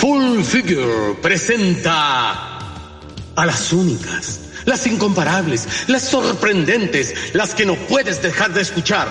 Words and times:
Full 0.00 0.42
Figure 0.44 1.14
presenta 1.20 2.58
a 3.36 3.44
las 3.44 3.70
únicas, 3.70 4.40
las 4.64 4.86
incomparables, 4.86 5.68
las 5.88 6.04
sorprendentes, 6.04 7.34
las 7.34 7.54
que 7.54 7.66
no 7.66 7.74
puedes 7.74 8.22
dejar 8.22 8.54
de 8.54 8.62
escuchar. 8.62 9.08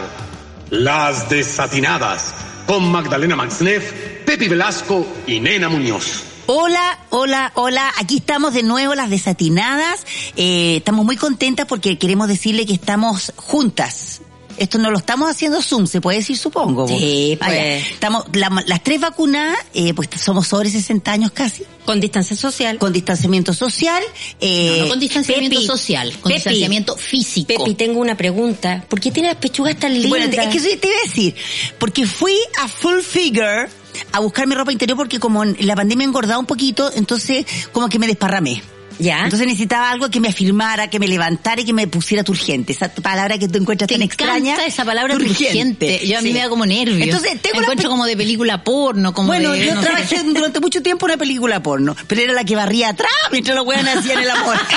Las 0.72 1.30
desatinadas, 1.30 2.34
con 2.66 2.92
Magdalena 2.92 3.36
Maxneff, 3.36 3.92
Pepi 4.26 4.48
Velasco 4.48 5.06
y 5.28 5.40
Nena 5.40 5.70
Muñoz. 5.70 6.24
Hola, 6.48 6.98
hola, 7.12 7.52
hola. 7.54 7.92
Aquí 8.00 8.18
estamos 8.18 8.56
de 8.56 8.64
nuevo 8.64 8.96
las 8.96 9.12
desatinadas. 9.12 10.08
Eh, 10.38 10.78
estamos 10.78 11.06
muy 11.06 11.18
contentas 11.18 11.68
porque 11.68 12.00
queremos 12.00 12.28
decirle 12.28 12.66
que 12.66 12.74
estamos 12.74 13.32
juntas. 13.36 14.22
Esto 14.60 14.78
no 14.78 14.92
lo 14.92 14.98
estamos 14.98 15.30
haciendo 15.30 15.62
Zoom, 15.62 15.88
se 15.88 16.02
puede 16.02 16.18
decir, 16.20 16.38
supongo. 16.38 16.86
vos. 16.86 16.92
Sí, 16.92 17.38
pues. 17.40 17.50
Ah, 17.52 17.56
ya. 17.56 17.78
Estamos, 17.78 18.26
la- 18.34 18.64
las 18.68 18.84
tres 18.84 19.00
vacunadas, 19.00 19.58
eh, 19.74 19.94
pues 19.94 20.10
somos 20.22 20.48
sobre 20.48 20.70
60 20.70 21.12
años 21.12 21.32
casi, 21.32 21.64
Con 21.86 22.00
distancia 22.00 22.36
social. 22.36 22.78
con 22.78 22.92
distanciamiento 22.94 23.54
social. 23.54 24.04
Eh, 24.40 24.76
No, 24.78 24.84
no 24.84 24.90
con 24.90 25.00
distanciamiento 25.00 25.56
Pepi, 25.56 25.66
social, 25.68 26.12
con 26.20 26.24
Pepi. 26.24 26.34
distanciamiento 26.36 26.96
físico. 26.98 27.48
Pepi, 27.48 27.74
tengo 27.76 28.00
una 28.00 28.16
pregunta. 28.18 28.84
¿Por 28.88 29.00
qué 29.00 29.12
tiene 29.12 29.30
las 29.30 29.38
pechugas 29.38 29.78
tan 29.78 29.94
lindas? 29.94 30.10
Bueno, 30.10 30.26
es 30.26 30.32
que 30.32 30.78
te 30.78 30.88
iba 30.88 30.98
a 30.98 31.08
decir, 31.08 31.36
porque 31.80 32.06
fui 32.06 32.36
a 32.62 32.68
Full 32.68 33.00
Figure 33.02 33.68
a 34.12 34.20
buscar 34.20 34.46
mi 34.48 34.56
ropa 34.56 34.72
interior 34.72 34.98
porque 34.98 35.20
como 35.20 35.44
en 35.44 35.56
la 35.62 35.76
pandemia 35.76 36.04
he 36.06 36.08
engordado 36.08 36.40
un 36.40 36.46
poquito, 36.46 36.92
entonces 36.96 37.46
como 37.72 37.90
que 37.90 37.98
me 38.00 38.08
desparramé. 38.08 38.62
¿Ya? 39.00 39.24
Entonces 39.24 39.48
necesitaba 39.48 39.90
algo 39.90 40.10
que 40.10 40.20
me 40.20 40.28
afirmara, 40.28 40.90
que 40.90 41.00
me 41.00 41.08
levantara 41.08 41.62
y 41.62 41.66
que 41.66 41.72
me 41.74 41.88
pusiera 41.88 42.24
turgente. 42.24 42.74
Esa 42.74 42.90
palabra 42.94 43.38
que 43.38 43.48
tú 43.48 43.58
encuentras 43.58 43.88
Te 43.88 43.94
tan 43.96 44.02
extraña. 44.02 44.58
esa 44.66 44.84
palabra 44.84 45.16
urgente. 45.16 46.06
Yo 46.06 46.18
a 46.18 46.22
mí 46.22 46.28
Sí. 46.30 46.34
me 46.34 46.40
da 46.42 46.50
como 46.50 46.66
nervios. 46.66 47.02
Entonces 47.02 47.42
tengo 47.42 47.58
la 47.62 47.62
encuentro 47.68 47.90
como 47.90 48.06
de 48.06 48.18
película 48.18 48.62
porno, 48.64 49.14
como 49.14 49.28
Bueno, 49.30 49.52
de, 49.54 49.66
yo 49.66 49.76
no 49.76 49.82
sé. 49.82 49.88
trabajé 49.88 50.24
durante 50.26 50.60
mucho 50.60 50.82
tiempo 50.84 51.06
en 51.08 51.12
una 51.14 51.18
película 51.18 51.64
porno, 51.64 51.96
pero 52.08 52.22
era 52.22 52.34
la 52.34 52.44
que 52.44 52.56
barría 52.58 52.90
atrás 52.90 53.10
mientras 53.32 53.56
los 53.56 53.66
weones 53.66 53.96
hacían 53.98 54.20
el 54.22 54.30
amor. 54.30 54.58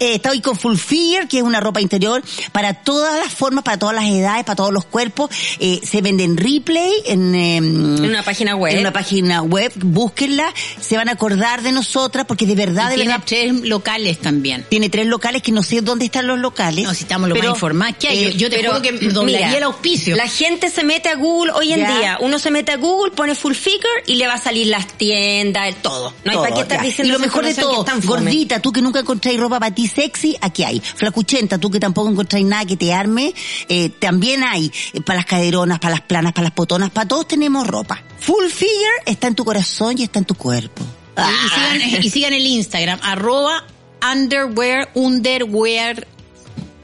eh, 0.00 0.14
estoy 0.16 0.40
con 0.40 0.56
Full 0.58 0.76
Figure, 0.76 1.28
que 1.28 1.38
es 1.38 1.42
una 1.44 1.60
ropa 1.60 1.80
interior 1.80 2.22
para 2.52 2.74
todas 2.74 3.18
las 3.22 3.32
formas, 3.32 3.64
para 3.64 3.78
todas 3.78 3.94
las 3.94 4.04
edades, 4.06 4.44
para 4.44 4.56
todos 4.56 4.72
los 4.72 4.84
cuerpos. 4.84 5.30
Eh, 5.60 5.80
se 5.84 6.00
vende 6.02 6.24
en 6.24 6.36
replay, 6.36 6.92
en, 7.06 7.34
em, 7.34 7.96
En 7.98 8.04
una 8.10 8.22
página 8.22 8.56
web. 8.56 8.72
En 8.74 8.80
una 8.80 8.92
página 8.92 9.42
web, 9.42 9.72
búsquenla, 9.76 10.52
se 10.80 10.96
van 10.96 11.08
a 11.08 11.12
acordar 11.12 11.62
de 11.62 11.72
nosotras, 11.84 12.24
porque 12.26 12.46
de 12.46 12.54
verdad, 12.54 12.88
de 12.88 12.96
tiene 12.96 13.10
verdad, 13.10 13.24
tres 13.26 13.52
locales 13.68 14.18
también. 14.20 14.64
tiene 14.68 14.88
tres 14.88 15.06
locales 15.06 15.42
que 15.42 15.52
no 15.52 15.62
sé 15.62 15.80
dónde 15.82 16.06
están 16.06 16.26
los 16.26 16.38
locales. 16.38 16.84
No, 16.84 16.94
si 16.94 17.02
estamos 17.04 17.28
lo 17.28 17.34
pero, 17.34 17.48
más 17.48 17.56
informados 17.56 17.96
que 18.00 18.08
hay. 18.08 18.24
eh, 18.24 18.32
yo, 18.32 18.38
yo 18.38 18.50
te 18.50 18.56
Pero, 18.56 18.70
juro 18.72 18.82
que 18.82 18.92
doblaría 19.10 19.46
mira, 19.48 19.58
el 19.58 19.64
auspicio. 19.64 20.16
La 20.16 20.26
gente 20.28 20.70
se 20.70 20.82
mete 20.84 21.08
a 21.10 21.16
Google 21.16 21.52
hoy 21.52 21.72
en 21.72 21.80
Ya. 21.80 21.98
día. 21.98 22.18
Uno 22.20 22.38
se 22.38 22.50
mete 22.50 22.72
a 22.72 22.76
Google, 22.76 23.12
pone 23.12 23.34
full 23.34 23.52
figure 23.54 24.02
y 24.06 24.14
le 24.16 24.26
va 24.26 24.34
a 24.34 24.38
salir 24.38 24.66
las 24.68 24.86
tiendas, 24.96 25.68
el 25.68 25.74
todo. 25.76 26.12
No 26.24 26.30
hay 26.30 26.36
Todo, 26.36 26.42
para 26.44 26.54
qué 26.54 26.60
estar 26.62 26.82
diciendo 26.82 27.12
Y 27.12 27.12
lo 27.12 27.18
mejor 27.18 27.44
de 27.44 27.54
todo, 27.54 27.84
gordita, 28.04 28.60
tú 28.60 28.72
que 28.72 28.80
nunca 28.82 29.00
encontráis 29.00 29.38
ropa 29.38 29.60
para 29.60 29.74
ti 29.74 29.86
sexy, 29.86 30.36
aquí 30.40 30.64
hay. 30.64 30.80
Flacuchenta, 30.80 31.58
tú 31.58 31.70
que 31.70 31.78
tampoco 31.80 32.08
encontráis 32.10 32.46
nada 32.46 32.64
que 32.64 32.76
te 32.76 32.92
arme, 32.92 33.34
eh, 33.68 33.90
también 33.98 34.42
hay. 34.42 34.72
eh, 34.94 35.00
para 35.02 35.16
las 35.18 35.26
caderonas, 35.26 35.78
para 35.80 35.92
las 35.96 36.00
planas, 36.02 36.32
para 36.32 36.44
las 36.44 36.52
potonas, 36.54 36.90
para 36.90 37.06
todos 37.06 37.28
tenemos 37.28 37.66
ropa. 37.66 38.02
Full 38.20 38.46
figure 38.46 39.02
está 39.06 39.26
en 39.26 39.34
tu 39.34 39.44
corazón 39.44 39.98
y 39.98 40.04
está 40.04 40.18
en 40.18 40.24
tu 40.24 40.34
cuerpo. 40.34 40.82
Y, 41.16 41.20
y 41.46 41.48
sigan, 41.88 42.04
y 42.04 42.10
sigan 42.10 42.32
el 42.32 42.46
Instagram, 42.46 42.98
arroba 43.02 43.64
underwear, 44.12 44.90
underwear, 44.94 46.06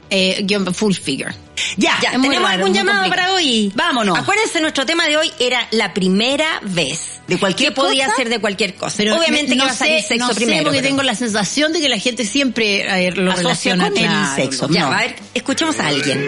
eh, 0.09 0.45
full 0.73 0.93
figure. 0.93 1.33
Ya, 1.77 1.97
Ya, 2.01 2.11
¿tenemos 2.11 2.35
raro, 2.41 2.47
algún 2.63 2.73
llamado 2.73 3.01
complicado. 3.03 3.27
para 3.29 3.35
hoy? 3.35 3.71
Vámonos. 3.75 4.17
Acuérdense, 4.17 4.59
nuestro 4.61 4.85
tema 4.85 5.05
de 5.07 5.15
hoy 5.17 5.31
era 5.39 5.67
la 5.71 5.93
primera 5.93 6.59
vez. 6.63 7.21
¿De 7.27 7.37
cualquier 7.37 7.69
Que 7.69 7.75
podía 7.75 8.05
cosa? 8.05 8.17
ser 8.17 8.29
de 8.29 8.39
cualquier 8.39 8.73
cosa. 8.75 8.95
Pero 8.97 9.15
Obviamente 9.15 9.51
me- 9.51 9.57
no 9.57 9.63
que 9.63 9.67
va 9.67 9.73
a 9.73 9.77
salir 9.77 10.01
sé, 10.01 10.07
sexo 10.09 10.27
no 10.27 10.33
sé 10.33 10.35
primero. 10.35 10.63
porque 10.63 10.79
pero- 10.79 10.89
tengo 10.89 11.03
la 11.03 11.13
sensación 11.15 11.71
de 11.71 11.79
que 11.79 11.87
la 11.87 11.99
gente 11.99 12.25
siempre 12.25 12.81
eh, 13.07 13.11
lo 13.11 13.31
Asocia 13.31 13.43
relaciona 13.75 13.89
con 13.89 13.97
el 13.97 14.35
sexo. 14.35 14.67
Ya, 14.69 14.81
No. 14.81 14.91
a 14.93 14.97
ver, 14.97 15.15
escuchemos 15.35 15.79
a 15.79 15.87
alguien. 15.87 16.25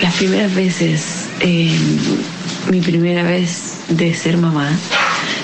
Las 0.00 0.14
primeras 0.14 0.54
veces, 0.54 1.02
eh, 1.40 1.76
mi 2.70 2.80
primera 2.80 3.22
vez 3.24 3.74
de 3.88 4.14
ser 4.14 4.36
mamá 4.38 4.70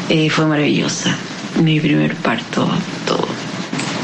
eh, 0.09 0.31
fue 0.31 0.47
maravillosa. 0.47 1.17
Mi 1.63 1.81
primer 1.81 2.15
parto, 2.17 2.69
todo. 3.07 3.27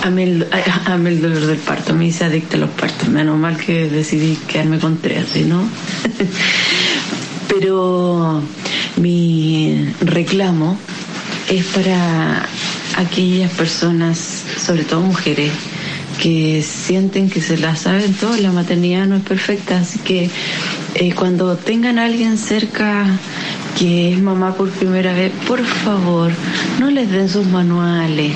Amé 0.03 0.25
el, 0.25 0.47
amé 0.87 1.11
el 1.11 1.23
dolor 1.23 1.47
del 1.47 1.59
parto, 1.59 1.95
me 1.95 2.07
hice 2.07 2.25
adicta 2.25 2.57
a 2.57 2.61
los 2.61 2.71
partos. 2.71 3.09
Menos 3.09 3.39
mal 3.39 3.57
que 3.57 3.89
decidí 3.89 4.37
quedarme 4.49 4.79
con 4.79 4.99
tres, 4.99 5.27
¿sí, 5.33 5.45
¿no? 5.45 5.63
Pero 7.49 8.43
mi 8.97 9.93
reclamo 10.01 10.79
es 11.49 11.65
para 11.67 12.47
aquellas 12.97 13.53
personas, 13.53 14.45
sobre 14.59 14.85
todo 14.85 15.01
mujeres, 15.01 15.53
que 16.21 16.63
sienten 16.63 17.31
que 17.31 17.41
se 17.41 17.59
la 17.59 17.77
saben 17.77 18.15
todo, 18.15 18.37
la 18.37 18.53
maternidad 18.53 19.07
no 19.07 19.17
es 19.17 19.23
perfecta, 19.23 19.79
así 19.81 19.99
que 19.99 20.31
eh, 20.99 21.15
cuando 21.15 21.57
tengan 21.57 21.99
a 21.99 22.07
alguien 22.07 22.39
cerca 22.39 23.07
que 23.79 24.15
es 24.15 24.23
mamá 24.23 24.55
por 24.55 24.71
primera 24.71 25.13
vez, 25.13 25.31
por 25.47 25.63
favor, 25.63 26.33
no 26.81 26.91
les 26.91 27.11
den 27.11 27.29
sus 27.29 27.47
manuales. 27.47 28.33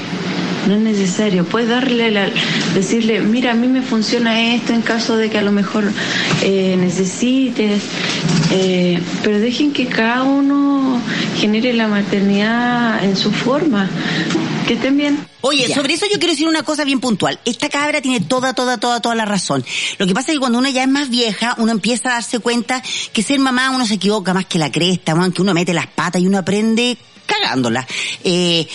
No 0.66 0.74
es 0.74 0.80
necesario, 0.80 1.44
puedes 1.44 1.68
darle 1.68 2.10
la, 2.10 2.28
decirle, 2.74 3.20
mira, 3.20 3.52
a 3.52 3.54
mí 3.54 3.66
me 3.66 3.82
funciona 3.82 4.54
esto 4.54 4.72
en 4.72 4.82
caso 4.82 5.16
de 5.16 5.30
que 5.30 5.38
a 5.38 5.42
lo 5.42 5.52
mejor 5.52 5.90
eh, 6.42 6.76
necesites, 6.78 7.82
eh, 8.50 9.00
pero 9.22 9.38
dejen 9.40 9.72
que 9.72 9.86
cada 9.86 10.22
uno 10.22 11.00
genere 11.38 11.72
la 11.72 11.88
maternidad 11.88 13.02
en 13.04 13.16
su 13.16 13.32
forma. 13.32 13.88
Que 14.66 14.74
estén 14.74 14.96
bien. 14.96 15.26
Oye, 15.40 15.66
Ya. 15.66 15.74
sobre 15.74 15.94
eso 15.94 16.06
yo 16.06 16.18
quiero 16.18 16.32
decir 16.32 16.46
una 16.46 16.62
cosa 16.62 16.84
bien 16.84 17.00
puntual. 17.00 17.40
Esta 17.44 17.68
cabra 17.68 18.00
tiene 18.00 18.20
toda, 18.20 18.52
toda, 18.52 18.78
toda, 18.78 19.00
toda 19.00 19.14
la 19.16 19.24
razón. 19.24 19.64
Lo 19.98 20.06
que 20.06 20.14
pasa 20.14 20.30
es 20.30 20.36
que 20.36 20.40
cuando 20.40 20.58
uno 20.58 20.68
ya 20.68 20.82
es 20.82 20.88
más 20.88 21.08
vieja, 21.08 21.54
uno 21.58 21.72
empieza 21.72 22.10
a 22.10 22.12
darse 22.14 22.38
cuenta 22.38 22.82
que 23.12 23.22
ser 23.22 23.38
mamá 23.40 23.70
uno 23.70 23.86
se 23.86 23.94
equivoca 23.94 24.32
más 24.34 24.46
que 24.46 24.58
la 24.58 24.70
cresta, 24.70 25.14
man, 25.14 25.32
que 25.32 25.42
uno 25.42 25.54
mete 25.54 25.72
las 25.74 25.86
patas 25.88 26.22
y 26.22 26.26
uno 26.26 26.38
aprende 26.38 26.96
cagándola. 27.26 27.84
Eh, 28.22 28.68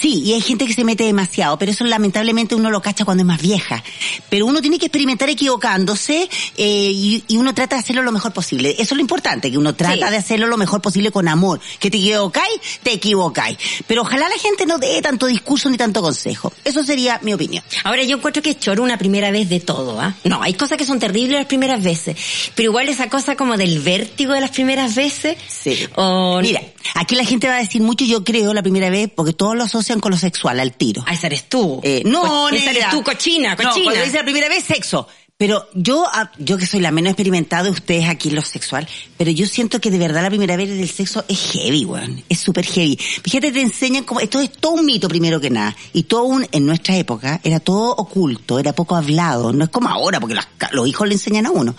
Sí, 0.00 0.20
y 0.24 0.32
hay 0.32 0.40
gente 0.40 0.66
que 0.66 0.72
se 0.74 0.84
mete 0.84 1.04
demasiado, 1.04 1.58
pero 1.58 1.72
eso 1.72 1.84
lamentablemente 1.84 2.54
uno 2.54 2.70
lo 2.70 2.80
cacha 2.82 3.04
cuando 3.04 3.22
es 3.22 3.26
más 3.26 3.40
vieja. 3.40 3.82
Pero 4.28 4.46
uno 4.46 4.60
tiene 4.60 4.78
que 4.78 4.86
experimentar 4.86 5.28
equivocándose 5.28 6.28
eh, 6.56 6.90
y, 6.92 7.24
y 7.28 7.36
uno 7.36 7.54
trata 7.54 7.76
de 7.76 7.80
hacerlo 7.80 8.02
lo 8.02 8.12
mejor 8.12 8.32
posible. 8.32 8.70
Eso 8.72 8.82
es 8.82 8.92
lo 8.92 9.00
importante, 9.00 9.50
que 9.50 9.58
uno 9.58 9.74
trata 9.74 10.06
Sí. 10.06 10.10
de 10.10 10.16
hacerlo 10.16 10.46
lo 10.46 10.56
mejor 10.56 10.80
posible 10.80 11.10
con 11.10 11.28
amor. 11.28 11.60
Que 11.78 11.90
te 11.90 11.98
equivocáis, 11.98 12.60
te 12.82 12.92
equivocáis. 12.92 13.58
Pero 13.86 14.02
ojalá 14.02 14.28
la 14.28 14.38
gente 14.38 14.66
no 14.66 14.78
dé 14.78 15.00
tanto 15.02 15.26
discurso 15.26 15.68
ni 15.70 15.76
tanto 15.76 16.00
consejo. 16.02 16.52
Eso 16.64 16.82
sería 16.82 17.18
mi 17.22 17.32
opinión. 17.34 17.62
Ahora 17.84 18.02
yo 18.04 18.16
encuentro 18.16 18.42
que 18.42 18.50
es 18.50 18.58
choro 18.58 18.82
una 18.82 18.96
primera 18.98 19.30
vez 19.30 19.48
de 19.48 19.60
todo, 19.60 20.00
¿ah? 20.00 20.14
No, 20.24 20.42
hay 20.42 20.54
cosas 20.54 20.78
que 20.78 20.84
son 20.86 20.98
terribles 20.98 21.38
las 21.38 21.46
primeras 21.46 21.82
veces, 21.82 22.16
pero 22.54 22.70
igual 22.70 22.88
esa 22.88 23.08
cosa 23.08 23.36
como 23.36 23.56
del 23.56 23.80
vértigo 23.80 24.32
de 24.32 24.40
las 24.40 24.50
primeras 24.50 24.94
veces. 24.94 25.36
Sí. 25.48 25.86
O... 25.96 26.40
Mira, 26.42 26.62
aquí 26.94 27.14
la 27.14 27.24
gente 27.24 27.48
va 27.48 27.56
a 27.56 27.60
decir 27.60 27.82
mucho, 27.82 28.04
yo 28.04 28.24
creo, 28.24 28.54
la 28.54 28.62
primera 28.62 28.88
vez, 28.90 29.10
porque 29.14 29.32
todos 29.32 29.56
lo 29.56 29.68
asocian 29.82 30.00
con 30.00 30.12
lo 30.12 30.16
sexual, 30.16 30.58
al 30.60 30.72
tiro. 30.72 31.02
Ah, 31.06 31.12
esa 31.12 31.26
eres 31.26 31.48
tú. 31.48 31.80
Eh, 31.82 32.02
no, 32.06 32.22
Co- 32.22 32.48
esa 32.48 32.56
negra. 32.66 32.70
eres 32.70 32.90
tú, 32.90 33.02
cochina, 33.02 33.50
No, 33.50 33.56
cochina. 33.68 33.84
cuando 33.84 34.04
dice 34.04 34.16
la 34.16 34.22
primera 34.24 34.48
vez, 34.48 34.64
sexo. 34.64 35.06
Pero 35.38 35.66
yo, 35.74 36.06
yo 36.38 36.56
que 36.56 36.66
soy 36.66 36.78
la 36.78 36.92
menos 36.92 37.10
experimentada 37.10 37.64
de 37.64 37.70
ustedes 37.70 38.08
aquí 38.08 38.28
en 38.28 38.36
lo 38.36 38.42
sexual, 38.42 38.86
pero 39.16 39.28
yo 39.32 39.44
siento 39.46 39.80
que 39.80 39.90
de 39.90 39.98
verdad 39.98 40.22
la 40.22 40.28
primera 40.30 40.56
vez 40.56 40.68
del 40.68 40.88
sexo 40.88 41.24
es 41.26 41.40
heavy, 41.52 41.84
weón. 41.84 42.22
Es 42.28 42.38
súper 42.38 42.64
heavy. 42.64 42.96
Fíjate, 42.96 43.50
te 43.50 43.60
enseñan 43.60 44.04
como, 44.04 44.20
esto 44.20 44.38
es 44.40 44.52
todo 44.52 44.74
un 44.74 44.86
mito 44.86 45.08
primero 45.08 45.40
que 45.40 45.50
nada. 45.50 45.74
Y 45.92 46.04
todo 46.04 46.24
un, 46.24 46.46
en 46.52 46.64
nuestra 46.64 46.94
época, 46.96 47.40
era 47.42 47.58
todo 47.58 47.90
oculto, 47.96 48.60
era 48.60 48.72
poco 48.72 48.94
hablado. 48.94 49.52
No 49.52 49.64
es 49.64 49.70
como 49.70 49.88
ahora, 49.88 50.20
porque 50.20 50.36
ca- 50.58 50.70
los 50.72 50.86
hijos 50.86 51.08
le 51.08 51.14
enseñan 51.14 51.46
a 51.46 51.50
uno. 51.50 51.74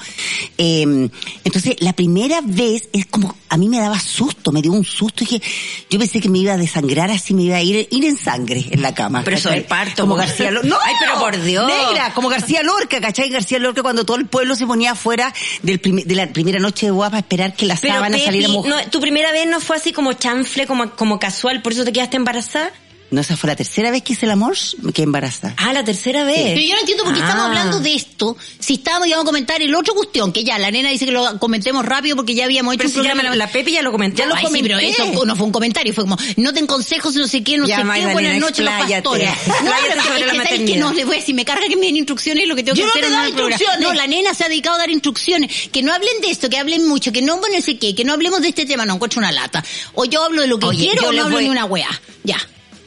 Eh, 0.58 1.10
entonces, 1.46 1.76
la 1.80 1.94
primera 1.94 2.42
vez 2.44 2.90
es 2.92 3.06
como, 3.06 3.34
a 3.48 3.56
mí 3.56 3.70
me 3.70 3.80
daba 3.80 3.98
susto, 3.98 4.52
me 4.52 4.62
dio 4.62 4.74
un 4.74 4.84
susto 4.84 5.24
y 5.24 5.28
que 5.28 5.42
yo 5.90 6.00
pensé 6.00 6.20
que 6.20 6.28
me 6.30 6.40
iba 6.40 6.52
a 6.54 6.58
desangrar 6.58 7.10
así, 7.12 7.34
me 7.34 7.44
iba 7.44 7.56
a 7.56 7.62
ir, 7.62 7.88
ir 7.92 8.04
en 8.04 8.18
sangre 8.18 8.66
en 8.72 8.82
la 8.82 8.94
cama. 8.94 9.22
Pero 9.24 9.38
eso 9.38 9.50
del 9.52 9.64
parto, 9.64 10.04
Como. 10.04 10.16
García 10.16 10.52
Lorca. 10.52 10.68
No, 10.68 10.78
Ay, 10.84 10.96
pero 11.00 11.18
por 11.18 11.42
Dios. 11.42 11.66
Negra, 11.66 12.14
como 12.14 12.28
García 12.28 12.62
Lorca, 12.62 13.00
¿cachai? 13.00 13.30
García 13.44 13.60
Lorca 13.60 13.84
cuando 13.84 14.06
todo 14.06 14.18
el 14.18 14.26
pueblo 14.26 14.56
se 14.56 14.66
ponía 14.66 14.92
afuera 14.92 15.34
del 15.64 15.82
de 15.82 16.16
la 16.16 16.28
primera 16.28 16.60
noche 16.60 16.86
de 16.86 16.92
boda 16.94 17.10
para 17.10 17.20
esperar 17.20 17.56
que 17.56 17.66
la 17.66 17.76
sábana 17.76 18.18
saliera 18.18 18.48
mojada. 18.48 18.84
no, 18.84 18.90
tu 18.90 19.02
primera 19.02 19.34
vez 19.34 19.48
no 19.48 19.60
fue 19.60 19.76
así 19.76 19.92
como 19.92 20.14
chanfle, 20.14 20.66
como, 20.66 20.92
como 20.92 21.20
casual, 21.20 21.62
por 21.62 21.74
eso 21.74 21.84
te 21.84 21.92
quedaste 21.92 22.16
embarazada. 22.16 22.72
No, 23.14 23.22
esa 23.22 23.38
fue 23.38 23.48
la 23.48 23.56
tercera 23.56 23.92
vez 23.92 24.02
que 24.02 24.14
hice 24.14 24.26
el 24.26 24.32
amor, 24.32 24.58
me 24.82 24.92
quedé 24.92 25.04
embarazada. 25.04 25.54
Ah, 25.58 25.72
la 25.72 25.84
tercera 25.84 26.24
vez. 26.24 26.36
Pero 26.56 26.62
yo 26.62 26.74
no 26.74 26.80
entiendo 26.80 27.04
por 27.04 27.14
qué 27.14 27.20
Ah. 27.22 27.26
estamos 27.26 27.46
hablando 27.46 27.80
de 27.80 27.94
esto. 27.94 28.36
Si 28.60 28.74
estábamos, 28.74 29.08
íbamos 29.08 29.26
a 29.26 29.28
comentar 29.28 29.62
el 29.62 29.76
otro 29.76 29.94
cuestión, 29.94 30.34
que 30.34 30.44
ya, 30.44 30.58
la 30.58 30.72
nena 30.72 30.90
dice 30.90 31.06
que 31.06 31.12
lo 31.12 31.38
comentemos 31.38 31.86
rápido 31.86 32.16
porque 32.16 32.34
ya 32.34 32.46
habíamos 32.46 32.74
hecho 32.74 32.80
Pero 32.80 32.90
un 32.90 32.94
si 32.94 32.98
ya 33.04 33.12
programa. 33.14 33.30
me- 33.30 33.36
la 33.38 33.52
Pepe 33.52 33.72
ya 33.72 33.84
lo 33.84 33.92
comentó. 33.92 34.18
Ya 34.18 34.26
lo 34.26 34.34
Ay, 34.36 34.48
sí, 34.52 34.60
pero 34.64 34.80
eso 34.80 35.26
no 35.26 35.36
fue 35.36 35.46
un 35.46 35.52
comentario, 35.52 35.94
fue 35.94 36.06
como, 36.06 36.18
no 36.38 36.54
ten 36.54 36.66
consejos, 36.66 37.14
no 37.14 37.28
sé 37.28 37.44
qué, 37.44 37.58
no 37.60 37.68
Ya, 37.68 37.78
sé 37.78 37.84
qué, 38.02 38.14
buenas 38.14 38.38
noches, 38.40 38.66
los 38.66 38.74
pastores. 38.74 39.30
No, 39.64 39.72
pero 39.88 40.16
es 40.16 40.26
la 40.26 40.32
que, 40.32 40.38
maternidad. 40.40 40.80
no, 40.80 40.92
le 40.94 41.06
voy 41.06 41.16
a 41.18 41.20
decir, 41.20 41.36
me 41.36 41.46
carga 41.46 41.68
que 41.68 41.76
me 41.76 41.86
den 41.86 41.98
instrucciones 41.98 42.48
lo 42.48 42.56
que 42.56 42.64
tengo 42.64 42.76
Yo 42.76 42.84
que 42.84 42.88
no 42.88 42.92
hacer 42.94 43.02
te 43.04 43.16
en 43.16 43.28
instrucciones. 43.30 43.80
No, 43.80 43.94
la 43.94 44.08
nena 44.08 44.34
se 44.34 44.44
ha 44.44 44.50
dedicado 44.50 44.76
a 44.78 44.80
dar 44.80 44.90
instrucciones, 44.90 45.70
que 45.72 45.84
no 45.84 45.94
hablen 45.94 46.20
de 46.22 46.32
esto, 46.32 46.50
que 46.50 46.58
hablen 46.58 46.88
mucho, 46.88 47.12
que 47.12 47.22
no, 47.22 47.38
bueno, 47.38 47.58
no 47.58 47.62
sé 47.62 47.78
qué, 47.78 47.94
que 47.94 48.04
no 48.04 48.14
hablemos 48.14 48.42
de 48.42 48.48
este 48.48 48.66
tema, 48.66 48.88
no 48.88 48.96
encuentro 48.96 49.20
una 49.20 49.32
lata. 49.32 49.64
O 49.94 50.06
yo 50.06 50.24
hablo 50.24 50.42
de 50.42 50.48
lo 50.48 50.58
que 50.58 50.66
Oye, 50.66 50.90
quiero 50.90 51.10
o 51.10 51.12
no 51.12 51.26
hablo 51.26 51.40
ni 51.42 51.50
una 51.50 51.66
wea. 51.66 51.90
Ya. 52.24 52.38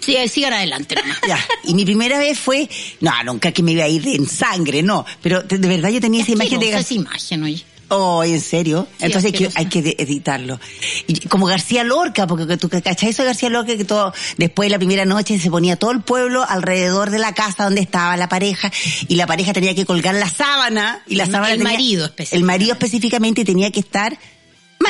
Sí, 0.06 0.16
sigan 0.28 0.52
adelante. 0.52 0.94
Ya. 1.28 1.38
Y 1.64 1.74
mi 1.74 1.84
primera 1.84 2.18
vez 2.18 2.38
fue, 2.38 2.68
no, 3.00 3.10
nunca 3.24 3.50
que 3.52 3.62
me 3.62 3.72
iba 3.72 3.84
a 3.84 3.88
ir 3.88 4.06
en 4.06 4.26
sangre, 4.28 4.82
no. 4.82 5.04
Pero 5.20 5.42
de, 5.42 5.58
verdad 5.58 5.88
yo 5.90 6.00
tenía 6.00 6.22
esa 6.22 6.32
imagen 6.32 6.60
de 6.60 6.72
esa 6.72 6.94
imagen, 6.94 7.42
oye. 7.42 7.64
Oh, 7.88 8.24
¿en 8.24 8.40
serio? 8.40 8.88
Sí, 8.98 9.04
Entonces 9.06 9.32
hay 9.32 9.38
que, 9.38 9.50
hay 9.54 9.66
que 9.66 9.94
editarlo. 9.98 10.58
Y 11.06 11.20
como 11.28 11.46
García 11.46 11.84
Lorca, 11.84 12.26
porque 12.26 12.44
que 12.46 12.56
tú 12.56 12.68
cachai 12.68 13.10
eso 13.10 13.22
de 13.22 13.26
García 13.28 13.48
Lorca 13.48 13.76
que 13.76 13.84
todo, 13.84 14.12
después 14.38 14.66
de 14.66 14.70
la 14.70 14.78
primera 14.78 15.04
noche 15.04 15.38
se 15.38 15.50
ponía 15.50 15.76
todo 15.76 15.92
el 15.92 16.00
pueblo 16.00 16.44
alrededor 16.48 17.10
de 17.10 17.20
la 17.20 17.32
casa 17.32 17.62
donde 17.64 17.80
estaba 17.80 18.16
la 18.16 18.28
pareja 18.28 18.72
y 19.06 19.14
la 19.14 19.28
pareja 19.28 19.52
tenía 19.52 19.72
que 19.74 19.86
colgar 19.86 20.14
la 20.16 20.28
sábana 20.28 21.02
y 21.06 21.14
la 21.14 21.24
El- 21.24 21.30
sábana 21.30 21.52
el 21.52 21.58
tenía- 21.58 21.72
marido 21.74 22.04
El 22.06 22.10
específicamente. 22.10 22.46
marido 22.46 22.72
específicamente 22.72 23.44
tenía 23.44 23.70
que 23.70 23.80
estar 23.80 24.18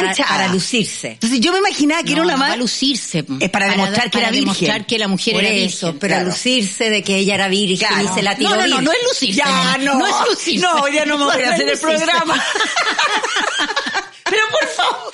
manchada. 0.03 0.29
para 0.31 0.49
lucirse. 0.49 1.09
Entonces 1.13 1.41
yo 1.41 1.53
me 1.53 1.59
imaginaba 1.59 2.03
que 2.03 2.13
era 2.13 2.23
una 2.23 2.33
no, 2.33 2.39
más. 2.39 2.49
para 2.51 2.61
lucirse. 2.61 3.25
Es 3.41 3.51
para 3.51 3.69
demostrar 3.69 4.05
que 4.05 4.11
para 4.11 4.23
era 4.25 4.31
virgen. 4.31 4.45
demostrar 4.55 4.87
que 4.87 4.99
la 4.99 5.09
mujer 5.09 5.35
Por 5.35 5.45
era 5.45 5.55
eso, 5.55 5.87
virgen. 5.87 5.99
pero 6.01 6.15
claro. 6.15 6.29
lucirse 6.31 6.91
de 6.91 7.03
que 7.03 7.17
ella 7.17 7.35
era 7.35 7.49
virgen 7.49 7.89
Claro. 7.89 8.05
y 8.11 8.15
se 8.15 8.23
la 8.23 8.37
tiró 8.37 8.51
No, 8.51 8.67
no, 8.67 8.81
no, 8.81 8.93
es 8.93 8.99
lucirse. 9.09 9.37
Ya, 9.39 9.77
no. 9.79 9.95
No 9.99 10.07
es 10.07 10.15
lucirse. 10.29 10.67
No, 10.67 10.85
día 10.87 11.05
no 11.05 11.19
me 11.19 11.25
voy 11.25 11.43
a 11.43 11.51
hacer 11.53 11.69
el 11.69 11.79
programa. 11.79 12.43
Pero 14.29 14.43
por 14.51 14.69
favor. 14.69 15.13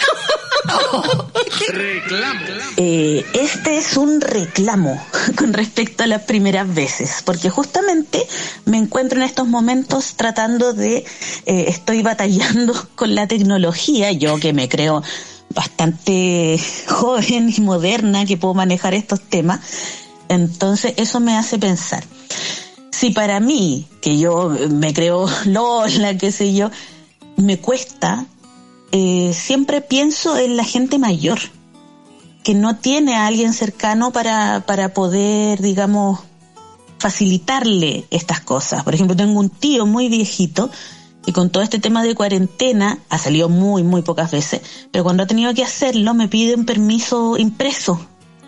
Eh, 2.77 3.25
este 3.35 3.77
es 3.77 3.97
un 3.97 4.21
reclamo 4.21 5.01
con 5.37 5.53
respecto 5.53 6.05
a 6.05 6.07
las 6.07 6.23
primeras 6.23 6.73
veces, 6.73 7.23
porque 7.25 7.51
justamente 7.51 8.27
me 8.65 8.79
encuentro 8.79 9.19
en 9.19 9.25
estos 9.25 9.47
momentos 9.47 10.15
tratando 10.17 10.73
de, 10.73 11.05
eh, 11.47 11.65
estoy 11.69 12.03
batallando 12.03 12.75
con 12.95 13.15
la 13.15 13.27
tecnología, 13.27 14.13
yo 14.13 14.39
que 14.39 14.53
me 14.53 14.69
creo 14.69 15.03
bastante 15.55 16.59
joven 16.89 17.53
y 17.55 17.61
moderna 17.61 18.25
que 18.25 18.37
puedo 18.37 18.55
manejar 18.55 18.95
estos 18.95 19.21
temas, 19.21 19.61
entonces 20.29 20.95
eso 20.97 21.21
me 21.21 21.37
hace 21.37 21.59
pensar. 21.59 22.05
Si 22.91 23.11
para 23.11 23.41
mí, 23.41 23.87
que 24.01 24.19
yo 24.19 24.49
me 24.71 24.95
creo 24.95 25.29
Lola, 25.47 26.17
qué 26.17 26.31
sé 26.31 26.55
yo, 26.55 26.71
me 27.37 27.59
cuesta, 27.59 28.27
eh, 28.93 29.33
siempre 29.35 29.81
pienso 29.81 30.37
en 30.37 30.57
la 30.57 30.65
gente 30.65 30.99
mayor 30.99 31.39
que 32.45 32.55
no 32.55 32.77
tiene 32.77 33.15
a 33.15 33.27
alguien 33.27 33.53
cercano 33.53 34.13
para, 34.13 34.65
para 34.67 34.93
poder, 34.93 35.61
digamos, 35.63 36.21
facilitarle 36.99 38.07
estas 38.11 38.41
cosas. 38.41 38.85
Por 38.85 38.95
ejemplo, 38.95 39.17
tengo 39.17 39.41
un 39.41 39.49
tío 39.49 39.87
muy 39.87 40.09
viejito 40.09 40.71
y 41.25 41.33
con 41.33 41.51
todo 41.51 41.63
este 41.63 41.79
tema 41.79 42.03
de 42.03 42.15
cuarentena 42.15 42.99
ha 43.09 43.19
salido 43.19 43.49
muy, 43.49 43.83
muy 43.83 44.03
pocas 44.03 44.31
veces, 44.31 44.61
pero 44.91 45.05
cuando 45.05 45.23
ha 45.23 45.27
tenido 45.27 45.55
que 45.55 45.63
hacerlo 45.63 46.15
me 46.15 46.29
pide 46.29 46.55
un 46.55 46.65
permiso 46.65 47.39
impreso 47.39 48.01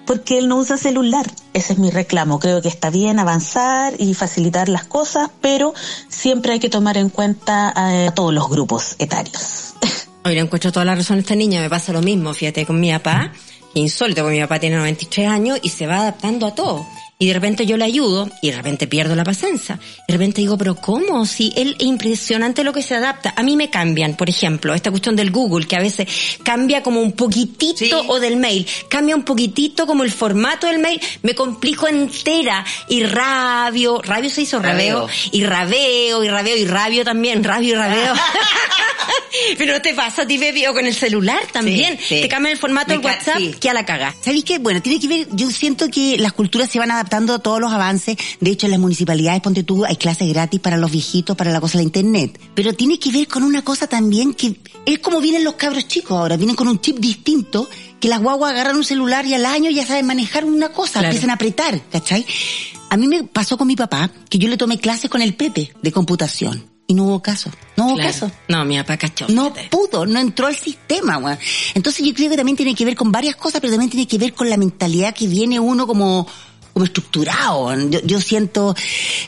porque 0.07 0.39
él 0.39 0.49
no 0.49 0.57
usa 0.57 0.77
celular. 0.77 1.25
Ese 1.55 1.73
es 1.73 1.79
mi 1.79 1.91
reclamo. 1.91 2.39
Creo 2.39 2.61
que 2.61 2.69
está 2.69 2.91
bien 2.91 3.19
avanzar 3.19 3.95
y 3.99 4.13
facilitar 4.13 4.69
las 4.69 4.85
cosas, 4.85 5.31
pero 5.41 5.73
siempre 6.09 6.53
hay 6.53 6.61
que 6.61 6.69
tomar 6.69 6.99
en 6.99 7.09
cuenta 7.09 7.73
eh, 7.75 8.09
a 8.09 8.15
todos 8.15 8.35
los 8.35 8.51
grupos 8.51 8.97
etarios. 8.99 9.75
Hoy 10.25 10.35
le 10.35 10.41
encuentro 10.41 10.73
toda 10.73 10.87
la 10.87 10.95
razón 10.95 11.19
a 11.19 11.21
esta 11.21 11.35
niña, 11.35 11.61
me 11.61 11.69
pasa 11.69 11.93
lo 11.93 12.01
mismo, 12.01 12.33
fíjate, 12.33 12.65
con 12.65 12.81
mi 12.81 12.91
papá, 12.91 13.33
insólito, 13.75 14.23
porque 14.23 14.37
mi 14.37 14.43
papá 14.43 14.59
tiene 14.59 14.77
93 14.77 15.29
años 15.29 15.59
y 15.63 15.69
se 15.69 15.87
va 15.87 15.97
adaptando 15.99 16.47
a 16.47 16.55
todo. 16.55 16.87
Y 17.17 17.29
de 17.29 17.35
repente 17.35 17.65
yo 17.65 17.77
le 17.77 17.85
ayudo 17.85 18.29
y 18.43 18.51
de 18.51 18.57
repente 18.57 18.87
pierdo 18.89 19.15
la 19.15 19.23
paciencia. 19.23 19.79
De 20.09 20.13
repente 20.15 20.41
digo, 20.41 20.59
pero 20.59 20.75
¿cómo? 20.75 21.25
Si 21.27 21.53
él 21.57 21.77
es 21.79 21.87
impresionante 21.87 22.65
lo 22.65 22.73
que 22.73 22.83
se 22.83 22.95
adapta. 22.97 23.33
A 23.37 23.43
mí 23.45 23.55
me 23.55 23.71
cambian, 23.71 24.17
por 24.17 24.29
ejemplo, 24.29 24.75
esta 24.75 24.91
cuestión 24.91 25.15
del 25.15 25.31
Google, 25.31 25.67
que 25.67 25.77
a 25.77 25.81
veces 25.81 26.09
cambia 26.43 26.83
como 26.83 27.01
un 27.01 27.13
poquitito, 27.13 27.85
Sí. 27.85 27.91
o 28.09 28.19
del 28.19 28.37
mail, 28.37 28.67
cambia 28.89 29.15
un 29.15 29.23
poquitito 29.23 29.87
como 29.87 30.03
el 30.03 30.11
formato 30.11 30.67
del 30.67 30.81
mail, 30.81 31.01
me 31.23 31.35
complico 31.37 31.87
entera 31.87 32.65
y 32.89 33.05
rabio, 33.05 34.01
rabio 34.03 34.29
se 34.31 34.43
hizo 34.43 34.59
rabeo, 34.59 35.01
Rabeo. 35.03 35.11
y 35.33 35.45
rabeo, 35.45 36.25
y 36.25 36.29
rabeo, 36.29 36.57
y 36.57 36.65
rabio 36.65 37.05
también, 37.05 37.45
rabio 37.45 37.75
y 37.75 37.77
rabeo. 37.77 38.15
Pero 39.59 39.73
no 39.75 39.83
te 39.83 39.95
pasa 39.95 40.23
a 40.23 40.27
ti, 40.27 40.39
Pepi, 40.39 40.67
o 40.67 40.73
con 40.75 40.87
el 40.87 40.95
celular 40.95 41.41
también. 41.53 41.99
Sí, 41.99 42.05
sí. 42.17 42.21
Te 42.23 42.29
cambian 42.29 42.53
el 42.53 42.59
formato 42.59 42.93
del 42.93 43.01
WhatsApp 43.05 43.39
sí. 43.39 43.55
que 43.61 43.71
a 43.71 43.75
la 43.75 43.85
caga. 43.85 44.15
¿Sabéis 44.21 44.45
qué? 44.45 44.59
Bueno, 44.59 44.81
tiene 44.83 45.01
que 45.01 45.09
ver, 45.09 45.29
yo 45.33 45.51
siento 45.51 45.89
que 45.91 46.17
las 46.19 46.33
culturas 46.33 46.71
se 46.71 46.79
van 46.79 46.91
adaptando 46.91 47.35
a 47.35 47.39
todos 47.39 47.61
los 47.61 47.73
avances. 47.73 48.17
De 48.41 48.51
hecho, 48.51 48.67
en 48.67 48.73
las 48.73 48.81
municipalidades, 48.81 49.41
ponte 49.43 49.63
tú, 49.63 49.85
hay 49.85 49.97
clases 49.97 50.29
gratis 50.29 50.61
para 50.61 50.77
los 50.77 50.91
viejitos, 50.91 51.37
para 51.37 51.51
la 51.53 51.61
cosa 51.61 51.79
de 51.79 51.85
la 51.85 51.89
internet. 51.89 52.41
Pero 52.55 52.73
tiene 52.73 52.99
que 52.99 53.11
ver 53.11 53.27
con 53.29 53.43
una 53.43 53.63
cosa 53.63 53.87
también 53.87 54.35
que 54.35 54.57
es 54.87 54.99
como 54.99 55.21
vienen 55.21 55.45
los 55.45 55.55
cabros 55.55 55.87
chicos 55.89 56.13
ahora, 56.13 56.37
vienen 56.37 56.57
con 56.57 56.69
un 56.69 56.81
chip 56.81 56.99
distinto, 56.99 57.69
que 58.01 58.09
las 58.09 58.21
guaguas 58.21 58.53
agarran 58.53 58.77
un 58.77 58.85
celular 58.85 59.25
y 59.27 59.35
al 59.35 59.47
año 59.47 59.71
ya 59.71 59.87
saben 59.87 60.07
manejar 60.07 60.45
una 60.45 60.69
cosa, 60.71 60.93
Claro. 60.95 61.07
empiezan 61.09 61.31
a 61.31 61.35
apretar, 61.35 61.81
¿cachai? 61.91 62.27
A 62.91 62.97
mí 62.97 63.09
me 63.09 63.25
pasó 63.25 63.57
con 63.57 63.67
mi 63.67 63.77
papá 63.77 64.11
que 64.29 64.39
yo 64.39 64.49
le 64.49 64.57
tomé 64.57 64.79
clases 64.79 65.11
con 65.11 65.23
el 65.23 65.35
Pepe 65.35 65.73
de 65.83 65.93
computación. 65.93 66.74
Y 66.87 66.95
no 66.95 67.05
hubo 67.05 67.23
caso. 67.23 67.51
No 67.77 67.87
hubo 67.87 67.95
Claro. 67.95 68.11
caso. 68.13 68.31
No, 68.49 68.65
mi 68.65 68.77
papá 68.79 68.97
cachó. 68.99 69.27
No 69.29 69.53
pudo, 69.71 70.05
no 70.05 70.19
entró 70.21 70.47
al 70.47 70.57
sistema, 70.57 71.17
weón. 71.19 71.39
Entonces 71.75 72.05
yo 72.07 72.13
creo 72.13 72.29
que 72.31 72.37
también 72.37 72.57
tiene 72.57 72.75
que 72.75 72.85
ver 72.85 72.95
con 72.95 73.11
varias 73.11 73.37
cosas, 73.37 73.61
pero 73.61 73.73
también 73.73 73.91
tiene 73.91 74.07
que 74.07 74.19
ver 74.19 74.35
con 74.35 74.51
la 74.51 74.57
mentalidad 74.59 75.15
que 75.15 75.27
viene 75.27 75.59
uno 75.59 75.87
como, 75.87 76.27
como 76.75 76.85
estructurado. 76.85 77.75
Yo, 77.89 78.01
yo 78.05 78.21
siento, 78.21 78.75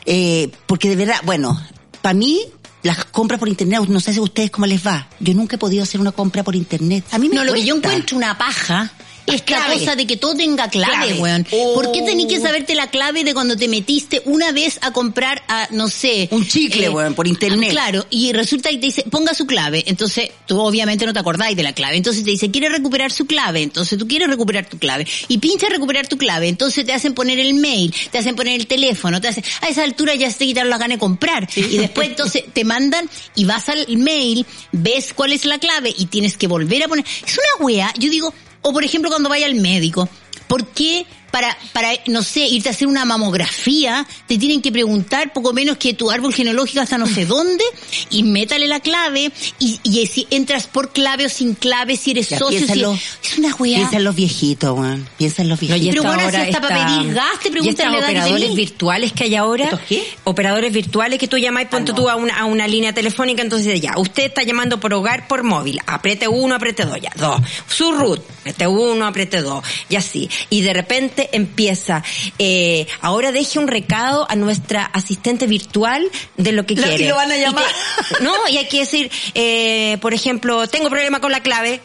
eh, 0.05 0.51
porque 0.67 0.89
de 0.89 0.95
verdad, 0.97 1.15
bueno, 1.23 1.59
para 2.01 2.13
mí, 2.13 2.41
las 2.83 3.05
compras 3.05 3.39
por 3.39 3.49
internet, 3.49 3.81
no 3.89 3.99
sé 3.99 4.13
si 4.13 4.19
a 4.19 4.21
ustedes 4.21 4.51
cómo 4.51 4.67
les 4.67 4.85
va. 4.85 5.07
Yo 5.19 5.33
nunca 5.33 5.55
he 5.55 5.59
podido 5.59 5.81
hacer 5.83 5.99
una 5.99 6.11
compra 6.11 6.43
por 6.43 6.55
internet. 6.55 7.03
A 7.11 7.17
mí 7.17 7.27
me 7.27 7.35
No, 7.35 7.43
lo 7.43 7.53
que 7.53 7.65
yo 7.65 7.75
encuentro 7.75 8.15
una 8.17 8.37
paja 8.37 8.91
es 9.27 9.43
la 9.49 9.73
cosa 9.73 9.95
de 9.95 10.07
que 10.07 10.17
todo 10.17 10.35
tenga 10.35 10.69
clave, 10.69 10.93
Clave. 10.93 11.13
weón. 11.19 11.43
¿Por 11.43 11.91
qué 11.91 12.01
Oh. 12.01 12.05
tenés 12.05 12.25
que 12.27 12.39
saberte 12.39 12.75
la 12.75 12.89
clave 12.89 13.23
de 13.23 13.33
cuando 13.33 13.55
te 13.57 13.67
metiste 13.67 14.21
una 14.25 14.51
vez 14.51 14.79
a 14.81 14.91
comprar 14.91 15.43
a, 15.47 15.67
no 15.71 15.87
sé... 15.89 16.29
Un 16.31 16.47
chicle, 16.47 16.89
weón, 16.89 17.13
por 17.13 17.27
internet. 17.27 17.69
Claro, 17.71 18.05
y 18.09 18.31
resulta 18.33 18.69
que 18.69 18.77
te 18.77 18.85
dice, 18.87 19.03
ponga 19.09 19.33
su 19.33 19.45
clave. 19.45 19.83
Entonces, 19.87 20.31
tú 20.45 20.59
obviamente 20.59 21.05
no 21.05 21.13
te 21.13 21.19
acordáis 21.19 21.55
de 21.57 21.63
la 21.63 21.73
clave. 21.73 21.97
Entonces 21.97 22.23
te 22.23 22.31
dice, 22.31 22.49
quiere 22.51 22.69
recuperar 22.69 23.11
su 23.11 23.25
clave. 23.25 23.61
Entonces 23.61 23.97
tú 23.99 24.07
quieres 24.07 24.29
recuperar 24.29 24.69
tu 24.69 24.77
clave. 24.77 25.05
Y 25.27 25.37
pincha 25.39 25.67
recuperar 25.69 26.07
tu 26.07 26.17
clave. 26.17 26.47
Entonces 26.47 26.85
te 26.85 26.93
hacen 26.93 27.13
poner 27.13 27.39
el 27.39 27.53
mail, 27.53 27.93
te 28.11 28.17
hacen 28.19 28.35
poner 28.35 28.53
el 28.59 28.67
teléfono, 28.67 29.19
te 29.19 29.27
hacen, 29.27 29.43
a 29.61 29.67
esa 29.67 29.83
altura 29.83 30.15
ya 30.15 30.29
se 30.31 30.37
te 30.39 30.45
quitaron 30.45 30.69
la 30.69 30.77
gana 30.77 30.95
de 30.95 30.99
comprar. 30.99 31.47
Y 31.55 31.77
después 31.77 32.07
entonces 32.07 32.43
te 32.53 32.63
mandan 32.63 33.09
y 33.35 33.45
vas 33.45 33.67
al 33.69 33.85
mail, 33.97 34.45
ves 34.71 35.13
cuál 35.13 35.33
es 35.33 35.45
la 35.45 35.59
clave 35.59 35.93
y 35.97 36.05
tienes 36.05 36.37
que 36.37 36.47
volver 36.47 36.83
a 36.83 36.87
poner. 36.87 37.05
Es 37.25 37.37
una 37.37 37.65
wea, 37.65 37.93
yo 37.97 38.09
digo, 38.09 38.33
o 38.67 38.73
por 38.73 38.83
ejemplo 38.83 39.09
cuando 39.09 39.29
vaya 39.29 39.45
al 39.45 39.55
médico, 39.55 40.09
¿por 40.47 40.65
qué 40.67 41.05
para, 41.31 41.57
para, 41.73 41.89
no 42.07 42.23
sé, 42.23 42.41
irte 42.47 42.69
a 42.69 42.71
hacer 42.71 42.87
una 42.87 43.05
mamografía, 43.05 44.05
te 44.27 44.37
tienen 44.37 44.61
que 44.61 44.71
preguntar 44.71 45.33
poco 45.33 45.53
menos 45.53 45.77
que 45.77 45.93
tu 45.93 46.09
árbol 46.11 46.33
genealógico 46.33 46.81
hasta 46.81 46.97
no 46.97 47.07
sé 47.07 47.25
dónde, 47.25 47.63
y 48.09 48.23
métale 48.23 48.67
la 48.67 48.79
clave, 48.79 49.31
y, 49.59 49.79
y 49.83 50.07
si 50.07 50.27
entras 50.31 50.67
por 50.67 50.91
clave 50.91 51.25
o 51.25 51.29
sin 51.29 51.53
clave, 51.55 51.95
si 51.97 52.11
eres 52.11 52.29
Ya, 52.29 52.39
socio, 52.39 52.65
si 52.67 52.81
es 52.81 53.37
una 53.37 53.53
weá. 53.55 53.77
Piensa 53.77 53.97
en 53.97 54.03
los 54.03 54.15
viejitos, 54.15 54.77
weón. 54.77 55.07
Piensa 55.17 55.41
en 55.41 55.49
los 55.49 55.61
No, 55.61 55.65
y 55.75 55.79
viejitos. 55.79 55.95
Pero 55.95 56.01
esta 56.03 56.15
bueno, 56.15 56.29
si 56.29 56.35
hora 56.35 56.45
hasta 56.45 56.61
para 56.61 56.97
pedir 56.97 57.13
gas, 57.13 57.39
te 57.43 57.51
preguntan 57.51 57.91
la 57.91 57.97
edad 57.97 58.07
operadores 58.09 58.55
virtuales 58.55 59.13
que 59.13 59.23
hay 59.25 59.35
ahora, 59.35 59.63
¿Estos 59.65 59.79
qué? 59.87 60.03
operadores 60.23 60.73
virtuales 60.73 61.19
que 61.19 61.27
tú 61.27 61.37
llamáis, 61.37 61.67
ponte 61.67 61.91
no. 61.91 61.97
tú 61.97 62.09
a 62.09 62.15
una, 62.15 62.37
a 62.37 62.45
una 62.45 62.67
línea 62.67 62.93
telefónica, 62.93 63.41
entonces 63.41 63.79
ya, 63.81 63.93
usted 63.97 64.23
está 64.25 64.43
llamando 64.43 64.79
por 64.79 64.93
hogar 64.93 65.27
por 65.27 65.43
móvil, 65.43 65.79
apriete 65.85 66.27
uno, 66.27 66.55
apriete 66.55 66.85
dos, 66.85 66.99
ya, 67.01 67.11
dos. 67.15 67.41
Su 67.67 67.91
root, 67.91 68.21
apriete 68.39 68.67
uno, 68.67 69.05
apriete 69.05 69.41
dos, 69.41 69.63
y 69.89 69.95
así. 69.95 70.29
Y 70.49 70.61
de 70.61 70.73
repente 70.73 71.16
empieza, 71.31 72.03
eh, 72.39 72.87
ahora 73.01 73.31
deje 73.31 73.59
un 73.59 73.67
recado 73.67 74.25
a 74.29 74.35
nuestra 74.35 74.83
asistente 74.85 75.47
virtual 75.47 76.09
de 76.37 76.51
lo 76.51 76.65
que 76.65 76.75
Lo 76.75 76.83
quiere. 76.83 77.07
lo 77.07 77.15
van 77.15 77.31
a 77.31 77.37
Y 77.37 77.41
llamar. 77.41 77.63
te- 78.17 78.23
no, 78.23 78.33
y 78.49 78.57
hay 78.57 78.67
que 78.67 78.79
decir, 78.79 79.11
eh, 79.33 79.97
por 80.01 80.13
ejemplo, 80.13 80.67
tengo 80.67 80.89
problema 80.89 81.19
con 81.19 81.31
la 81.31 81.41
clave, 81.41 81.81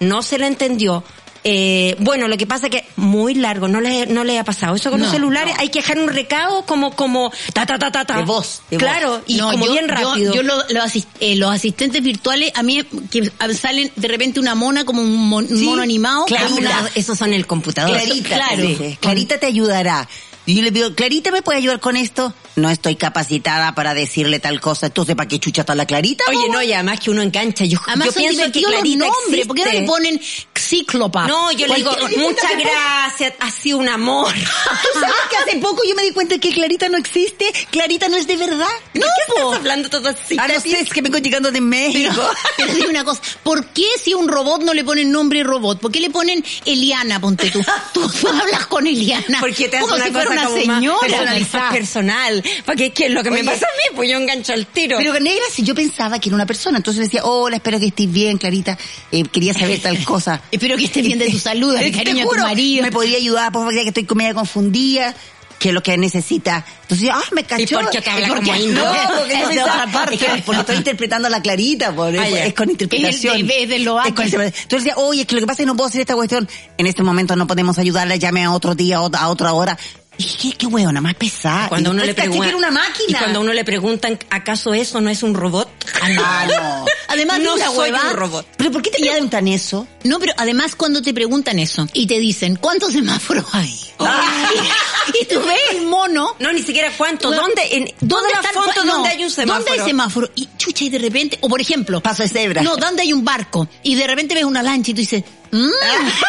no 0.00 0.22
se 0.22 0.38
le 0.38 0.46
entendió. 0.46 1.04
Eh, 1.44 1.96
bueno, 1.98 2.28
lo 2.28 2.36
que 2.38 2.46
pasa 2.46 2.66
es 2.66 2.70
que 2.70 2.84
muy 2.96 3.34
largo, 3.34 3.66
no 3.66 3.80
le, 3.80 4.06
no 4.06 4.22
le 4.22 4.38
ha 4.38 4.44
pasado. 4.44 4.76
Eso 4.76 4.90
con 4.90 5.00
los 5.00 5.08
No, 5.08 5.14
celulares 5.14 5.54
hay 5.58 5.70
que 5.70 5.80
dejar 5.80 5.98
un 5.98 6.08
recado 6.08 6.64
como, 6.66 6.92
como, 6.94 7.32
ta, 7.52 7.66
ta, 7.66 7.78
ta, 7.80 7.90
ta, 7.90 8.04
ta. 8.04 8.16
De 8.18 8.22
voz, 8.24 8.62
de 8.70 8.76
claro, 8.76 9.10
voz. 9.10 9.22
y 9.26 9.36
No, 9.38 9.50
como 9.50 9.66
yo- 9.66 9.72
bien 9.72 9.88
yo- 9.88 9.94
rápido. 9.94 10.34
Yo, 10.34 10.42
lo- 10.44 10.56
lo 10.70 10.80
eh, 11.20 11.34
los 11.36 11.50
asistentes 11.52 12.00
virtuales, 12.02 12.52
a 12.54 12.62
mí 12.62 12.84
que 13.10 13.30
salen 13.58 13.90
de 13.96 14.08
repente 14.08 14.38
una 14.38 14.54
mona 14.54 14.84
como 14.84 15.02
un, 15.02 15.16
mon- 15.28 15.48
Sí, 15.48 15.64
mono 15.64 15.82
animado. 15.82 16.26
Clarita. 16.26 16.48
con 16.50 16.58
una- 16.58 16.78
Eso- 16.80 16.90
esos 16.94 17.18
son 17.18 17.32
el 17.32 17.46
computador. 17.46 17.96
Clarita, 18.00 18.28
claro. 18.36 18.68
Clarita 19.00 19.38
te 19.38 19.46
ayudará. 19.46 20.08
Y 20.46 20.56
yo 20.56 20.62
le 20.62 20.72
pido, 20.72 20.94
Clarita, 20.94 21.30
¿me 21.30 21.42
puede 21.42 21.58
ayudar 21.58 21.78
con 21.80 21.96
esto? 21.96 22.34
No 22.56 22.68
estoy 22.70 22.96
capacitada 22.96 23.74
para 23.74 23.94
decirle 23.94 24.38
tal 24.40 24.60
cosa. 24.60 24.86
Entonces, 24.86 25.16
¿para 25.16 25.28
qué 25.28 25.38
chucha 25.38 25.62
está 25.62 25.74
la 25.74 25.86
Clarita? 25.86 26.24
Oye, 26.28 26.48
no, 26.50 26.62
y 26.62 26.72
además 26.72 27.00
que 27.00 27.10
uno 27.10 27.22
engancha. 27.22 27.64
Yo, 27.64 27.78
Además 27.86 28.08
yo 28.08 28.12
pienso 28.12 28.36
que 28.52 28.60
divertidos 28.60 28.72
los 28.72 28.80
Clarita 28.80 29.06
nombres. 29.06 29.46
¿Por 29.46 29.56
qué 29.56 29.64
no 29.64 29.72
le 29.72 29.82
ponen 29.82 30.20
Cíclopa? 30.58 31.26
No, 31.26 31.50
yo 31.52 31.66
le 31.66 31.74
digo, 31.76 31.96
muchas 32.18 32.50
gracias, 32.58 33.34
ha 33.40 33.50
sido 33.50 33.78
un 33.78 33.88
amor. 33.88 34.32
¿Tú 34.34 35.00
sabes 35.00 35.14
que 35.30 35.36
hace 35.36 35.58
poco 35.58 35.82
yo 35.88 35.94
me 35.94 36.02
di 36.02 36.12
cuenta 36.12 36.38
que 36.38 36.50
Clarita 36.52 36.88
no 36.88 36.98
existe? 36.98 37.52
Clarita 37.70 38.08
no 38.08 38.16
es 38.16 38.26
de 38.26 38.36
verdad. 38.36 38.68
No, 38.94 39.06
estás 39.28 39.56
hablando 39.56 39.88
todo 39.88 40.08
así? 40.08 40.36
Ah, 40.38 40.46
no 40.48 40.60
sé, 40.60 40.80
es 40.80 40.90
que 40.90 41.02
vengo 41.02 41.18
llegando 41.18 41.50
de 41.50 41.60
México. 41.60 42.22
Pero 42.56 42.72
dime 42.74 42.88
una 42.88 43.04
cosa, 43.04 43.20
¿por 43.42 43.66
qué 43.68 43.86
si 44.02 44.12
a 44.12 44.16
un 44.16 44.28
robot 44.28 44.62
no 44.62 44.74
le 44.74 44.84
ponen 44.84 45.10
nombre 45.10 45.42
robot? 45.42 45.80
¿Por 45.80 45.90
qué 45.90 46.00
le 46.00 46.10
ponen 46.10 46.44
Eliana, 46.64 47.20
ponte 47.20 47.50
tú? 47.50 47.62
Tú, 47.92 48.08
tú 48.08 48.28
hablas 48.28 48.66
con 48.66 48.86
Eliana. 48.86 49.38
Porque 49.40 49.68
te 49.68 49.76
hace 49.78 49.92
una 49.92 50.04
si 50.06 50.10
fuera 50.10 50.30
una 50.30 50.44
como 50.44 50.56
señora. 50.56 51.70
personal. 51.70 52.41
Porque 52.66 52.92
¿qué 52.92 53.06
es 53.06 53.12
lo 53.12 53.22
que 53.22 53.30
me 53.30 53.44
pasa 53.44 53.66
a 53.66 53.76
mí? 53.90 53.96
Pues 53.96 54.10
yo 54.10 54.18
engancho 54.18 54.52
al 54.52 54.66
tiro. 54.66 54.98
Pero 54.98 55.14
negra, 55.20 55.42
si 55.52 55.62
yo 55.62 55.74
pensaba 55.74 56.18
que 56.18 56.28
era 56.28 56.36
una 56.36 56.46
persona, 56.46 56.78
entonces 56.78 57.04
decía, 57.04 57.24
hola, 57.24 57.56
espero 57.56 57.78
que 57.80 57.86
estés 57.86 58.10
bien, 58.10 58.38
Clarita, 58.38 58.76
eh, 59.10 59.22
quería 59.24 59.54
saber 59.54 59.80
tal 59.80 60.02
cosa. 60.04 60.40
Espero 60.50 60.76
que 60.76 60.84
estés 60.84 61.04
bien 61.04 61.18
de 61.18 61.30
tu 61.30 61.38
salud, 61.40 61.76
te 61.76 61.92
cariño 61.92 62.20
a 62.20 62.24
tu 62.24 62.28
juro, 62.30 62.42
marido. 62.42 62.82
Me 62.82 62.92
podría 62.92 63.16
ayudar, 63.18 63.52
por 63.52 63.62
favor, 63.62 63.74
que 63.74 63.88
estoy 63.88 64.06
media 64.14 64.34
confundida, 64.34 65.14
que 65.58 65.68
es 65.68 65.74
lo 65.74 65.82
que 65.82 65.96
necesita. 65.96 66.64
Entonces, 66.82 67.08
ah, 67.12 67.22
me 67.32 67.44
cachó. 67.44 67.62
¿Y 67.62 67.66
por 67.68 67.90
qué 67.90 68.00
te 68.02 68.10
habla 68.10 68.26
¿Y 68.26 68.30
por 68.30 68.38
como? 68.42 68.52
No, 68.66 68.84
porque 69.16 69.32
Es 69.42 69.48
de 69.48 69.62
otra 69.62 69.86
parte. 69.92 70.14
es 70.16 70.20
que 70.20 70.42
porque 70.44 70.60
estoy 70.60 70.76
interpretando 70.76 71.28
a 71.28 71.30
la 71.30 71.40
Clarita, 71.40 71.94
por, 71.94 72.12
Ah, 72.16 72.28
es, 72.28 72.52
con 72.54 72.68
interpretación. 72.68 73.36
Es 73.40 73.46
de- 73.46 73.66
de 73.68 73.78
lo 73.78 74.00
Es 74.02 74.12
con. 74.12 74.24
Entonces 74.24 74.68
decía, 74.68 74.94
oye, 74.96 75.20
es 75.20 75.26
que 75.28 75.36
lo 75.36 75.40
que 75.40 75.46
pasa 75.46 75.62
es 75.62 75.64
que 75.64 75.66
no 75.66 75.76
puedo 75.76 75.88
hacer 75.88 76.00
esta 76.00 76.14
cuestión. 76.16 76.48
En 76.78 76.86
este 76.88 77.02
momento 77.04 77.36
no 77.36 77.46
podemos 77.46 77.78
ayudarla, 77.78 78.16
llame 78.16 78.42
a 78.44 78.50
otro 78.50 78.74
día, 78.74 78.96
a 78.96 79.28
otra 79.28 79.52
hora. 79.52 79.78
Y 80.22 80.24
dije, 80.24 80.56
qué, 80.58 80.66
hueona 80.66 81.00
más 81.00 81.14
pesada. 81.14 81.68
cuando 81.68 81.90
Y 81.90 81.94
uno 81.94 82.04
le 82.04 82.14
pregunta 82.14 82.56
una 82.56 82.70
máquina. 82.70 83.06
y 83.08 83.14
cuando 83.14 83.40
uno 83.40 83.52
le 83.52 83.64
preguntan 83.64 84.18
acaso 84.30 84.72
eso 84.74 85.00
no 85.00 85.10
es 85.10 85.22
un 85.22 85.34
robot 85.34 85.68
Ah, 86.02 86.46
no. 86.48 86.84
Además 87.08 87.38
de 87.38 87.44
no 87.44 87.58
soy 87.58 87.76
hueva. 87.90 88.10
un 88.10 88.16
robot 88.16 88.46
¿Pero 88.56 88.70
por 88.70 88.82
qué 88.82 88.90
te 88.90 89.00
preguntan 89.00 89.48
eso? 89.48 89.86
No, 90.04 90.18
pero 90.18 90.32
además 90.36 90.74
cuando 90.76 91.02
te 91.02 91.12
preguntan 91.12 91.58
eso 91.58 91.86
y 91.92 92.06
te 92.06 92.18
dicen, 92.18 92.56
¿cuántos 92.56 92.92
semáforos 92.92 93.44
hay? 93.52 93.78
y 95.20 95.24
tú 95.26 95.40
ves 95.40 95.60
el 95.72 95.86
mono. 95.86 96.36
no 96.38 96.52
ni 96.52 96.62
siquiera 96.62 96.90
cuánto 96.96 97.28
Bueno, 97.28 97.42
dónde 97.42 97.62
en 97.76 97.88
¿Dónde 98.00 98.28
están- 98.32 98.54
fotos 98.54 98.84
no, 98.84 98.94
donde 98.94 99.08
hay 99.10 99.24
un 99.24 99.30
semáforo 99.30 99.64
¿Dónde 99.64 99.80
hay 99.82 99.88
semáforo? 99.88 100.30
Y 100.34 100.48
chucha, 100.56 100.84
y 100.84 100.88
de 100.90 100.98
repente, 100.98 101.38
o 101.40 101.48
por 101.48 101.60
ejemplo, 101.60 102.00
Paso 102.00 102.22
de 102.22 102.28
cebra. 102.28 102.62
No, 102.62 102.76
¿dónde 102.76 103.02
hay 103.02 103.12
un 103.12 103.24
barco? 103.24 103.68
Y 103.82 103.94
de 103.94 104.06
repente 104.06 104.34
ves 104.34 104.44
una 104.44 104.62
lancha 104.62 104.90
y 104.90 104.94
tú 104.94 105.00
dices, 105.00 105.24
"Mm, 105.52 105.70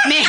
me, 0.09 0.23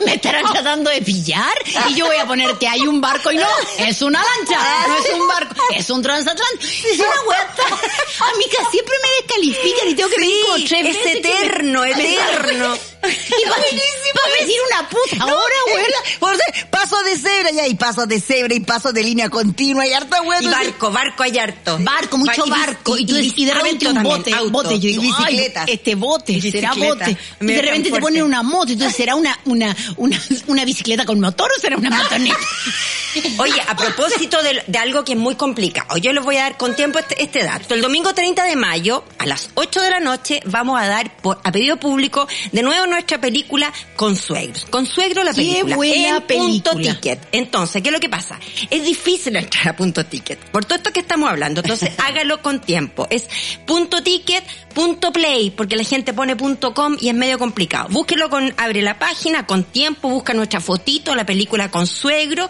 me 0.04 0.14
estarán 0.14 0.50
tratando 0.50 0.90
de 0.90 1.02
pillar. 1.02 1.52
Y 1.90 1.94
yo 1.94 2.06
voy 2.06 2.16
a 2.16 2.26
poner 2.26 2.56
que 2.56 2.66
hay 2.66 2.80
un 2.80 3.00
barco 3.00 3.30
y 3.30 3.36
no, 3.36 3.46
es 3.78 4.02
una 4.02 4.22
lancha, 4.22 4.58
no 4.88 4.96
es 4.96 5.14
un 5.14 5.28
barco, 5.28 5.54
es 5.76 5.90
un 5.90 6.02
transatlántico. 6.02 6.72
Es 6.90 6.98
una 6.98 7.20
huerta. 7.26 7.62
A 7.66 8.38
mí 8.38 8.44
casi 8.56 8.70
siempre 8.70 8.94
me 9.02 9.10
descalifican 9.22 9.88
y 9.88 9.94
tengo 9.94 10.08
que 10.08 10.16
pedir 10.16 10.46
como 10.46 10.56
tres 10.56 10.86
es 10.86 11.04
veces 11.04 11.16
eterno 11.16 11.84
eterno 11.84 12.78
va, 13.02 13.50
va 13.50 13.56
a 13.56 14.40
decir 14.40 14.56
una 14.70 14.88
puta 14.88 15.24
hora, 15.26 15.54
güey. 15.72 15.84
Por 16.18 16.36
ser- 16.36 16.68
paso 16.70 16.96
de 17.04 17.16
cebra 17.16 17.50
ya, 17.52 17.66
y 17.66 17.74
paso 17.74 18.06
de 18.06 18.20
cebra 18.20 18.54
y 18.54 18.60
paso 18.60 18.92
de 18.92 19.02
línea 19.02 19.28
continua 19.28 19.86
y 19.86 19.92
harta 19.92 20.20
hueá. 20.22 20.42
y 20.42 20.46
barco 20.46 20.90
barco 20.90 21.22
hay 21.22 21.38
harto 21.38 21.78
Barco, 21.80 22.18
mucho 22.18 22.44
y- 22.46 22.50
barco. 22.50 22.98
Y, 22.98 23.06
tú- 23.06 23.16
y 23.18 23.44
de 23.44 23.54
repente 23.54 23.88
un 23.88 24.02
bote, 24.02 24.32
auto. 24.34 24.50
bote. 24.50 24.78
Yo 24.80 24.88
Y 24.88 24.92
digo, 24.92 25.02
bicicletas. 25.02 25.64
"Ay, 25.68 25.74
este 25.74 25.94
bote, 25.94 26.32
Y 26.32 26.40
será 26.50 26.72
bote. 26.74 27.16
Y 27.40 27.46
de 27.46 27.62
repente 27.62 27.90
te 27.90 28.00
ponen 28.00 28.22
una 28.22 28.42
moto. 28.42 28.72
Entonces, 28.72 28.96
¿será 28.96 29.14
una, 29.14 29.38
una, 29.44 29.74
una, 29.96 30.20
una 30.46 30.64
bicicleta 30.64 31.04
con 31.04 31.20
motor 31.20 31.50
o 31.56 31.60
será 31.60 31.76
una 31.76 31.90
motoneta? 31.90 32.36
Oye, 33.38 33.60
a 33.66 33.74
propósito 33.76 34.42
de, 34.42 34.62
de 34.66 34.78
algo 34.78 35.04
que 35.04 35.12
es 35.12 35.18
muy 35.18 35.34
complicado, 35.34 35.96
yo 35.96 36.12
les 36.12 36.22
voy 36.22 36.36
a 36.36 36.42
dar 36.42 36.56
con 36.56 36.76
tiempo 36.76 36.98
este, 36.98 37.22
este 37.22 37.42
dato. 37.42 37.74
El 37.74 37.80
domingo 37.80 38.12
30 38.14 38.44
de 38.44 38.54
mayo, 38.54 39.02
a 39.18 39.26
las 39.26 39.48
8 39.54 39.80
de 39.80 39.90
la 39.90 39.98
noche, 40.00 40.40
vamos 40.44 40.80
a 40.80 40.86
dar 40.86 41.16
por, 41.16 41.40
a 41.42 41.50
pedido 41.50 41.78
público 41.78 42.28
de 42.52 42.62
nuevo 42.62 42.86
nuestra 42.88 43.20
película 43.20 43.72
Consuegros. 43.96 44.66
Consuegro 44.66 45.24
la 45.24 45.32
Qué 45.32 45.36
película. 45.42 45.76
buena 45.76 46.16
en 46.16 46.22
punto 46.22 46.72
película. 46.72 46.94
ticket. 46.94 47.28
Entonces, 47.32 47.82
¿qué 47.82 47.88
es 47.88 47.92
lo 47.92 48.00
que 48.00 48.08
pasa? 48.08 48.38
Es 48.70 48.84
difícil 48.84 49.36
entrar 49.36 49.68
a 49.68 49.76
punto 49.76 50.04
ticket. 50.04 50.38
Por 50.50 50.64
todo 50.64 50.76
esto 50.76 50.92
que 50.92 51.00
estamos 51.00 51.28
hablando. 51.28 51.60
Entonces, 51.60 51.90
hágalo 51.98 52.42
con 52.42 52.60
tiempo. 52.60 53.06
Es 53.10 53.28
punto 53.66 54.02
ticket, 54.02 54.44
punto 54.74 55.12
play, 55.12 55.50
porque 55.50 55.76
la 55.76 55.84
gente 55.84 56.12
pone 56.12 56.36
punto 56.36 56.74
com 56.74 56.96
y 57.00 57.08
es 57.08 57.14
medio 57.14 57.38
complicado. 57.38 57.88
Búsquelo 57.90 58.30
con, 58.30 58.54
abre 58.56 58.82
la 58.82 58.98
página 58.98 59.46
con 59.46 59.64
tiempo, 59.64 60.08
busca 60.08 60.34
nuestra 60.34 60.60
fotito, 60.60 61.14
la 61.14 61.26
película 61.26 61.70
Consuegro 61.70 62.48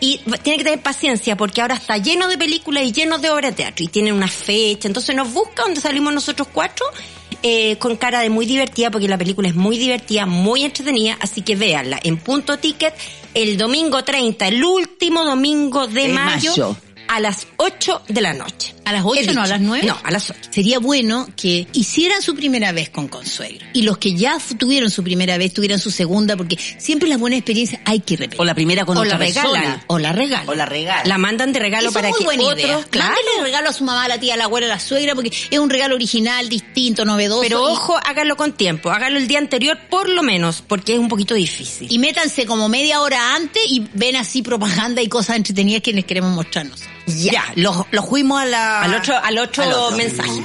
y 0.00 0.18
tiene 0.42 0.58
que 0.58 0.64
tener 0.64 0.82
paciencia 0.82 1.36
porque 1.36 1.60
ahora 1.60 1.74
está 1.76 1.98
lleno 1.98 2.28
de 2.28 2.38
películas 2.38 2.84
y 2.84 2.92
lleno 2.92 3.18
de 3.18 3.30
obras 3.30 3.52
de 3.52 3.64
teatro 3.64 3.84
y 3.84 3.88
tienen 3.88 4.14
una 4.14 4.28
fecha. 4.28 4.88
Entonces 4.88 5.14
nos 5.14 5.32
busca 5.32 5.62
donde 5.62 5.80
salimos 5.80 6.12
nosotros 6.12 6.48
cuatro 6.52 6.86
eh, 7.42 7.76
con 7.76 7.96
cara 7.96 8.20
de 8.20 8.30
muy 8.30 8.46
divertida 8.46 8.90
porque 8.90 9.08
la 9.08 9.18
película 9.18 9.48
es 9.48 9.54
muy 9.54 9.78
divertida, 9.78 10.26
muy 10.26 10.64
entretenida, 10.64 11.16
así 11.20 11.42
que 11.42 11.56
véanla 11.56 11.98
en 12.02 12.18
punto 12.18 12.58
ticket 12.58 12.94
el 13.34 13.56
domingo 13.56 14.02
30, 14.04 14.48
el 14.48 14.64
último 14.64 15.24
domingo 15.24 15.86
de 15.86 16.02
De 16.02 16.08
mayo, 16.08 16.50
mayo. 16.50 16.76
A 17.12 17.18
las 17.20 17.46
8 17.56 18.02
de 18.08 18.20
la 18.20 18.32
noche. 18.32 18.74
¿A 18.84 18.92
las 18.92 19.02
8 19.04 19.20
He 19.30 19.34
no? 19.34 19.42
¿A 19.42 19.46
las 19.46 19.60
9? 19.60 19.86
No, 19.86 19.98
a 20.02 20.10
las 20.10 20.30
8. 20.30 20.38
Sería 20.50 20.78
bueno 20.78 21.28
que 21.36 21.66
hicieran 21.72 22.22
su 22.22 22.34
primera 22.34 22.70
vez 22.72 22.88
con 22.90 23.08
Consuegro. 23.08 23.66
Y 23.72 23.82
los 23.82 23.98
que 23.98 24.14
ya 24.14 24.38
tuvieron 24.58 24.90
su 24.90 25.02
primera 25.02 25.36
vez, 25.36 25.52
tuvieran 25.52 25.78
su 25.80 25.90
segunda, 25.90 26.36
porque 26.36 26.56
siempre 26.78 27.08
las 27.08 27.18
buenas 27.18 27.38
experiencias 27.38 27.80
hay 27.84 28.00
que 28.00 28.16
repetir. 28.16 28.40
O 28.40 28.44
la 28.44 28.54
primera 28.54 28.84
con 28.84 28.96
O 28.96 29.00
otra 29.00 29.12
la 29.12 29.18
regalan. 29.18 29.52
persona. 29.52 29.84
O 29.88 29.98
la 29.98 30.12
regalan. 30.12 30.48
O 30.48 30.54
la 30.54 30.66
regala. 30.66 31.04
La 31.04 31.18
mandan 31.18 31.52
de 31.52 31.58
regalo 31.60 31.86
Eso 31.88 31.94
para 31.94 32.08
muy 32.10 32.18
que 32.18 32.24
buena 32.24 32.44
otros, 32.44 32.60
idea. 32.64 32.84
claro. 32.90 33.14
Mándele 33.14 33.42
regalo 33.42 33.68
a 33.70 33.72
su 33.72 33.84
mamá, 33.84 34.04
a 34.04 34.08
la 34.08 34.18
tía, 34.18 34.34
a 34.34 34.36
la 34.36 34.44
abuela, 34.44 34.66
a 34.66 34.70
la 34.70 34.80
suegra, 34.80 35.14
porque 35.16 35.30
es 35.50 35.58
un 35.58 35.68
regalo 35.70 35.94
original, 35.96 36.48
distinto, 36.48 37.04
novedoso. 37.04 37.42
Pero 37.42 37.68
y- 37.68 37.72
ojo, 37.72 37.96
háganlo 38.04 38.36
con 38.36 38.52
tiempo, 38.52 38.90
háganlo 38.90 39.18
el 39.18 39.26
día 39.28 39.38
anterior 39.38 39.78
por 39.90 40.08
lo 40.08 40.22
menos, 40.22 40.62
porque 40.66 40.94
es 40.94 40.98
un 41.00 41.08
poquito 41.08 41.34
difícil. 41.34 41.88
Y 41.90 41.98
métanse 41.98 42.46
como 42.46 42.68
media 42.68 43.00
hora 43.02 43.34
antes 43.34 43.62
y 43.68 43.84
ven 43.94 44.16
así 44.16 44.42
propaganda 44.42 45.02
y 45.02 45.08
cosas 45.08 45.36
entretenidas 45.36 45.82
que 45.82 45.92
les 45.92 46.04
queremos 46.04 46.32
mostrarnos. 46.34 46.80
Ya, 47.18 47.42
lo, 47.56 47.86
lo 47.90 48.02
fuimos 48.02 48.40
a 48.40 48.44
la... 48.46 48.82
al 48.82 48.94
otro, 48.94 49.14
al 49.22 49.38
otro, 49.38 49.62
Al 49.64 49.72
otro. 49.72 49.96
mensaje. 49.96 50.40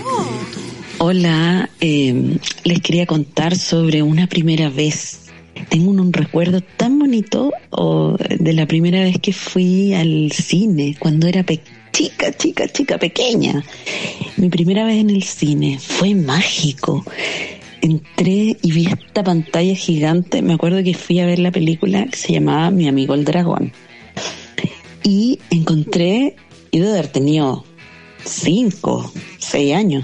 Hola, 0.98 1.70
eh, 1.82 2.38
les 2.64 2.82
quería 2.82 3.06
contar 3.06 3.56
sobre 3.58 4.02
una 4.02 4.28
primera 4.28 4.70
vez. 4.70 5.20
Tengo 5.70 5.92
un, 5.92 6.00
un 6.00 6.14
recuerdo 6.14 6.62
tan 6.62 7.00
bonito 7.00 7.52
o, 7.70 8.16
de 8.18 8.54
la 8.54 8.66
primera 8.66 9.00
vez 9.02 9.20
que 9.20 9.34
fui 9.34 9.94
al 9.94 10.32
cine, 10.32 10.96
cuando 11.00 11.28
era 11.28 11.44
chica, 11.92 12.32
chica, 12.34 12.68
chica, 12.68 12.98
pequeña. 12.98 13.64
Mi 14.38 14.50
primera 14.50 14.86
vez 14.86 14.98
en 14.98 15.10
el 15.10 15.24
cine 15.24 15.80
fue 15.80 16.14
mágico. 16.16 17.06
Entré 17.82 18.58
y 18.62 18.72
vi 18.72 18.88
esta 18.88 19.24
pantalla 19.24 19.76
gigante. 19.76 20.42
Me 20.42 20.54
acuerdo 20.54 20.82
que 20.84 20.94
fui 20.94 21.20
a 21.20 21.26
ver 21.26 21.40
la 21.40 21.52
película 21.52 22.06
que 22.06 22.18
se 22.18 22.34
llamaba 22.34 22.72
Mi 22.72 22.88
amigo 22.88 23.14
el 23.14 23.26
dragón. 23.26 23.72
Y 25.04 25.40
encontré, 25.52 26.36
y 26.76 26.82
haber 26.86 27.08
tenido 27.08 27.64
cinco, 28.26 29.10
seis 29.40 29.74
años. 29.74 30.04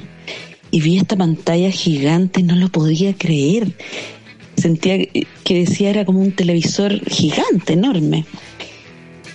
Y 0.72 0.80
vi 0.80 0.98
esta 0.98 1.18
pantalla 1.18 1.70
gigante, 1.70 2.44
no 2.44 2.56
lo 2.56 2.70
podía 2.70 3.14
creer. 3.14 3.76
Sentía 4.56 4.98
que 5.06 5.54
decía 5.54 5.90
era 5.90 6.06
como 6.06 6.22
un 6.22 6.32
televisor 6.32 7.04
gigante, 7.10 7.74
enorme. 7.74 8.26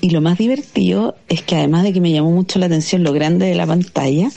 Y 0.00 0.10
lo 0.10 0.22
más 0.22 0.38
divertido 0.38 1.16
es 1.28 1.42
que 1.42 1.56
además 1.56 1.82
de 1.82 1.92
que 1.92 2.00
me 2.00 2.10
llamó 2.10 2.30
mucho 2.30 2.58
la 2.58 2.66
atención 2.66 3.02
lo 3.02 3.12
grande 3.12 3.46
de 3.46 3.54
la 3.54 3.66
pantalla, 3.66 4.30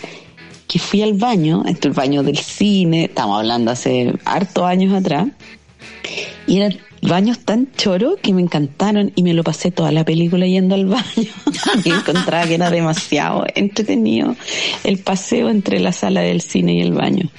que 0.68 0.80
fui 0.80 1.02
al 1.02 1.14
baño, 1.14 1.64
este 1.68 1.88
el 1.88 1.94
baño 1.94 2.22
del 2.22 2.38
cine, 2.38 3.06
estamos 3.06 3.40
hablando 3.40 3.72
hace 3.72 4.14
hartos 4.26 4.66
años 4.66 4.94
atrás, 4.94 5.30
y 6.48 6.58
eran 6.58 6.78
baños 7.02 7.40
tan 7.40 7.72
choros 7.76 8.16
que 8.22 8.34
me 8.34 8.42
encantaron 8.42 9.12
y 9.16 9.24
me 9.24 9.34
lo 9.34 9.44
pasé 9.44 9.72
toda 9.72 9.92
la 9.92 10.04
película 10.06 10.46
yendo 10.46 10.76
al 10.76 10.86
baño. 10.86 11.04
y 11.86 11.90
encontraba 11.92 12.46
que 12.48 12.56
era 12.56 12.70
demasiado 12.70 13.46
entretenido 13.56 14.36
el 14.84 14.98
paseo 15.00 15.50
entre 15.50 15.80
la 15.80 15.92
sala 15.92 16.22
del 16.22 16.42
cine 16.42 16.74
y 16.76 16.82
el 16.82 16.92
baño. 16.94 17.30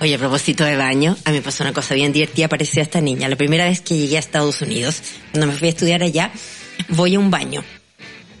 Oye, 0.00 0.14
a 0.14 0.18
propósito 0.18 0.64
de 0.64 0.76
baño, 0.76 1.16
a 1.24 1.30
mí 1.30 1.38
me 1.38 1.42
pasó 1.42 1.64
una 1.64 1.72
cosa 1.72 1.94
bien 1.94 2.12
divertida, 2.12 2.46
parecía 2.46 2.82
esta 2.84 3.00
niña. 3.00 3.28
La 3.28 3.34
primera 3.36 3.64
vez 3.64 3.80
que 3.80 3.96
llegué 3.96 4.16
a 4.16 4.20
Estados 4.20 4.62
Unidos, 4.62 5.02
cuando 5.32 5.48
me 5.48 5.52
fui 5.54 5.66
a 5.66 5.70
estudiar 5.70 6.02
allá, 6.04 6.30
voy 6.90 7.16
a 7.16 7.18
un 7.18 7.30
baño. 7.32 7.64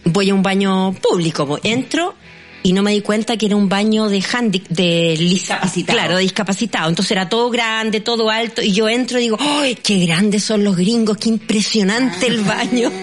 Voy 0.04 0.30
a 0.30 0.34
un 0.34 0.42
baño 0.42 0.94
público, 0.94 1.44
voy- 1.46 1.60
entro 1.64 2.14
y 2.62 2.72
no 2.72 2.82
me 2.82 2.92
di 2.92 3.00
cuenta 3.00 3.36
que 3.36 3.46
era 3.46 3.56
un 3.56 3.68
baño 3.68 4.08
de 4.08 4.22
handi 4.32 4.62
de 4.68 5.16
Discapacitado. 5.18 5.96
Claro, 5.98 6.16
de 6.16 6.22
discapacitado. 6.22 6.88
Entonces 6.88 7.12
era 7.12 7.28
todo 7.28 7.50
grande, 7.50 8.00
todo 8.00 8.30
alto 8.30 8.62
y 8.62 8.72
yo 8.72 8.88
entro 8.88 9.18
y 9.18 9.22
digo, 9.22 9.36
¡ay, 9.40 9.76
qué 9.76 9.98
grandes 10.06 10.44
son 10.44 10.64
los 10.64 10.76
gringos! 10.76 11.16
¡Qué 11.18 11.28
impresionante 11.28 12.26
el 12.26 12.40
baño! 12.42 12.90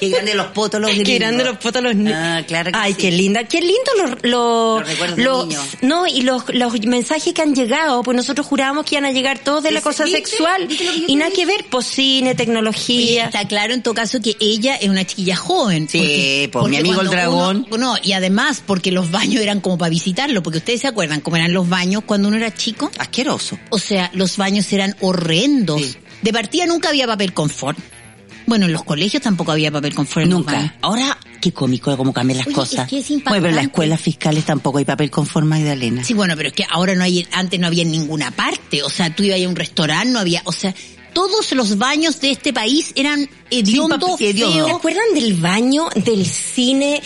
Qué 0.00 0.08
grande 0.08 0.34
los 0.34 0.46
potos 0.46 0.80
los 0.80 0.90
Qué 0.92 0.96
gringos. 1.00 1.18
grande 1.20 1.44
los 1.44 1.56
potos 1.58 1.82
los 1.82 1.94
niños. 1.94 2.14
Ah, 2.16 2.42
claro 2.46 2.72
que 2.72 2.78
Ay, 2.78 2.92
sí. 2.94 2.98
qué 3.02 3.10
linda. 3.12 3.44
Qué 3.44 3.60
lindo 3.60 3.90
los, 3.98 4.10
los, 4.22 4.80
Los 4.80 4.88
recuerdos 4.88 5.16
de 5.18 5.22
los- 5.24 5.46
niños. 5.46 5.64
no, 5.82 6.06
y 6.06 6.22
los, 6.22 6.44
los 6.54 6.80
mensajes 6.86 7.34
que 7.34 7.42
han 7.42 7.54
llegado, 7.54 8.02
pues 8.02 8.16
nosotros 8.16 8.46
jurábamos 8.46 8.86
que 8.86 8.94
iban 8.94 9.04
a 9.04 9.12
llegar 9.12 9.40
todos 9.40 9.62
de 9.62 9.72
la 9.72 9.82
cosa 9.82 10.04
¿Viste? 10.04 10.20
sexual. 10.24 10.66
¿Viste 10.68 10.84
lo 10.84 10.92
que 10.92 11.00
yo 11.00 11.06
Y 11.06 11.16
nada 11.16 11.30
que 11.32 11.44
ver, 11.44 11.66
pues 11.70 11.84
cine, 11.86 12.34
tecnología. 12.34 13.26
está 13.26 13.46
claro 13.46 13.74
en 13.74 13.82
todo 13.82 13.92
caso 13.92 14.22
que 14.22 14.36
ella 14.40 14.76
es 14.76 14.88
una 14.88 15.04
chiquilla 15.04 15.36
joven. 15.36 15.86
Sí, 15.86 16.48
pues, 16.50 16.66
mi 16.68 16.78
amigo 16.78 17.02
el 17.02 17.08
dragón. 17.10 17.66
uno- 17.70 17.76
no, 17.76 17.96
y 18.02 18.12
además 18.12 18.62
porque 18.70 18.92
los 18.92 19.10
baños 19.10 19.42
eran 19.42 19.60
como 19.60 19.76
para 19.76 19.90
visitarlo, 19.90 20.44
porque 20.44 20.58
ustedes 20.58 20.82
se 20.82 20.86
acuerdan 20.86 21.20
cómo 21.22 21.34
eran 21.34 21.52
los 21.52 21.68
baños 21.68 22.04
cuando 22.06 22.28
uno 22.28 22.36
era 22.36 22.54
chico. 22.54 22.88
Asqueroso. 22.98 23.58
O 23.70 23.80
sea, 23.80 24.12
los 24.14 24.36
baños 24.36 24.72
eran 24.72 24.94
horrendos. 25.00 25.82
Sí. 25.82 25.96
De 26.22 26.32
partida 26.32 26.66
nunca 26.66 26.90
había 26.90 27.04
papel 27.04 27.34
confort. 27.34 27.76
Bueno, 28.46 28.66
en 28.66 28.72
los 28.72 28.84
colegios 28.84 29.24
tampoco 29.24 29.50
había 29.50 29.72
papel 29.72 29.92
confort. 29.92 30.28
Nunca. 30.28 30.76
Ahora, 30.82 31.18
qué 31.40 31.50
cómico 31.50 31.96
cómo 31.96 32.12
cambian 32.12 32.38
las 32.38 32.46
Oye, 32.46 32.54
cosas. 32.54 32.84
es 32.84 32.88
que 32.90 32.98
es 32.98 33.08
bueno, 33.08 33.24
pero 33.24 33.48
en 33.48 33.56
las 33.56 33.64
escuelas 33.64 34.00
fiscales 34.00 34.44
tampoco 34.44 34.78
hay 34.78 34.84
papel 34.84 35.10
con 35.10 35.26
forma 35.26 35.56
Magdalena. 35.56 36.04
Sí, 36.04 36.14
bueno, 36.14 36.34
pero 36.36 36.50
es 36.50 36.54
que 36.54 36.64
ahora 36.70 36.94
no 36.94 37.02
hay, 37.02 37.26
antes 37.32 37.58
no 37.58 37.66
había 37.66 37.82
en 37.82 37.90
ninguna 37.90 38.30
parte. 38.30 38.84
O 38.84 38.88
sea, 38.88 39.12
tú 39.12 39.24
ibas 39.24 39.42
a 39.44 39.48
un 39.48 39.56
restaurante, 39.56 40.12
no 40.12 40.20
había, 40.20 40.42
o 40.44 40.52
sea, 40.52 40.72
todos 41.12 41.50
los 41.52 41.76
baños 41.76 42.20
de 42.20 42.30
este 42.30 42.52
país 42.52 42.92
eran 42.94 43.28
hediondo. 43.50 44.16
feos. 44.16 44.36
¿Se 44.66 44.70
acuerdan 44.70 45.12
del 45.12 45.34
baño 45.34 45.88
del 45.96 46.24
cine? 46.24 47.02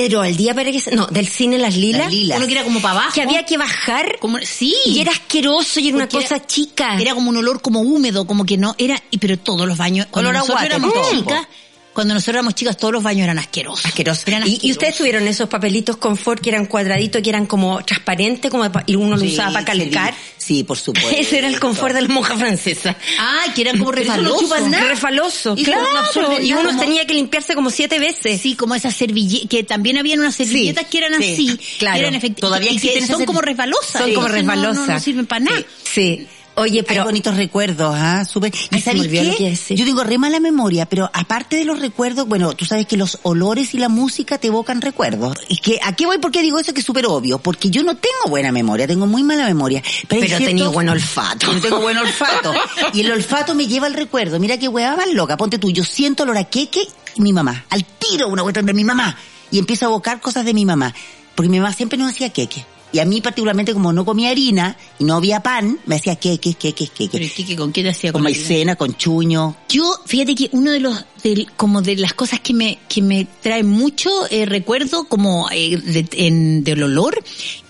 Pero 0.00 0.22
al 0.22 0.36
día 0.36 0.54
para 0.54 0.70
que 0.72 0.82
no, 0.96 1.06
del 1.08 1.26
cine 1.28 1.58
Las 1.58 1.76
Lilas. 1.76 2.02
Las 2.04 2.12
Lilas. 2.12 2.38
Uno 2.38 2.46
que 2.46 2.52
era 2.52 2.64
como 2.64 2.80
para 2.80 2.94
abajo. 2.94 3.12
Que 3.14 3.22
había 3.22 3.44
que 3.44 3.58
bajar. 3.58 4.18
Como, 4.18 4.38
sí. 4.38 4.74
Y 4.86 5.00
era 5.00 5.12
asqueroso 5.12 5.78
y 5.80 5.88
era 5.88 5.96
una 5.96 6.08
cosa 6.08 6.36
era- 6.36 6.46
chica. 6.46 6.96
Era 6.98 7.14
como 7.14 7.28
un 7.30 7.36
olor 7.36 7.60
como 7.60 7.80
húmedo, 7.80 8.26
como 8.26 8.44
que 8.46 8.56
no, 8.56 8.74
era, 8.78 9.00
y 9.10 9.18
pero 9.18 9.38
todos 9.38 9.66
los 9.68 9.76
baños, 9.76 10.06
Olor 10.12 10.34
a 10.36 10.64
éramos 10.64 10.92
todo. 10.94 11.10
chicas, 11.10 11.46
cuando 11.92 12.14
nosotros 12.14 12.34
éramos 12.36 12.54
chicas, 12.54 12.76
todos 12.76 12.92
los 12.94 13.02
baños 13.02 13.24
eran 13.24 13.38
asquerosos. 13.38 13.84
asqueroso. 13.86 14.22
Eran 14.26 14.42
Y, 14.46 14.50
y 14.50 14.52
asquerosos. 14.54 14.70
ustedes 14.76 14.96
tuvieron 14.96 15.26
esos 15.28 15.48
papelitos 15.48 15.96
confort 15.96 16.40
que 16.40 16.50
eran 16.50 16.66
cuadraditos, 16.66 17.20
que 17.22 17.28
eran 17.30 17.46
como 17.46 17.84
transparentes, 17.84 18.50
como 18.50 18.70
y 18.86 18.94
uno 18.94 19.16
lo 19.16 19.22
Sí, 19.22 19.32
usaba 19.34 19.52
para 19.54 19.64
calcar. 19.64 20.14
Sí, 20.38 20.64
por 20.64 20.78
supuesto. 20.78 21.10
Ese 21.16 21.38
era 21.38 21.48
el 21.48 21.58
confort 21.60 21.94
de 21.94 22.02
la 22.02 22.08
monja 22.08 22.36
francesa. 22.36 22.96
Ay, 23.18 23.50
que 23.54 23.62
eran 23.62 23.78
como 23.78 23.92
Eso 23.92 24.04
no 24.16 24.22
refalosos. 24.22 24.60
no 24.60 25.64
claro. 25.64 26.40
Y 26.40 26.52
uno 26.52 26.68
como- 26.70 26.80
tenía 26.80 27.06
que 27.06 27.14
limpiarse 27.14 27.54
como 27.54 27.70
siete 27.70 27.98
veces. 27.98 28.40
Sí, 28.40 28.54
como 28.54 28.74
esas 28.74 28.94
servilletas, 28.94 29.48
que 29.50 29.64
también 29.64 29.98
habían 29.98 30.20
unas 30.20 30.34
servilletas 30.36 30.86
que 30.86 30.98
eran 30.98 31.20
sí, 31.20 31.32
así. 31.32 31.60
claro. 31.78 31.94
que 32.00 32.06
eran 32.06 32.20
efecti- 32.20 32.40
Todavía 32.40 32.70
y 32.72 32.78
que 32.78 33.06
son 33.06 33.24
como 33.26 33.40
resbalosas. 33.40 34.00
Son 34.02 34.14
como 34.14 34.28
no- 34.28 34.34
resbalosas. 34.34 34.86
No, 34.88 34.94
no 34.94 35.00
sirven 35.00 35.26
para 35.26 35.44
nada. 35.44 35.62
Sí. 35.82 36.26
Oye, 36.56 36.82
Pero 36.82 36.88
pero 36.88 37.04
bonitos 37.04 37.36
recuerdos, 37.36 37.94
¿ah? 37.96 38.24
Súper. 38.24 38.52
¿Y 38.70 38.80
sabes 38.80 39.08
qué? 39.08 39.56
Yo 39.76 39.84
tengo 39.84 40.04
re 40.04 40.18
mala 40.18 40.40
memoria, 40.40 40.86
pero 40.86 41.10
aparte 41.12 41.56
de 41.56 41.64
los 41.64 41.78
recuerdos, 41.78 42.26
bueno, 42.26 42.52
tú 42.54 42.64
sabes 42.64 42.86
que 42.86 42.96
los 42.96 43.18
olores 43.22 43.72
y 43.74 43.78
la 43.78 43.88
música 43.88 44.36
te 44.36 44.48
evocan 44.48 44.82
recuerdos. 44.82 45.38
Y 45.48 45.58
que, 45.58 45.78
¿a 45.82 45.94
qué 45.94 46.06
voy? 46.06 46.18
¿Por 46.18 46.30
qué 46.30 46.42
digo 46.42 46.58
eso? 46.58 46.74
Que 46.74 46.80
es 46.80 46.86
súper 46.86 47.06
obvio. 47.06 47.38
Porque 47.38 47.70
yo 47.70 47.82
no 47.82 47.96
tengo 47.96 48.28
buena 48.28 48.52
memoria, 48.52 48.86
tengo 48.86 49.06
muy 49.06 49.22
mala 49.22 49.46
memoria. 49.46 49.82
Pero, 50.08 50.22
hay 50.22 50.28
Pero 50.28 50.44
tenía 50.44 50.68
buen 50.68 50.88
olfato. 50.88 51.52
Yo 51.52 51.60
tengo 51.60 51.80
buen 51.80 51.96
olfato. 51.96 52.52
Y 52.92 53.00
el 53.00 53.12
olfato 53.12 53.54
me 53.54 53.66
lleva 53.66 53.86
al 53.86 53.94
recuerdo. 53.94 54.40
Mira 54.40 54.58
qué 54.58 54.68
hueá 54.68 54.96
más 54.96 55.12
loca. 55.12 55.36
Ponte 55.36 55.58
tú, 55.58 55.70
yo 55.70 55.84
siento 55.84 56.24
olor 56.24 56.36
a 56.38 56.44
queque 56.44 56.80
y 57.14 57.20
mi 57.20 57.32
mamá. 57.32 57.64
Al 57.70 57.84
tiro 57.84 58.28
una 58.28 58.42
cuestión 58.42 58.66
de 58.66 58.74
mi 58.74 58.84
mamá. 58.84 59.16
Y 59.50 59.58
empiezo 59.58 59.86
a 59.86 59.88
evocar 59.88 60.20
cosas 60.20 60.44
de 60.44 60.52
mi 60.52 60.64
mamá. 60.64 60.94
Porque 61.34 61.48
mi 61.48 61.60
mamá 61.60 61.72
siempre 61.72 61.98
nos 61.98 62.10
hacía 62.10 62.30
queque. 62.30 62.64
Y 62.92 62.98
a 62.98 63.04
mí 63.04 63.20
particularmente 63.20 63.72
como 63.72 63.92
no 63.92 64.04
comía 64.04 64.30
harina 64.30 64.76
y 64.98 65.04
no 65.04 65.14
había 65.14 65.40
pan, 65.40 65.78
me 65.86 65.94
hacía 65.96 66.16
queques, 66.16 66.56
queques, 66.56 66.90
Pero 66.90 67.10
queques. 67.10 67.38
¿y 67.38 67.42
qué- 67.42 67.44
qué- 67.50 67.56
¿con 67.56 67.72
qué 67.72 67.82
te 67.84 67.90
hacía 67.90 68.12
Con 68.12 68.22
maicena, 68.22 68.74
con 68.76 68.96
chuño. 68.96 69.56
Yo, 69.68 69.84
fíjate 70.06 70.34
que 70.34 70.48
uno 70.52 70.72
de 70.72 70.80
los, 70.80 71.04
del- 71.22 71.46
como 71.56 71.82
de 71.82 71.96
las 71.96 72.14
cosas 72.14 72.40
que 72.40 72.52
me, 72.52 72.78
que 72.88 73.00
me 73.00 73.26
trae 73.42 73.62
mucho 73.62 74.10
eh, 74.30 74.44
recuerdo 74.44 75.04
como 75.04 75.48
eh, 75.52 75.76
de- 75.76 76.08
en- 76.26 76.64
del 76.64 76.82
olor, 76.82 77.22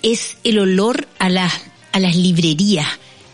es 0.02 0.38
el 0.44 0.58
olor 0.58 1.06
a 1.18 1.28
las, 1.28 1.52
a 1.92 2.00
las 2.00 2.16
librerías. 2.16 2.86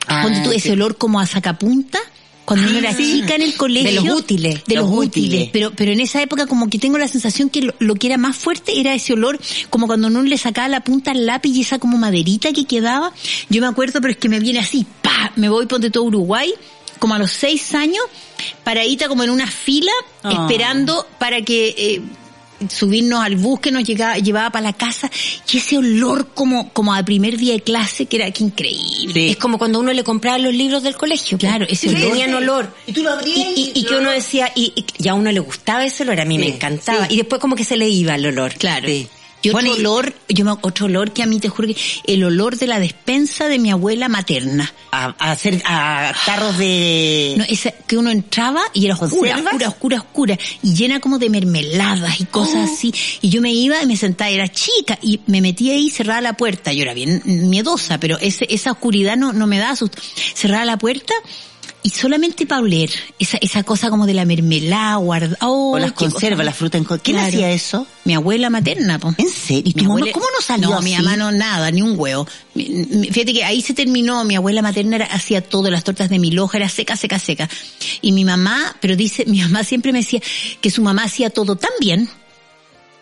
Ah, 0.09 0.23
Ponte 0.23 0.41
tú 0.41 0.51
ese 0.53 0.73
olor 0.73 0.97
como 0.99 1.21
a 1.21 1.27
sacapunta. 1.27 1.99
Cuando 2.47 2.71
uno 2.71 2.79
era 2.79 2.97
chica 2.97 3.35
en 3.35 3.43
el 3.43 3.55
colegio. 3.57 4.03
De 4.03 4.09
los 4.09 4.19
útiles. 4.21 4.63
De 4.67 4.77
los, 4.77 4.89
Los 4.89 4.99
útiles. 5.07 5.31
útiles. 5.31 5.51
Pero, 5.53 5.73
pero 5.77 5.93
en 5.93 6.01
esa 6.01 6.23
época 6.23 6.47
como 6.47 6.71
que 6.71 6.79
tengo 6.79 6.97
la 6.97 7.09
sensación 7.09 7.51
que 7.51 7.61
lo, 7.61 7.75
lo 7.81 7.95
que 7.97 8.07
era 8.07 8.17
más 8.17 8.37
fuerte 8.37 8.81
era 8.81 8.95
ese 8.95 9.13
olor, 9.13 9.39
como 9.69 9.87
cuando 9.87 10.07
uno 10.07 10.23
le 10.23 10.39
sacaba 10.39 10.69
la 10.69 10.81
punta 10.81 11.11
al 11.11 11.27
lápiz 11.27 11.51
y 11.55 11.61
esa 11.61 11.79
como 11.79 11.99
maderita 11.99 12.53
que 12.55 12.65
quedaba. 12.65 13.13
Yo 13.51 13.61
me 13.61 13.67
acuerdo, 13.67 14.01
pero 14.01 14.13
es 14.13 14.17
que 14.17 14.29
me 14.31 14.39
viene 14.41 14.61
así, 14.61 14.87
pa, 15.03 15.33
me 15.37 15.49
voy 15.51 15.67
ponte 15.67 15.91
todo 15.91 16.05
Uruguay, 16.05 16.55
como 16.99 17.15
a 17.15 17.19
los 17.19 17.31
seis 17.33 17.75
años, 17.75 18.03
paradita 18.65 19.09
como 19.09 19.23
en 19.25 19.31
una 19.31 19.47
fila, 19.47 19.93
Ah. 20.23 20.47
esperando 20.49 21.07
para 21.19 21.43
que 21.43 21.75
eh, 21.77 22.01
subirnos 22.69 23.21
al 23.25 23.37
bus 23.37 23.61
que 23.61 23.71
nos 23.71 23.85
llegaba, 23.85 24.17
llevaba 24.19 24.51
para 24.51 24.65
la 24.65 24.73
casa, 24.73 25.11
y 25.53 25.57
ese 25.59 25.79
olor 25.79 26.29
como, 26.35 26.71
como 26.71 26.93
al 26.95 27.05
primer 27.05 27.37
día 27.37 27.53
de 27.55 27.61
clase, 27.63 28.07
que 28.07 28.17
era 28.17 28.31
que 28.31 28.45
increíble. 28.45 29.31
Es 29.31 29.37
como 29.37 29.59
cuando 29.59 29.79
uno 29.81 29.93
le 29.93 30.05
compraba 30.05 30.39
los 30.39 30.55
libros 30.55 30.83
del 30.83 30.97
colegio. 30.97 31.39
Claro, 31.39 31.67
ese 31.69 31.89
olor. 31.89 32.01
Tenían 32.01 32.35
olor. 32.35 32.75
Y 32.87 32.93
tú 32.93 33.03
lo 33.03 33.11
abrías 33.13 33.49
Y, 33.57 33.73
y- 33.75 33.81
y 33.81 33.85
que 33.85 33.95
uno 33.97 34.11
decía, 34.11 34.51
y, 34.55 34.73
y- 34.75 34.85
y 35.05 35.09
a 35.09 35.15
uno 35.15 35.31
le 35.33 35.41
gustaba 35.41 35.85
ese 35.85 36.03
olor, 36.03 36.21
a 36.21 36.25
mí 36.25 36.39
me 36.39 36.49
encantaba. 36.49 37.07
sí. 37.09 37.15
Y 37.15 37.17
después 37.19 37.41
como 37.41 37.57
que 37.57 37.65
se 37.65 37.77
le 37.77 37.89
iba 37.89 38.15
el 38.15 38.27
olor. 38.27 38.55
Claro. 38.55 38.89
Y 39.47 39.51
otro 39.51 39.61
Bueno, 39.61 39.77
olor, 39.77 40.15
yo 40.29 40.45
me, 40.45 40.51
otro 40.63 40.87
olor 40.87 41.13
que 41.13 41.23
a 41.23 41.27
mí 41.27 41.39
te 41.39 41.49
juro 41.49 41.69
que, 41.69 41.77
el 42.05 42.25
olor 42.25 42.57
de 42.57 42.67
la 42.67 42.81
despensa 42.81 43.49
de 43.49 43.59
mi 43.59 43.71
abuela 43.71 44.09
materna. 44.09 44.73
A, 44.91 45.15
a 45.19 45.33
hacer, 45.33 45.63
a 45.65 46.13
tarros 46.25 46.59
de... 46.59 47.35
No, 47.37 47.45
esa, 47.45 47.71
que 47.71 47.97
uno 47.97 48.11
entraba 48.11 48.63
y 48.75 48.87
era 48.87 48.95
oscura, 48.95 49.37
oscura, 49.37 49.69
oscura, 49.69 49.99
oscura, 49.99 50.39
y 50.63 50.75
llena 50.75 50.99
como 50.99 51.19
de 51.19 51.31
mermeladas 51.31 52.21
y 52.21 52.25
cosas 52.25 52.71
así. 52.73 52.93
Y 53.21 53.29
yo 53.29 53.41
me 53.41 53.53
iba 53.53 53.81
y 53.81 53.87
me 53.87 53.97
sentaba, 53.97 54.31
era 54.31 54.49
chica, 54.49 54.99
y 55.01 55.21
me 55.27 55.41
metía 55.41 55.75
ahí 55.75 55.91
cerraba 55.91 56.21
la 56.21 56.33
puerta. 56.33 56.73
Yo 56.73 56.83
era 56.83 56.95
bien 56.95 57.23
miedosa, 57.25 58.01
pero 58.01 58.19
ese, 58.19 58.47
esa 58.51 58.73
oscuridad 58.73 59.17
no, 59.17 59.33
no 59.33 59.47
me 59.47 59.59
daba 59.59 59.77
susto. 59.77 60.03
Cerraba 60.35 60.65
la 60.65 60.79
puerta 60.79 61.15
y 61.87 61.91
solamente 61.91 62.47
para 62.47 62.63
oler. 62.63 62.91
Esa, 63.17 63.39
esa 63.41 63.63
cosa 63.63 63.91
como 63.91 64.07
de 64.07 64.15
la 64.15 64.25
mermelada, 64.25 64.97
guarda, 64.97 65.37
oh, 65.41 65.75
o 65.75 65.79
las 65.79 65.93
conservas, 65.93 66.45
las 66.45 66.57
frutas 66.57 66.81
en... 66.81 66.85
¿Quién 66.85 66.99
Claro. 67.17 67.29
hacía 67.29 67.53
eso? 67.53 67.87
Mi 68.05 68.15
abuela 68.15 68.51
materna, 68.51 68.99
po. 68.99 69.15
¿En 69.17 69.29
serio? 69.29 69.63
¿Y 69.65 69.73
tu 69.73 69.83
Mi 69.85 69.87
mamá 69.87 69.95
abuela- 70.01 70.13
cómo 70.13 70.27
no 70.37 70.43
salió 70.45 70.69
No, 70.71 70.79
así? 70.79 70.85
mi 70.91 70.97
mamá 70.97 71.17
no 71.17 71.31
nada, 71.31 71.71
ni 71.71 71.83
un 71.83 71.95
huevo. 71.97 72.27
Fíjate 72.57 73.33
que 73.33 73.45
ahí 73.45 73.63
se 73.63 73.73
terminó, 73.73 74.25
mi 74.25 74.35
abuela 74.35 74.63
materna 74.63 74.97
era- 74.97 75.07
hacía 75.07 75.43
todo, 75.43 75.71
las 75.71 75.85
tortas 75.85 76.11
de 76.11 76.19
mi 76.19 76.33
loja 76.33 76.57
era 76.59 76.69
seca, 76.69 76.97
seca, 76.97 77.21
seca. 77.21 77.49
Y 78.03 78.11
mi 78.11 78.25
mamá, 78.25 78.75
pero 78.81 78.97
dice, 78.97 79.25
mi 79.27 79.41
mamá 79.43 79.63
siempre 79.63 79.93
me 79.93 80.01
decía 80.01 80.21
que 80.61 80.71
su 80.73 80.83
mamá 80.83 81.05
hacía 81.05 81.31
todo 81.31 81.55
tan 81.55 81.71
bien 81.81 82.09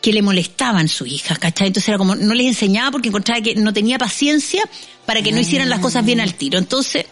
que 0.03 0.12
le 0.12 0.20
molestaban 0.20 0.88
sus 0.88 1.09
hijas, 1.09 1.38
¿cachai? 1.38 1.68
Entonces 1.68 1.88
era 1.88 1.97
como, 1.97 2.14
no 2.14 2.35
les 2.35 2.47
enseñaba 2.49 2.90
porque 2.90 3.09
encontraba 3.09 3.40
que 3.40 3.55
no 3.55 3.73
tenía 3.73 3.97
paciencia 3.97 4.62
para 5.07 5.23
que 5.23 5.33
no 5.33 5.40
hicieran 5.40 5.70
las 5.70 5.79
cosas 5.81 6.05
bien 6.05 6.20
al 6.20 6.35
tiro. 6.35 6.59
Entonces, 6.59 7.07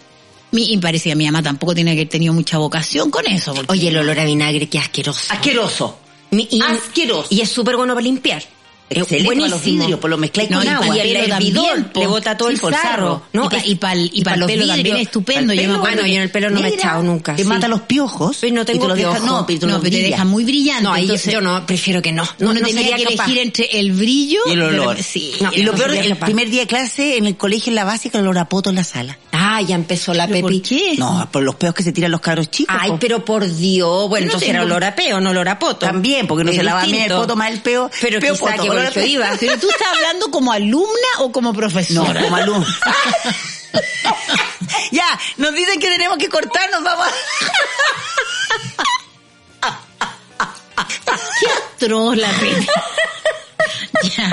mi, 0.53 0.73
y 0.73 0.79
parecía 0.79 1.13
que 1.13 1.17
mi 1.17 1.27
mamá 1.27 1.43
tampoco 1.43 1.75
tenía 1.75 1.95
que 1.95 2.01
haber 2.01 2.09
tenido 2.11 2.33
mucha 2.33 2.59
vocación 2.59 3.11
con 3.11 3.27
eso. 3.27 3.53
porque- 3.55 3.73
Oye, 3.73 3.89
el 3.89 3.97
olor 3.97 4.19
a 4.21 4.25
vinagre, 4.25 4.69
qué 4.69 4.79
asqueroso. 4.79 5.33
Asqueroso. 5.33 5.99
Mi- 6.31 6.49
y, 6.51 6.61
Asqueroso. 6.63 7.27
Y 7.31 7.41
es 7.41 7.49
súper 7.51 7.77
bueno 7.77 7.95
para 7.95 8.05
limpiar. 8.05 8.43
Excelente 8.95 9.25
para 9.27 9.39
los 9.41 9.49
buenísimo. 9.51 9.79
vidrios, 9.85 10.01
pues 10.01 10.11
lo 10.11 10.19
mezcláis 10.19 10.51
No, 10.51 10.59
con 10.59 10.67
y 10.67 10.69
agua. 10.69 10.87
para 10.89 10.97
Y 11.07 11.11
el 11.11 11.17
hervidor 11.17 11.65
también, 11.67 11.91
le 11.95 12.07
bota 12.09 12.37
todo 12.37 12.49
Sí, 12.49 12.55
el 12.57 12.61
por 12.61 12.75
sarro. 12.75 12.89
sarro. 12.91 13.23
¿no? 13.33 13.45
Y 13.47 13.49
pa- 13.49 13.57
Es- 13.57 13.67
y 13.67 13.75
pa'l- 13.77 14.11
y 14.13 14.23
pa'l 14.23 14.41
los 14.41 14.47
pelo 14.51 14.67
también 14.67 14.77
vidrios. 14.85 14.97
es 15.01 15.07
estupendo, 15.07 15.55
yo 15.55 15.61
me 15.63 15.67
pelo, 15.69 15.75
acuerdo 15.79 15.97
Bueno, 15.97 16.09
yo 16.09 16.15
en 16.17 16.23
el 16.23 16.31
pelo 16.31 16.51
no 16.51 16.61
me 16.61 16.69
he 16.69 16.75
echado 16.75 17.03
nunca. 17.03 17.35
Te 17.35 17.43
sí. 17.43 17.49
mata 17.49 17.69
los 17.69 17.81
piojos. 17.83 18.37
Pero 18.39 18.55
no 18.55 18.63
y 18.63 18.65
te 18.67 18.73
tengo 18.73 18.89
los 18.89 18.97
deja- 18.99 19.13
piojo. 19.13 19.27
No, 19.27 19.47
pero 19.47 19.61
te 19.61 19.67
No, 19.67 19.81
pero 19.81 19.91
te 19.97 20.03
deja 20.03 20.25
muy 20.27 20.45
brillante. 20.45 20.83
No, 20.83 20.93
ahí 20.93 21.07
yo, 21.07 21.15
entonces- 21.15 21.33
yo 21.33 21.41
no, 21.41 21.65
prefiero 21.65 22.03
que 22.03 22.13
no. 22.13 22.23
No, 22.39 22.53
no 22.53 22.61
tenía 22.61 22.97
que 22.97 23.05
capaz. 23.05 23.25
elegir 23.25 23.39
entre 23.39 23.79
el 23.81 23.93
brillo 23.93 24.41
Y 24.47 24.51
el 24.53 24.63
olor. 24.63 25.03
Sí. 25.03 25.33
No, 25.41 25.51
Y 25.55 25.63
lo 25.63 25.73
no 25.73 25.79
peor, 25.79 25.95
el 25.95 26.17
primer 26.19 26.51
día 26.51 26.61
de 26.61 26.67
clase 26.67 27.17
en 27.17 27.25
el 27.25 27.37
colegio, 27.39 27.71
en 27.71 27.77
la 27.77 27.85
básica, 27.85 28.19
el 28.19 28.25
olor 28.27 28.37
a 28.41 28.49
poto 28.51 28.69
en 28.69 28.77
la 28.77 28.85
sala. 28.85 29.19
Ah, 29.45 29.61
ya 29.61 29.75
empezó 29.75 30.15
la 30.15 30.29
¿Pero 30.29 30.47
Pepi. 30.47 30.61
por 30.61 30.69
qué? 30.69 30.95
No, 30.99 31.29
por 31.33 31.43
los 31.43 31.57
peos 31.57 31.75
que 31.75 31.83
se 31.83 31.93
tiran 31.93 32.13
los 32.13 32.21
cabros 32.21 32.49
chicos. 32.51 32.75
Ay, 32.79 32.91
po. 32.93 32.99
pero 33.01 33.25
por 33.25 33.45
Dios. 33.45 34.09
Bueno, 34.09 34.27
no 34.27 34.31
entonces 34.31 34.49
era 34.51 34.63
olor 34.63 34.85
a 34.85 34.95
peo, 34.95 35.21
no 35.21 35.31
olor 35.31 35.49
a 35.49 35.59
poto. 35.59 35.81
También, 35.87 36.27
porque 36.29 36.45
no 36.45 36.51
Es 36.51 36.57
se 36.59 36.63
lava 36.63 36.83
bien 36.83 36.95
el 36.95 37.01
distinto. 37.03 37.23
poto 37.23 37.35
más 37.37 37.51
el 37.51 37.61
peo. 37.61 37.91
Pero 38.01 38.21
peo 38.21 38.35
quizá 38.35 38.45
poto, 38.53 38.63
que 38.63 38.69
colegio 38.69 38.93
peo. 38.95 39.07
iba. 39.07 39.31
Pero 39.41 39.59
tú 39.59 39.69
estás 39.69 39.89
hablando 39.95 40.31
como 40.31 40.53
alumna 40.53 40.87
o 41.19 41.33
como 41.33 41.51
No, 41.53 41.59
profesora. 41.59 42.23
como 42.23 42.37
alumno. 42.37 42.67
ya, 44.93 45.19
nos 45.39 45.53
dicen 45.55 45.81
que 45.81 45.89
tenemos 45.89 46.19
que 46.19 46.29
cortarnos, 46.29 46.83
vamos. 46.85 47.07
Qué 51.41 51.47
atroz 51.85 52.17
la 52.17 52.31
Pepe. 52.31 52.67
ya. 54.17 54.31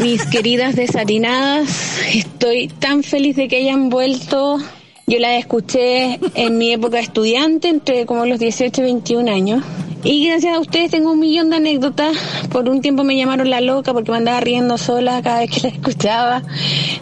Mis 0.00 0.26
queridas 0.26 0.76
desatinadas, 0.76 2.00
estoy 2.12 2.68
tan 2.68 3.02
feliz 3.02 3.36
de 3.36 3.48
que 3.48 3.56
hayan 3.56 3.88
vuelto. 3.88 4.58
Yo 5.06 5.18
las 5.18 5.38
escuché 5.38 6.18
en 6.34 6.58
mi 6.58 6.72
época 6.72 6.98
estudiante, 6.98 7.68
entre 7.68 8.04
como 8.04 8.26
los 8.26 8.38
18 8.38 8.80
y 8.80 8.84
21 8.84 9.30
años, 9.30 9.64
Y 10.04 10.26
gracias 10.28 10.54
a 10.54 10.60
ustedes 10.60 10.90
tengo 10.90 11.12
un 11.12 11.20
millón 11.20 11.50
de 11.50 11.56
anécdotas. 11.56 12.16
Por 12.50 12.68
un 12.68 12.80
tiempo 12.80 13.04
me 13.04 13.16
llamaron 13.16 13.48
la 13.48 13.60
loca 13.60 13.92
porque 13.92 14.10
me 14.10 14.18
andaba 14.18 14.40
riendo 14.40 14.76
sola 14.78 15.22
cada 15.22 15.40
vez 15.40 15.50
que 15.50 15.60
la 15.62 15.68
escuchaba. 15.68 16.42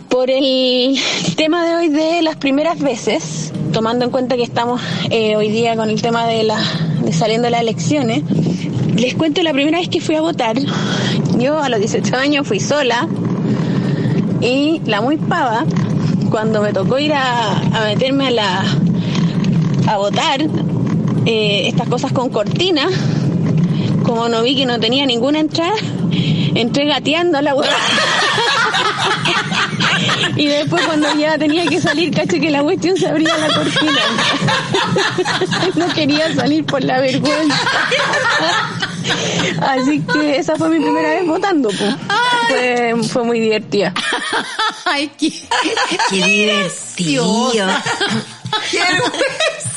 Por 0.08 0.30
el 0.30 0.96
tema 1.36 1.66
de 1.66 1.74
hoy 1.74 1.88
de 1.88 2.22
las 2.22 2.36
primeras 2.36 2.78
veces, 2.78 3.52
tomando 3.72 4.04
en 4.04 4.10
cuenta 4.10 4.36
que 4.36 4.44
estamos 4.44 4.80
eh, 5.10 5.36
hoy 5.36 5.48
día 5.48 5.74
con 5.76 5.90
el 5.90 6.00
tema 6.00 6.26
de, 6.26 6.44
la, 6.44 6.58
de 7.02 7.12
saliendo 7.12 7.46
de 7.46 7.50
las 7.50 7.60
elecciones, 7.62 8.22
les 8.96 9.14
cuento 9.14 9.42
la 9.42 9.52
primera 9.52 9.78
vez 9.78 9.88
que 9.88 10.00
fui 10.00 10.14
a 10.14 10.20
votar. 10.20 10.56
Yo 11.38 11.58
a 11.58 11.68
los 11.68 11.80
18 11.80 12.16
años 12.16 12.46
fui 12.46 12.60
sola 12.60 13.08
y 14.40 14.80
la 14.86 15.00
muy 15.00 15.16
pava, 15.16 15.64
cuando 16.30 16.60
me 16.62 16.72
tocó 16.72 16.98
ir 16.98 17.12
a, 17.14 17.60
meterme 17.86 18.28
a 18.28 18.30
la 18.30 18.64
a 19.86 19.98
votar, 19.98 20.40
eh, 21.26 21.68
estas 21.68 21.88
cosas 21.88 22.12
con 22.12 22.30
cortina, 22.30 22.86
como 24.02 24.28
no 24.28 24.42
vi 24.42 24.56
que 24.56 24.66
no 24.66 24.78
tenía 24.80 25.06
ninguna 25.06 25.40
entrada, 25.40 25.74
entré 26.54 26.86
gateando 26.86 27.38
a 27.38 27.42
la 27.42 27.54
hueá. 27.54 27.70
Y 30.36 30.46
después 30.46 30.84
cuando 30.86 31.14
ya 31.14 31.38
tenía 31.38 31.64
que 31.66 31.80
salir, 31.80 32.12
caché 32.12 32.40
que 32.40 32.50
la 32.50 32.62
cuestión 32.62 32.96
se 32.96 33.06
abría 33.06 33.36
la 33.38 33.54
cortina. 33.54 34.00
No 35.76 35.88
quería 35.94 36.34
salir 36.34 36.64
por 36.64 36.82
la 36.82 37.00
vergüenza. 37.00 37.56
Así 39.60 40.00
que 40.00 40.38
esa 40.38 40.56
fue 40.56 40.70
mi 40.70 40.80
primera 40.80 41.10
vez 41.10 41.26
votando. 41.26 41.68
pues. 41.68 41.94
Fue, 42.48 42.94
fue 43.08 43.24
muy 43.24 43.40
divertida. 43.40 43.92
Ay, 44.84 45.10
qué, 45.18 45.30
Qué 46.10 46.16
divertido. 46.24 47.52
Qué 48.70 48.78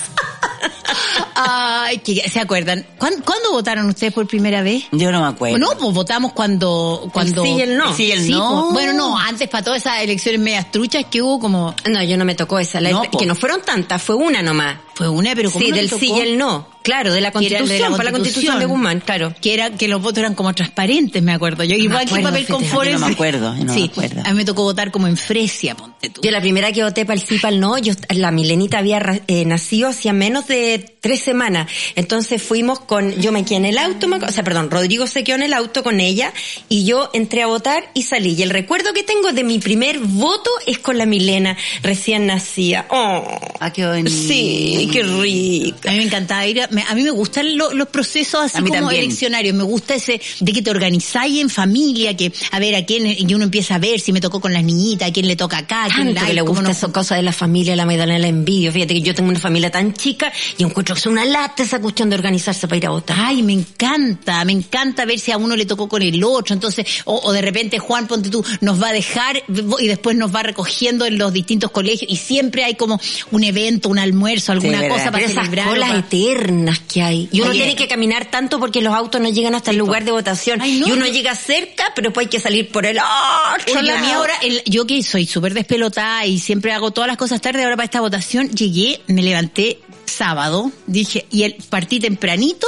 Ay, 1.36 2.00
que, 2.00 2.30
¿se 2.30 2.39
acuerdan? 2.39 2.86
¿Cuándo, 2.97 3.23
cuándo 3.23 3.52
votaron 3.52 3.88
ustedes 3.88 4.13
por 4.13 4.28
primera 4.28 4.62
vez? 4.62 4.84
Yo 4.91 5.12
no 5.12 5.21
me 5.21 5.28
acuerdo. 5.28 5.58
No, 5.58 5.69
pues 5.78 5.93
votamos 5.93 6.34
cuando... 6.34 7.10
cuando 7.13 7.43
sí 7.43 7.50
y 7.58 7.62
el 7.62 7.78
no. 7.78 7.93
Sí 7.95 8.06
y 8.06 8.12
el 8.12 8.23
Sí, 8.23 8.32
no. 8.32 8.62
pues, 8.71 8.73
bueno, 8.73 8.93
no, 8.93 9.17
antes 9.17 9.47
para 9.50 9.63
todas 9.63 9.82
esas 9.82 10.02
elecciones 10.02 10.41
medias 10.41 10.71
truchas 10.71 11.06
que 11.10 11.21
hubo 11.21 11.39
como... 11.39 11.76
No, 11.89 12.02
yo 12.04 12.17
no 12.17 12.26
me 12.26 12.36
tocó 12.36 12.60
esa. 12.60 12.82
La- 12.82 12.91
No, 12.91 13.04
po. 13.04 13.17
que 13.17 13.26
no 13.26 13.36
fueron 13.36 13.62
tantas, 13.62 14.02
fue 14.02 14.15
una 14.15 14.41
nomás. 14.41 14.78
Fue 14.98 15.08
una, 15.10 15.36
pero 15.36 15.52
como 15.52 15.64
Sí, 15.64 15.72
del 15.72 15.92
sí 15.92 16.12
y 16.12 16.22
el 16.22 16.40
no. 16.40 16.68
Claro, 16.82 17.14
de 17.14 17.22
la 17.22 17.30
Que 17.30 17.34
constitución, 17.34 17.92
de 17.92 17.98
para 17.98 18.04
la 18.06 18.12
constitución 18.12 18.60
de 18.60 18.66
Guzmán, 18.66 19.00
claro. 19.02 19.36
Que 19.42 19.54
era 19.54 19.70
que 19.70 19.88
los 19.88 20.02
votos 20.02 20.20
eran 20.20 20.34
como 20.34 20.52
transparentes, 20.56 21.22
me 21.22 21.34
acuerdo 21.34 21.64
yo. 21.66 21.76
Igual 21.76 22.00
que 22.06 22.12
acuerdo, 22.16 22.30
papel 22.30 22.46
fíjate, 22.46 22.64
confort. 22.66 22.90
yo 22.90 23.00
no 23.00 23.06
me 23.06 23.14
acuerdo, 23.14 23.54
no 23.54 23.64
me 23.66 23.74
sí, 23.74 23.90
acuerdo. 23.92 24.22
a 24.26 24.30
mí 24.32 24.38
me 24.38 24.46
tocó 24.46 24.64
votar 24.64 24.90
como 24.90 25.06
en 25.08 25.16
Fresia, 25.16 25.76
ponte 25.76 26.10
tú. 26.10 26.22
Yo 26.24 26.32
la 26.32 26.42
primera 26.42 26.72
que 26.72 26.84
voté 26.84 27.06
para 27.06 27.20
el 27.20 27.28
sí, 27.28 27.38
para 27.38 27.54
el 27.54 27.60
no, 27.60 27.78
yo, 27.78 27.94
la 28.10 28.32
Milenita 28.32 28.80
había 28.80 29.22
eh, 29.28 29.46
nacido 29.46 29.90
hacía 29.90 30.14
menos 30.14 30.48
de 30.48 30.97
tres 31.08 31.22
semanas. 31.22 31.70
Entonces 31.96 32.41
fuimos 32.41 32.80
con, 32.80 33.13
yo 33.22 33.32
me 33.32 33.43
quedé 33.46 33.56
en 33.58 33.65
el 33.65 33.78
auto, 33.78 34.08
me 34.08 34.17
o 34.17 34.32
sea, 34.32 34.43
perdón, 34.43 34.70
Rodrigo 34.70 35.08
se 35.08 35.24
quedó 35.24 35.38
en 35.38 35.43
el 35.43 35.54
auto 35.54 35.84
con 35.84 36.00
ella 36.00 36.34
y 36.70 36.84
yo 36.86 37.10
entré 37.13 37.41
a 37.43 37.48
votar 37.48 37.89
y 37.93 38.04
salí. 38.04 38.34
Y 38.38 38.41
el 38.43 38.50
recuerdo 38.50 38.93
que 38.93 39.04
tengo 39.04 39.32
de 39.32 39.43
mi 39.43 39.60
primer 39.60 40.00
voto 40.00 40.50
es 40.65 40.80
con 40.80 40.98
la 40.98 41.06
Milena, 41.06 41.56
recién 41.82 42.26
nacida. 42.28 42.86
Oh, 42.89 43.24
Ah, 43.60 43.72
qué 43.72 43.86
bonito. 43.88 44.10
sí, 44.12 44.89
qué 44.91 45.04
rico. 45.04 45.78
A 45.88 45.91
mí 45.91 45.98
me 45.98 46.04
encantaba 46.04 46.46
ir, 46.46 46.62
a, 46.62 46.67
me- 46.67 46.84
a 46.84 46.93
mí 46.93 47.04
me 47.04 47.12
gustan 47.12 47.58
lo- 47.58 47.74
los 47.74 47.88
procesos 47.88 48.41
así 48.43 48.60
como 48.62 48.74
también. 48.74 49.04
eleccionarios, 49.04 49.56
me 49.56 49.63
gusta 49.63 49.96
ese 49.96 50.20
de 50.39 50.52
que 50.54 50.62
te 50.62 50.70
organizáis 50.70 51.39
en 51.41 51.50
familia, 51.50 52.15
que 52.17 52.32
a 52.52 52.60
ver 52.60 52.76
a 52.76 52.86
quién, 52.86 53.06
y 53.08 53.34
uno 53.34 53.46
empieza 53.46 53.76
a 53.76 53.80
ver 53.80 54.00
si 54.00 54.12
me 54.12 54.20
tocó 54.22 54.39
con 54.41 54.52
las 54.54 54.63
niñitas, 54.63 55.10
a 55.10 55.13
quién 55.13 55.28
le 55.28 55.36
toca 55.36 55.60
acá, 55.60 55.86
a 55.86 55.88
quién 55.88 56.08
Tanto 56.08 56.22
la 56.22 56.28
que 56.28 56.34
le 56.34 56.41
gusta 56.41 56.63
no- 56.63 56.70
esas 56.72 56.91
cosas 56.91 57.17
de 57.17 57.24
la 57.24 57.32
familia, 57.34 57.76
la 57.76 57.86
Magdalena 57.86 58.20
la 58.20 58.28
envidio. 58.28 58.72
Fíjate 58.72 58.93
que 58.96 59.02
yo 59.02 59.15
tengo 59.15 59.30
una 59.30 59.39
familia 59.39 59.72
tan 59.72 59.93
chica 59.93 60.32
y 60.58 60.63
encuentro 60.63 60.96
es 60.98 61.06
una 61.06 61.26
lata 61.26 61.64
esa 61.64 61.80
cuestión 61.80 62.10
de 62.10 62.16
organizarse 62.16 62.68
para 62.68 62.78
ir 62.78 62.86
a 62.88 62.90
votar. 62.90 63.18
Ay, 63.20 63.44
me 63.44 63.54
encanta, 63.54 64.44
me 64.46 64.52
encanta 64.54 65.06
ver 65.06 65.20
si 65.20 65.32
a 65.32 65.38
uno 65.38 65.56
le 65.56 65.66
tocó 65.66 65.88
con 65.88 66.02
el 66.02 66.24
otro, 66.24 66.54
entonces, 66.54 66.86
o, 67.06 67.20
o 67.24 67.32
de 67.32 67.42
repente 67.42 67.80
Juan, 67.80 68.08
ponte 68.08 68.30
tú, 68.30 68.44
nos 68.62 68.82
va 68.82 68.90
a 68.90 68.94
dejar 68.94 69.42
y 69.80 69.88
después 69.88 70.16
nos 70.18 70.34
va 70.36 70.44
recogiendo 70.44 71.06
en 71.06 71.18
los 71.18 71.32
distintos 71.34 71.72
colegios 71.72 72.10
y 72.12 72.18
siempre 72.18 72.64
hay 72.64 72.76
como 72.76 73.00
un 73.32 73.44
evento, 73.44 73.90
un 73.90 74.00
almuerzo, 74.00 74.52
alguna 74.52 74.88
cosa 74.88 75.06
para 75.12 75.18
Pero 75.20 75.26
esas 75.32 75.44
celebrar. 75.46 75.68
o 75.68 75.72
colas 75.72 76.00
eternas 76.00 76.80
que 76.80 77.02
hay. 77.02 77.30
Y 77.32 77.42
uno 77.42 77.52
Oye. 77.52 77.60
tiene 77.60 77.76
que 77.76 77.88
caminar 77.88 78.30
tanto 78.32 78.60
porque 78.60 78.82
los 78.82 78.94
autos 78.94 79.22
no 79.22 79.30
llegan 79.30 79.56
hasta 79.56 79.72
el 79.72 79.78
lugar 79.78 80.04
de 80.04 80.12
votación. 80.12 80.62
Ay, 80.62 80.80
no, 80.80 80.88
y 80.88 80.92
uno 80.92 81.06
llega 81.08 81.36
cerca, 81.36 81.86
pero 81.96 82.10
después 82.10 82.26
hay 82.26 82.30
que 82.30 82.40
salir 82.40 82.70
por 82.72 82.86
el 82.86 82.98
otro 82.98 83.80
Oye, 83.80 83.84
lado. 83.88 84.14
ahora, 84.14 84.34
el- 84.42 84.62
yo 84.66 84.86
que 84.86 85.02
soy 85.04 85.26
súper 85.26 85.54
despelotada 85.54 86.26
y 86.26 86.40
siempre 86.40 86.72
hago 86.74 86.92
todas 86.92 87.08
las 87.08 87.18
cosas 87.18 87.42
tarde, 87.42 87.64
ahora 87.64 87.76
para 87.76 87.86
esta 87.86 88.02
votación 88.02 88.50
llegué, 88.50 89.02
me 89.08 89.22
levanté 89.22 89.80
sábado, 90.08 90.72
dije, 90.88 91.26
y 91.32 91.43
el, 91.43 91.56
partí 91.70 92.00
tempranito 92.00 92.67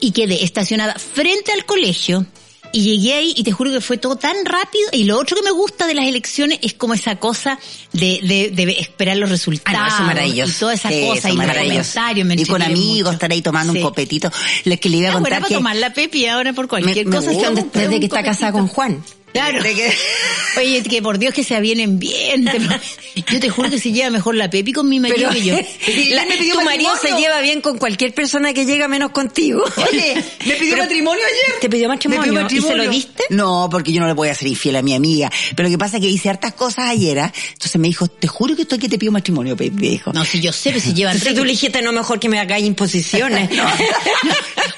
y 0.00 0.10
quedé 0.12 0.44
estacionada 0.44 0.94
frente 0.98 1.52
al 1.52 1.64
colegio. 1.64 2.26
Y 2.72 2.82
llegué 2.82 3.14
ahí 3.14 3.32
y 3.36 3.42
te 3.44 3.52
juro 3.52 3.70
que 3.70 3.80
fue 3.80 3.96
todo 3.96 4.16
tan 4.16 4.36
rápido. 4.44 4.84
Y 4.92 5.04
lo 5.04 5.18
otro 5.18 5.36
que 5.36 5.42
me 5.42 5.52
gusta 5.52 5.86
de 5.86 5.94
las 5.94 6.04
elecciones 6.06 6.58
es 6.62 6.74
como 6.74 6.92
esa 6.92 7.16
cosa 7.16 7.58
de, 7.92 8.18
de, 8.22 8.50
de 8.50 8.72
esperar 8.80 9.16
los 9.16 9.30
resultados. 9.30 9.80
Ah, 9.80 9.88
no, 9.88 9.94
eso 9.94 10.02
maravilloso. 10.04 10.50
Y 10.52 10.58
toda 10.58 10.74
esa 10.74 10.88
Sí, 10.90 11.00
cosa 11.06 11.30
y 11.30 11.36
los 11.36 11.46
comentarios. 11.46 11.94
Me 12.26 12.34
Y 12.34 12.44
con 12.44 12.60
amigos, 12.62 12.98
mucho. 13.04 13.12
estar 13.12 13.30
ahí 13.32 13.40
tomando 13.40 13.72
Sí. 13.72 13.78
un 13.78 13.84
copetito. 13.84 14.30
Lo 14.64 14.76
que 14.78 14.88
le 14.90 14.96
iba 14.98 15.08
a 15.08 15.10
Ah, 15.10 15.14
contar 15.14 15.32
para 15.32 15.46
que... 15.48 15.54
tomar 15.54 15.76
la 15.76 15.94
pepi 15.94 16.26
ahora 16.26 16.52
por 16.52 16.66
cualquier 16.68 17.06
Me- 17.06 17.12
me 17.12 17.16
cosa. 17.16 17.30
gusta. 17.30 17.54
se 17.72 17.78
Desde, 17.78 18.00
que 18.00 18.06
está 18.06 18.22
casada 18.22 18.52
con 18.52 18.66
Juan. 18.68 19.02
Claro. 19.36 19.62
De 19.62 19.74
que- 19.74 19.92
Oye, 20.58 20.82
que 20.82 21.02
por 21.02 21.18
Dios 21.18 21.34
que 21.34 21.44
se 21.44 21.60
vienen 21.60 21.98
bien. 21.98 22.46
Yo 23.30 23.40
te 23.40 23.48
juro 23.50 23.68
que 23.70 23.78
se 23.78 23.92
lleva 23.92 24.08
mejor 24.10 24.34
la 24.36 24.48
Pepi 24.48 24.72
con 24.72 24.88
mi 24.88 25.00
marido 25.00 25.28
Pero 25.28 25.32
que 25.32 25.42
yo. 25.42 25.54
la- 26.14 26.24
me 26.26 26.36
pidió 26.36 26.54
tu 26.54 26.62
marido 26.62 26.90
se 27.00 27.08
lleva 27.16 27.40
bien 27.40 27.60
con 27.60 27.78
cualquier 27.78 28.12
persona 28.14 28.52
que 28.54 28.64
llega 28.66 28.88
menos 28.88 29.10
contigo. 29.10 29.62
Oye, 29.90 30.14
me 30.46 30.54
pidió 30.54 30.70
Pero- 30.74 30.82
matrimonio 30.84 31.22
ayer. 31.24 31.60
¿Te 31.60 31.68
pidió 31.68 31.88
matrimonio? 31.88 32.22
Pidió 32.22 32.32
¿Y 32.40 32.42
matrimonio. 32.42 32.76
se 32.76 32.84
lo 32.86 32.90
diste? 32.90 33.24
No, 33.30 33.68
porque 33.70 33.92
yo 33.92 34.00
no 34.00 34.06
le 34.06 34.12
voy 34.12 34.28
a 34.28 34.34
ser 34.34 34.48
infiel 34.48 34.76
a 34.76 34.82
mi 34.82 34.94
amiga. 34.94 35.30
Pero 35.54 35.68
lo 35.68 35.72
que 35.72 35.78
pasa 35.78 35.96
es 35.96 36.02
que 36.02 36.08
hice 36.08 36.28
hartas 36.30 36.54
cosas 36.54 36.86
ayer. 36.90 37.18
¿ah? 37.20 37.32
Entonces 37.52 37.78
me 37.80 37.88
dijo, 37.88 38.08
te 38.08 38.28
juro 38.28 38.54
que 38.56 38.62
estoy 38.62 38.78
que 38.78 38.88
te 38.88 38.98
pido 38.98 39.12
matrimonio, 39.12 39.56
Pepe. 39.56 39.74
Me 39.76 39.88
dijo. 39.90 40.12
No, 40.12 40.24
si 40.24 40.40
yo 40.40 40.52
sé, 40.52 40.70
pero 40.70 40.80
si 40.80 40.94
llevan 40.94 41.14
Entonces 41.14 41.36
tú 41.36 41.44
le 41.44 41.50
dijiste, 41.52 41.82
no, 41.82 41.92
mejor 41.92 42.18
que 42.20 42.28
me 42.28 42.38
hagáis 42.38 42.64
imposiciones. 42.66 43.50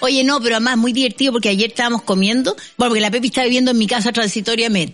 Oye, 0.00 0.22
no, 0.24 0.40
pero 0.40 0.56
además 0.56 0.76
muy 0.76 0.92
divertido 0.92 1.32
porque 1.32 1.48
ayer 1.48 1.70
estábamos 1.70 2.02
comiendo, 2.02 2.54
bueno, 2.76 2.90
porque 2.90 3.00
la 3.00 3.10
Pepi 3.10 3.28
está 3.28 3.42
viviendo 3.42 3.72
en 3.72 3.78
mi 3.78 3.86
casa 3.86 4.12
transitoriamente 4.12 4.47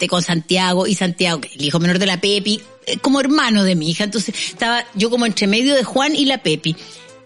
con 0.09 0.23
Santiago 0.23 0.87
y 0.87 0.95
Santiago, 0.95 1.41
el 1.55 1.65
hijo 1.65 1.79
menor 1.79 1.99
de 1.99 2.07
la 2.07 2.21
Pepi, 2.21 2.61
eh, 2.87 2.97
como 2.99 3.21
hermano 3.21 3.63
de 3.65 3.75
mi 3.77 3.91
hija. 3.91 4.05
Entonces 4.05 4.35
estaba 4.49 4.85
yo 4.95 5.11
como 5.11 5.27
entre 5.27 5.47
medio 5.47 5.75
de 5.75 5.85
Juan 5.85 6.17
y 6.17 6.25
la 6.25 6.39
Pepi. 6.43 6.75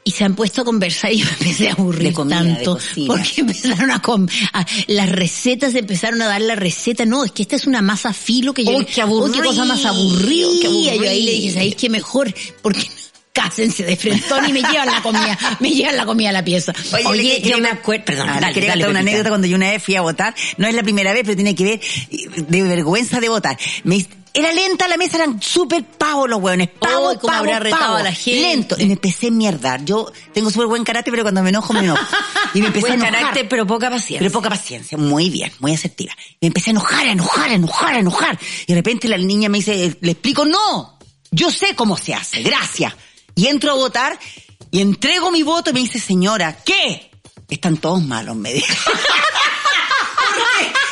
Y 0.05 0.11
se 0.13 0.25
han 0.25 0.35
puesto 0.35 0.63
a 0.63 0.65
conversar 0.65 1.13
y 1.13 1.19
yo 1.19 1.27
me 1.27 1.33
empecé 1.33 1.69
a 1.69 1.73
aburrir 1.73 2.13
comida, 2.15 2.39
tanto. 2.39 2.79
Porque 3.07 3.31
empezaron 3.43 3.91
a, 3.91 4.01
com 4.01 4.27
a- 4.53 4.67
las 4.87 5.09
recetas, 5.11 5.75
empezaron 5.75 6.23
a 6.23 6.27
dar 6.29 6.41
la 6.41 6.55
receta. 6.55 7.05
No, 7.05 7.25
es 7.25 7.33
que 7.33 7.43
esta 7.43 7.57
es 7.57 7.67
una 7.67 7.83
masa 7.83 8.13
filo 8.15 8.55
que 8.55 8.65
yo... 8.65 8.71
Uy, 8.77 8.85
qué 8.87 9.05
Uy, 9.05 9.31
qué 9.33 9.41
cosa 9.41 9.65
más 9.65 9.85
aburrida. 9.85 10.47
aburrido, 10.47 10.95
Yo 11.03 11.11
ahí 11.11 11.23
le 11.25 11.33
dije, 11.33 11.53
¿sabéis 11.53 11.77
qué 11.77 11.89
mejor? 11.91 12.33
Porque 12.63 12.87
cásense 13.43 13.85
de 13.85 13.97
frentón 13.97 14.49
y 14.49 14.53
me 14.53 14.61
llevan 14.63 14.87
la 14.87 15.03
comida, 15.03 15.39
me 15.61 15.71
llevan 15.71 15.97
la 15.97 16.07
comida 16.07 16.31
a 16.31 16.33
la 16.33 16.45
pieza. 16.45 16.73
Oye, 17.07 17.41
le- 17.43 17.49
yo 17.51 17.59
me 17.59 17.69
acuerdo, 17.69 18.05
perdón, 18.05 18.29
Ah, 18.29 18.41
dale, 18.41 18.55
quería 18.55 18.71
dale, 18.71 18.85
contar 18.85 18.91
una 18.91 19.01
anécdota 19.01 19.29
cuando 19.31 19.47
yo 19.47 19.57
una 19.57 19.71
vez 19.71 19.83
fui 19.83 19.97
a 19.97 20.01
votar. 20.01 20.35
No 20.57 20.67
es 20.67 20.75
la 20.75 20.83
primera 20.83 21.13
vez, 21.13 21.23
pero 21.25 21.37
tiene 21.37 21.55
que 21.55 21.65
ver 21.65 21.81
eh, 22.11 22.29
de 22.37 22.63
vergüenza 22.63 23.21
de 23.21 23.29
votar. 23.29 23.59
Me 23.85 24.07
era 24.35 24.53
lenta 24.53 24.87
la 24.87 24.97
mesa, 24.99 25.17
eran 25.17 25.41
súper 25.43 25.83
pavos 25.85 26.29
los 26.29 26.41
hueones. 26.41 26.69
Pavo, 26.79 27.07
cómo 27.19 27.33
pavo, 27.33 27.39
habrá 27.39 27.59
retado 27.61 27.83
pavo. 27.83 27.97
a 27.97 28.03
la 28.03 28.13
gente. 28.13 28.41
Lento. 28.43 28.77
Y 28.79 28.85
me 28.87 28.93
empecé 28.93 29.29
a 29.29 29.31
mierdar. 29.31 29.85
Yo 29.85 30.13
tengo 30.33 30.51
súper 30.51 30.67
buen 30.69 30.85
carácter, 30.85 31.11
pero 31.13 31.25
cuando 31.25 31.43
me 31.43 31.49
enojo, 31.49 31.73
me 31.73 31.81
enojo. 31.81 32.05
Y 32.55 32.61
me 32.61 32.67
empecé 32.69 32.87
Buen 32.89 32.93
a 32.93 33.09
enojar. 33.09 33.15
carácter, 33.21 33.49
pero 33.49 33.67
poca 33.67 33.89
paciencia. 33.91 34.19
Pero 34.21 34.31
poca 34.31 34.51
paciencia, 34.51 34.97
muy 34.99 35.31
bien, 35.31 35.51
muy 35.59 35.73
asertiva. 35.75 36.13
Me 36.41 36.49
empecé 36.49 36.71
a 36.71 36.73
enojar, 36.73 37.07
a 37.07 37.11
enojar, 37.13 37.51
a 37.51 37.55
enojar, 37.55 37.95
a 37.95 37.99
enojar. 37.99 38.39
Y 38.67 38.73
de 38.73 38.75
repente 38.77 39.09
la 39.09 39.17
niña 39.19 39.49
me 39.49 39.59
dice, 39.59 39.97
le 40.01 40.11
explico, 40.13 40.45
no, 40.45 40.99
yo 41.33 41.51
sé 41.51 41.75
cómo 41.75 41.97
se 41.97 42.15
hace, 42.15 42.43
gracias. 42.43 42.95
Y 43.39 43.47
entro 43.47 43.71
a 43.71 43.75
votar 43.75 44.19
y 44.73 44.81
entrego 44.81 45.31
mi 45.31 45.45
voto 45.45 45.71
y 45.71 45.73
me 45.73 45.79
dice, 45.81 46.01
señora, 46.01 46.59
¿qué? 46.65 47.09
Están 47.49 47.77
todos 47.77 48.03
malos, 48.03 48.35
me 48.35 48.53
dijo. 48.53 48.67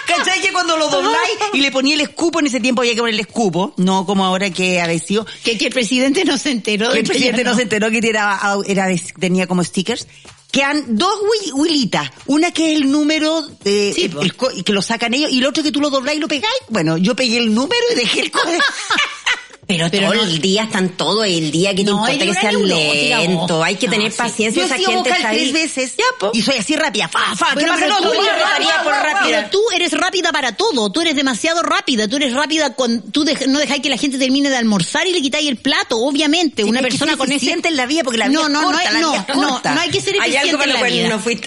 ¿Cachai 0.07 0.41
que 0.41 0.53
cuando 0.53 0.77
lo 0.77 0.89
dobláis 0.89 1.33
y 1.53 1.61
le 1.61 1.71
ponía 1.73 1.95
el 1.95 2.01
escupo, 2.03 2.39
en 2.41 2.47
ese 2.47 2.61
tiempo 2.61 2.81
había 2.83 2.95
que 2.95 3.01
poner 3.01 3.15
el 3.15 3.21
escupo, 3.21 3.75
no 3.77 4.07
como 4.07 4.25
ahora 4.25 4.49
que 4.51 4.81
ha 4.81 4.99
sido, 5.01 5.27
Que, 5.45 5.59
que 5.59 5.67
el 5.67 5.73
presidente 5.73 6.25
no 6.25 6.39
se 6.39 6.53
enteró. 6.53 6.93
que 6.93 7.01
el 7.01 7.07
presidente 7.07 7.43
no 7.45 7.55
se 7.57 7.63
enteró 7.63 7.91
que 7.91 7.99
era, 7.99 8.39
era 8.67 8.87
tenía 9.19 9.47
como 9.49 9.63
stickers. 9.65 10.07
Quedan 10.53 10.97
dos 10.97 11.13
hui- 11.21 11.53
huilitas. 11.53 12.11
Una 12.27 12.51
que 12.53 12.73
es 12.73 12.77
el 12.81 12.91
número 12.91 13.43
de, 13.43 13.93
Sí, 13.95 14.05
el- 14.05 14.11
po. 14.11 14.21
el 14.23 14.37
co- 14.37 14.51
que 14.65 14.73
lo 14.73 14.81
sacan 14.81 15.13
ellos 15.13 15.31
y 15.33 15.39
el 15.39 15.47
otro 15.47 15.63
que 15.65 15.73
tú 15.73 15.81
lo 15.81 15.91
doblás 15.91 16.15
y 16.15 16.21
lo 16.21 16.29
pegáis. 16.29 16.55
Bueno, 16.69 16.97
yo 16.97 17.15
pegué 17.17 17.39
el 17.39 17.53
número 17.53 17.83
y 17.93 17.97
dejé 17.97 18.21
el 18.21 18.31
código. 18.31 18.63
Pero, 19.67 19.89
Pero 19.91 20.07
todo 20.13 20.15
no- 20.15 20.23
el 20.31 20.41
día 20.41 20.63
están 20.63 20.91
todo 20.91 21.25
el 21.25 21.51
día 21.51 21.71
que 21.71 21.79
te 21.79 21.85
No, 21.85 21.93
importa 21.93 22.13
hay 22.13 22.19
que 22.19 22.25
una 22.31 22.41
sea 22.41 22.53
neurótica, 22.53 23.19
lento. 23.19 23.65
Hay 23.65 23.75
que 23.75 23.87
No, 23.87 23.93
tener 23.95 24.13
sí. 24.13 24.19
paciencia. 24.19 24.61
Yo 24.63 24.67
esa 24.67 24.75
hago 24.77 24.85
gente 24.85 24.99
vocal 25.11 25.17
está 25.17 25.29
ahí. 25.31 25.39
tres 25.39 25.53
veces. 25.53 25.95
Ya, 25.97 26.05
po. 26.21 26.31
Y 26.35 26.43
soy 26.43 26.57
así 26.59 26.77
rápida. 26.77 27.09
Fa, 27.09 27.35
fa. 27.35 27.47
¿Qué 27.49 27.55
Bueno, 27.55 27.69
pasa? 27.73 27.81
pero 27.87 27.95
No, 28.01 28.11
tú, 28.13 28.21
rápida, 28.23 28.83
por 28.85 28.93
rápida. 28.93 29.21
pero 29.25 29.51
tú 29.51 29.61
eres 29.75 29.93
rápida 29.93 30.31
para 30.31 30.53
todo, 30.53 30.91
tú 30.93 31.01
eres 31.01 31.17
demasiado 31.17 31.63
rápida, 31.65 32.07
tú 32.07 32.15
eres 32.17 32.33
rápida 32.33 32.75
con, 32.75 33.11
tú 33.11 33.25
dej- 33.25 33.47
no 33.49 33.59
dejáis 33.59 33.83
que 33.83 33.89
la 33.89 33.97
gente 33.97 34.19
termine 34.19 34.51
de 34.51 34.57
almorzar 34.57 35.05
y 35.09 35.13
le 35.13 35.21
quitáis 35.21 35.49
el 35.49 35.57
plato, 35.57 35.99
obviamente, 35.99 36.63
Sí, 36.63 36.69
una 36.69 36.79
hay 36.79 36.85
persona 36.85 37.17
con 37.17 37.33
ese... 37.33 37.51
en 37.51 37.77
la 37.77 37.87
vida 37.87 38.03
porque 38.05 38.19
la 38.19 38.29
vida 38.29 38.41
no, 38.43 38.49
no, 38.49 38.63
corta, 38.63 38.91
no, 38.93 39.13
hay, 39.13 39.19
no, 39.37 39.81
hay 39.81 39.91
que 39.91 40.01
ser 40.01 40.15
Hay 40.21 40.37
eficiente 40.37 40.39
algo 40.51 40.59
para 40.59 40.73
lo 40.75 40.79
cual 40.79 41.09
no 41.09 41.19
fuiste, 41.19 41.47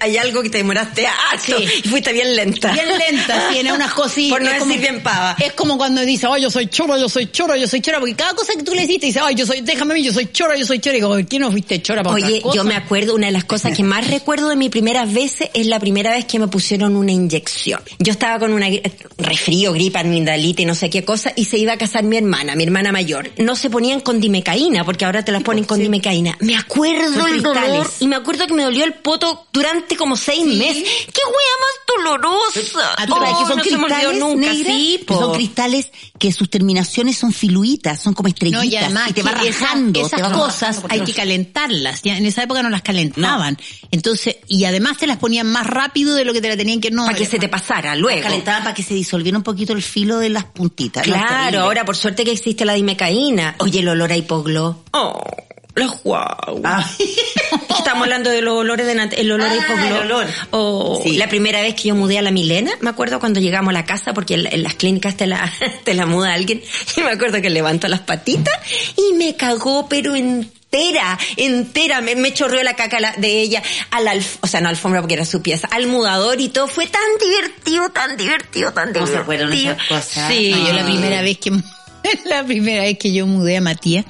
hay 0.00 0.16
algo 0.18 0.42
que 0.42 0.50
te 0.50 0.58
demoraste 0.58 1.06
harto 1.06 1.58
y 1.58 1.66
fuiste 1.88 2.12
bien 2.12 2.36
lenta. 2.36 2.72
Bien 2.72 2.88
lenta, 2.98 3.48
tiene 3.50 3.72
unas 3.72 3.94
cositas. 3.94 4.30
Por 4.38 4.42
no 4.42 4.50
es 4.50 4.62
decir 4.66 4.80
bien 4.82 5.02
pava. 5.02 5.36
Es 5.38 5.54
como 5.54 5.78
cuando 5.78 6.02
dice, 6.02 6.26
ay, 6.30 6.42
yo 6.42 6.50
soy 6.50 6.66
chora, 6.66 6.98
yo 6.98 7.08
soy 7.08 7.30
yo 7.56 7.66
soy 7.66 7.80
chora, 7.80 7.98
porque 8.00 8.14
cada 8.14 8.34
cosa 8.34 8.52
que 8.56 8.62
tú 8.62 8.74
le 8.74 8.84
hiciste 8.84 9.06
dice, 9.06 9.20
ay, 9.22 9.34
yo 9.34 9.46
soy, 9.46 9.60
déjame 9.60 9.92
a 9.92 9.96
mí, 9.96 10.02
yo 10.02 10.12
soy 10.12 10.26
chora, 10.32 10.56
yo 10.56 10.66
soy 10.66 10.78
chora. 10.78 10.96
Y 10.96 11.00
digo, 11.00 11.08
¿por 11.08 11.26
qué 11.26 11.38
no 11.38 11.50
fuiste 11.50 11.80
chora 11.82 12.02
para 12.02 12.14
Oye, 12.16 12.24
otra 12.26 12.42
cosa? 12.42 12.56
yo 12.56 12.64
me 12.64 12.74
acuerdo, 12.76 13.14
una 13.14 13.26
de 13.26 13.32
las 13.32 13.44
cosas 13.44 13.76
que 13.76 13.82
más 13.82 14.06
recuerdo 14.08 14.48
de 14.48 14.56
mis 14.56 14.70
primeras 14.70 15.12
veces 15.12 15.48
es 15.54 15.66
la 15.66 15.78
primera 15.80 16.10
vez 16.12 16.24
que 16.24 16.38
me 16.38 16.48
pusieron 16.48 16.96
una 16.96 17.12
inyección. 17.12 17.80
Yo 17.98 18.12
estaba 18.12 18.38
con 18.38 18.52
una 18.52 18.66
resfrío, 19.18 19.72
gripa, 19.72 20.00
amigdalita 20.00 20.62
y 20.62 20.64
no 20.64 20.74
sé 20.74 20.90
qué 20.90 21.04
cosa, 21.04 21.32
y 21.36 21.44
se 21.44 21.58
iba 21.58 21.72
a 21.72 21.78
casar 21.78 22.04
mi 22.04 22.16
hermana, 22.16 22.54
mi 22.54 22.64
hermana 22.64 22.92
mayor. 22.92 23.30
No 23.38 23.56
se 23.56 23.70
ponían 23.70 24.00
con 24.00 24.20
dimecaína, 24.20 24.84
porque 24.84 25.04
ahora 25.04 25.24
te 25.24 25.32
las 25.32 25.42
ponen 25.42 25.64
con 25.64 25.78
dimecaína. 25.78 26.36
Me 26.40 26.56
acuerdo 26.56 27.26
el 27.26 27.42
dolor, 27.42 27.90
y 28.00 28.06
me 28.08 28.16
acuerdo 28.16 28.46
que 28.46 28.54
me 28.54 28.62
dolió 28.62 28.84
el 28.84 28.94
poto 28.94 29.46
durante 29.52 29.96
como 29.96 30.16
seis 30.16 30.44
meses. 30.44 30.82
¡Qué 30.82 31.22
wea 31.24 31.54
más 31.60 31.96
dolorosa! 31.96 32.94
Ah, 32.96 33.06
sabes 33.06 33.28
que 33.28 33.44
Oh, 33.44 33.48
son 33.48 33.58
no 33.58 33.64
se 33.64 33.70
me 33.78 33.84
olvidó 33.84 33.88
cristales 33.88 34.18
nunca, 34.20 34.52
negras, 34.52 34.76
sí, 34.76 35.00
que 35.06 35.14
son 35.14 35.34
cristales 35.34 35.90
que 36.18 36.32
sus 36.32 36.50
terminaciones 36.50 37.18
son 37.18 37.32
filuitas, 37.48 38.00
son 38.00 38.14
como 38.14 38.28
estrellitas 38.28 38.64
No, 38.64 38.70
y 38.70 38.76
además 38.76 39.12
te 39.12 39.22
va 39.22 39.32
esa- 39.32 39.66
rajando. 39.66 40.06
esas 40.06 40.20
cosas 40.32 40.76
rajando 40.76 40.88
hay 40.94 41.00
que 41.02 41.12
calentarlas. 41.12 42.02
Ya 42.02 42.16
en 42.16 42.24
esa 42.24 42.42
época 42.42 42.62
no 42.62 42.70
las 42.70 42.80
calentaban. 42.82 43.58
Entonces, 43.90 44.36
y 44.48 44.64
además 44.64 44.96
te 44.96 45.06
las 45.06 45.18
ponían 45.18 45.46
más 45.46 45.66
rápido 45.66 46.14
de 46.14 46.24
lo 46.24 46.32
que 46.32 46.40
te 46.40 46.48
la 46.48 46.56
tenían 46.56 46.80
que 46.80 46.90
no. 46.90 47.04
Para 47.04 47.18
que 47.18 47.26
se 47.26 47.38
te 47.38 47.48
pasara 47.48 47.94
luego. 47.96 48.22
Calentaban 48.22 48.62
para 48.62 48.74
que 48.74 48.82
se 48.82 48.94
disolviera 48.94 49.36
un 49.36 49.44
poquito 49.44 49.74
el 49.74 49.82
filo 49.82 50.18
de 50.18 50.30
las 50.30 50.44
puntitas. 50.44 51.02
Claro, 51.04 51.60
ahora 51.60 51.84
por 51.84 51.96
suerte 51.96 52.24
que 52.24 52.32
existe 52.32 52.64
la 52.64 52.72
dimecaína. 52.74 53.56
Oye, 53.58 53.80
el 53.80 53.88
olor 53.88 54.10
a 54.12 54.16
hipoglo. 54.16 54.84
Oh, 54.92 55.22
la 55.74 55.86
guau. 56.02 56.60
Ah. 56.64 56.88
Estamos 57.78 58.02
hablando 58.04 58.30
de 58.30 58.40
los 58.42 58.54
olores 58.54 58.86
de 58.86 58.92
el 58.92 59.32
olor 59.32 59.48
Ah, 59.50 59.86
el 59.86 59.92
olor. 59.92 60.26
Sí. 61.02 61.16
La 61.16 61.28
primera 61.28 61.60
vez 61.62 61.74
que 61.74 61.88
yo 61.88 61.94
mudé 61.94 62.18
a 62.18 62.22
la 62.22 62.30
Milena, 62.30 62.72
me 62.80 62.90
acuerdo 62.90 63.18
cuando 63.20 63.40
llegamos 63.40 63.70
a 63.70 63.72
la 63.72 63.84
casa, 63.84 64.14
porque 64.14 64.34
en, 64.34 64.46
en 64.46 64.62
las 64.62 64.74
clínicas 64.74 65.16
te 65.16 65.26
la, 65.26 65.52
te 65.84 65.94
la 65.94 66.06
muda 66.06 66.32
alguien, 66.32 66.62
y 66.96 67.00
me 67.02 67.10
acuerdo 67.10 67.40
que 67.42 67.50
levantó 67.50 67.88
las 67.88 68.00
patitas 68.00 68.54
y 68.96 69.14
me 69.14 69.34
cagó, 69.36 69.88
pero 69.88 70.14
entera, 70.16 71.18
entera, 71.36 72.00
me, 72.00 72.14
me 72.16 72.32
chorreó 72.32 72.62
la 72.62 72.74
caca 72.74 73.00
la- 73.00 73.12
de 73.16 73.40
ella 73.40 73.62
al 73.90 74.06
alf, 74.08 74.36
o 74.40 74.46
sea, 74.46 74.60
no 74.60 74.68
alfombra 74.68 75.00
porque 75.00 75.14
era 75.14 75.24
su 75.24 75.42
pieza, 75.42 75.68
al 75.72 75.86
mudador 75.88 76.40
y 76.40 76.48
todo, 76.48 76.68
fue 76.68 76.86
tan 76.86 77.02
divertido, 77.20 77.90
tan 77.90 78.16
divertido, 78.16 78.72
tan 78.72 78.92
¿Cómo 78.92 79.06
se 79.06 79.12
divertido. 79.12 79.72
esas 79.72 79.88
cosas? 79.88 80.28
Sí. 80.32 80.50
No, 80.52 80.66
yo 80.68 80.72
la 80.72 80.84
primera 80.84 81.20
vez 81.22 81.38
que 81.38 81.50
la 82.26 82.44
primera 82.44 82.82
vez 82.82 82.96
que 82.98 83.12
yo 83.12 83.26
mudé 83.26 83.56
a 83.56 83.60
Matías, 83.60 84.04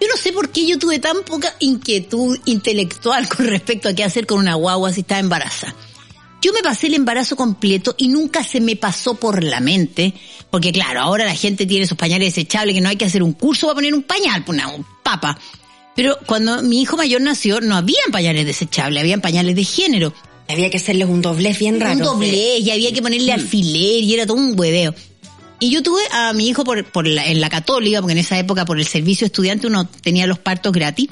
yo 0.00 0.06
no 0.08 0.16
sé 0.16 0.32
por 0.32 0.50
qué 0.50 0.66
yo 0.66 0.78
tuve 0.78 0.98
tan 0.98 1.22
poca 1.24 1.54
inquietud 1.60 2.38
intelectual 2.44 3.28
con 3.28 3.46
respecto 3.46 3.88
a 3.88 3.94
qué 3.94 4.04
hacer 4.04 4.26
con 4.26 4.38
una 4.38 4.54
guagua 4.54 4.92
si 4.92 5.00
estaba 5.00 5.20
embarazada. 5.20 5.74
Yo 6.40 6.52
me 6.52 6.62
pasé 6.62 6.86
el 6.86 6.94
embarazo 6.94 7.34
completo 7.34 7.96
y 7.98 8.06
nunca 8.06 8.44
se 8.44 8.60
me 8.60 8.76
pasó 8.76 9.14
por 9.14 9.42
la 9.42 9.58
mente, 9.58 10.14
porque 10.50 10.70
claro, 10.70 11.00
ahora 11.00 11.24
la 11.24 11.34
gente 11.34 11.66
tiene 11.66 11.84
esos 11.84 11.98
pañales 11.98 12.34
desechables 12.34 12.74
que 12.74 12.80
no 12.80 12.88
hay 12.88 12.96
que 12.96 13.06
hacer 13.06 13.24
un 13.24 13.32
curso 13.32 13.66
para 13.66 13.74
poner 13.74 13.92
un 13.92 14.04
pañal, 14.04 14.44
pues, 14.44 14.56
una 14.56 14.68
un 14.68 14.86
papa. 15.02 15.36
Pero 15.96 16.16
cuando 16.26 16.62
mi 16.62 16.80
hijo 16.80 16.96
mayor 16.96 17.22
nació, 17.22 17.60
no 17.60 17.74
habían 17.74 18.12
pañales 18.12 18.46
desechables, 18.46 19.00
habían 19.00 19.20
pañales 19.20 19.56
de 19.56 19.64
género. 19.64 20.14
Había 20.48 20.70
que 20.70 20.76
hacerles 20.76 21.08
un 21.08 21.20
doblez 21.20 21.58
bien 21.58 21.80
raro. 21.80 21.96
Un 21.96 22.02
doblez 22.04 22.60
y 22.60 22.70
había 22.70 22.92
que 22.92 23.02
ponerle 23.02 23.32
alfiler 23.32 24.04
y 24.04 24.14
era 24.14 24.24
todo 24.24 24.36
un 24.36 24.58
hueveo. 24.58 24.94
Y 25.60 25.70
yo 25.70 25.82
tuve 25.82 26.02
a 26.12 26.32
mi 26.32 26.48
hijo 26.48 26.64
por, 26.64 26.84
por 26.84 27.06
la, 27.06 27.26
en 27.26 27.40
la 27.40 27.48
católica, 27.48 28.00
porque 28.00 28.12
en 28.12 28.18
esa 28.18 28.38
época 28.38 28.64
por 28.64 28.78
el 28.78 28.86
servicio 28.86 29.26
estudiante 29.26 29.66
uno 29.66 29.86
tenía 29.86 30.26
los 30.26 30.38
partos 30.38 30.72
gratis. 30.72 31.08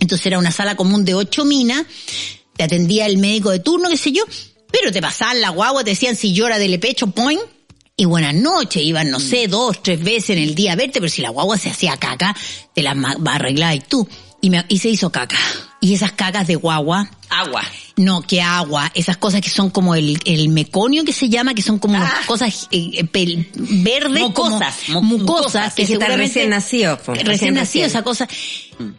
Entonces 0.00 0.26
era 0.26 0.38
una 0.38 0.52
sala 0.52 0.76
común 0.76 1.04
de 1.04 1.14
ocho 1.14 1.44
minas, 1.44 1.84
te 2.56 2.64
atendía 2.64 3.06
el 3.06 3.18
médico 3.18 3.50
de 3.50 3.60
turno, 3.60 3.88
qué 3.88 3.96
sé 3.96 4.12
yo, 4.12 4.24
pero 4.70 4.92
te 4.92 5.00
pasaban 5.00 5.40
la 5.40 5.50
guagua, 5.50 5.84
te 5.84 5.90
decían 5.90 6.16
si 6.16 6.32
llora 6.32 6.58
dele 6.58 6.78
pecho, 6.78 7.08
point. 7.08 7.40
Y 7.96 8.06
buenas 8.06 8.34
noches, 8.34 8.82
iban, 8.82 9.08
no 9.08 9.20
sé, 9.20 9.46
dos, 9.46 9.80
tres 9.80 10.02
veces 10.02 10.30
en 10.30 10.42
el 10.42 10.56
día 10.56 10.72
a 10.72 10.76
verte, 10.76 10.98
pero 11.00 11.08
si 11.08 11.22
la 11.22 11.30
guagua 11.30 11.56
se 11.56 11.70
hacía 11.70 11.96
caca, 11.96 12.36
te 12.74 12.82
la 12.82 12.90
arreglabas 13.26 13.86
tú. 13.88 14.08
Y, 14.44 14.50
me, 14.50 14.62
y 14.68 14.78
se 14.78 14.90
hizo 14.90 15.10
caca. 15.10 15.38
Y 15.80 15.94
esas 15.94 16.12
cacas 16.12 16.46
de 16.46 16.54
guagua, 16.56 17.08
Agua. 17.30 17.62
no, 17.96 18.20
que 18.22 18.42
agua, 18.42 18.90
esas 18.94 19.16
cosas 19.16 19.40
que 19.40 19.48
son 19.48 19.70
como 19.70 19.94
el, 19.94 20.18
el 20.26 20.48
meconio 20.50 21.02
que 21.04 21.12
se 21.14 21.28
llama, 21.30 21.54
que 21.54 21.62
son 21.62 21.78
como 21.78 21.96
unas 21.96 22.26
cosas 22.26 22.68
eh, 22.70 22.90
eh, 22.92 23.04
pel- 23.04 23.46
verdes, 23.54 24.22
Mucosas, 24.22 24.76
como, 24.92 25.00
mucosas, 25.18 25.72
que 25.74 25.82
está 25.82 25.92
seguramente- 25.94 26.26
recién 26.26 26.50
nacido, 26.50 26.96
recién, 27.06 27.26
recién 27.26 27.54
nacido, 27.54 27.86
nacido. 27.86 27.86
esa 27.86 28.02
cosa. 28.02 28.28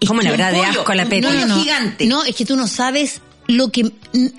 ¿Cómo 0.08 0.22
le 0.22 0.28
que 0.30 0.34
habrá 0.34 0.52
de 0.52 0.62
asco 0.66 0.92
a 0.92 0.96
la 0.96 1.04
Pepe? 1.06 1.22
No, 1.22 1.34
no, 1.34 1.46
no, 1.46 1.60
gigante. 1.62 2.06
no, 2.08 2.24
es 2.24 2.36
que 2.36 2.46
tú 2.46 2.56
no 2.56 2.68
sabes 2.68 3.22
lo 3.48 3.72
que 3.72 3.92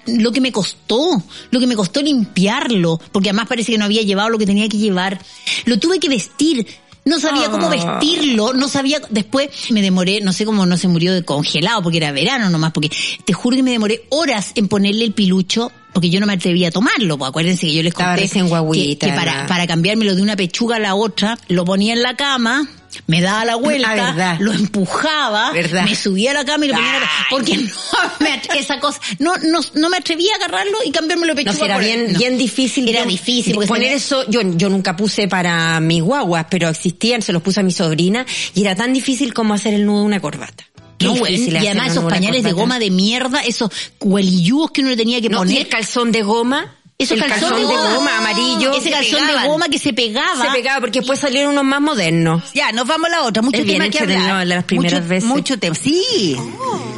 lo 0.07 0.33
que 0.33 0.41
me 0.41 0.51
costó, 0.51 1.23
lo 1.53 1.61
que 1.61 1.67
me 1.69 1.77
costó 1.77 2.03
limpiarlo, 2.03 3.01
porque 3.13 3.29
además 3.31 3.47
parece 3.49 3.71
que 3.73 3.79
no 3.79 3.85
había 3.85 4.03
llevado 4.03 4.29
lo 4.31 4.39
que 4.39 4.47
tenía 4.47 4.69
que 4.69 4.79
llevar. 4.79 5.21
Lo 5.67 5.79
tuve 5.79 6.01
que 6.01 6.09
vestir. 6.09 6.67
No 7.07 7.21
sabía 7.21 7.49
cómo 7.51 7.67
Ah. 7.67 7.71
vestirlo, 7.71 8.53
no 8.53 8.69
sabía, 8.69 9.01
después 9.11 9.49
me 9.71 9.81
demoré, 9.81 10.21
no 10.21 10.33
sé 10.33 10.45
cómo 10.45 10.67
no 10.67 10.77
se 10.77 10.89
murió 10.89 11.15
de 11.15 11.25
congelado, 11.25 11.83
porque 11.83 11.99
era 11.99 12.11
verano 12.13 12.51
nomás, 12.51 12.73
porque 12.73 12.91
te 13.25 13.33
juro 13.33 13.57
que 13.57 13.63
me 13.63 13.71
demoré 13.71 14.03
horas 14.11 14.51
en 14.57 14.67
ponerle 14.67 15.05
el 15.05 15.13
pilucho, 15.13 15.71
porque 15.93 16.11
yo 16.11 16.19
no 16.19 16.27
me 16.27 16.33
atrevía 16.35 16.69
a 16.69 16.71
tomarlo, 16.73 17.17
pues 17.17 17.29
acuérdense 17.29 17.67
que 17.69 17.75
yo 17.75 17.83
les 17.83 17.95
conté 17.95 18.29
guagüita, 18.43 19.07
que, 19.07 19.13
que 19.13 19.17
para, 19.17 19.47
para 19.47 19.67
cambiármelo 19.69 20.17
de 20.17 20.21
una 20.23 20.35
pechuga 20.37 20.77
a 20.77 20.81
la 20.81 20.97
otra, 20.97 21.39
lo 21.49 21.65
ponía 21.65 21.93
en 21.93 22.03
la 22.03 22.17
cama, 22.17 22.69
me 23.07 23.21
daba 23.21 23.45
la 23.45 23.57
vuelta, 23.57 24.15
Ah, 24.19 24.37
lo 24.41 24.53
empujaba, 24.53 25.53
Verdad. 25.53 25.85
me 25.85 25.95
subía 25.95 26.31
a 26.33 26.35
la 26.35 26.45
cama 26.45 26.65
y 26.65 26.69
lo 26.69 26.75
ponía 26.75 27.11
porque 27.31 27.57
no 27.57 27.71
me 28.21 28.41
esa 28.59 28.79
cosa, 28.81 29.01
no, 29.19 29.37
no, 29.39 29.61
no 29.75 29.89
me 29.91 29.97
atrevía 29.99 30.33
a 30.35 30.37
agarrarlo 30.37 30.79
y 30.85 30.91
cambiármelo 30.91 31.35
de 31.35 31.45
No, 31.45 31.51
pechuga. 31.53 31.65
si 31.67 31.71
era 31.71 31.79
bien, 31.79 32.13
no. 32.13 32.19
bien 32.19 32.39
difícil. 32.39 32.89
Era 32.89 33.01
Yo- 33.03 33.09
difícil. 33.11 33.55
Poner 33.67 33.91
me- 33.91 33.95
eso, 33.95 34.29
yo, 34.31 34.41
yo 34.43 34.69
nunca 34.69 34.97
puse 34.97 35.29
para 35.29 35.79
mis 35.81 36.03
guaguas, 36.03 36.47
pero 36.51 36.69
existían, 36.69 37.23
se 37.23 37.33
los 37.33 37.43
puse 37.43 37.61
a 37.61 37.63
mi 37.63 37.73
sobrina, 37.73 38.25
y 38.55 38.61
era 38.63 38.75
tan 38.75 38.93
difícil 38.93 39.33
como 39.35 39.55
hacer 39.55 39.75
el 39.75 39.85
nudo 39.87 40.01
de 40.01 40.07
una 40.07 40.21
corbata. 40.21 40.65
Qué 40.99 41.07
No, 41.07 41.15
difícil 41.15 41.53
y 41.55 41.67
además 41.67 41.93
esos 41.93 42.05
pañales 42.05 42.43
de 42.43 42.53
goma 42.53 42.79
de 42.79 42.91
mierda, 42.91 43.41
esos 43.43 43.71
huelilludos 44.01 44.71
que 44.71 44.81
uno 44.81 44.91
le 44.91 44.97
tenía 44.97 45.21
que 45.21 45.29
No, 45.29 45.39
y 45.39 45.41
poner. 45.41 45.59
el 45.59 45.69
calzón 45.69 46.11
de 46.13 46.23
goma. 46.23 46.75
Eso 46.99 47.13
el 47.15 47.21
calzón, 47.21 47.51
calzón 47.51 47.69
de 47.69 47.95
goma, 47.95 48.19
amarillo. 48.19 48.73
Ese 48.73 48.85
se 48.85 48.91
calzón 48.91 49.21
de 49.21 49.27
pegaban. 49.27 49.47
goma 49.49 49.69
que 49.69 49.79
se 49.79 49.93
pegaba. 49.93 50.45
Se 50.47 50.51
pegaba 50.51 50.81
porque 50.81 51.01
después 51.01 51.21
salieron 51.21 51.53
unos 51.53 51.65
más 51.65 51.81
modernos. 51.81 52.43
Ya, 52.55 52.73
nos 52.73 52.87
vamos 52.87 53.09
a 53.09 53.11
la 53.11 53.23
otra. 53.25 53.43
Mucho 53.43 53.59
Es 53.59 53.65
bien 53.67 53.79
tema 53.81 53.91
que 53.91 53.99
entretenido 53.99 54.31
hablar. 54.33 54.49
de 54.49 54.55
las 54.55 54.65
primeras 54.65 54.93
mucho, 55.03 55.09
veces. 55.09 55.29
Mucho 55.29 55.59
tema. 55.59 55.75
Sí. 55.77 56.37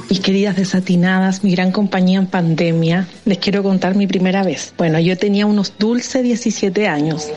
Mis 0.09 0.21
queridas 0.21 0.57
desatinadas, 0.57 1.45
mi 1.45 1.53
gran 1.53 1.71
compañía 1.71 2.19
en 2.19 2.27
pandemia, 2.27 3.07
les 3.27 3.37
quiero 3.37 3.63
contar 3.63 3.95
mi 3.95 4.07
primera 4.07 4.43
vez. 4.43 4.73
Bueno, 4.79 4.99
yo 4.99 5.19
tenía 5.19 5.45
unos 5.45 5.75
dulces 5.79 6.23
17 6.23 6.89
años. 6.89 7.29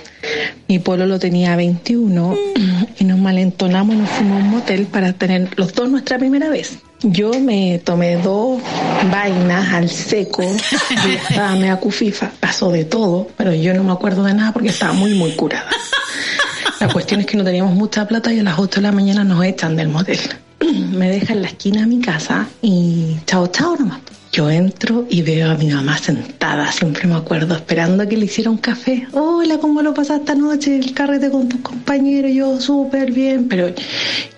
Mi 0.70 0.80
pueblo 0.80 1.06
lo 1.06 1.20
tenía 1.20 1.58
21 1.58 2.36
y 3.00 3.04
nos 3.04 3.20
malentonamos 3.20 3.96
y 3.96 4.00
nos 4.00 4.10
fuimos 4.10 4.42
a 4.42 4.46
un 4.46 4.50
motel 4.52 4.86
para 4.86 5.12
tener 5.12 5.50
los 5.58 5.74
dos 5.74 5.90
nuestra 5.90 6.18
primera 6.18 6.50
vez. 6.50 6.80
Yo 7.04 7.32
me 7.42 7.80
tomé 7.80 8.16
dos 8.16 8.62
vainas 9.12 9.74
al 9.74 9.90
seco 9.90 10.44
y 11.08 11.16
estaba 11.16 11.56
media 11.56 11.76
cufifa. 11.76 12.32
Pasó 12.40 12.72
de 12.72 12.86
todo, 12.86 13.28
pero 13.36 13.54
yo 13.54 13.74
no 13.74 13.84
me 13.84 13.92
acuerdo 13.92 14.24
de 14.24 14.34
nada 14.34 14.54
porque 14.54 14.70
estaba 14.70 14.94
muy, 14.94 15.14
muy 15.16 15.32
curada. 15.34 15.70
La 16.80 16.88
cuestión 16.88 17.20
es 17.20 17.26
que 17.26 17.36
no 17.36 17.44
teníamos 17.44 17.74
mucha 17.76 18.08
plata 18.08 18.32
y 18.34 18.40
a 18.40 18.44
las 18.44 18.58
8 18.58 18.80
de 18.80 18.82
la 18.82 18.92
mañana 18.94 19.26
nos 19.26 19.44
echan 19.44 19.76
del 19.76 19.90
motel. 19.90 20.20
Me 20.92 21.10
deja 21.10 21.34
en 21.34 21.42
la 21.42 21.48
esquina 21.48 21.82
de 21.82 21.88
mi 21.88 22.00
casa 22.00 22.48
y 22.62 23.18
chao, 23.26 23.48
chao 23.48 23.76
nomás. 23.76 24.00
Yo 24.32 24.50
entro 24.50 25.06
y 25.10 25.24
veo 25.24 25.52
a 25.52 25.56
mi 25.56 25.68
mamá 25.68 25.98
sentada, 25.98 26.72
siempre 26.72 27.06
me 27.06 27.16
acuerdo, 27.16 27.54
esperando 27.54 28.04
a 28.04 28.06
que 28.06 28.16
le 28.16 28.26
hiciera 28.26 28.50
un 28.50 28.60
café. 28.60 29.06
Hola, 29.12 29.58
¿cómo 29.58 29.82
lo 29.82 29.94
pasaste 29.94 30.22
esta 30.22 30.36
noche? 30.36 30.78
El 30.78 30.94
carrete 30.94 31.30
con 31.30 31.50
tus 31.50 31.60
compañeros, 31.60 32.32
yo 32.32 32.62
súper 32.62 33.12
bien. 33.12 33.50
Pero 33.50 33.74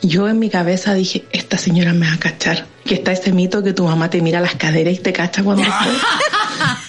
yo 0.01 0.27
en 0.27 0.39
mi 0.39 0.49
cabeza 0.49 0.95
dije, 0.95 1.25
esta 1.31 1.59
señora 1.59 1.93
me 1.93 2.07
va 2.07 2.13
a 2.13 2.17
cachar. 2.17 2.65
Que 2.83 2.95
está 2.95 3.11
ese 3.11 3.31
mito 3.33 3.61
que 3.61 3.73
tu 3.73 3.83
mamá 3.83 4.09
te 4.09 4.19
mira 4.19 4.41
las 4.41 4.55
caderas 4.55 4.95
y 4.95 4.97
te 4.97 5.13
cacha 5.13 5.43
cuando... 5.43 5.63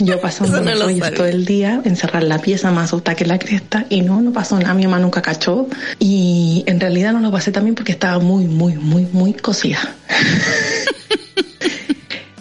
Yo 0.00 0.14
Eso 0.24 0.46
no 0.46 0.74
rollos 0.74 1.14
todo 1.14 1.26
el 1.26 1.44
día, 1.44 1.80
encerrar 1.84 2.22
la 2.22 2.38
pieza 2.38 2.70
más 2.70 2.86
asustada 2.86 3.16
que 3.16 3.26
la 3.26 3.38
cresta, 3.38 3.86
y 3.88 4.02
no, 4.02 4.20
no 4.20 4.32
pasó 4.32 4.58
nada, 4.58 4.74
mi 4.74 4.84
mamá 4.84 5.00
nunca 5.00 5.22
cachó, 5.22 5.66
y 5.98 6.62
en 6.66 6.78
realidad 6.78 7.12
no 7.12 7.20
lo 7.20 7.32
pasé 7.32 7.50
también 7.50 7.74
porque 7.74 7.92
estaba 7.92 8.18
muy, 8.18 8.46
muy, 8.46 8.74
muy, 8.74 9.06
muy 9.12 9.34
cosida. 9.34 9.96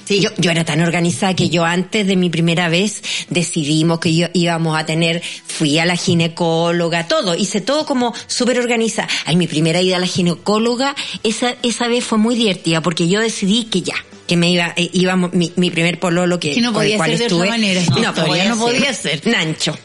Yo, 0.10 0.30
yo 0.38 0.52
era 0.52 0.64
tan 0.64 0.80
organizada 0.80 1.36
que 1.36 1.50
yo 1.50 1.66
antes 1.66 2.08
de 2.08 2.16
mi 2.16 2.30
primera 2.30 2.70
vez 2.70 3.04
decidimos 3.30 4.00
que 4.00 4.16
yo 4.16 4.28
íbamos 4.34 4.80
a 4.80 4.86
tener, 4.86 5.22
fui 5.22 5.80
a 5.80 5.86
la 5.86 5.98
ginecóloga, 5.98 7.10
todo, 7.10 7.36
hice 7.36 7.60
todo 7.60 7.86
como 7.86 8.14
súper 8.26 8.58
organizada. 8.58 9.10
Ay, 9.26 9.36
mi 9.36 9.48
primera 9.48 9.82
ida 9.82 9.98
a 9.98 10.00
la 10.00 10.08
ginecóloga, 10.08 10.96
esa, 11.24 11.56
esa 11.62 11.90
vez 11.90 12.06
fue 12.06 12.18
muy 12.18 12.36
divertida 12.36 12.82
porque 12.82 13.10
yo 13.10 13.20
decidí 13.20 13.66
que 13.66 13.82
ya, 13.82 13.96
que 14.28 14.38
me 14.38 14.52
iba, 14.52 14.74
eh, 14.76 14.90
íbamos, 14.94 15.34
mi, 15.34 15.52
mi 15.56 15.72
primer 15.72 16.00
pololo 16.00 16.40
que, 16.40 16.54
Que 16.54 16.62
no 16.62 16.74
podía 16.74 17.04
ser 17.04 17.18
de 17.18 17.26
otra 17.26 17.50
manera, 17.50 17.82
no, 18.02 18.14
todavía 18.14 18.50
no 18.50 18.58
podía 18.58 18.94
ser. 18.94 19.26
Nancho. 19.26 19.78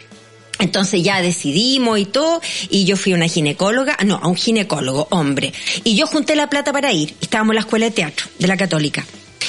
Entonces 0.58 1.02
ya 1.02 1.20
decidimos 1.22 1.98
y 1.98 2.04
todo, 2.04 2.40
y 2.70 2.84
yo 2.84 2.96
fui 2.96 3.12
a 3.12 3.16
una 3.16 3.26
ginecóloga, 3.26 3.96
no, 4.04 4.16
a 4.22 4.28
un 4.28 4.36
ginecólogo, 4.36 5.08
hombre. 5.10 5.52
Y 5.82 5.96
yo 5.96 6.06
junté 6.06 6.36
la 6.36 6.48
plata 6.48 6.72
para 6.72 6.92
ir. 6.92 7.14
Estábamos 7.20 7.52
en 7.52 7.56
la 7.56 7.60
escuela 7.62 7.86
de 7.86 7.90
teatro 7.90 8.26
de 8.38 8.46
la 8.46 8.56
católica. 8.56 9.04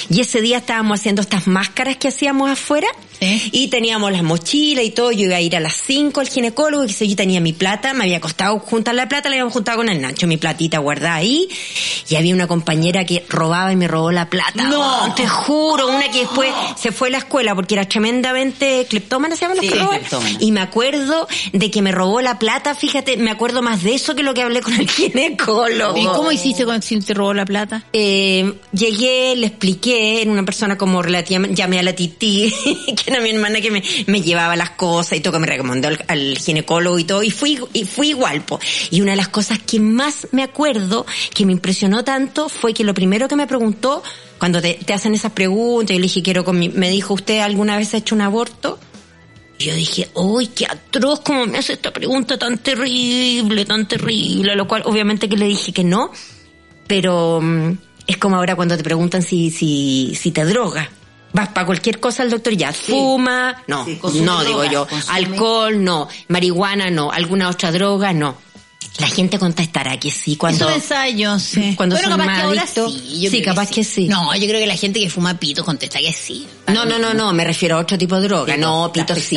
Y 0.10 0.21
ese 0.21 0.41
día 0.41 0.58
estábamos 0.58 0.99
haciendo 0.99 1.21
estas 1.21 1.47
máscaras 1.47 1.97
que 1.97 2.08
hacíamos 2.08 2.49
afuera. 2.49 2.88
Sí. 3.23 3.49
Y 3.51 3.67
teníamos 3.67 4.12
las 4.12 4.23
mochilas 4.23 4.83
y 4.83 4.91
todo. 4.91 5.12
Yo 5.12 5.25
iba 5.25 5.36
a 5.36 5.41
ir 5.41 5.55
a 5.55 5.59
las 5.59 5.75
5 5.75 6.19
al 6.19 6.27
ginecólogo, 6.27 6.86
y 6.86 6.93
que 6.93 7.07
yo 7.07 7.15
tenía 7.15 7.39
mi 7.41 7.53
plata, 7.53 7.93
me 7.93 8.03
había 8.03 8.19
costado 8.21 8.59
juntar 8.59 8.95
la 8.95 9.07
plata, 9.07 9.29
la 9.29 9.36
habíamos 9.36 9.53
juntado 9.53 9.77
con 9.77 9.89
el 9.89 10.01
Nacho, 10.01 10.27
mi 10.27 10.38
platita 10.38 10.79
guardada 10.79 11.15
ahí. 11.15 11.47
Y 12.09 12.15
había 12.15 12.33
una 12.33 12.47
compañera 12.47 13.05
que 13.05 13.25
robaba 13.29 13.71
y 13.71 13.75
me 13.75 13.88
robó 13.88 14.12
la 14.12 14.29
plata. 14.29 14.63
No, 14.63 15.13
te 15.15 15.27
juro, 15.27 15.88
una 15.88 16.09
que 16.12 16.19
después 16.19 16.51
se 16.77 16.91
fue 16.91 17.09
a 17.09 17.12
la 17.12 17.17
escuela 17.19 17.55
porque 17.55 17.75
era 17.75 17.86
tremendamente 17.86 18.86
cleptómana, 18.89 19.36
se 19.36 19.41
llaman 19.41 19.57
los 19.57 19.65
Sí, 19.65 19.71
que. 19.71 20.45
Y 20.45 20.51
me 20.51 20.62
acuerdo 20.62 21.27
de 21.51 21.71
que 21.71 21.81
me 21.81 21.91
robó 21.91 22.21
la 22.21 22.39
plata, 22.39 22.75
fíjate, 22.75 23.17
me 23.17 23.31
acuerdo 23.31 23.62
más 23.62 23.83
de 23.83 23.95
eso 23.95 24.15
que 24.15 24.23
lo 24.23 24.33
que 24.33 24.41
hablé 24.41 24.62
con 24.62 24.73
el 24.73 24.89
ginecólogo. 24.89 25.97
¿Y 25.97 26.05
cómo 26.05 26.31
hiciste 26.31 26.65
cuando 26.65 26.86
si 26.86 26.99
te 26.99 27.13
robó 27.13 27.33
la 27.33 27.45
plata? 27.45 27.83
Eh, 27.93 28.53
llegué, 28.71 29.36
le 29.36 29.47
expliqué, 29.47 30.21
era 30.21 30.31
una 30.31 30.43
persona 30.43 30.77
como 30.77 31.01
relativamente, 31.01 31.55
llamé 31.55 31.79
a 31.79 31.83
la 31.83 31.93
tití, 31.93 32.53
que 33.05 33.12
era 33.13 33.23
mi 33.23 33.32
hermana 33.32 33.62
que 33.62 33.71
me, 33.71 33.84
me 34.08 34.21
llevaba 34.21 34.56
las 34.56 34.71
cosas 34.71 35.17
y 35.17 35.21
todo, 35.21 35.34
que 35.34 35.39
me 35.39 35.47
recomendó 35.47 35.89
al, 36.08 36.38
ginecólogo 36.38 36.99
y 36.99 37.04
todo, 37.04 37.23
y 37.23 37.32
fui, 37.32 37.60
y 37.73 37.86
fui 37.86 38.10
igual, 38.10 38.41
po. 38.41 38.60
Y 38.91 39.02
una 39.02 39.12
de 39.12 39.17
las 39.17 39.30
cosas 39.30 39.60
que 39.60 39.80
más 39.80 40.28
me 40.32 40.43
acuerdo, 40.43 41.06
que 41.34 41.45
me 41.45 41.52
impresionó 41.52 42.04
tanto, 42.04 42.49
fue 42.49 42.73
que 42.73 42.84
lo 42.84 42.93
primero 42.93 43.28
que 43.28 43.36
me 43.36 43.47
preguntó, 43.47 44.04
cuando 44.38 44.62
te, 44.62 44.80
hacen 44.93 45.13
esas 45.13 45.32
preguntas, 45.32 45.93
yo 45.93 45.99
le 45.99 46.04
dije, 46.04 46.21
quiero 46.21 46.43
con 46.43 46.60
mi, 46.60 46.69
me 46.69 46.89
dijo, 46.89 47.13
¿usted 47.13 47.39
alguna 47.39 47.78
vez 47.78 47.93
ha 47.93 47.97
hecho 47.97 48.15
un 48.15 48.21
aborto? 48.21 48.80
Yo 49.60 49.73
dije, 49.76 50.10
¡ay, 50.15 50.47
qué 50.47 50.65
atroz! 50.65 51.21
¿Cómo 51.21 51.45
me 51.45 51.60
hace 51.60 51.73
esta 51.73 51.93
pregunta 51.93 52.38
tan 52.38 52.58
terrible, 52.58 53.65
tan 53.65 53.88
terrible? 53.88 54.56
Lo 54.56 54.67
cual, 54.67 54.82
obviamente 54.86 55.30
que 55.30 55.38
le 55.38 55.45
dije 55.45 55.71
que 55.71 55.84
no, 55.84 56.12
pero 56.88 57.39
mm, 57.41 57.71
es 58.08 58.17
como 58.17 58.36
ahora 58.36 58.56
cuando 58.56 58.76
te 58.76 58.84
preguntan 58.84 59.21
si, 59.21 59.52
si, 59.52 60.13
si 60.19 60.32
te 60.32 60.43
droga. 60.43 60.89
Vas 61.34 61.50
para 61.50 61.65
cualquier 61.65 62.00
cosa 62.00 62.24
al 62.24 62.30
doctor 62.30 62.54
ya, 62.54 62.72
fuma, 62.72 63.63
no, 63.67 63.86
Sí, 63.86 64.00
no 64.22 64.43
digo 64.43 64.63
yo, 64.65 64.88
consume- 64.88 65.10
alcohol, 65.10 65.84
no, 65.84 66.08
marihuana, 66.28 66.91
no, 66.91 67.12
alguna 67.12 67.50
otra 67.50 67.72
droga, 67.72 68.13
no. 68.13 68.38
La 69.00 69.08
gente 69.08 69.39
contestará 69.39 70.00
que 70.00 70.12
sí 70.12 70.36
cuando... 70.36 70.69
Eso 70.69 70.76
ensayo, 70.76 71.39
sí. 71.39 71.74
Cuando 71.78 71.96
bueno, 71.96 72.12
capaz 72.15 72.36
que 72.36 72.41
ahora 72.41 72.67
sí. 72.67 73.22
yo 73.22 73.32
sí, 73.32 73.41
capaz 73.41 73.67
que 73.72 73.84
sí. 73.84 74.08
No, 74.08 74.36
yo 74.36 74.48
creo 74.48 74.60
que 74.60 74.67
la 74.67 74.76
gente 74.76 75.00
que 75.00 75.10
fuma 75.10 75.34
pito 75.39 75.65
contesta 75.65 75.98
que 75.98 76.13
sí. 76.13 76.46
No, 76.67 76.86
no, 76.86 77.00
no, 77.00 77.12
no, 77.15 77.34
me 77.34 77.43
refiero 77.43 77.78
a 77.78 77.80
otro 77.80 77.98
tipo 77.98 78.15
de 78.17 78.28
droga. 78.28 78.54
Sí, 78.54 78.60
no, 78.62 78.91
pito 78.93 79.15
sí. 79.15 79.36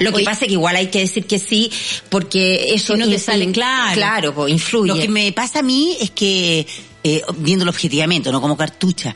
Lo 0.00 0.10
que 0.12 0.16
Oye. 0.16 0.24
pasa 0.24 0.46
es 0.46 0.48
que 0.48 0.54
igual 0.54 0.76
hay 0.76 0.86
que 0.86 1.00
decir 1.00 1.26
que 1.26 1.38
sí, 1.38 1.70
porque 2.08 2.72
eso 2.72 2.94
Si 2.94 3.00
no 3.00 3.06
te 3.06 3.18
salen, 3.18 3.52
claro. 3.52 3.94
Claro, 3.96 4.34
pues 4.34 4.50
influye. 4.50 4.88
Lo 4.88 4.98
que 4.98 5.08
me 5.08 5.30
pasa 5.32 5.58
a 5.58 5.62
mí 5.62 5.98
es 6.00 6.10
que, 6.12 6.66
eh, 7.04 7.22
viéndolo 7.36 7.72
objetivamente, 7.72 8.32
no 8.32 8.40
como 8.40 8.56
cartucha, 8.56 9.14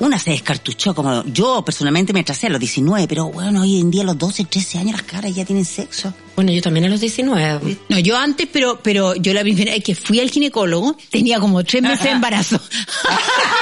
una 0.00 0.18
se 0.18 0.30
descartuchó, 0.30 0.94
como 0.94 1.24
yo 1.24 1.64
personalmente 1.64 2.12
me 2.12 2.22
tracé 2.22 2.46
a 2.46 2.50
los 2.50 2.60
19, 2.60 3.08
pero 3.08 3.26
bueno, 3.30 3.62
hoy 3.62 3.80
en 3.80 3.90
día 3.90 4.02
a 4.02 4.06
los 4.06 4.18
12, 4.18 4.44
13 4.44 4.78
años 4.78 4.92
las 4.92 5.02
caras 5.02 5.34
ya 5.34 5.44
tienen 5.44 5.64
sexo. 5.64 6.12
Bueno, 6.36 6.52
yo 6.52 6.62
también 6.62 6.86
a 6.86 6.88
los 6.88 7.00
19. 7.00 7.78
No, 7.88 7.98
yo 7.98 8.16
antes, 8.16 8.48
pero, 8.52 8.78
pero 8.82 9.16
yo 9.16 9.34
la 9.34 9.42
primera 9.42 9.72
vez 9.72 9.82
que 9.82 9.94
fui 9.94 10.20
al 10.20 10.30
ginecólogo 10.30 10.96
tenía 11.10 11.40
como 11.40 11.64
tres 11.64 11.82
meses 11.82 12.04
de 12.04 12.10
embarazo. 12.10 12.60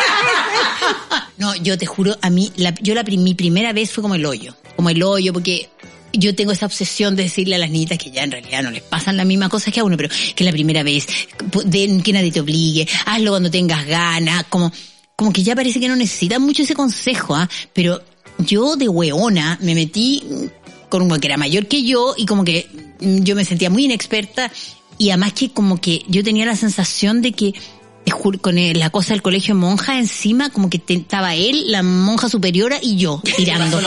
no, 1.38 1.54
yo 1.56 1.78
te 1.78 1.86
juro, 1.86 2.16
a 2.20 2.28
mí, 2.28 2.52
la, 2.56 2.74
yo 2.82 2.94
la, 2.94 3.02
mi 3.02 3.34
primera 3.34 3.72
vez 3.72 3.90
fue 3.90 4.02
como 4.02 4.14
el 4.14 4.26
hoyo. 4.26 4.54
Como 4.76 4.90
el 4.90 5.02
hoyo, 5.02 5.32
porque 5.32 5.70
yo 6.12 6.34
tengo 6.34 6.52
esa 6.52 6.66
obsesión 6.66 7.16
de 7.16 7.24
decirle 7.24 7.56
a 7.56 7.58
las 7.58 7.70
niñitas 7.70 7.98
que 7.98 8.10
ya 8.10 8.22
en 8.24 8.32
realidad 8.32 8.62
no 8.62 8.70
les 8.70 8.82
pasan 8.82 9.16
la 9.16 9.24
misma 9.24 9.48
cosa 9.48 9.70
que 9.70 9.80
a 9.80 9.84
uno, 9.84 9.96
pero 9.96 10.08
que 10.34 10.44
la 10.44 10.52
primera 10.52 10.82
vez, 10.82 11.06
de, 11.64 12.00
que 12.04 12.12
nadie 12.12 12.32
te 12.32 12.40
obligue, 12.40 12.86
hazlo 13.06 13.30
cuando 13.30 13.50
tengas 13.50 13.86
ganas, 13.86 14.44
como, 14.44 14.72
como 15.16 15.32
que 15.32 15.42
ya 15.42 15.56
parece 15.56 15.80
que 15.80 15.88
no 15.88 15.96
necesitan 15.96 16.42
mucho 16.42 16.62
ese 16.62 16.74
consejo, 16.74 17.34
¿ah? 17.34 17.48
Pero 17.72 18.02
yo 18.38 18.76
de 18.76 18.88
hueona 18.88 19.58
me 19.62 19.74
metí 19.74 20.22
con 20.90 21.02
un 21.02 21.08
güey 21.08 21.20
que 21.20 21.26
era 21.26 21.38
mayor 21.38 21.66
que 21.66 21.82
yo 21.82 22.14
y 22.16 22.26
como 22.26 22.44
que 22.44 22.68
mm, 23.00 23.22
yo 23.22 23.34
me 23.34 23.44
sentía 23.44 23.70
muy 23.70 23.86
inexperta 23.86 24.52
y 24.98 25.10
además 25.10 25.32
que 25.32 25.50
como 25.50 25.80
que 25.80 26.02
yo 26.08 26.22
tenía 26.22 26.46
la 26.46 26.56
sensación 26.56 27.22
de 27.22 27.32
que 27.32 27.54
con 28.40 28.58
el- 28.58 28.78
la 28.78 28.90
cosa 28.90 29.12
del 29.14 29.22
colegio 29.22 29.54
monja 29.54 29.98
encima, 29.98 30.50
como 30.50 30.68
que 30.70 30.78
te- 30.78 30.94
estaba 30.94 31.34
él, 31.34 31.70
la 31.70 31.82
monja 31.82 32.28
superiora 32.28 32.78
y 32.82 32.96
yo 32.96 33.20
tirando. 33.36 33.80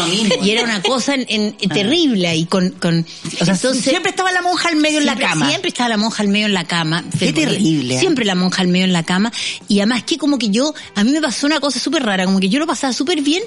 Y 0.44 0.50
era 0.52 0.64
una 0.64 0.82
cosa 0.82 1.14
en, 1.16 1.26
en- 1.30 1.70
terrible 1.70 2.36
y 2.36 2.46
con, 2.46 2.70
con 2.72 3.06
O 3.42 3.46
sea, 3.46 3.56
entonces- 3.56 3.84
siempre 3.84 4.12
estaba 4.12 4.32
la 4.32 4.42
monja 4.42 4.70
al 4.70 4.76
medio 4.78 5.00
en 5.00 5.06
la 5.06 5.16
cama. 5.16 5.48
Siempre 5.50 5.70
estaba 5.70 5.90
la 5.90 5.98
monja 5.98 6.24
al 6.24 6.30
medio 6.30 6.46
en 6.46 6.54
la 6.54 6.64
cama. 6.66 7.04
Qué 7.18 7.34
terrible, 7.34 7.96
¿eh? 7.96 8.00
Siempre 8.00 8.26
la 8.26 8.36
monja 8.36 8.62
al 8.62 8.68
medio 8.70 8.86
en 8.86 8.94
la 8.94 9.04
cama. 9.04 9.32
Y 9.68 9.80
además 9.80 10.04
que 10.04 10.18
como 10.18 10.38
que 10.38 10.50
yo, 10.50 10.74
a 10.96 11.04
mí 11.04 11.12
me 11.12 11.22
pasó 11.22 11.46
una 11.48 11.60
cosa 11.60 11.80
súper 11.80 12.04
rara, 12.04 12.26
como 12.26 12.40
que 12.40 12.50
yo 12.50 12.60
lo 12.60 12.68
pasaba 12.68 12.94
súper 12.94 13.22
bien 13.22 13.44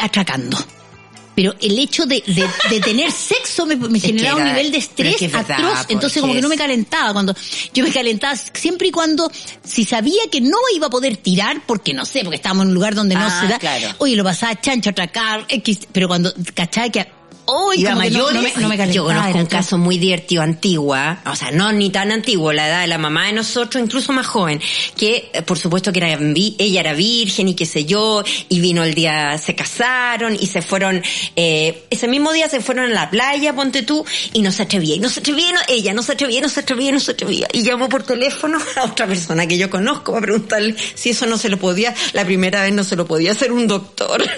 atracando. 0.00 0.56
Pero 1.34 1.54
el 1.60 1.78
hecho 1.78 2.06
de, 2.06 2.22
de, 2.26 2.46
de 2.70 2.80
tener 2.80 3.10
sexo 3.10 3.66
me, 3.66 3.76
generaba 4.00 4.36
un 4.40 4.44
nivel 4.44 4.70
de 4.70 4.78
es 4.78 4.84
estrés 4.84 5.16
que 5.16 5.26
es 5.26 5.32
verdad, 5.32 5.56
atroz. 5.58 5.86
Entonces 5.88 6.16
es 6.16 6.20
como 6.20 6.32
que 6.34 6.40
no 6.40 6.48
me 6.48 6.56
calentaba. 6.56 7.12
Cuando 7.12 7.34
yo 7.72 7.84
me 7.84 7.90
calentaba 7.90 8.36
siempre 8.36 8.88
y 8.88 8.90
cuando, 8.90 9.30
si 9.64 9.84
sabía 9.84 10.22
que 10.30 10.40
no 10.40 10.56
iba 10.74 10.86
a 10.86 10.90
poder 10.90 11.16
tirar, 11.16 11.62
porque 11.66 11.92
no 11.92 12.04
sé, 12.04 12.20
porque 12.22 12.36
estábamos 12.36 12.62
en 12.64 12.68
un 12.68 12.74
lugar 12.74 12.94
donde 12.94 13.14
no 13.16 13.26
Ah, 13.26 13.40
se 13.40 13.48
da. 13.48 13.58
claro. 13.58 13.88
Oye, 13.98 14.14
lo 14.16 14.24
pasaba 14.24 14.60
chancho, 14.60 14.90
atracar, 14.90 15.44
X. 15.48 15.80
Pero 15.92 16.08
cuando 16.08 16.32
cachaba 16.54 16.88
que, 16.90 17.06
hoy 17.46 17.80
Iba 17.80 17.90
como 17.90 18.02
que 18.02 18.10
no, 18.10 18.18
no 18.18 18.24
mayores, 18.26 18.56
me, 18.56 18.62
no 18.62 18.68
me 18.68 18.76
calentaba. 18.76 18.94
Yo 18.94 19.04
conozco 19.04 19.38
un 19.38 19.46
caso 19.46 19.78
muy 19.78 19.98
divertido 19.98 20.42
antigua, 20.42 21.20
o 21.26 21.36
sea, 21.36 21.50
no 21.50 21.72
ni 21.72 21.90
tan 21.90 22.10
antiguo, 22.12 22.52
la 22.52 22.68
edad 22.68 22.80
de 22.82 22.86
la 22.86 22.98
mamá 22.98 23.26
de 23.26 23.32
nosotros, 23.32 23.82
incluso 23.82 24.12
más 24.12 24.26
joven, 24.26 24.60
que 24.96 25.30
eh, 25.32 25.42
por 25.42 25.58
supuesto 25.58 25.92
que 25.92 25.98
era 26.00 26.18
ella 26.58 26.80
era 26.80 26.92
virgen 26.94 27.48
y 27.48 27.54
qué 27.54 27.66
sé 27.66 27.84
yo, 27.84 28.22
y 28.48 28.60
vino 28.60 28.82
el 28.84 28.94
día, 28.94 29.36
se 29.38 29.54
casaron 29.54 30.36
y 30.40 30.46
se 30.46 30.62
fueron, 30.62 31.02
eh, 31.36 31.84
ese 31.90 32.08
mismo 32.08 32.32
día 32.32 32.48
se 32.48 32.60
fueron 32.60 32.86
a 32.90 32.94
la 32.94 33.10
playa, 33.10 33.54
ponte 33.54 33.82
tú, 33.82 34.04
y 34.32 34.42
no 34.42 34.50
se 34.52 34.62
atrevía, 34.62 34.96
y 34.96 35.00
no 35.00 35.08
se 35.08 35.20
atrevía, 35.20 35.52
no- 35.52 35.60
ella 35.68 35.92
no 35.94 36.02
se 36.02 36.12
atrevía, 36.12 36.40
no 36.40 36.48
se 36.48 36.60
atrevía, 36.60 36.92
no 36.92 37.00
se 37.00 37.12
atrevía, 37.12 37.48
y 37.52 37.62
llamó 37.62 37.88
por 37.88 38.02
teléfono 38.02 38.58
a 38.76 38.84
otra 38.84 39.06
persona 39.06 39.46
que 39.46 39.58
yo 39.58 39.68
conozco 39.70 40.12
para 40.12 40.22
preguntarle 40.22 40.74
si 40.94 41.10
eso 41.10 41.26
no 41.26 41.36
se 41.38 41.48
lo 41.48 41.58
podía, 41.58 41.94
la 42.12 42.24
primera 42.24 42.62
vez 42.62 42.72
no 42.72 42.84
se 42.84 42.96
lo 42.96 43.06
podía 43.06 43.32
hacer 43.32 43.52
un 43.52 43.66
doctor. 43.66 44.24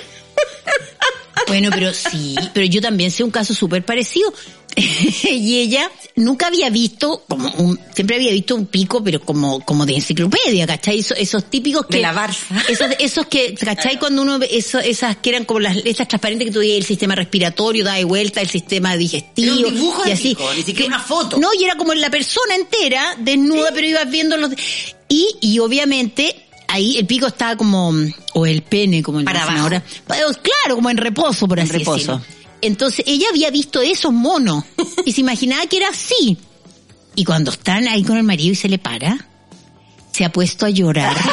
Bueno, 1.46 1.70
pero 1.72 1.92
sí, 1.92 2.35
pero 2.53 2.66
yo 2.66 2.81
también 2.81 3.11
sé 3.11 3.22
un 3.22 3.31
caso 3.31 3.55
súper 3.55 3.85
parecido. 3.85 4.33
y 4.77 5.59
ella 5.59 5.90
nunca 6.16 6.49
había 6.49 6.68
visto, 6.68 7.25
como 7.29 7.51
un, 7.59 7.81
siempre 7.94 8.16
había 8.16 8.33
visto 8.33 8.55
un 8.55 8.66
pico, 8.66 9.03
pero 9.03 9.20
como, 9.20 9.61
como 9.61 9.87
de 9.87 9.94
enciclopedia, 9.94 10.66
¿cachai? 10.66 10.99
Esos, 10.99 11.16
esos 11.18 11.44
típicos 11.49 11.87
que... 11.87 11.96
De 11.96 12.03
la 12.03 12.14
Barça. 12.14 12.62
Esos, 12.68 12.88
esos 12.99 13.27
que, 13.27 13.55
¿cachai? 13.55 13.99
Cuando 13.99 14.20
uno 14.20 14.38
ve 14.38 14.49
eso, 14.51 14.79
esas 14.79 15.16
que 15.16 15.31
eran 15.31 15.44
como 15.44 15.61
las, 15.61 15.79
esas 15.79 16.09
transparentes 16.09 16.49
que 16.49 16.53
tú 16.53 16.59
veías 16.59 16.77
el 16.77 16.85
sistema 16.85 17.14
respiratorio, 17.14 17.85
da 17.85 17.94
de 17.94 18.05
vuelta, 18.05 18.42
el 18.42 18.51
sistema 18.51 18.96
digestivo. 18.96 19.57
Era 19.57 19.68
un 19.68 19.75
dibujo 19.75 20.03
y 20.05 20.09
de 20.09 20.12
así. 20.12 20.29
pico, 20.31 20.53
ni 20.55 20.62
siquiera 20.62 20.88
una 20.88 21.01
foto. 21.01 21.38
No, 21.38 21.49
y 21.59 21.64
era 21.64 21.77
como 21.77 21.94
la 21.94 22.11
persona 22.11 22.55
entera, 22.55 23.16
desnuda, 23.18 23.70
pero 23.72 23.87
ibas 23.87 24.11
viendo 24.11 24.37
los... 24.37 24.51
Y, 25.09 25.37
y 25.40 25.59
obviamente, 25.61 26.46
ahí 26.69 26.97
el 26.99 27.07
pico 27.07 27.27
estaba 27.27 27.57
como, 27.57 27.93
o 28.35 28.47
el 28.47 28.63
pene, 28.63 29.03
como 29.03 29.19
le 29.21 29.25
Para 29.25 29.41
dicen 29.41 29.51
abajo. 29.53 29.65
ahora. 29.65 29.85
Pues, 30.07 30.21
Claro, 30.43 30.77
como 30.77 30.91
en 30.91 30.97
reposo, 30.97 31.47
por 31.49 31.59
En 31.59 31.65
así 31.65 31.79
reposo. 31.79 31.97
decirlo. 32.19 32.23
Entonces 32.63 33.05
ella 33.07 33.27
había 33.31 33.51
visto 33.51 33.81
esos 33.83 34.13
monos 34.13 34.65
y 35.05 35.13
se 35.13 35.21
imaginaba 35.21 35.67
que 35.67 35.77
era 35.77 35.89
así. 35.89 36.37
Y 37.15 37.25
cuando 37.25 37.51
están 37.51 37.87
ahí 37.89 38.03
con 38.03 38.17
el 38.17 38.23
marido 38.25 38.53
y 38.53 38.57
se 38.57 38.69
le 38.69 38.79
para, 38.79 39.27
se 40.13 40.25
ha 40.25 40.33
puesto 40.33 40.67
a 40.67 40.71
llorar. 40.71 41.17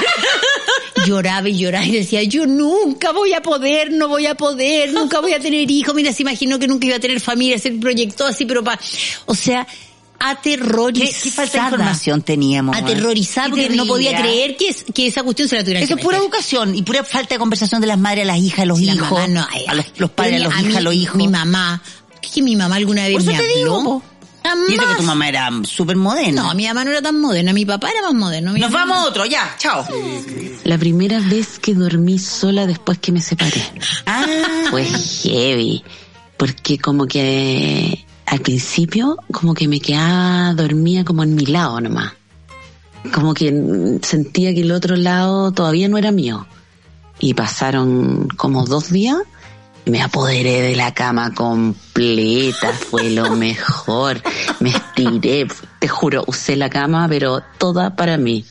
Lloraba 1.07 1.49
y 1.49 1.57
lloraba 1.57 1.85
y 1.85 1.91
decía, 1.91 2.23
yo 2.23 2.45
nunca 2.45 3.11
voy 3.11 3.33
a 3.33 3.41
poder, 3.41 3.91
no 3.91 4.07
voy 4.07 4.25
a 4.25 4.35
poder, 4.35 4.93
nunca 4.93 5.19
voy 5.19 5.33
a 5.33 5.39
tener 5.39 5.69
hijos. 5.69 5.93
Mira, 5.95 6.13
se 6.13 6.21
imaginó 6.21 6.59
que 6.59 6.67
nunca 6.67 6.85
iba 6.87 6.95
a 6.95 6.99
tener 6.99 7.19
familia, 7.19 7.57
se 7.59 7.71
proyectó 7.71 8.25
así, 8.27 8.45
pero 8.45 8.63
pa... 8.63 8.79
O 9.25 9.35
sea, 9.35 9.65
¿Qué, 9.65 9.73
aterrorizada. 10.31 11.21
qué 11.23 11.31
falta 11.31 11.57
de 11.59 11.63
información 11.65 12.21
teníamos? 12.21 12.75
weón? 12.75 12.85
Aterrorizada 12.85 13.49
porque 13.49 13.69
no 13.69 13.85
podía 13.85 14.17
¿ah? 14.17 14.21
creer 14.21 14.57
que, 14.57 14.69
es- 14.69 14.85
que 14.93 15.07
esa 15.07 15.23
cuestión 15.23 15.47
se 15.47 15.55
la 15.57 15.63
tuviera 15.63 15.79
Eso 15.81 15.95
es 15.95 16.01
pura 16.01 16.17
educación 16.17 16.75
y 16.75 16.81
pura 16.83 17.03
falta 17.03 17.35
de 17.35 17.39
conversación 17.39 17.81
de 17.81 17.87
las 17.87 17.97
madres 17.99 18.23
a 18.23 18.27
las 18.27 18.37
hijas, 18.37 18.59
a 18.61 18.65
los 18.65 18.77
Sí, 18.79 18.85
la 18.85 18.93
hijos, 18.95 19.11
mamá 19.11 19.27
no, 19.27 19.47
ay, 19.51 19.65
a 19.67 19.73
los, 19.75 19.85
padres, 20.11 20.41
a 20.41 20.43
los 20.45 20.59
hijas, 20.61 20.75
a 20.77 20.81
los 20.81 20.93
hijos. 20.93 21.15
Mi 21.15 21.27
mamá, 21.27 21.81
es 22.21 22.29
que 22.31 22.41
mi 22.41 22.55
mamá 22.55 22.75
alguna 22.75 23.03
vez 23.03 23.13
Por 23.13 23.21
eso 23.21 23.31
me 23.31 23.37
te 23.37 23.43
habló. 23.61 23.77
digo. 23.79 24.03
Y 24.69 24.73
eso 24.73 24.87
que 24.89 24.95
tu 24.95 25.03
mamá 25.03 25.29
era 25.29 25.49
súper 25.63 25.95
moderna. 25.95 26.43
No, 26.43 26.53
mi 26.53 26.67
mamá 26.67 26.83
no 26.83 26.91
era 26.91 27.01
tan 27.01 27.17
moderna, 27.19 27.53
mi 27.53 27.65
papá 27.65 27.89
era 27.89 28.01
más 28.01 28.13
moderno. 28.13 28.51
Mi 28.51 28.59
Nos 28.59 28.71
mamá- 28.71 28.85
vamos 28.93 29.05
a 29.05 29.09
otro, 29.09 29.25
ya, 29.25 29.55
chao. 29.57 29.87
La 30.65 30.77
primera 30.77 31.19
vez 31.21 31.59
que 31.59 31.73
dormí 31.73 32.19
sola 32.19 32.67
después 32.67 32.97
que 32.99 33.13
me 33.13 33.21
separé. 33.21 33.63
Ah, 34.05 34.25
Fue 34.69 34.83
heavy. 34.85 35.81
Porque 36.35 36.77
como 36.77 37.05
que 37.07 38.05
al 38.25 38.39
principio 38.39 39.17
como 39.31 39.53
que 39.53 39.67
me 39.67 39.79
quedaba 39.79 40.53
dormía 40.53 41.03
como 41.03 41.23
en 41.23 41.35
mi 41.35 41.45
lado 41.45 41.79
nomás. 41.81 42.13
Como 43.13 43.33
que 43.33 43.99
sentía 44.01 44.53
que 44.53 44.61
el 44.61 44.71
otro 44.71 44.95
lado 44.95 45.51
todavía 45.51 45.89
no 45.89 45.97
era 45.97 46.11
mío. 46.11 46.47
Y 47.19 47.33
pasaron 47.33 48.27
como 48.37 48.65
dos 48.65 48.91
días 48.91 49.17
y 49.85 49.91
me 49.91 50.01
apoderé 50.01 50.61
de 50.61 50.75
la 50.75 50.93
cama 50.93 51.33
completa. 51.33 52.71
Fue 52.73 53.09
lo 53.09 53.29
mejor. 53.35 54.21
Me 54.59 54.69
estiré. 54.69 55.47
Te 55.79 55.87
juro, 55.87 56.23
usé 56.27 56.55
la 56.55 56.69
cama 56.69 57.07
pero 57.09 57.41
toda 57.57 57.95
para 57.95 58.17
mí. 58.17 58.45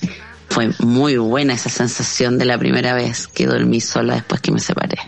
Fue 0.51 0.71
muy 0.81 1.17
buena 1.17 1.55
esa 1.55 1.71
sensación 1.71 2.37
de 2.39 2.45
la 2.45 2.59
primera 2.59 2.93
vez 2.93 3.27
que 3.27 3.47
dormí 3.47 3.81
sola 3.81 4.15
después 4.17 4.43
que 4.43 4.53
me 4.53 4.61
separé. 4.61 4.99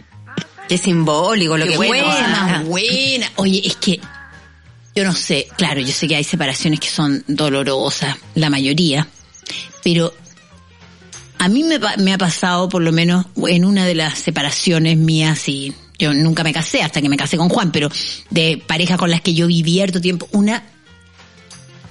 Qué 0.69 0.79
simbólico 0.79 1.59
lo 1.59 1.67
Qué 1.67 1.73
que 1.73 1.77
buena, 1.77 2.03
cuenta. 2.03 2.63
buena. 2.67 3.27
Oye, 3.37 3.61
es 3.67 3.77
que 3.77 4.01
yo 4.95 5.05
no 5.05 5.13
sé, 5.13 5.49
claro, 5.57 5.81
yo 5.81 5.93
sé 5.93 6.07
que 6.07 6.17
hay 6.17 6.25
separaciones 6.25 6.81
que 6.81 6.89
son 6.89 7.25
dolorosas, 7.27 8.17
la 8.35 8.49
mayoría, 8.49 9.09
pero 9.83 10.15
a 11.39 11.49
mí 11.49 11.65
me, 11.65 12.13
ha 12.13 12.19
pasado, 12.19 12.69
por 12.69 12.83
lo 12.83 12.93
menos 12.93 13.27
en 13.49 13.65
una 13.65 13.85
de 13.85 13.95
las 13.95 14.19
separaciones 14.19 14.97
mías, 14.97 15.49
y 15.49 15.75
yo 15.99 16.15
nunca 16.15 16.45
me 16.45 16.53
casé 16.53 16.83
hasta 16.83 17.03
que 17.03 17.09
me 17.09 17.17
casé 17.17 17.37
con 17.37 17.49
Juan, 17.49 17.73
pero 17.73 17.91
de 18.31 18.63
parejas 18.67 18.99
con 18.99 19.11
las 19.11 19.21
que 19.21 19.35
yo 19.35 19.47
viví 19.47 19.81
harto 19.81 20.01
tiempo, 20.01 20.29
una, 20.33 20.63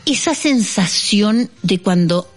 esa 0.06 0.34
sensación 0.34 1.50
de 1.62 1.80
cuando 1.80 2.30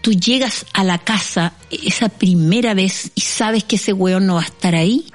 tú 0.00 0.12
llegas 0.12 0.66
a 0.72 0.84
la 0.84 0.98
casa 0.98 1.54
esa 1.70 2.08
primera 2.08 2.74
vez 2.74 3.10
y 3.14 3.22
sabes 3.22 3.64
que 3.64 3.76
ese 3.76 3.92
weón 3.92 4.26
no 4.26 4.34
va 4.34 4.42
a 4.42 4.44
estar 4.44 4.74
ahí. 4.74 5.06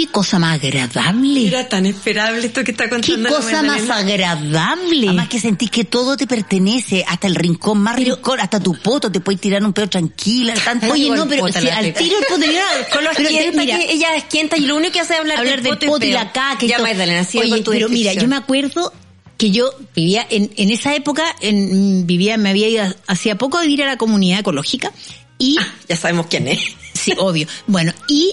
Qué 0.00 0.06
cosa 0.06 0.38
más 0.38 0.54
agradable. 0.54 1.46
Era 1.46 1.68
tan 1.68 1.84
esperable 1.84 2.46
esto 2.46 2.64
que 2.64 2.70
está 2.70 2.84
Qué 2.84 2.90
contando 2.90 3.28
la 3.28 3.36
cosa 3.36 3.62
más 3.62 3.90
agradable. 3.90 5.08
Además 5.08 5.28
que 5.28 5.38
sentís 5.38 5.70
que 5.70 5.84
todo 5.84 6.16
te 6.16 6.26
pertenece, 6.26 7.04
hasta 7.06 7.26
el 7.26 7.34
rincón 7.34 7.82
más 7.82 7.96
rincón, 7.96 8.40
hasta 8.40 8.58
tu 8.60 8.74
poto, 8.80 9.12
te 9.12 9.20
puedes 9.20 9.42
tirar 9.42 9.62
un 9.62 9.74
pedo 9.74 9.90
tranquila, 9.90 10.54
tanto 10.54 10.90
Oye, 10.90 11.10
no, 11.10 11.28
pero 11.28 11.46
si 11.48 11.68
al 11.68 11.92
tiro 11.92 12.16
podría... 12.30 12.64
Con 12.90 13.04
lo 13.04 13.10
pero, 13.14 13.28
asquienta 13.28 13.60
mira, 13.60 13.76
que 13.76 13.92
ella 13.92 14.16
es 14.16 14.24
quienta 14.24 14.56
y 14.56 14.60
lo 14.60 14.76
único 14.76 14.94
que 14.94 15.00
hace 15.00 15.12
es 15.12 15.20
hablar, 15.20 15.38
hablar 15.38 15.60
del 15.60 15.76
poto 15.76 16.06
y 16.06 16.12
la 16.12 16.32
caca 16.32 16.64
y 16.64 16.68
Ya. 16.68 16.78
Magdalena, 16.78 17.26
Oye, 17.34 17.62
pero 17.62 17.90
mira, 17.90 18.14
yo 18.14 18.26
me 18.26 18.36
acuerdo 18.36 18.94
que 19.36 19.50
yo 19.50 19.70
vivía 19.94 20.26
en, 20.30 20.50
en 20.56 20.70
esa 20.70 20.94
época, 20.94 21.24
en, 21.42 22.06
vivía, 22.06 22.38
me 22.38 22.48
había 22.48 22.68
ido 22.68 22.84
hacía 23.06 23.36
poco 23.36 23.58
a 23.58 23.60
vivir 23.60 23.82
a 23.82 23.86
la 23.86 23.98
comunidad 23.98 24.40
ecológica 24.40 24.92
y 25.36 25.58
Ya 25.86 25.96
sabemos 25.96 26.26
quién 26.30 26.48
es. 26.48 26.60
Sí, 26.94 27.12
obvio. 27.18 27.46
Bueno, 27.66 27.92
y 28.08 28.32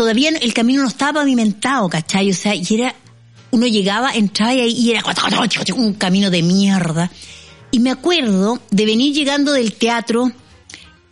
todavía 0.00 0.30
el 0.30 0.54
camino 0.54 0.80
no 0.80 0.88
estaba 0.88 1.20
pavimentado, 1.20 1.86
¿cachai? 1.90 2.30
O 2.30 2.34
sea, 2.34 2.54
y 2.54 2.64
era, 2.70 2.94
uno 3.50 3.66
llegaba, 3.66 4.14
entraba 4.14 4.54
y 4.54 4.60
ahí 4.60 4.72
y 4.72 4.90
era 4.92 5.02
un 5.76 5.92
camino 5.92 6.30
de 6.30 6.42
mierda. 6.42 7.10
Y 7.70 7.80
me 7.80 7.90
acuerdo 7.90 8.62
de 8.70 8.86
venir 8.86 9.12
llegando 9.12 9.52
del 9.52 9.74
teatro, 9.74 10.32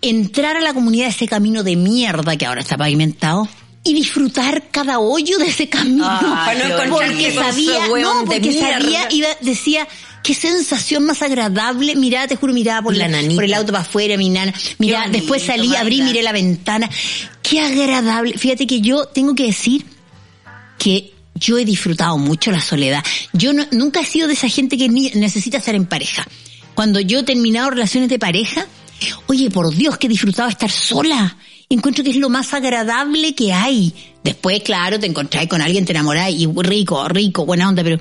entrar 0.01 0.57
a 0.57 0.61
la 0.61 0.73
comunidad 0.73 1.05
de 1.05 1.11
ese 1.11 1.29
camino 1.29 1.63
de 1.63 1.77
mierda 1.77 2.35
que 2.37 2.47
ahora 2.47 2.63
está 2.63 2.79
pavimentado. 2.79 3.47
Y 3.85 3.93
disfrutar 3.93 4.71
cada 4.71 5.01
hoyo 5.01 5.37
de 5.37 5.49
ese 5.49 5.69
camino. 5.69 6.09
No 6.09 6.97
porque 6.97 7.31
sabía, 7.31 7.89
no, 7.89 8.25
porque 8.25 8.55
sabía, 8.55 9.07
iba, 9.11 9.29
decía, 9.43 9.87
qué 10.23 10.35
sensación 10.35 11.05
más 11.05 11.23
agradable. 11.23 11.95
Mirá, 11.97 12.27
te 12.27 12.37
juro, 12.37 12.53
miraba 12.53 12.83
por, 12.83 12.97
La 12.97 13.09
la, 13.09 13.21
por 13.35 13.45
el 13.45 13.55
auto 13.55 13.73
para 13.73 13.83
afuera, 13.83 14.17
mi 14.17 14.31
nana. 14.31 14.53
Mirá, 14.79 15.09
después 15.11 15.43
salí, 15.43 15.75
abrí, 15.77 16.03
miré 16.03 16.23
la 16.23 16.33
ventana. 16.33 16.89
Qué 17.49 17.61
agradable. 17.61 18.37
Fíjate 18.37 18.67
que 18.67 18.81
yo 18.81 19.07
tengo 19.07 19.35
que 19.35 19.45
decir 19.45 19.85
que 20.79 21.15
yo 21.35 21.57
he 21.59 21.65
disfrutado 21.65 22.19
mucho 22.19 22.51
la 22.51 22.61
soledad. 22.61 23.03
Yo 23.33 23.53
nunca 23.73 24.01
he 24.01 24.05
sido 24.05 24.27
de 24.29 24.35
esa 24.35 24.49
gente 24.49 24.77
que 24.77 24.89
necesita 24.89 25.59
estar 25.59 25.75
en 25.75 25.87
pareja. 25.87 26.27
Cuando 26.75 27.01
yo 27.01 27.21
he 27.21 27.23
terminado 27.23 27.71
relaciones 27.71 28.11
de 28.11 28.19
pareja, 28.19 28.67
oye, 29.29 29.51
por 29.51 29.75
Dios, 29.75 29.97
que 29.97 30.09
he 30.09 30.11
disfrutado 30.11 30.49
estar 30.49 30.71
sola. 30.71 31.39
Encuentro 31.71 32.05
que 32.05 32.11
es 32.11 32.17
lo 32.17 32.29
más 32.29 32.53
agradable 32.53 33.35
que 33.35 33.53
hay. 33.53 33.95
Después, 34.23 34.63
claro, 34.63 35.01
te 35.01 35.07
encontráis 35.07 35.49
con 35.49 35.63
alguien, 35.63 35.87
te 35.87 35.93
enamoráis 35.93 36.39
y 36.39 36.47
rico, 36.47 37.09
rico, 37.09 37.47
buena 37.47 37.69
onda, 37.69 37.83
pero 37.83 37.99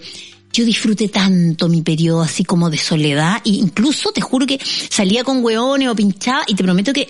yo 0.51 0.65
disfruté 0.65 1.07
tanto 1.07 1.69
mi 1.69 1.81
periodo 1.83 2.21
así 2.21 2.43
como 2.43 2.69
de 2.69 2.77
soledad 2.77 3.41
e 3.45 3.49
incluso 3.49 4.11
te 4.11 4.21
juro 4.21 4.45
que 4.45 4.59
salía 4.89 5.23
con 5.23 5.43
hueones 5.43 5.87
o 5.87 5.95
pinchaba 5.95 6.43
y 6.47 6.55
te 6.55 6.63
prometo 6.63 6.91
que 6.91 7.09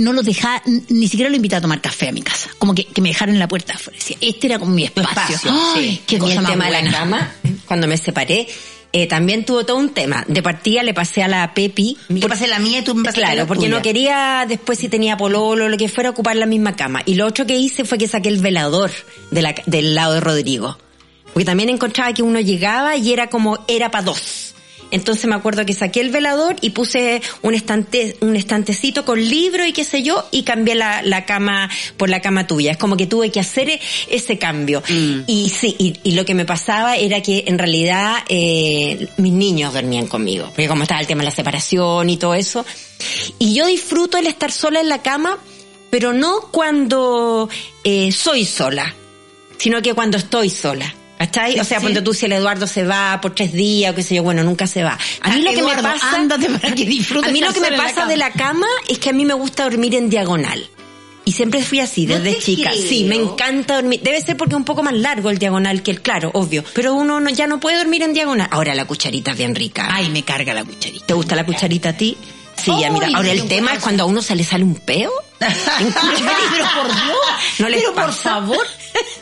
no 0.00 0.12
los 0.12 0.24
dejaba, 0.24 0.62
ni 0.88 1.06
siquiera 1.08 1.30
lo 1.30 1.36
invitaba 1.36 1.58
a 1.58 1.62
tomar 1.62 1.80
café 1.80 2.08
a 2.08 2.12
mi 2.12 2.22
casa. 2.22 2.50
Como 2.58 2.74
que, 2.74 2.84
que 2.86 3.00
me 3.00 3.10
dejaran 3.10 3.34
en 3.34 3.38
la 3.38 3.48
puerta 3.48 3.74
afuera. 3.74 3.98
Decía, 3.98 4.16
este 4.20 4.46
era 4.48 4.58
como 4.58 4.72
mi 4.72 4.84
espacio. 4.84 5.36
espacio, 5.36 5.52
Ay, 5.76 6.00
qué 6.06 6.16
y 6.16 6.18
cosa 6.18 6.34
el 6.34 6.40
más 6.42 6.50
tema 6.52 6.66
de 6.66 6.82
la 6.82 6.90
cama, 6.90 7.32
cuando 7.66 7.86
me 7.86 7.96
separé, 7.96 8.48
eh, 8.92 9.06
también 9.06 9.44
tuvo 9.44 9.64
todo 9.64 9.76
un 9.76 9.90
tema. 9.90 10.24
De 10.26 10.42
partida 10.42 10.82
le 10.82 10.92
pasé 10.94 11.22
a 11.22 11.28
la 11.28 11.54
Pepi. 11.54 11.96
Yo 12.08 12.28
pasé 12.28 12.48
la 12.48 12.58
mía 12.58 12.80
y 12.80 12.82
tú 12.82 12.94
me 12.94 13.04
pasaste 13.04 13.20
Claro, 13.20 13.36
la 13.42 13.46
porque 13.46 13.66
tuya. 13.66 13.76
no 13.76 13.82
quería 13.82 14.44
después 14.48 14.78
si 14.80 14.88
tenía 14.88 15.16
pololo 15.16 15.66
o 15.66 15.68
lo 15.68 15.76
que 15.76 15.88
fuera 15.88 16.10
ocupar 16.10 16.34
la 16.36 16.46
misma 16.46 16.74
cama. 16.74 17.02
Y 17.06 17.14
lo 17.14 17.26
otro 17.26 17.46
que 17.46 17.56
hice 17.56 17.84
fue 17.84 17.98
que 17.98 18.08
saqué 18.08 18.28
el 18.28 18.40
velador 18.40 18.90
de 19.30 19.42
la, 19.42 19.54
del 19.66 19.94
lado 19.94 20.14
de 20.14 20.20
Rodrigo. 20.20 20.76
Porque 21.32 21.44
también 21.44 21.68
encontraba 21.68 22.12
que 22.12 22.24
uno 22.24 22.40
llegaba 22.40 22.96
y 22.96 23.12
era 23.12 23.28
como, 23.28 23.64
era 23.68 23.92
para 23.92 24.04
dos. 24.06 24.49
Entonces 24.90 25.26
me 25.26 25.34
acuerdo 25.34 25.64
que 25.66 25.74
saqué 25.74 26.00
el 26.00 26.10
velador 26.10 26.56
y 26.60 26.70
puse 26.70 27.22
un 27.42 27.54
estante, 27.54 28.16
un 28.20 28.36
estantecito 28.36 29.04
con 29.04 29.20
libro 29.20 29.64
y 29.64 29.72
qué 29.72 29.84
sé 29.84 30.02
yo, 30.02 30.26
y 30.30 30.42
cambié 30.42 30.74
la, 30.74 31.02
la 31.02 31.24
cama 31.24 31.70
por 31.96 32.08
la 32.08 32.20
cama 32.20 32.46
tuya. 32.46 32.72
Es 32.72 32.78
como 32.78 32.96
que 32.96 33.06
tuve 33.06 33.30
que 33.30 33.40
hacer 33.40 33.80
ese 34.08 34.38
cambio. 34.38 34.82
Y 35.26 35.50
sí, 35.50 35.76
y, 35.78 35.94
y 36.02 36.12
lo 36.12 36.24
que 36.24 36.34
me 36.34 36.44
pasaba 36.44 36.96
era 36.96 37.22
que 37.22 37.44
en 37.46 37.58
realidad 37.58 38.18
eh, 38.28 39.08
mis 39.16 39.32
niños 39.32 39.72
dormían 39.72 40.06
conmigo. 40.06 40.46
Porque 40.46 40.68
como 40.68 40.82
estaba 40.82 41.00
el 41.00 41.06
tema 41.06 41.22
de 41.22 41.26
la 41.26 41.34
separación 41.34 42.10
y 42.10 42.16
todo 42.16 42.34
eso. 42.34 42.64
Y 43.38 43.54
yo 43.54 43.66
disfruto 43.66 44.18
el 44.18 44.26
estar 44.26 44.52
sola 44.52 44.80
en 44.80 44.88
la 44.88 45.02
cama, 45.02 45.38
pero 45.90 46.12
no 46.12 46.42
cuando 46.50 47.48
eh, 47.84 48.12
soy 48.12 48.44
sola, 48.44 48.94
sino 49.58 49.82
que 49.82 49.94
cuando 49.94 50.18
estoy 50.18 50.50
sola. 50.50 50.94
¿Cachai? 51.20 51.60
o 51.60 51.64
sea, 51.64 51.80
ponte 51.80 52.00
tú 52.00 52.14
si 52.14 52.24
el 52.24 52.32
Eduardo 52.32 52.66
se 52.66 52.82
va 52.84 53.20
por 53.20 53.34
tres 53.34 53.52
días 53.52 53.92
o 53.92 53.94
qué 53.94 54.02
sé 54.02 54.14
yo, 54.14 54.22
bueno, 54.22 54.42
nunca 54.42 54.66
se 54.66 54.82
va. 54.82 54.98
A 55.20 55.30
mí 55.36 55.42
lo 55.42 55.50
que 55.52 55.62
me 55.62 55.74
pasa... 55.82 56.10
para 56.62 56.74
que 56.74 56.82
A 56.82 57.30
mí 57.30 57.40
lo 57.42 57.52
que 57.52 57.60
me 57.60 57.70
la 57.70 57.76
pasa 57.76 58.06
de 58.06 58.16
la 58.16 58.30
cama 58.32 58.66
es 58.88 58.98
que 58.98 59.10
a 59.10 59.12
mí 59.12 59.26
me 59.26 59.34
gusta 59.34 59.64
dormir 59.64 59.94
en 59.94 60.08
diagonal. 60.08 60.66
Y 61.26 61.32
siempre 61.32 61.62
fui 61.62 61.78
así, 61.80 62.06
desde 62.06 62.38
chica. 62.38 62.70
creo. 62.70 62.82
Sí, 62.88 63.04
me 63.04 63.16
encanta 63.16 63.74
dormir. 63.74 64.00
Debe 64.02 64.22
ser 64.22 64.38
porque 64.38 64.54
es 64.54 64.56
un 64.56 64.64
poco 64.64 64.82
más 64.82 64.94
largo 64.94 65.28
el 65.28 65.36
diagonal 65.38 65.82
que 65.82 65.90
el 65.90 66.00
claro, 66.00 66.30
obvio. 66.32 66.64
Pero 66.72 66.94
uno 66.94 67.20
no- 67.20 67.28
ya 67.28 67.46
no 67.46 67.60
puede 67.60 67.76
dormir 67.76 68.02
en 68.02 68.14
diagonal. 68.14 68.48
Ahora 68.50 68.74
la 68.74 68.86
cucharita 68.86 69.32
es 69.32 69.36
bien 69.36 69.54
rica. 69.54 69.88
Ay, 69.92 70.08
me 70.08 70.22
carga 70.24 70.54
la 70.54 70.64
cucharita. 70.64 71.04
¿Te 71.04 71.12
gusta 71.12 71.36
la 71.36 71.44
cucharita 71.44 71.90
a 71.90 71.92
ti? 71.92 72.16
Sí, 72.56 72.72
ya 72.80 72.86
Ay, 72.88 72.92
mira. 72.94 73.08
Ahora 73.14 73.30
el 73.32 73.46
tema 73.46 73.74
es 73.74 73.80
cuando 73.80 74.04
a 74.04 74.06
uno 74.06 74.22
se 74.22 74.34
le 74.34 74.44
sale 74.44 74.64
un 74.64 74.74
peo. 74.76 75.12
Pero 75.40 76.64
por 76.74 76.86
Dios, 76.86 77.16
No 77.58 77.68
les 77.68 77.80
pero 77.82 77.94
por 77.94 78.12
favor. 78.12 78.66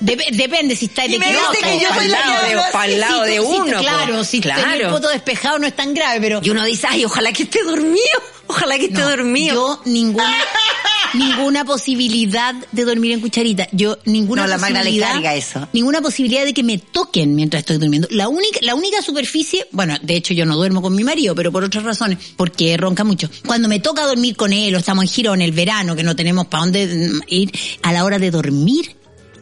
Dep- 0.00 0.30
depende 0.32 0.76
si 0.76 0.86
está 0.86 1.02
de 1.08 1.14
Y 1.16 1.18
me 1.18 1.26
dice 1.26 1.38
que 1.62 1.80
yo 1.80 1.88
soy 1.94 2.08
la 2.08 2.18
de- 2.48 2.72
pa'l 2.72 3.00
lado 3.00 3.24
sí, 3.24 3.30
de 3.30 3.36
sí, 3.36 3.42
uno, 3.46 3.78
Claro, 3.80 4.24
si 4.24 4.40
Claro. 4.40 4.62
tener 4.62 4.80
el 4.82 4.88
poto 4.90 5.08
despejado 5.08 5.58
no 5.58 5.66
es 5.66 5.74
tan 5.76 5.94
grave, 5.94 6.20
pero 6.20 6.40
Y 6.42 6.50
uno 6.50 6.64
dice, 6.64 6.86
ay, 6.88 7.04
ojalá 7.04 7.32
que 7.32 7.44
esté 7.44 7.62
dormido. 7.64 7.98
Ojalá 8.46 8.78
que 8.78 8.86
esté 8.86 9.00
No, 9.00 9.10
dormido. 9.10 9.54
Yo 9.54 9.82
ninguna 9.90 10.34
ninguna 11.14 11.64
posibilidad 11.64 12.54
de 12.72 12.84
dormir 12.84 13.12
en 13.12 13.20
cucharita. 13.20 13.66
Yo 13.72 13.98
ninguna 14.04 14.42
No, 14.42 14.48
la 14.48 14.58
Magda 14.58 14.78
le 14.80 14.90
posibilidad. 14.90 15.12
carga 15.12 15.34
eso. 15.34 15.68
Ninguna 15.72 16.00
posibilidad 16.00 16.44
de 16.44 16.52
que 16.54 16.62
me 16.62 16.78
toquen 16.78 17.34
mientras 17.34 17.60
estoy 17.60 17.78
durmiendo. 17.78 18.08
La 18.10 18.28
única 18.28 18.58
la 18.62 18.74
única 18.74 19.00
superficie, 19.02 19.66
bueno, 19.72 19.96
de 20.02 20.16
hecho 20.16 20.34
yo 20.34 20.44
no 20.46 20.56
duermo 20.56 20.82
con 20.82 20.94
mi 20.94 21.04
marido, 21.04 21.34
pero 21.34 21.50
por 21.52 21.64
otras 21.64 21.84
razones, 21.84 22.18
porque 22.36 22.76
ronca 22.76 23.04
mucho. 23.04 23.28
Cuando 23.46 23.68
me 23.68 23.80
toca 23.80 24.06
dormir 24.06 24.36
con 24.36 24.52
él 24.52 24.74
o 24.74 24.78
estamos 24.78 25.04
en 25.04 25.10
giro 25.10 25.34
en 25.34 25.42
el 25.42 25.52
verano 25.52 25.96
que 25.96 26.02
no 26.02 26.14
tenemos 26.16 26.46
para 26.46 26.64
dónde 26.64 26.86
mm, 26.86 27.20
ir 27.28 27.52
a 27.82 27.92
la 27.92 28.04
hora 28.04 28.18
de 28.18 28.30
dormir, 28.30 28.96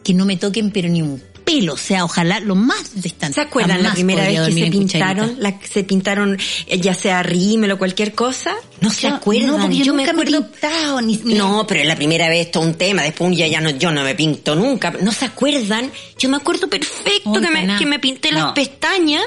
que 0.07 0.13
no 0.13 0.23
me 0.25 0.37
toquen 0.37 0.71
pero 0.71 0.87
ni 0.87 1.01
un 1.01 1.21
pelo, 1.43 1.73
o 1.73 1.77
sea, 1.77 2.03
ojalá 2.03 2.39
lo 2.41 2.55
más 2.55 3.01
distante. 3.01 3.35
¿Se 3.35 3.41
acuerdan 3.41 3.81
la 3.83 3.93
primera 3.93 4.25
vez 4.25 4.39
que 4.47 4.53
se 4.53 4.69
pintaron, 4.69 5.35
la, 5.39 5.57
se 5.69 5.83
pintaron, 5.85 6.37
eh, 6.67 6.79
ya 6.79 6.93
sea 6.93 7.23
rímel 7.23 7.71
o 7.71 7.77
cualquier 7.77 8.13
cosa? 8.13 8.53
¿No 8.81 8.89
se 8.89 9.07
acuerdan? 9.07 9.47
no, 9.51 9.57
porque 9.59 9.77
yo 9.77 9.93
nunca 9.93 10.11
me 10.13 10.23
he 10.23 10.25
acuerdo- 10.25 10.51
pintado, 10.51 11.01
ni- 11.01 11.17
ni- 11.23 11.33
No, 11.35 11.65
pero 11.67 11.83
la 11.85 11.95
primera 11.95 12.27
vez 12.29 12.51
todo 12.51 12.63
un 12.63 12.73
tema, 12.75 13.01
después 13.01 13.29
un 13.29 13.35
día 13.35 13.47
ya 13.47 13.61
no, 13.61 13.69
yo 13.69 13.91
no 13.91 14.03
me 14.03 14.13
pinto 14.15 14.55
nunca. 14.55 14.91
¿No 15.01 15.11
se 15.13 15.25
acuerdan? 15.25 15.89
Yo 16.19 16.27
me 16.29 16.35
acuerdo 16.37 16.67
perfecto 16.69 17.31
que, 17.33 17.49
me, 17.49 17.77
que 17.77 17.85
me 17.85 17.99
pinté 17.99 18.31
las 18.31 18.43
No. 18.47 18.53
pestañas. 18.53 19.23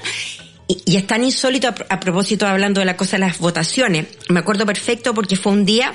Y, 0.68 0.76
y 0.92 0.96
es 0.96 1.06
tan 1.06 1.24
insólito 1.24 1.68
a, 1.68 1.74
a 1.88 1.98
propósito 2.00 2.46
hablando 2.46 2.80
de 2.80 2.84
la 2.86 2.96
cosa 2.96 3.16
de 3.16 3.20
las 3.20 3.38
votaciones. 3.38 4.06
Me 4.28 4.40
acuerdo 4.40 4.64
perfecto 4.66 5.14
porque 5.14 5.36
fue 5.36 5.52
un 5.52 5.64
día 5.64 5.92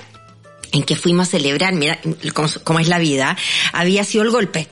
en 0.75 0.83
que 0.83 0.95
fuimos 0.95 1.29
a 1.29 1.31
celebrar, 1.31 1.73
mira 1.73 1.99
cómo, 2.33 2.49
cómo 2.63 2.79
es 2.79 2.87
la 2.87 2.99
vida, 2.99 3.37
había 3.71 4.03
sido 4.03 4.23
el 4.23 4.31
golpe. 4.31 4.67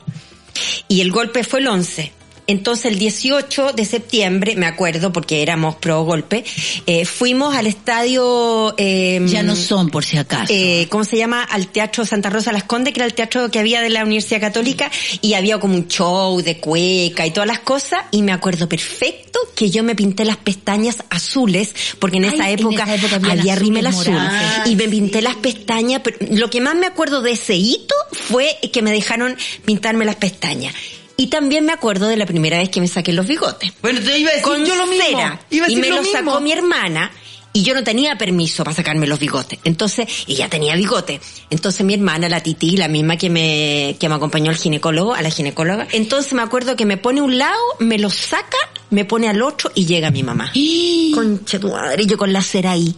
Y 0.88 1.01
el 1.01 1.12
golpe 1.12 1.43
fue 1.43 1.62
el 1.62 1.68
11. 1.68 2.12
Entonces 2.47 2.85
el 2.91 2.99
18 2.99 3.71
de 3.73 3.85
septiembre, 3.85 4.55
me 4.55 4.65
acuerdo 4.65 5.11
porque 5.13 5.41
éramos 5.41 5.75
pro 5.75 6.03
golpe, 6.03 6.43
eh, 6.85 7.05
fuimos 7.05 7.55
al 7.55 7.67
estadio... 7.67 8.75
Eh, 8.77 9.21
Ya 9.27 9.43
no 9.43 9.55
son, 9.55 9.89
por 9.89 10.03
si 10.03 10.17
acaso. 10.17 10.51
eh, 10.53 10.87
¿cómo 10.89 11.03
se 11.05 11.17
llama? 11.17 11.43
Al 11.43 11.67
Teatro 11.67 12.05
Santa 12.05 12.29
Rosa 12.29 12.51
Las 12.51 12.63
Condes, 12.65 12.93
que 12.93 12.99
era 12.99 13.05
el 13.05 13.13
teatro 13.13 13.49
que 13.49 13.59
había 13.59 13.81
de 13.81 13.89
la 13.89 14.03
Universidad 14.03 14.41
Católica, 14.41 14.91
y 15.21 15.35
había 15.35 15.59
como 15.59 15.75
un 15.75 15.87
show 15.87 16.41
de 16.41 16.57
cueca 16.59 17.25
y 17.25 17.31
todas 17.31 17.47
las 17.47 17.59
cosas, 17.59 18.01
y 18.11 18.21
me 18.23 18.33
acuerdo 18.33 18.67
perfecto 18.67 19.39
que 19.55 19.69
yo 19.69 19.83
me 19.83 19.95
pinté 19.95 20.25
las 20.25 20.37
pestañas 20.37 20.97
azules, 21.09 21.73
porque 21.99 22.17
en 22.17 22.25
Ay, 22.25 22.31
esa 22.35 22.49
en 22.49 22.59
época, 22.59 22.83
esa 22.83 22.95
época 22.95 23.31
había 23.31 23.55
rímel 23.55 23.87
azul, 23.87 24.17
y 24.65 24.75
me 24.75 24.87
pinté 24.89 25.21
las 25.21 25.35
pestañas, 25.35 26.01
pero 26.03 26.17
lo 26.31 26.49
que 26.49 26.59
más 26.61 26.75
me 26.75 26.87
acuerdo 26.87 27.21
de 27.21 27.31
ese 27.31 27.55
hito 27.55 27.95
fue 28.11 28.57
que 28.71 28.81
me 28.81 28.91
dejaron 28.91 29.37
pintarme 29.65 30.03
las 30.05 30.15
pestañas. 30.17 30.73
Y 31.18 31.28
también 31.28 31.66
me 31.66 31.74
acuerdo 31.74 32.07
de 32.07 32.18
la 32.18 32.26
primera 32.26 32.57
vez 32.57 32.70
que 32.70 32.82
me 32.82 32.88
saqué 32.88 33.14
los 33.14 33.28
bigotes 33.28 33.72
Bueno, 33.82 33.99
te 34.01 34.18
iba 34.18 34.30
a 34.32 34.34
decir 34.34 34.47
con 34.47 34.66
yo 34.66 34.76
lo 34.76 34.88
mismo. 34.88 35.05
cera. 35.05 35.39
Iba 35.49 35.68
a 35.68 35.72
y 35.72 35.76
me 35.76 35.89
lo 35.89 35.97
lo 35.97 36.01
mismo. 36.01 36.18
sacó 36.18 36.39
mi 36.41 36.51
hermana 36.51 37.11
y 37.55 37.61
yo 37.61 37.76
no 37.76 37.84
tenía 37.84 38.18
permiso 38.18 38.64
para 38.64 38.76
sacarme 38.76 39.05
los 39.05 39.20
bigotes. 39.20 39.59
Entonces, 39.64 40.07
y 40.26 40.34
ya 40.34 40.49
tenía 40.49 40.76
bigote. 40.76 41.22
Entonces 41.51 41.86
mi 41.86 41.93
hermana, 41.93 42.28
la 42.28 42.41
Titi, 42.41 42.78
la 42.78 42.88
misma 42.88 43.16
que 43.16 43.30
me, 43.30 43.95
que 43.99 44.09
me 44.09 44.16
acompañó 44.16 44.49
al 44.49 44.57
ginecólogo, 44.57 45.14
a 45.14 45.22
la 45.22 45.30
ginecóloga. 45.30 45.88
Entonces 45.91 46.34
me 46.34 46.41
acuerdo 46.41 46.76
que 46.76 46.88
me 46.88 46.97
pone 46.97 47.22
un 47.22 47.38
lado, 47.38 47.59
me 47.78 47.99
lo 47.99 48.09
saca, 48.09 48.57
me 48.89 49.05
pone 49.05 49.30
al 49.30 49.41
otro 49.43 49.72
y 49.76 49.86
llega 49.86 50.09
mi 50.09 50.24
mamá. 50.24 50.51
Concha 51.14 51.59
tu 51.59 51.70
madre, 51.70 52.01
y 52.01 52.07
yo 52.07 52.18
con 52.18 52.34
la 52.34 52.41
cera 52.41 52.72
ahí. 52.72 52.95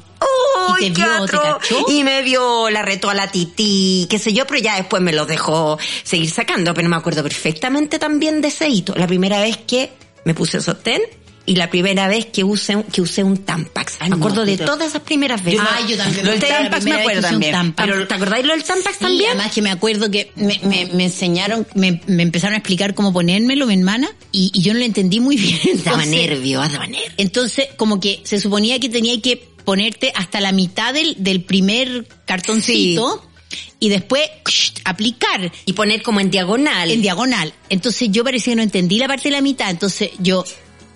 ¡Ay, 0.76 0.86
¿Y 0.86 0.92
te 0.92 1.02
vio, 1.02 1.08
te 1.26 1.36
atroz! 1.36 1.58
cachó? 1.60 1.86
Y 1.90 2.04
me 2.04 2.22
vio, 2.24 2.70
la 2.70 2.82
retó 2.82 3.10
a 3.10 3.14
la 3.14 3.30
tití, 3.32 4.08
qué 4.10 4.20
sé 4.20 4.34
yo, 4.34 4.46
pero 4.48 4.60
ya 4.62 4.76
después 4.78 5.02
me 5.02 5.14
los 5.14 5.28
dejó 5.28 5.78
seguir 6.04 6.30
sacando. 6.30 6.74
Pero 6.74 6.90
me 6.90 6.96
acuerdo 6.96 7.24
perfectamente 7.24 8.00
también 8.00 8.42
de 8.42 8.48
ese 8.50 8.68
hito. 8.70 8.94
La 8.96 9.08
primera 9.08 9.40
vez 9.42 9.58
que 9.58 9.92
me 10.26 10.34
puse 10.34 10.60
sostén 10.62 11.02
y 11.48 11.58
la 11.58 11.70
primera 11.70 12.08
vez 12.08 12.26
que 12.26 12.44
usé, 12.44 12.76
un- 12.76 12.82
que 12.84 13.02
usé 13.04 13.24
un 13.24 13.38
Tampax. 13.38 13.98
Ay, 14.00 14.10
me 14.10 14.16
no, 14.18 14.24
acuerdo 14.26 14.46
de 14.46 14.58
todas 14.58 14.88
esas 14.90 15.04
primeras 15.04 15.44
veces. 15.44 15.62
Ay, 15.76 15.86
yo 15.90 15.96
también. 15.96 16.26
Lo 16.26 16.32
del 16.32 16.40
Tampax 16.40 16.86
me 16.86 16.92
acuerdo 16.94 17.22
también. 17.22 17.52
Tampax. 17.52 17.88
Pero, 17.88 18.08
¿te 18.08 18.14
acordáis 18.16 18.46
lo 18.48 18.54
del 18.54 18.64
Tampax 18.64 18.96
Sí, 18.98 19.04
también? 19.04 19.30
además 19.30 19.52
que 19.54 19.62
me 19.62 19.70
acuerdo 19.70 20.10
que 20.10 20.32
me, 20.38 20.60
me, 20.64 20.88
me 20.92 21.04
enseñaron, 21.06 21.68
me, 21.76 22.02
me 22.08 22.24
empezaron 22.24 22.56
a 22.56 22.58
explicar 22.58 22.96
cómo 22.96 23.14
ponérmelo, 23.14 23.68
mi 23.68 23.76
hermana, 23.76 24.10
y, 24.32 24.50
y 24.56 24.62
yo 24.64 24.74
no 24.74 24.80
lo 24.80 24.86
entendí 24.86 25.20
muy 25.20 25.38
bien. 25.38 25.60
Daba 25.84 26.04
Entonces- 26.04 26.30
nervio, 26.30 26.60
daba 26.62 26.88
nervio. 26.88 27.12
Entonces, 27.18 27.68
como 27.78 28.00
que 28.00 28.22
se 28.24 28.40
suponía 28.40 28.80
que 28.80 28.90
tenía 28.90 29.22
que 29.22 29.48
ponerte 29.66 30.12
hasta 30.16 30.40
la 30.40 30.52
mitad 30.52 30.94
del, 30.94 31.16
del 31.24 31.44
primer 31.44 32.08
cartoncito 32.26 33.24
y 33.80 33.90
después 33.90 34.22
aplicar 34.84 35.52
Y 35.66 35.74
poner 35.74 36.02
como 36.02 36.20
en 36.20 36.30
diagonal. 36.32 36.92
en 36.92 37.02
diagonal. 37.02 37.54
Entonces 37.70 38.10
yo 38.12 38.24
parecía 38.24 38.52
que 38.52 38.58
no 38.58 38.64
entendí 38.64 38.98
la 39.00 39.08
parte 39.08 39.24
de 39.30 39.32
la 39.32 39.42
mitad, 39.42 39.70
entonces 39.70 40.12
yo 40.20 40.44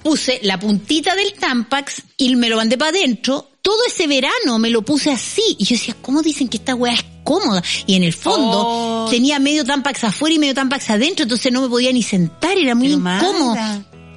puse 0.04 0.40
la 0.44 0.60
puntita 0.60 1.16
del 1.16 1.34
Tampax 1.34 2.02
y 2.18 2.36
me 2.36 2.50
lo 2.50 2.58
mandé 2.58 2.78
para 2.78 2.90
adentro. 2.92 3.48
Todo 3.62 3.78
ese 3.88 4.08
verano 4.08 4.58
me 4.58 4.70
lo 4.70 4.82
puse 4.84 5.12
así. 5.12 5.44
Y 5.60 5.66
yo 5.66 5.76
decía, 5.76 5.96
¿cómo 6.02 6.22
dicen 6.22 6.48
que 6.48 6.58
esta 6.58 6.74
weá 6.76 6.94
es 6.94 7.04
cómoda? 7.26 7.62
Y 7.86 7.96
en 7.96 8.04
el 8.04 8.14
fondo 8.14 8.64
Oh. 8.66 9.08
tenía 9.10 9.38
medio 9.40 9.66
Tampax 9.66 10.06
afuera 10.06 10.34
y 10.34 10.40
medio 10.40 10.54
Tampax 10.54 10.90
adentro, 10.92 11.24
entonces 11.24 11.52
no 11.52 11.62
me 11.62 11.68
podía 11.68 11.92
ni 11.92 12.02
sentar, 12.02 12.58
era 12.58 12.74
muy 12.76 12.88
Pero, 12.88 13.00
incómodo. 13.00 13.56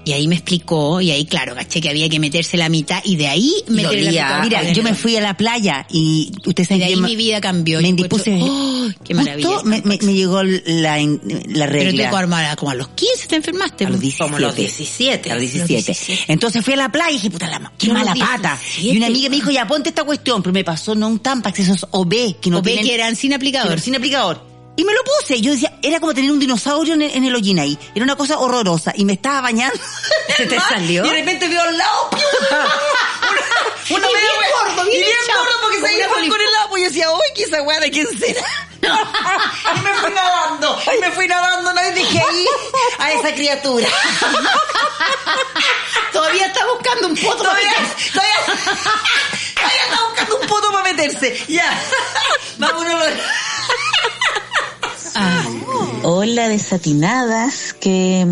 Y 0.04 0.12
ahí 0.12 0.26
me 0.26 0.34
explicó, 0.34 1.00
y 1.00 1.12
ahí 1.12 1.24
claro, 1.26 1.54
caché 1.54 1.80
que 1.80 1.88
había 1.88 2.08
que 2.08 2.18
meterse 2.18 2.56
la 2.56 2.68
mitad 2.68 3.00
y 3.04 3.14
de 3.14 3.28
ahí 3.28 3.52
meter 3.68 4.02
la 4.02 4.10
mitad. 4.10 4.42
Mira, 4.42 4.72
yo 4.72 4.82
me 4.82 4.94
fui 4.94 5.16
a 5.16 5.20
la 5.20 5.36
playa 5.36 5.86
y 5.90 6.32
usted 6.44 6.64
Y 6.64 6.66
sabe 6.66 6.80
de 6.80 6.84
ahí 6.86 6.94
que 6.94 7.00
mi 7.02 7.14
vida 7.14 7.40
cambió. 7.40 7.80
Me 7.80 7.88
encuentro, 7.88 8.18
¡oh, 8.40 8.88
qué 9.04 9.14
maravilla! 9.14 9.48
Justo 9.48 9.64
me, 9.64 9.80
me- 9.82 9.98
me 10.02 10.12
llegó 10.14 10.42
la, 10.42 10.98
la 10.98 11.66
Pero 11.66 11.66
regla. 11.66 12.04
te 12.04 12.10
como 12.10 12.36
a, 12.36 12.56
como 12.56 12.70
a 12.72 12.74
los 12.74 12.88
15 12.88 13.28
te 13.28 13.36
enfermaste. 13.36 13.84
A 13.86 13.90
los 13.90 14.00
pues. 14.00 14.02
17. 14.02 14.24
Como 14.24 14.38
los 14.40 14.56
17. 14.56 15.30
A 15.30 15.34
los 15.36 15.42
Los 15.44 15.52
17. 15.52 15.92
17. 15.92 16.32
Entonces 16.32 16.64
fui 16.64 16.74
a 16.74 16.78
la 16.78 16.90
playa 16.90 17.10
y 17.10 17.14
dije, 17.14 17.30
puta 17.30 17.48
la 17.48 17.72
qué 17.78 17.92
mala 17.92 18.14
pata. 18.14 18.58
17. 18.60 18.82
Y 18.94 18.96
una 18.96 19.06
amiga 19.06 19.28
me 19.30 19.36
dijo, 19.36 19.50
ya 19.52 19.68
ponte 19.68 19.90
esta 19.90 20.02
cuestión, 20.02 20.42
pero 20.42 20.52
me 20.52 20.64
pasó 20.64 20.96
no 20.96 21.06
un 21.06 21.20
Tampax, 21.20 21.60
esos 21.60 21.86
OB 21.92 22.40
que 22.40 22.50
no 22.50 22.58
o 22.58 22.62
ve 22.62 22.72
tienen- 22.72 22.86
que 22.86 22.94
eran 22.94 23.14
sin 23.14 23.34
aplicador. 23.34 23.68
pero 23.70 23.80
sin 23.82 23.94
aplicador. 23.94 24.50
Y 24.76 24.84
me 24.84 24.92
lo 24.94 25.00
puse. 25.04 25.40
Yo 25.40 25.52
decía, 25.52 25.72
era 25.82 26.00
como 26.00 26.14
tener 26.14 26.30
un 26.30 26.38
dinosaurio 26.40 26.94
en 26.94 27.02
el, 27.02 27.10
en 27.14 27.24
el 27.24 27.34
hollín 27.34 27.58
ahí. 27.58 27.78
Era 27.94 28.04
una 28.04 28.16
cosa 28.16 28.38
horrorosa. 28.38 28.92
Y 28.96 29.04
me 29.04 29.12
estaba 29.14 29.40
bañando. 29.42 29.78
¿Se 30.36 30.46
te 30.46 30.58
salió? 30.58 31.04
Y 31.04 31.08
de 31.10 31.14
repente 31.16 31.48
veo 31.48 31.60
al 31.62 31.76
lado. 31.76 32.08
bien 33.88 34.00
wea- 34.00 34.64
gordo, 34.64 34.84
bien 34.84 34.96
y 35.02 35.04
bien 35.04 35.16
gordo 35.34 35.52
porque 35.60 35.80
se 35.80 35.98
iba 35.98 36.08
con 36.08 36.40
el 36.40 36.54
agua. 36.62 36.78
Y 36.78 36.82
yo 36.82 36.88
decía, 36.88 37.10
uy, 37.10 37.20
¿qué 37.34 37.42
esa 37.42 37.62
weá 37.62 37.80
de 37.80 37.90
quién 37.90 38.06
será? 38.18 38.46
y 39.76 39.80
me 39.82 39.94
fui 39.94 40.10
nadando. 40.12 40.78
Y 40.96 41.00
me 41.00 41.10
fui 41.12 41.28
nadando. 41.28 41.72
Y 41.90 41.92
dije 41.94 42.18
ahí 42.28 42.46
a 42.98 43.12
esa 43.12 43.34
criatura. 43.34 43.88
Todavía 46.12 46.46
está 46.46 46.60
buscando 46.72 47.08
un 47.08 47.16
poto 47.16 47.42
para 47.44 47.50
Todavía, 47.60 47.70
meterse. 47.80 48.10
todavía, 48.12 48.36
todavía 49.54 49.84
está 49.84 50.02
buscando 50.08 50.36
un 50.38 50.46
poto 50.46 50.72
para 50.72 50.84
meterse. 50.84 51.44
Ya. 51.48 51.80
Vámonos. 52.58 53.04
Ah, 55.14 55.44
Hola 56.04 56.48
desatinadas, 56.48 57.74
qué, 57.74 58.26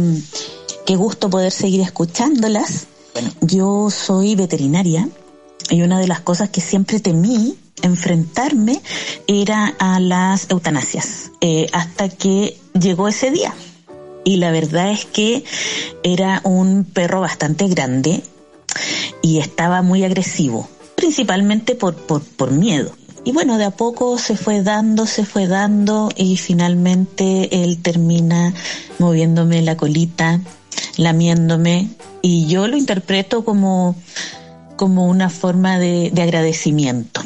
qué 0.87 0.97
gusto 0.97 1.29
poder 1.29 1.53
seguir 1.53 1.83
escuchándolas. 1.83 2.87
Bueno, 3.13 3.31
yo 3.43 3.91
soy 3.91 4.35
veterinaria 4.35 5.09
y 5.69 5.83
una 5.83 5.99
de 5.99 6.09
las 6.09 6.21
cosas 6.21 6.49
que 6.49 6.61
siempre 6.61 7.01
temí 7.01 7.57
enfrentarme 7.83 8.81
era 9.27 9.75
a 9.79 10.01
las 10.01 10.51
eutanasias, 10.51 11.33
eh, 11.41 11.67
hasta 11.73 12.09
que 12.09 12.57
llegó 12.79 13.09
ese 13.09 13.31
día. 13.31 13.55
Y 14.25 14.37
la 14.37 14.51
verdad 14.51 14.91
es 14.91 15.05
que 15.05 15.45
era 16.03 16.41
un 16.45 16.85
perro 16.85 17.21
bastante 17.21 17.69
grande 17.69 18.23
y 19.23 19.39
estaba 19.39 19.83
muy 19.83 20.05
agresivo, 20.05 20.69
principalmente 20.95 21.75
por, 21.75 21.95
por, 21.95 22.23
por 22.23 22.51
miedo. 22.51 22.93
Y 23.25 23.33
bueno, 23.33 23.59
de 23.59 23.65
a 23.65 23.71
poco 23.71 24.19
se 24.19 24.37
fue 24.37 24.63
dando, 24.63 25.07
se 25.07 25.25
fue 25.25 25.47
dando 25.47 26.09
y 26.17 26.37
finalmente 26.37 27.63
él 27.63 27.79
termina 27.83 28.55
moviéndome 28.99 29.61
la 29.63 29.77
colita, 29.77 30.41
lamiéndome 30.97 31.89
y 32.23 32.47
yo 32.47 32.67
lo 32.67 32.77
interpreto 32.77 33.45
como, 33.45 33.95
como 34.77 35.07
una 35.07 35.29
forma 35.29 35.79
de, 35.79 36.11
de 36.13 36.23
agradecimiento. 36.23 37.21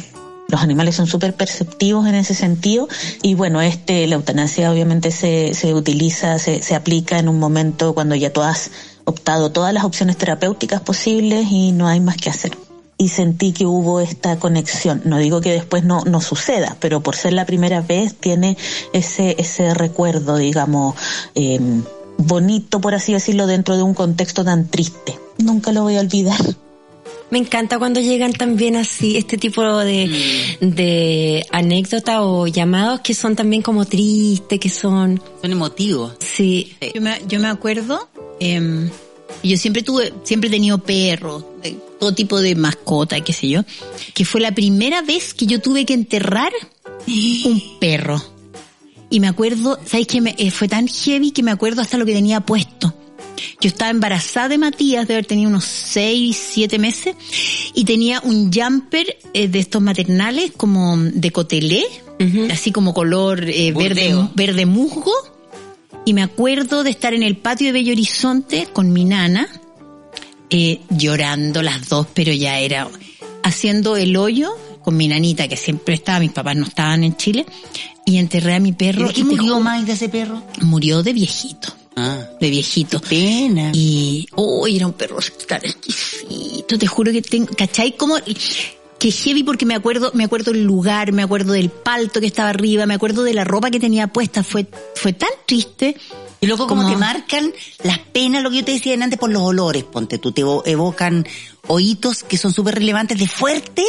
Los 0.49 0.63
animales 0.63 0.97
son 0.97 1.07
súper 1.07 1.35
perceptivos 1.35 2.07
en 2.07 2.17
ese 2.17 2.35
sentido 2.35 2.89
y 3.23 3.35
bueno, 3.35 3.63
este, 3.63 4.07
la 4.09 4.17
eutanasia 4.17 4.71
obviamente 4.73 5.11
se, 5.11 5.55
se 5.55 5.75
utiliza, 5.75 6.39
se, 6.39 6.61
se 6.63 6.75
aplica 6.75 7.19
en 7.19 7.29
un 7.29 7.39
momento 7.39 7.95
cuando 7.95 8.15
ya 8.17 8.33
tú 8.33 8.43
has 8.43 8.71
optado 9.05 9.53
todas 9.53 9.73
las 9.73 9.85
opciones 9.85 10.17
terapéuticas 10.17 10.81
posibles 10.81 11.47
y 11.51 11.73
no 11.73 11.87
hay 11.87 12.01
más 12.01 12.17
que 12.17 12.31
hacer 12.31 12.64
y 12.97 13.09
sentí 13.09 13.53
que 13.53 13.67
hubo 13.67 14.01
esta 14.01 14.39
conexión. 14.39 15.03
No 15.05 15.19
digo 15.19 15.41
que 15.41 15.53
después 15.53 15.85
no, 15.85 16.03
no 16.05 16.21
suceda, 16.21 16.77
pero 16.81 17.01
por 17.01 17.17
ser 17.17 17.33
la 17.33 17.47
primera 17.47 17.81
vez 17.81 18.15
tiene 18.15 18.57
ese, 18.93 19.37
ese 19.39 19.75
recuerdo, 19.75 20.37
digamos, 20.37 20.95
eh, 21.35 21.59
bonito, 22.19 22.81
por 22.81 22.95
así 22.95 23.13
decirlo, 23.13 23.47
dentro 23.47 23.77
de 23.77 23.83
un 23.83 23.95
contexto 23.95 24.45
tan 24.45 24.69
triste. 24.69 25.19
Nunca 25.39 25.73
lo 25.73 25.83
voy 25.83 25.97
a 25.97 26.01
olvidar. 26.01 26.41
Me 27.31 27.39
encanta 27.39 27.79
cuando 27.79 28.01
llegan 28.01 28.33
también 28.33 28.77
así, 28.77 29.17
este 29.17 29.39
tipo 29.39 29.63
de, 29.79 30.57
de 30.61 31.45
anécdotas 31.51 32.19
o 32.21 32.47
llamados 32.47 33.01
que 33.01 33.15
son 33.15 33.35
también 33.35 33.63
como 33.63 33.87
tristes, 33.87 34.61
que 34.61 34.69
son, 34.69 35.21
Son 35.43 35.51
emotivos. 35.51 36.13
sí. 36.21 36.77
yo, 36.95 37.01
me, 37.01 37.21
yo 37.27 37.41
me 37.41 37.49
acuerdo, 37.49 38.09
eh, 38.39 38.89
yo 39.43 39.57
siempre 39.57 39.83
tuve, 39.83 40.13
siempre 40.23 40.49
he 40.49 40.51
tenido 40.53 40.79
perros, 40.79 41.45
de 41.63 41.77
todo 42.05 42.15
tipo 42.15 42.39
de 42.41 42.55
mascota, 42.55 43.19
qué 43.23 43.33
sé 43.33 43.49
yo, 43.49 43.63
que 44.13 44.27
fue 44.27 44.41
la 44.43 44.53
primera 44.55 45.01
vez 45.01 45.33
que 45.33 45.47
yo 45.47 45.61
tuve 45.63 45.87
que 45.87 45.95
enterrar 45.95 46.53
un 47.07 47.79
perro. 47.81 48.23
Y 49.09 49.21
me 49.21 49.29
acuerdo, 49.29 49.79
¿sabes 49.87 50.07
qué? 50.07 50.21
Me- 50.21 50.35
eh, 50.37 50.51
fue 50.51 50.69
tan 50.69 50.87
heavy 50.87 51.31
que 51.31 51.43
me 51.43 51.51
acuerdo 51.51 51.81
hasta 51.81 51.97
lo 51.97 52.05
que 52.05 52.13
tenía 52.13 52.41
puesto. 52.41 52.93
Yo 53.61 53.69
estaba 53.69 53.91
embarazada 53.91 54.49
de 54.49 54.59
Matías, 54.59 55.09
de 55.09 55.15
haber 55.15 55.25
tenido 55.27 55.49
unos 55.49 55.65
6, 55.65 56.37
7 56.53 56.79
meses, 56.79 57.17
y 57.75 57.85
tenía 57.87 58.21
un 58.21 58.53
jumper 58.53 59.17
eh, 59.33 59.49
de 59.49 59.59
estos 59.59 59.81
maternales 59.81 60.53
como 60.57 60.99
de 60.99 61.31
cotelé, 61.31 61.85
así 62.51 62.71
como 62.71 62.93
color 62.93 63.45
eh, 63.49 63.73
verde, 63.73 64.15
verde 64.35 64.67
musgo. 64.67 65.13
Y 66.05 66.13
me 66.13 66.23
acuerdo 66.23 66.85
de 66.85 66.91
estar 66.91 67.15
en 67.15 67.23
el 67.23 67.39
patio 67.39 67.69
de 67.69 67.73
Bello 67.73 67.93
Horizonte 67.93 68.69
con 68.73 68.93
mi 68.93 69.05
nana, 69.07 69.49
eh, 70.51 70.81
llorando 70.91 71.63
las 71.63 71.89
dos, 71.89 72.07
pero 72.15 72.33
ya 72.33 72.59
era 72.59 72.89
haciendo 73.43 73.97
el 73.97 74.17
hoyo 74.17 74.51
con 74.83 74.97
mi 74.97 75.09
nanita 75.09 75.49
que 75.49 75.57
siempre 75.57 75.95
estaba, 75.95 76.21
mis 76.21 76.33
papás 76.33 76.57
no 76.57 76.67
estaban 76.67 77.05
en 77.05 77.17
Chile, 77.17 77.47
y 78.05 78.19
enterré 78.19 78.55
a 78.55 78.61
mi 78.61 78.69
¿Y 78.69 78.73
perro. 78.73 79.09
de 79.09 79.15
qué 79.15 79.21
y 79.21 79.25
murió 79.25 79.59
más 79.61 79.87
de 79.87 79.93
ese 79.93 80.11
perro? 80.11 80.43
Murió 80.61 81.03
de 81.03 81.15
viejito, 81.15 81.73
Ah. 81.97 82.19
de 82.41 82.51
viejito. 82.51 83.01
Pena. 83.01 83.71
Y, 83.73 84.27
oh, 84.35 84.67
era 84.67 84.87
un 84.87 84.93
perro 84.93 85.19
tan 85.49 85.65
exquisito, 85.65 86.77
te 86.79 86.87
juro 86.87 87.13
que 87.13 87.23
tengo, 87.23 87.49
¿cachai? 87.57 87.97
Como, 87.97 88.17
que 88.99 89.11
heavy 89.11 89.43
porque 89.43 89.65
me 89.65 89.75
acuerdo, 89.75 90.11
me 90.15 90.25
acuerdo 90.25 90.51
el 90.51 90.65
lugar, 90.65 91.13
me 91.13 91.23
acuerdo 91.23 91.53
del 91.53 91.71
palto 91.71 92.21
que 92.21 92.27
estaba 92.27 92.51
arriba, 92.51 92.85
me 92.87 92.95
acuerdo 92.95 93.23
de 93.23 93.33
la 93.35 93.45
ropa 93.45 93.71
que 93.71 93.81
tenía 93.81 94.07
puesta, 94.09 94.43
fue, 94.43 94.67
fue 94.95 95.13
tan 95.13 95.31
triste. 95.47 95.97
Y 96.45 96.47
luego 96.47 96.67
como 96.67 96.89
te 96.89 96.97
marcan 96.97 97.53
las 97.83 97.99
penas, 97.99 98.43
lo 98.43 98.51
que 98.51 98.57
yo 98.59 98.65
te 98.65 98.73
decía 98.73 98.95
antes, 98.95 99.19
por 99.19 99.31
los 99.31 99.43
olores, 99.43 99.85
ponte 99.85 100.19
tú, 100.19 100.33
te 100.33 100.43
evo- 100.43 100.63
evocan 100.67 101.27
oídos 101.67 102.23
que 102.23 102.37
son 102.39 102.53
súper 102.53 102.75
relevantes 102.77 103.19
de 103.19 103.27
fuerte. 103.27 103.83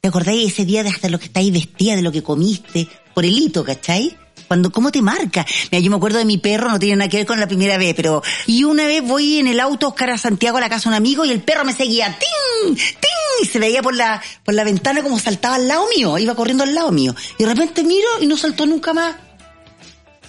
¿Te 0.00 0.08
acordáis 0.08 0.52
ese 0.52 0.64
día 0.64 0.82
de 0.82 0.90
hasta 0.90 1.08
lo 1.08 1.18
que 1.18 1.26
estáis 1.26 1.52
vestida, 1.52 1.96
de 1.96 2.02
lo 2.02 2.12
que 2.12 2.22
comiste? 2.22 2.88
Por 3.14 3.24
el 3.24 3.36
hito, 3.36 3.64
¿cachai? 3.64 4.16
Cuando, 4.46 4.70
¿cómo 4.72 4.90
te 4.90 5.02
marca? 5.02 5.44
Mira, 5.70 5.82
yo 5.82 5.90
me 5.90 5.96
acuerdo 5.96 6.18
de 6.18 6.24
mi 6.24 6.38
perro, 6.38 6.70
no 6.70 6.78
tiene 6.78 6.96
nada 6.96 7.10
que 7.10 7.18
ver 7.18 7.26
con 7.26 7.38
la 7.38 7.46
primera 7.48 7.76
vez, 7.76 7.94
pero, 7.94 8.22
y 8.46 8.64
una 8.64 8.86
vez 8.86 9.02
voy 9.06 9.38
en 9.38 9.46
el 9.48 9.60
auto 9.60 9.86
a 9.86 9.88
buscar 9.90 10.08
a 10.10 10.16
Santiago 10.16 10.56
a 10.56 10.60
la 10.60 10.70
casa 10.70 10.84
de 10.88 10.94
un 10.94 10.94
amigo 10.94 11.24
y 11.26 11.30
el 11.30 11.42
perro 11.42 11.64
me 11.66 11.74
seguía, 11.74 12.16
¡ting! 12.18 12.74
¡ting! 12.76 13.42
Y 13.42 13.46
se 13.46 13.58
veía 13.58 13.82
por 13.82 13.94
la, 13.94 14.22
por 14.44 14.54
la 14.54 14.64
ventana 14.64 15.02
como 15.02 15.18
saltaba 15.18 15.56
al 15.56 15.68
lado 15.68 15.84
mío, 15.94 16.16
iba 16.16 16.34
corriendo 16.34 16.64
al 16.64 16.74
lado 16.74 16.90
mío. 16.92 17.14
Y 17.38 17.44
de 17.44 17.48
repente 17.54 17.84
miro 17.84 18.08
y 18.20 18.26
no 18.26 18.36
saltó 18.36 18.64
nunca 18.64 18.94
más. 18.94 19.16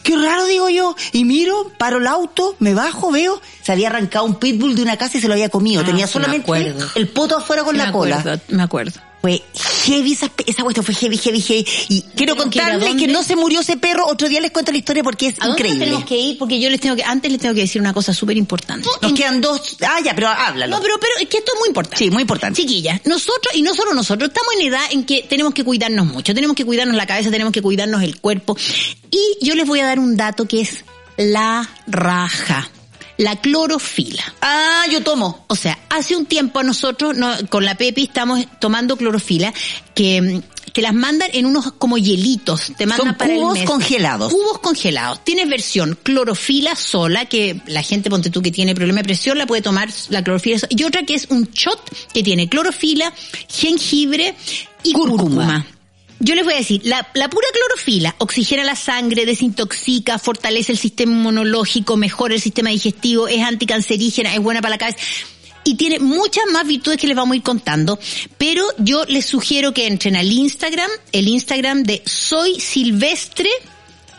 Qué 0.04 0.16
raro, 0.18 0.46
digo 0.46 0.70
yo. 0.70 0.96
Y 1.12 1.26
miro, 1.26 1.72
paro 1.78 1.98
el 1.98 2.08
auto, 2.08 2.56
me 2.60 2.74
bajo, 2.74 3.12
veo, 3.12 3.42
se 3.62 3.72
había 3.72 3.90
arrancado 3.90 4.26
un 4.26 4.36
pitbull 4.36 4.76
de 4.76 4.82
una 4.82 4.98
casa 4.98 5.18
y 5.18 5.22
se 5.22 5.28
lo 5.28 5.34
había 5.34 5.50
comido. 5.50 5.82
Ah, 5.82 5.86
Tenía 5.86 6.08
solamente 6.08 6.52
el 6.96 7.08
poto 7.10 7.38
afuera 7.38 7.64
con 7.64 7.78
la 7.78 7.92
cola. 7.92 8.20
acuerdo, 8.20 8.42
me 8.50 8.64
acuerdo. 8.64 9.00
Fue 9.22 9.44
heavy 9.86 10.14
esa, 10.14 10.32
esa 10.46 10.64
cuestión, 10.64 10.86
fue 10.86 10.96
heavy, 10.96 11.18
heavy, 11.18 11.42
heavy. 11.42 11.66
Y 11.90 12.02
quiero 12.16 12.36
¿Tenemos 12.36 12.52
que 12.54 12.58
ir 12.60 12.62
a 12.64 12.66
contarles 12.70 12.96
que 12.96 13.00
dónde? 13.08 13.14
no 13.14 13.24
se 13.24 13.36
murió 13.36 13.60
ese 13.60 13.76
perro. 13.76 14.08
Otro 14.08 14.30
día 14.30 14.40
les 14.40 14.52
cuento 14.52 14.72
la 14.72 14.78
historia 14.78 15.04
porque 15.04 15.28
es 15.28 15.34
¿A 15.40 15.48
dónde 15.48 15.60
increíble. 15.62 15.86
tenemos 15.86 16.06
que 16.06 16.18
ir? 16.18 16.38
Porque 16.38 16.60
yo 16.60 16.70
les 16.70 16.80
tengo 16.80 16.96
que, 16.96 17.04
antes 17.04 17.30
les 17.30 17.42
tengo 17.42 17.54
que 17.54 17.62
decir 17.62 17.82
una 17.82 17.94
cosa 17.94 18.14
súper 18.14 18.38
importante. 18.38 18.88
Nos 19.02 19.14
quedan 19.14 19.42
dos. 19.42 19.76
Ah, 19.82 20.00
ya, 20.04 20.16
pero 20.16 20.30
háblalo. 20.30 20.76
No, 20.78 20.82
pero, 20.82 20.96
pero 21.02 21.14
es 21.20 21.28
que 21.28 21.40
esto 21.40 21.52
es 21.54 21.60
muy 21.60 21.68
importante. 21.68 21.98
Sí, 21.98 22.10
muy 22.12 22.22
importante. 22.22 22.62
Chiquillas, 22.62 23.02
nosotros, 23.06 23.54
y 23.56 23.62
no 23.62 23.76
solo 23.76 23.94
nosotros, 23.94 24.30
estamos 24.30 24.54
en 24.58 24.68
edad 24.68 24.84
en 24.92 25.04
que 25.04 25.26
tenemos 25.30 25.54
que 25.54 25.64
cuidarnos 25.66 26.06
mucho, 26.06 26.34
tenemos 26.34 26.56
que 26.56 26.64
cuidarnos 26.64 26.96
la 26.96 27.06
cabeza, 27.06 27.30
tenemos 27.30 27.52
que 27.52 27.62
cuidarnos 27.62 28.02
el 28.04 28.20
cuerpo. 28.22 28.56
Y 29.12 29.46
yo 29.46 29.54
les 29.56 29.68
voy 29.68 29.82
a 29.82 29.86
dar 29.86 30.00
un 30.00 30.16
dato 30.16 30.46
que 30.48 30.62
es 30.62 30.86
la 31.18 31.70
raja, 31.88 32.70
la 33.20 33.36
clorofila. 33.36 34.24
Ah, 34.42 34.86
yo 34.90 35.04
tomo. 35.04 35.44
O 35.48 35.56
sea, 35.56 35.78
hace 35.90 36.16
un 36.16 36.26
tiempo 36.26 36.64
nosotros 36.64 37.16
no, 37.18 37.32
con 37.50 37.66
la 37.66 37.76
Pepi 37.76 38.04
estamos 38.04 38.44
tomando 38.60 38.96
clorofila 38.98 39.54
que 39.94 40.42
te 40.74 40.82
las 40.82 40.94
mandan 40.94 41.30
en 41.34 41.46
unos 41.46 41.74
como 41.74 41.98
hielitos, 41.98 42.72
te 42.78 42.86
mandan 42.86 43.08
Son 43.08 43.16
para 43.18 43.34
el 43.34 43.40
cubos 43.40 43.54
mes. 43.56 43.66
congelados. 43.66 44.32
Cubos 44.32 44.60
congelados. 44.60 45.24
Tienes 45.26 45.50
versión 45.50 45.98
clorofila 46.02 46.76
sola 46.76 47.26
que 47.26 47.60
la 47.68 47.82
gente 47.84 48.10
ponte 48.10 48.30
tú 48.30 48.42
que 48.42 48.52
tiene 48.52 48.74
problema 48.74 49.00
de 49.00 49.04
presión 49.06 49.38
la 49.38 49.46
puede 49.48 49.62
tomar 49.64 49.90
la 50.10 50.24
clorofila 50.24 50.60
sola. 50.60 50.70
y 50.72 50.84
otra 50.84 51.04
que 51.04 51.16
es 51.16 51.28
un 51.30 51.46
shot 51.52 51.80
que 52.14 52.24
tiene 52.24 52.48
clorofila, 52.48 53.14
jengibre 53.50 54.34
y 54.84 54.94
Cúrcuma. 54.94 55.18
cúrcuma. 55.24 55.68
Yo 56.20 56.36
les 56.36 56.44
voy 56.44 56.54
a 56.54 56.58
decir, 56.58 56.82
la, 56.84 57.04
pura 57.14 57.48
clorofila 57.54 58.16
oxigena 58.18 58.64
la 58.64 58.76
sangre, 58.76 59.26
desintoxica, 59.26 60.20
fortalece 60.20 60.74
el 60.74 60.78
sistema 60.78 61.14
inmunológico, 61.14 61.96
mejora 61.96 62.36
el 62.36 62.42
sistema 62.42 62.72
digestivo, 62.72 63.30
es 63.30 63.42
anticancerígena, 63.42 64.34
es 64.34 64.42
buena 64.42 64.62
para 64.62 64.72
la 64.72 64.78
cabeza 64.78 64.98
y 65.64 65.76
tiene 65.76 66.00
muchas 66.00 66.46
más 66.52 66.66
virtudes 66.66 66.98
que 66.98 67.08
les 67.08 67.16
vamos 67.16 67.34
a 67.34 67.38
ir 67.38 67.44
contando. 67.44 68.00
Pero 68.38 68.66
yo 68.80 69.06
les 69.06 69.26
sugiero 69.26 69.74
que 69.74 69.88
entren 69.88 70.16
al 70.16 70.32
Instagram, 70.32 70.90
el 71.12 71.28
Instagram 71.28 71.84
de 71.84 72.02
Soy 72.06 72.60
Silvestre 72.60 73.50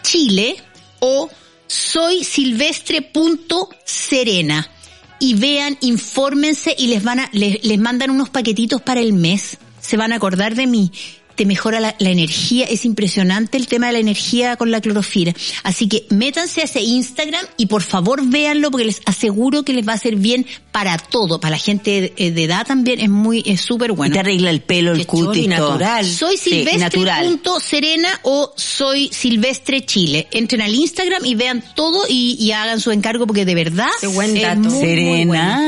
Chile 0.02 0.56
o 1.00 1.28
soy 1.66 2.24
silvestre.serena 2.24 4.70
y 5.18 5.34
vean, 5.34 5.76
infórmense 5.82 6.74
y 6.76 6.88
les 6.88 7.04
van 7.04 7.20
a, 7.20 7.30
les, 7.32 7.64
les 7.64 7.78
mandan 7.78 8.10
unos 8.10 8.28
paquetitos 8.30 8.82
para 8.82 9.00
el 9.00 9.12
mes. 9.12 9.58
Se 9.80 9.96
van 9.96 10.12
a 10.12 10.16
acordar 10.16 10.54
de 10.54 10.66
mí. 10.66 10.92
Te 11.36 11.46
mejora 11.46 11.80
la, 11.80 11.94
la 11.98 12.10
energía, 12.10 12.66
es 12.66 12.84
impresionante 12.84 13.56
el 13.56 13.66
tema 13.66 13.86
de 13.86 13.94
la 13.94 13.98
energía 13.98 14.56
con 14.56 14.70
la 14.70 14.80
clorofila. 14.80 15.32
Así 15.62 15.88
que 15.88 16.06
métanse 16.10 16.60
a 16.60 16.64
ese 16.64 16.82
Instagram 16.82 17.44
y 17.56 17.66
por 17.66 17.82
favor 17.82 18.20
véanlo 18.26 18.70
porque 18.70 18.84
les 18.84 19.00
aseguro 19.06 19.62
que 19.62 19.72
les 19.72 19.86
va 19.88 19.92
a 19.92 19.96
hacer 19.96 20.16
bien 20.16 20.46
para 20.70 20.98
todo. 20.98 21.40
Para 21.40 21.52
la 21.52 21.58
gente 21.58 22.12
de, 22.16 22.30
de 22.30 22.44
edad 22.44 22.66
también 22.66 23.00
es 23.00 23.08
muy, 23.08 23.42
es 23.46 23.60
súper 23.62 23.92
bueno. 23.92 24.10
Y 24.10 24.14
te 24.14 24.20
arregla 24.20 24.50
el 24.50 24.60
pelo, 24.60 24.92
el 24.92 25.06
cutis, 25.06 25.48
natural. 25.48 26.04
Soy 26.06 26.36
Sí, 26.36 26.50
silvestre.serena 26.64 28.20
o 28.22 28.52
soy 28.56 29.08
silvestre 29.12 29.84
chile. 29.86 30.26
Entren 30.32 30.60
al 30.62 30.74
Instagram 30.74 31.24
y 31.24 31.34
vean 31.36 31.64
todo 31.74 32.04
y, 32.08 32.36
y 32.38 32.52
hagan 32.52 32.80
su 32.80 32.90
encargo 32.90 33.26
porque 33.26 33.44
de 33.44 33.54
verdad 33.54 33.88
Qué 34.00 34.06
buen 34.08 34.34
dato. 34.40 34.60
muy, 34.60 34.70
muy 34.72 34.80
Serena. 34.80 35.26
bueno. 35.26 35.60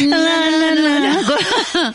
La, 0.00 0.18
la, 0.18 0.74
la, 0.74 0.98
la. 1.00 1.94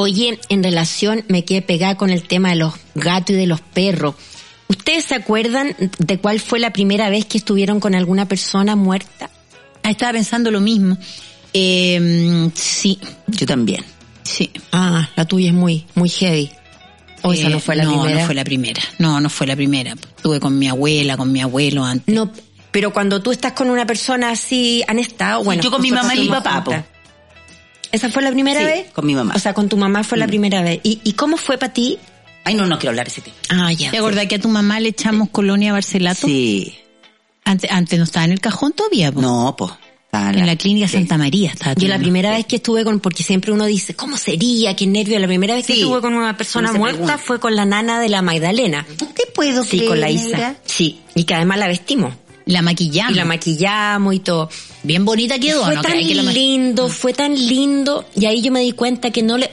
Oye, 0.00 0.38
en 0.48 0.62
relación, 0.62 1.24
me 1.26 1.44
quedé 1.44 1.60
pegada 1.60 1.96
con 1.96 2.10
el 2.10 2.22
tema 2.22 2.50
de 2.50 2.54
los 2.56 2.74
gatos 2.94 3.30
y 3.30 3.38
de 3.38 3.48
los 3.48 3.60
perros. 3.60 4.14
¿Ustedes 4.68 5.06
se 5.06 5.16
acuerdan 5.16 5.74
de 5.98 6.18
cuál 6.18 6.38
fue 6.38 6.60
la 6.60 6.72
primera 6.72 7.10
vez 7.10 7.24
que 7.24 7.38
estuvieron 7.38 7.80
con 7.80 7.96
alguna 7.96 8.28
persona 8.28 8.76
muerta? 8.76 9.28
Ah, 9.82 9.90
estaba 9.90 10.12
pensando 10.12 10.52
lo 10.52 10.60
mismo. 10.60 10.96
Eh, 11.52 12.48
sí, 12.54 13.00
Yo 13.26 13.44
también. 13.44 13.84
sí. 14.22 14.52
Ah, 14.70 15.08
la 15.16 15.24
tuya 15.24 15.48
es 15.48 15.54
muy, 15.54 15.84
muy 15.96 16.08
heavy. 16.08 16.48
O 17.22 17.32
esa 17.32 17.48
Eh, 17.48 17.50
no 17.50 17.58
fue 17.58 17.74
la 17.74 17.82
no, 17.82 18.00
primera. 18.00 18.20
No, 18.20 18.26
fue 18.26 18.34
la 18.36 18.44
primera. 18.44 18.82
No, 18.98 19.20
no 19.20 19.28
fue 19.28 19.46
la 19.48 19.56
primera. 19.56 19.94
Estuve 20.16 20.38
con 20.38 20.56
mi 20.56 20.68
abuela, 20.68 21.16
con 21.16 21.32
mi 21.32 21.40
abuelo 21.40 21.84
antes. 21.84 22.14
No, 22.14 22.30
pero 22.70 22.92
cuando 22.92 23.20
tú 23.20 23.32
estás 23.32 23.52
con 23.54 23.68
una 23.68 23.84
persona 23.84 24.30
así, 24.30 24.84
han 24.86 25.00
estado, 25.00 25.42
bueno. 25.42 25.60
yo 25.60 25.72
con 25.72 25.82
mi 25.82 25.90
mamá 25.90 26.14
y 26.14 26.20
mi 26.20 26.28
papá. 26.28 26.84
¿Esa 27.92 28.08
fue 28.10 28.22
la 28.22 28.30
primera 28.30 28.60
Sí, 28.60 28.66
vez? 28.66 28.90
con 28.92 29.06
mi 29.06 29.14
mamá. 29.14 29.34
O 29.34 29.38
sea, 29.38 29.54
con 29.54 29.68
tu 29.68 29.76
mamá 29.76 30.04
fue 30.04 30.18
la 30.18 30.26
primera 30.26 30.62
vez. 30.62 30.80
¿Y, 30.82 31.00
y 31.04 31.12
cómo 31.14 31.36
fue 31.36 31.56
para 31.58 31.72
ti? 31.72 31.98
Ay, 32.44 32.54
no, 32.54 32.66
no 32.66 32.78
quiero 32.78 32.90
hablar 32.90 33.06
de 33.06 33.12
ese 33.12 33.20
tema. 33.22 33.36
Ah, 33.50 33.72
ya. 33.72 33.90
¿Te 33.90 33.98
acordás 33.98 34.26
que 34.26 34.36
a 34.36 34.40
tu 34.40 34.48
mamá 34.48 34.80
le 34.80 34.90
echamos 34.90 35.28
colonia 35.30 35.72
Barcelato? 35.72 36.26
Sí. 36.26 36.74
Antes, 37.44 37.70
antes 37.70 37.98
no 37.98 38.04
estaba 38.04 38.24
en 38.26 38.32
el 38.32 38.40
cajón 38.40 38.72
todavía, 38.72 39.10
po. 39.12 39.20
No, 39.22 39.54
pues. 39.56 39.72
En 40.10 40.46
la 40.46 40.56
clínica 40.56 40.88
Santa 40.88 41.18
María 41.18 41.50
estaba. 41.50 41.74
Yo 41.74 41.86
la 41.86 41.98
primera 41.98 42.30
vez 42.30 42.46
que 42.46 42.56
estuve 42.56 42.82
con, 42.82 42.98
porque 42.98 43.22
siempre 43.22 43.52
uno 43.52 43.66
dice, 43.66 43.94
¿cómo 43.94 44.16
sería? 44.16 44.74
Qué 44.74 44.86
nervio. 44.86 45.18
La 45.18 45.26
primera 45.26 45.54
vez 45.54 45.66
que 45.66 45.74
Sí. 45.74 45.80
estuve 45.82 46.00
con 46.00 46.14
una 46.14 46.34
persona 46.36 46.72
muerta 46.72 46.96
pregunta. 46.98 47.18
fue 47.18 47.38
con 47.38 47.54
la 47.54 47.66
nana 47.66 48.00
de 48.00 48.08
la 48.08 48.22
Magdalena. 48.22 48.86
¿Te 48.96 49.26
puedo 49.34 49.62
Sí, 49.64 49.70
creer, 49.76 49.86
con 49.88 50.00
la 50.00 50.10
Isa. 50.10 50.56
Sí. 50.64 51.00
Y 51.14 51.24
que 51.24 51.34
además 51.34 51.58
la 51.58 51.68
vestimos. 51.68 52.14
La 52.48 52.62
maquillamos. 52.62 53.12
Y 53.12 53.16
la 53.16 53.24
maquillamos 53.26 54.14
y 54.14 54.20
todo. 54.20 54.48
Bien 54.82 55.04
bonita 55.04 55.38
quedó, 55.38 55.66
fue 55.66 55.74
¿no? 55.74 55.82
tan 55.82 55.92
que 55.92 56.14
lindo, 56.14 56.88
fue 56.88 57.12
tan 57.12 57.34
lindo. 57.34 58.06
Y 58.16 58.24
ahí 58.24 58.40
yo 58.40 58.50
me 58.50 58.60
di 58.60 58.72
cuenta 58.72 59.10
que 59.10 59.22
no 59.22 59.36
le, 59.36 59.50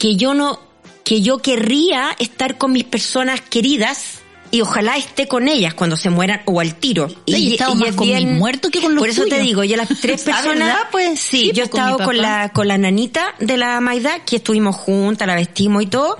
que 0.00 0.16
yo 0.16 0.34
no, 0.34 0.58
que 1.04 1.22
yo 1.22 1.38
querría 1.38 2.16
estar 2.18 2.58
con 2.58 2.72
mis 2.72 2.82
personas 2.82 3.40
queridas 3.40 4.18
y 4.50 4.62
ojalá 4.62 4.96
esté 4.96 5.28
con 5.28 5.46
ellas 5.46 5.74
cuando 5.74 5.96
se 5.96 6.10
mueran 6.10 6.40
o 6.46 6.58
al 6.58 6.74
tiro. 6.74 7.08
Sí, 7.08 7.16
y 7.26 7.50
he 7.50 7.52
estado 7.52 7.76
más 7.76 7.94
con 7.94 8.08
mis 8.08 8.26
muertos 8.26 8.72
que 8.72 8.80
con 8.80 8.96
los 8.96 9.00
Por 9.00 9.10
eso 9.10 9.26
te 9.26 9.38
digo, 9.38 9.62
yo 9.62 9.76
las 9.76 9.88
tres 10.00 10.26
Ah, 10.26 10.32
personas, 10.32 10.78
pues 10.90 11.20
sí, 11.20 11.38
Sí, 11.38 11.52
yo 11.52 11.64
he 11.64 11.68
pues, 11.68 11.70
con 11.70 11.80
estado 11.80 11.98
mi 11.98 12.04
con 12.04 12.16
la 12.16 12.48
con 12.48 12.66
la 12.66 12.78
nanita 12.78 13.36
de 13.38 13.56
la 13.56 13.80
Maida, 13.80 14.24
que 14.24 14.36
estuvimos 14.36 14.74
juntas, 14.74 15.28
la 15.28 15.36
vestimos 15.36 15.84
y 15.84 15.86
todo. 15.86 16.18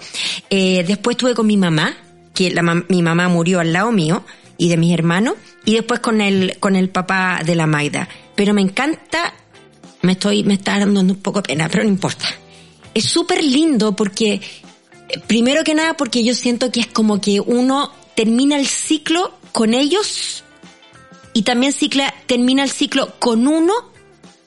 Eh, 0.48 0.84
después 0.86 1.14
estuve 1.14 1.34
con 1.34 1.48
mi 1.48 1.56
mamá, 1.56 1.96
que 2.34 2.52
la 2.52 2.62
mi 2.62 3.02
mamá 3.02 3.28
murió 3.28 3.58
al 3.58 3.72
lado 3.72 3.90
mío 3.90 4.24
y 4.56 4.68
de 4.68 4.76
mis 4.76 4.92
hermanos, 4.92 5.34
y 5.64 5.74
después 5.74 6.00
con 6.00 6.20
el 6.20 6.58
con 6.60 6.76
el 6.76 6.90
papá 6.90 7.40
de 7.44 7.54
la 7.54 7.66
Maida. 7.66 8.08
Pero 8.34 8.54
me 8.54 8.62
encanta, 8.62 9.34
me 10.02 10.12
estoy 10.12 10.44
me 10.44 10.54
está 10.54 10.78
dando 10.78 11.00
un 11.00 11.16
poco 11.16 11.42
pena, 11.42 11.68
pero 11.68 11.84
no 11.84 11.90
importa. 11.90 12.26
Es 12.94 13.04
súper 13.04 13.42
lindo 13.42 13.96
porque 13.96 14.40
eh, 15.08 15.20
primero 15.26 15.64
que 15.64 15.74
nada 15.74 15.94
porque 15.94 16.24
yo 16.24 16.34
siento 16.34 16.70
que 16.70 16.80
es 16.80 16.86
como 16.86 17.20
que 17.20 17.40
uno 17.40 17.92
termina 18.14 18.56
el 18.56 18.66
ciclo 18.66 19.34
con 19.52 19.74
ellos 19.74 20.44
y 21.32 21.42
también 21.42 21.72
cicla, 21.72 22.14
termina 22.26 22.62
el 22.62 22.70
ciclo 22.70 23.14
con 23.18 23.46
uno 23.48 23.93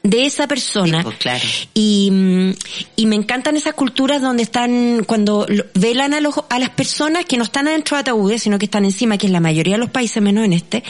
de 0.04 0.26
esa 0.26 0.48
persona. 0.48 1.00
Sí, 1.00 1.04
pues, 1.04 1.18
claro. 1.18 1.44
Y, 1.74 2.10
mm, 2.12 2.52
y 2.96 3.06
me 3.08 3.16
encantan 3.16 3.58
esas 3.58 3.74
culturas 3.74 4.22
donde 4.22 4.44
están, 4.44 5.04
cuando 5.06 5.46
velan 5.74 6.14
a, 6.14 6.22
los, 6.22 6.36
a 6.50 6.60
las 6.60 6.70
personas 6.70 7.26
que 7.26 7.38
no 7.38 7.44
están 7.44 7.68
adentro 7.68 7.98
de 7.98 8.02
ataúdes, 8.02 8.44
sino 8.44 8.58
que 8.58 8.66
están 8.66 8.86
encima, 8.86 9.18
que 9.18 9.26
es 9.28 9.32
la 9.32 9.40
mayoría 9.42 9.74
de 9.74 9.80
los 9.80 9.90
países, 9.90 10.22
menos 10.24 10.46
en 10.46 10.54
este. 10.54 10.84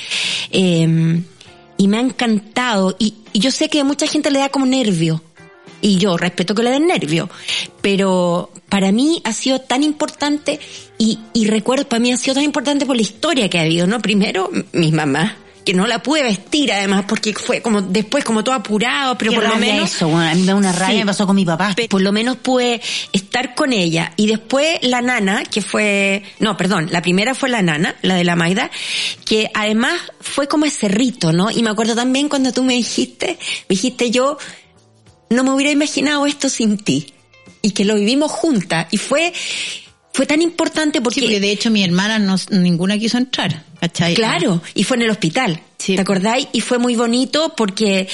Eh, 0.52 1.22
y 1.78 1.88
me 1.88 1.98
ha 1.98 2.02
encantado. 2.02 2.96
Y, 3.00 3.16
y 3.34 3.40
yo 3.40 3.52
sé 3.52 3.70
que 3.70 3.80
a 3.80 3.84
mucha 3.84 4.08
gente 4.08 4.30
le 4.32 4.40
da 4.40 4.50
como 4.50 4.66
nervio. 4.66 5.24
Y 5.80 5.98
yo 5.98 6.18
respeto 6.18 6.56
que 6.56 6.64
le 6.64 6.72
den 6.72 6.88
nervio. 6.88 7.30
Pero 7.82 8.52
para 8.68 8.92
mí 8.92 9.22
ha 9.24 9.32
sido 9.34 9.62
tan 9.62 9.84
importante 9.84 10.60
y, 10.98 11.20
y 11.34 11.46
recuerdo, 11.46 11.88
para 11.88 12.00
mí 12.00 12.12
ha 12.12 12.18
sido 12.18 12.34
tan 12.34 12.44
importante 12.44 12.86
por 12.86 12.96
la 12.96 13.04
historia 13.04 13.48
que 13.48 13.60
ha 13.60 13.62
habido, 13.62 13.86
¿no? 13.86 14.00
Primero, 14.00 14.50
m- 14.52 14.66
mis 14.74 14.92
mamás, 14.92 15.34
que 15.68 15.74
no 15.74 15.86
la 15.86 16.02
pude 16.02 16.24
vestir 16.24 16.72
además 16.72 17.04
porque 17.06 17.34
fue 17.34 17.62
como 17.62 17.82
después 17.82 18.24
como 18.24 18.42
todo 18.42 18.56
apurado, 18.56 19.18
pero 19.18 19.32
Qué 19.32 19.36
por 19.38 19.50
lo 19.50 19.58
menos... 19.58 19.94
eso, 19.94 20.08
bueno, 20.08 20.30
a 20.30 20.34
mí 20.34 20.40
me 20.40 20.48
da 20.48 20.56
una 20.56 20.72
rabia, 20.72 20.94
Sí. 20.94 21.00
me 21.00 21.06
pasó 21.08 21.28
con 21.28 21.36
mi 21.36 21.44
papá. 21.44 21.76
Por 21.90 22.02
lo 22.02 22.14
menos 22.14 22.38
pude 22.38 22.80
estar 23.12 23.54
con 23.54 23.74
ella. 23.74 24.14
Y 24.16 24.28
después 24.28 24.80
la 24.82 25.02
nana, 25.02 25.44
que 25.44 25.62
fue, 25.62 26.24
no, 26.40 26.56
perdón, 26.56 26.88
la 26.90 27.02
primera 27.02 27.36
fue 27.36 27.50
la 27.50 27.62
nana, 27.62 27.98
la 28.02 28.16
de 28.16 28.24
la 28.24 28.38
Maida, 28.38 28.72
que 29.26 29.52
además 29.54 30.00
fue 30.22 30.48
como 30.48 30.64
ese 30.64 30.88
rito, 30.88 31.34
¿no? 31.34 31.52
Y 31.52 31.62
me 31.64 31.70
acuerdo 31.70 31.96
también 31.96 32.30
cuando 32.30 32.54
tú 32.54 32.64
me 32.64 32.74
dijiste, 32.76 33.38
me 33.68 33.76
dijiste 33.76 34.10
yo, 34.10 34.38
no 35.30 35.44
me 35.44 35.52
hubiera 35.52 35.72
imaginado 35.74 36.26
esto 36.28 36.48
sin 36.48 36.78
ti. 36.78 37.14
Y 37.62 37.72
que 37.72 37.84
lo 37.84 37.96
vivimos 37.96 38.32
juntas. 38.32 38.88
Y 38.92 38.98
fue, 38.98 39.34
fue 40.18 40.26
tan 40.26 40.42
importante 40.42 41.00
porque... 41.00 41.20
Sí, 41.20 41.26
porque 41.28 41.40
de 41.40 41.52
hecho 41.52 41.70
mi 41.70 41.84
hermana 41.84 42.18
no, 42.18 42.36
ninguna 42.50 42.98
quiso 42.98 43.20
entrar, 43.20 43.64
¿cachai? 43.80 44.16
Claro, 44.16 44.64
y 44.74 44.84
fue 44.84 44.98
en 44.98 45.04
el 45.04 45.12
hospital. 45.12 45.62
¿Te 45.78 46.00
acordáis? 46.02 46.48
Y 46.54 46.62
fue 46.62 46.80
muy 46.80 46.96
bonito 46.96 47.54
porque 47.56 48.08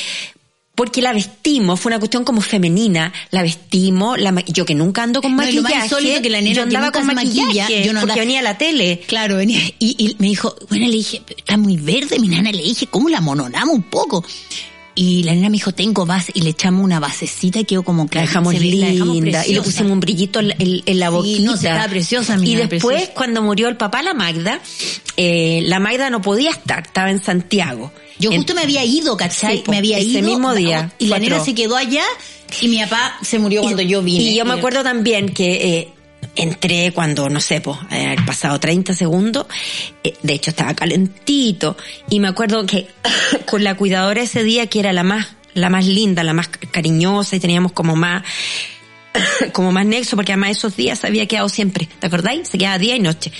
porque 0.76 1.01
la 1.01 1.14
vestimos, 1.14 1.80
fue 1.80 1.91
una 1.91 1.99
cuestión 1.99 2.26
como 2.26 2.41
femenina, 2.41 3.14
la 3.32 3.41
vestimos, 3.43 4.20
la, 4.20 4.34
yo 4.47 4.66
que 4.66 4.76
nunca 4.76 5.04
ando 5.04 5.22
con 5.22 5.32
No, 5.36 5.38
lo 5.43 5.45
maquillaje, 5.62 5.76
más 5.76 5.84
insólito 5.86 6.22
que 6.24 6.30
la 6.30 6.41
nena 6.41 6.49
yo 6.56 6.56
que 6.56 6.62
andaba 6.64 6.86
nunca 6.88 6.99
con 6.99 7.08
se 7.10 7.16
maquilla, 7.16 7.45
maquillaje, 7.45 7.86
yo 7.86 7.93
no 7.93 7.99
porque 8.01 8.12
andaba- 8.14 8.20
venía 8.26 8.39
a 8.39 8.43
la 8.43 8.58
tele. 8.58 9.01
Claro, 9.08 9.38
venía 9.38 9.60
y, 9.80 9.95
y 9.97 10.16
me 10.20 10.28
dijo, 10.28 10.54
bueno, 10.70 10.88
le 10.88 10.91
dije, 10.97 11.22
está 11.38 11.56
muy 11.58 11.78
verde, 11.78 12.20
mi 12.20 12.28
nana, 12.28 12.51
le 12.51 12.64
dije, 12.64 12.88
¿cómo 12.88 13.08
la 13.08 13.22
mononamos 13.22 13.76
un 13.76 13.84
poco? 13.84 14.26
Y 14.96 15.24
la 15.24 15.34
nena 15.34 15.50
me 15.50 15.54
dijo, 15.58 15.72
tengo 15.72 16.06
base, 16.06 16.32
y 16.36 16.41
le 16.41 16.52
echamos 16.52 16.84
una 16.84 17.00
basecita 17.00 17.60
y 17.60 17.66
quedó 17.66 17.82
como 17.84 18.04
La 18.04 18.10
clara. 18.10 18.28
dejamos 18.28 18.54
Se 18.54 18.60
ve- 18.60 18.76
la 18.76 18.88
dejamos 18.88 19.16
linda 19.16 19.48
y 19.48 19.54
le 19.56 19.62
pusimos 19.64 19.91
un 19.91 20.00
brillito 20.00 20.39
en, 20.39 20.52
en- 20.60 20.84
en 20.86 21.00
la 21.00 21.08
Sí, 21.08 21.12
boquita. 21.14 21.44
no, 21.44 21.58
sí, 21.58 21.66
estaba 21.68 21.88
preciosa, 21.88 22.38
mi 22.38 22.52
Y 22.52 22.56
nena, 22.56 22.68
después, 22.68 22.96
preciosa. 22.98 23.14
cuando 23.16 23.41
murió 23.41 23.68
el 23.70 23.78
papá, 23.78 24.04
la 24.04 24.14
Magda, 24.14 24.60
eh, 25.18 25.62
la 25.66 25.80
Magda 25.80 26.10
no 26.12 26.22
podía 26.22 26.52
estar, 26.52 26.84
estaba 26.86 27.10
en 27.10 27.24
Santiago. 27.24 27.91
Yo 28.20 28.30
En- 28.32 28.38
justo 28.38 28.54
me 28.54 28.62
había 28.62 28.86
ido, 28.86 29.18
¿cachai? 29.18 29.58
Sí, 29.58 29.64
me 29.70 29.78
había 29.80 29.98
ese 29.98 30.20
ido. 30.20 30.30
mismo 30.30 30.54
día, 30.54 30.91
Y 31.00 31.08
la 31.08 31.18
fue 31.18 31.26
nena 31.28 31.44
se 31.44 31.56
quedó 31.56 31.76
allá 31.76 32.04
y 32.62 32.68
mi 32.68 32.78
papá 32.84 33.18
se 33.24 33.39
murió 33.39 33.62
cuando 33.64 33.82
yo 33.82 34.04
vine. 34.04 34.24
Y 34.24 34.36
yo 34.36 34.46
me 34.46 34.54
acuerdo 34.54 34.84
también 34.84 35.30
que 35.34 35.78
eh, 35.80 35.89
entré 36.36 36.91
cuando, 36.93 37.30
no 37.30 37.39
sé, 37.39 37.61
pues, 37.61 37.78
haber 37.89 38.26
pasado 38.26 38.59
30 38.59 38.93
segundos, 38.93 39.45
eh, 40.03 40.13
de 40.21 40.34
hecho 40.34 40.51
estaba 40.51 40.74
calentito, 40.74 41.78
y 42.09 42.19
me 42.19 42.28
acuerdo 42.28 42.65
que 42.65 42.88
con 43.45 43.63
la 43.63 43.76
cuidadora 43.76 44.21
ese 44.21 44.43
día, 44.43 44.67
que 44.67 44.80
era 44.80 44.93
la 44.93 45.03
más, 45.03 45.28
la 45.53 45.69
más 45.69 45.86
linda, 45.86 46.24
la 46.24 46.34
más 46.34 46.47
cariñosa, 46.47 47.36
y 47.36 47.39
teníamos 47.39 47.71
como 47.71 47.95
más, 47.95 48.24
como 49.53 49.71
más 49.71 49.86
nexo, 49.86 50.15
porque 50.15 50.34
además 50.34 50.51
esos 50.51 50.76
días 50.76 51.03
había 51.03 51.28
quedado 51.28 51.49
siempre, 51.49 51.88
¿te 51.99 52.07
acordáis? 52.07 52.47
Se 52.47 52.57
quedaba 52.57 52.78
día 52.78 52.95
y 52.95 52.99
noche. 52.99 53.32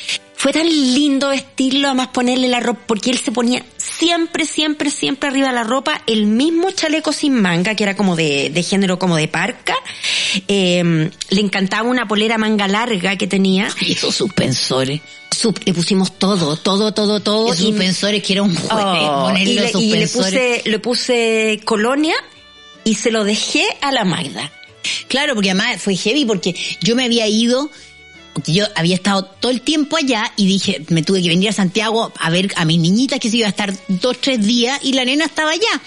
Fue 0.43 0.51
tan 0.51 0.67
lindo 0.67 1.29
vestirlo, 1.29 1.87
además 1.87 2.09
ponerle 2.09 2.49
la 2.49 2.59
ropa, 2.59 2.81
porque 2.85 3.11
él 3.11 3.17
se 3.17 3.31
ponía 3.31 3.63
siempre, 3.77 4.45
siempre, 4.45 4.89
siempre 4.91 5.29
arriba 5.29 5.47
de 5.47 5.53
la 5.53 5.63
ropa 5.63 6.01
el 6.05 6.25
mismo 6.25 6.69
chaleco 6.71 7.13
sin 7.13 7.33
manga, 7.41 7.75
que 7.75 7.83
era 7.83 7.95
como 7.95 8.17
de, 8.17 8.49
de 8.49 8.61
género 8.61 8.99
como 8.99 9.15
de 9.15 9.29
parca. 9.29 9.73
Eh, 10.49 11.09
le 11.29 11.39
encantaba 11.39 11.87
una 11.87 12.09
polera 12.09 12.37
manga 12.37 12.67
larga 12.67 13.15
que 13.15 13.25
tenía. 13.25 13.69
Y 13.79 13.93
esos 13.93 14.15
suspensores. 14.15 14.99
Sup- 15.31 15.61
le 15.65 15.73
pusimos 15.73 16.19
todo, 16.19 16.57
todo, 16.57 16.93
todo, 16.93 17.21
todo. 17.21 17.53
Esos 17.53 17.65
suspensores 17.65 18.21
que 18.21 18.33
era 18.33 18.43
un 18.43 18.53
juego, 18.53 18.75
Oh, 18.77 19.23
ponerle 19.29 19.53
y, 19.53 19.59
los 19.59 19.73
le, 19.75 19.79
y 19.81 19.93
le 19.93 20.07
puse, 20.09 20.61
le 20.65 20.79
puse 20.79 21.61
colonia 21.63 22.15
y 22.83 22.95
se 22.95 23.11
lo 23.11 23.23
dejé 23.23 23.63
a 23.79 23.93
la 23.93 24.03
Magda. 24.03 24.51
Claro, 25.07 25.35
porque 25.35 25.51
además 25.51 25.81
fue 25.81 25.95
heavy 25.95 26.25
porque 26.25 26.53
yo 26.81 26.97
me 26.97 27.05
había 27.05 27.25
ido, 27.27 27.69
yo 28.45 28.65
había 28.75 28.95
estado 28.95 29.23
todo 29.23 29.51
el 29.51 29.61
tiempo 29.61 29.97
allá 29.97 30.31
y 30.36 30.45
dije, 30.45 30.86
me 30.89 31.03
tuve 31.03 31.21
que 31.21 31.29
venir 31.29 31.49
a 31.49 31.53
Santiago 31.53 32.11
a 32.19 32.29
ver 32.29 32.51
a 32.55 32.65
mis 32.65 32.79
niñitas 32.79 33.19
que 33.19 33.29
se 33.29 33.38
iba 33.38 33.47
a 33.47 33.49
estar 33.49 33.73
dos, 33.88 34.19
tres 34.19 34.45
días 34.45 34.79
y 34.84 34.93
la 34.93 35.05
nena 35.05 35.25
estaba 35.25 35.51
allá. 35.51 35.81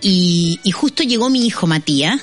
Y, 0.00 0.60
y 0.62 0.70
justo 0.72 1.02
llegó 1.02 1.30
mi 1.30 1.46
hijo 1.46 1.66
Matías 1.66 2.20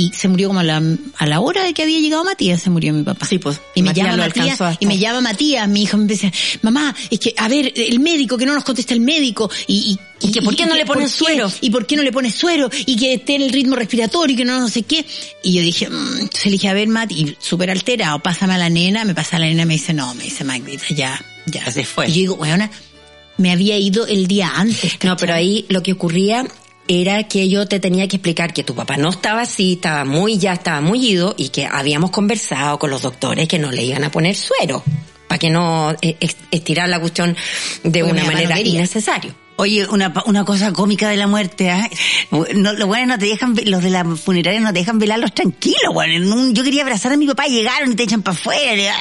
y 0.00 0.12
se 0.14 0.28
murió 0.28 0.48
como 0.48 0.60
a 0.60 0.64
la, 0.64 0.82
a 1.18 1.26
la 1.26 1.40
hora 1.40 1.62
de 1.62 1.74
que 1.74 1.82
había 1.82 1.98
llegado 2.00 2.24
Matías, 2.24 2.62
se 2.62 2.70
murió 2.70 2.94
mi 2.94 3.02
papá. 3.02 3.26
Sí, 3.26 3.38
pues. 3.38 3.60
Y 3.74 3.82
me 3.82 3.92
llama 3.92 4.16
Matías, 4.16 4.58
y 4.80 4.86
me 4.86 4.96
llama 4.96 5.20
Matías, 5.20 5.68
mi 5.68 5.82
hijo 5.82 5.98
me 5.98 6.06
dice, 6.06 6.32
mamá, 6.62 6.94
es 7.10 7.18
que, 7.18 7.34
a 7.36 7.48
ver, 7.48 7.70
el 7.76 8.00
médico, 8.00 8.38
que 8.38 8.46
no 8.46 8.54
nos 8.54 8.64
contesta 8.64 8.94
el 8.94 9.00
médico, 9.00 9.50
y, 9.66 9.98
y, 10.22 10.26
Y 10.28 10.32
que 10.32 10.40
por 10.40 10.56
qué 10.56 10.64
no 10.64 10.74
le 10.74 10.86
¿por 10.86 10.96
pones 10.96 11.12
suero? 11.12 11.52
y 11.60 11.68
por 11.68 11.86
qué 11.86 11.96
no 11.96 12.02
le 12.02 12.12
pones 12.12 12.34
suero, 12.34 12.70
y 12.86 12.96
que 12.96 13.14
esté 13.14 13.34
en 13.34 13.42
el 13.42 13.52
ritmo 13.52 13.76
respiratorio, 13.76 14.34
y 14.34 14.36
que 14.38 14.44
no 14.46 14.58
no 14.58 14.68
sé 14.68 14.82
qué. 14.84 15.04
Y 15.42 15.52
yo 15.52 15.62
dije, 15.62 15.88
mm, 15.90 16.20
entonces 16.20 16.46
le 16.46 16.52
dije, 16.52 16.68
a 16.68 16.74
ver, 16.74 16.88
Matt, 16.88 17.12
y 17.12 17.36
súper 17.38 17.70
alterado, 17.70 18.20
pásame 18.20 18.54
a 18.54 18.58
la 18.58 18.70
nena, 18.70 19.04
me 19.04 19.14
pasa 19.14 19.36
a 19.36 19.40
la 19.40 19.46
nena, 19.46 19.66
me 19.66 19.74
dice, 19.74 19.92
no, 19.92 20.14
me 20.14 20.24
dice 20.24 20.44
Magdita, 20.44 20.86
ya, 20.94 21.22
ya. 21.46 21.70
Se 21.70 21.84
fue. 21.84 22.06
Y 22.08 22.12
yo 22.12 22.14
digo, 22.14 22.34
weona, 22.36 22.70
me 23.36 23.50
había 23.50 23.76
ido 23.76 24.06
el 24.06 24.26
día 24.26 24.52
antes. 24.54 24.98
No, 25.02 25.16
pero 25.16 25.34
ahí 25.34 25.66
lo 25.68 25.82
que 25.82 25.92
ocurría 25.92 26.46
era 26.90 27.22
que 27.28 27.48
yo 27.48 27.66
te 27.66 27.78
tenía 27.78 28.08
que 28.08 28.16
explicar 28.16 28.52
que 28.52 28.64
tu 28.64 28.74
papá 28.74 28.96
no 28.96 29.10
estaba 29.10 29.42
así, 29.42 29.74
estaba 29.74 30.04
muy 30.04 30.38
ya, 30.38 30.54
estaba 30.54 30.80
muy 30.80 31.06
ido 31.06 31.36
y 31.38 31.50
que 31.50 31.64
habíamos 31.64 32.10
conversado 32.10 32.80
con 32.80 32.90
los 32.90 33.02
doctores 33.02 33.46
que 33.46 33.60
no 33.60 33.70
le 33.70 33.84
iban 33.84 34.02
a 34.02 34.10
poner 34.10 34.34
suero 34.34 34.82
para 35.28 35.38
que 35.38 35.50
no 35.50 35.94
eh, 36.02 36.16
estirar 36.50 36.88
la 36.88 36.98
cuestión 36.98 37.36
de 37.84 38.02
una 38.02 38.24
no 38.24 38.32
manera 38.32 38.58
innecesaria. 38.58 39.32
Oye, 39.54 39.86
una, 39.86 40.12
una 40.26 40.44
cosa 40.44 40.72
cómica 40.72 41.08
de 41.08 41.16
la 41.16 41.28
muerte, 41.28 41.70
¿ah? 41.70 41.88
No, 42.30 42.72
los 42.72 42.88
buenos 42.88 43.08
no 43.08 43.18
te 43.18 43.26
dejan, 43.26 43.54
los 43.66 43.84
de 43.84 43.90
la 43.90 44.04
funeraria 44.16 44.58
no 44.58 44.72
te 44.72 44.80
dejan 44.80 44.98
velarlos 44.98 45.32
tranquilos, 45.32 45.94
bueno. 45.94 46.50
Yo 46.52 46.64
quería 46.64 46.82
abrazar 46.82 47.12
a 47.12 47.16
mi 47.16 47.26
papá, 47.28 47.44
llegaron 47.44 47.92
y 47.92 47.94
te 47.94 48.02
echan 48.02 48.22
para 48.22 48.36
afuera. 48.36 48.94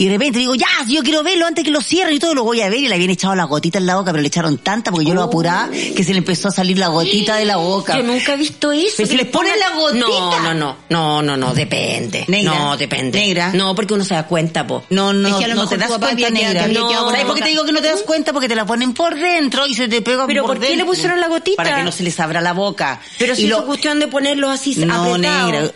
Y 0.00 0.04
de 0.06 0.12
repente 0.12 0.38
digo, 0.38 0.54
ya, 0.54 0.68
yo 0.86 1.02
quiero 1.02 1.24
verlo 1.24 1.44
antes 1.46 1.64
que 1.64 1.72
lo 1.72 1.82
cierren 1.82 2.14
y 2.14 2.18
todo, 2.20 2.32
lo 2.32 2.44
voy 2.44 2.60
a 2.60 2.68
ver. 2.70 2.78
Y 2.78 2.86
le 2.88 2.94
habían 2.94 3.10
echado 3.10 3.34
la 3.34 3.44
gotita 3.44 3.78
en 3.78 3.86
la 3.86 3.96
boca, 3.96 4.12
pero 4.12 4.22
le 4.22 4.28
echaron 4.28 4.56
tanta 4.58 4.92
porque 4.92 5.04
yo 5.06 5.12
lo 5.14 5.24
apuraba 5.24 5.68
que 5.70 6.04
se 6.04 6.12
le 6.12 6.18
empezó 6.18 6.46
a 6.48 6.50
salir 6.52 6.78
la 6.78 6.86
gotita 6.86 7.34
de 7.34 7.44
la 7.44 7.56
boca. 7.56 7.96
Yo 7.96 8.04
nunca 8.04 8.34
he 8.34 8.36
visto 8.36 8.70
eso. 8.70 8.94
Pero 8.96 9.08
si 9.08 9.16
les 9.16 9.26
ponen 9.26 9.52
la 9.58 9.76
gotita. 9.76 10.06
No, 10.06 10.40
no, 10.40 10.54
no, 10.54 10.76
no, 10.88 11.22
no, 11.22 11.36
no, 11.36 11.52
depende. 11.52 12.24
Negra. 12.28 12.54
No, 12.56 12.76
depende. 12.76 13.18
Negra. 13.18 13.52
No, 13.52 13.74
porque 13.74 13.94
uno 13.94 14.04
se 14.04 14.14
da 14.14 14.24
cuenta, 14.24 14.64
po. 14.66 14.84
No, 14.90 15.12
no, 15.12 15.28
Es 15.28 15.34
que 15.34 15.44
a 15.46 15.48
lo 15.48 15.54
no 15.56 15.62
mejor 15.62 15.76
te 15.76 15.84
das 15.84 15.98
cuenta, 15.98 16.30
negra. 16.30 16.66
que 16.66 16.72
No, 16.74 17.10
¿Sabes 17.10 17.24
por 17.24 17.34
qué 17.34 17.42
te 17.42 17.48
digo 17.48 17.64
que 17.64 17.72
no 17.72 17.80
te 17.80 17.88
das 17.88 18.02
cuenta? 18.02 18.32
Porque 18.32 18.48
te 18.48 18.54
la 18.54 18.64
ponen 18.66 18.94
por 18.94 19.16
dentro 19.16 19.66
y 19.66 19.74
se 19.74 19.88
te 19.88 20.00
pega 20.00 20.28
Pero 20.28 20.42
por 20.44 20.52
¿por 20.52 20.60
qué 20.60 20.68
dentro. 20.68 20.86
le 20.86 20.90
pusieron 20.92 21.20
la 21.20 21.26
gotita? 21.26 21.56
Para 21.60 21.76
que 21.76 21.82
no 21.82 21.90
se 21.90 22.04
les 22.04 22.20
abra 22.20 22.40
la 22.40 22.52
boca. 22.52 23.00
Pero 23.18 23.34
si 23.34 23.42
Y 23.42 23.44
es 23.46 23.50
lo- 23.50 23.66
cuestión 23.66 23.98
de 23.98 24.06
ponerlos 24.06 24.48
así 24.50 24.76
No, 24.76 24.94
apretados. 24.94 25.50
negra. 25.52 25.72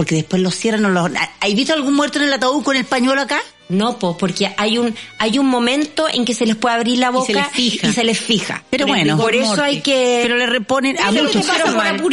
Porque 0.00 0.14
después 0.14 0.40
los 0.40 0.54
cierran 0.54 0.94
los... 0.94 1.10
¿Has 1.40 1.54
visto 1.54 1.74
algún 1.74 1.92
muerto 1.92 2.18
en 2.20 2.24
el 2.24 2.32
ataúd 2.32 2.62
con 2.62 2.74
el 2.74 2.86
pañuelo 2.86 3.20
acá? 3.20 3.38
No, 3.70 3.98
pues 3.98 4.16
porque 4.18 4.52
hay 4.56 4.78
un 4.78 4.94
hay 5.18 5.38
un 5.38 5.46
momento 5.46 6.06
en 6.12 6.24
que 6.24 6.34
se 6.34 6.44
les 6.46 6.56
puede 6.56 6.74
abrir 6.76 6.98
la 6.98 7.06
Y 7.08 7.10
se 7.10 7.16
boca 7.16 7.32
les 7.32 7.46
fija. 7.52 7.88
y 7.88 7.92
se 7.92 8.04
les 8.04 8.18
fija. 8.18 8.62
Pero 8.70 8.86
bueno. 8.86 9.16
por 9.16 9.34
eso 9.34 9.62
hay 9.62 9.80
que 9.80 10.20
Pero 10.22 10.36
le 10.36 10.46
reponen 10.46 10.98
a 11.00 11.10
muchos. 11.12 11.46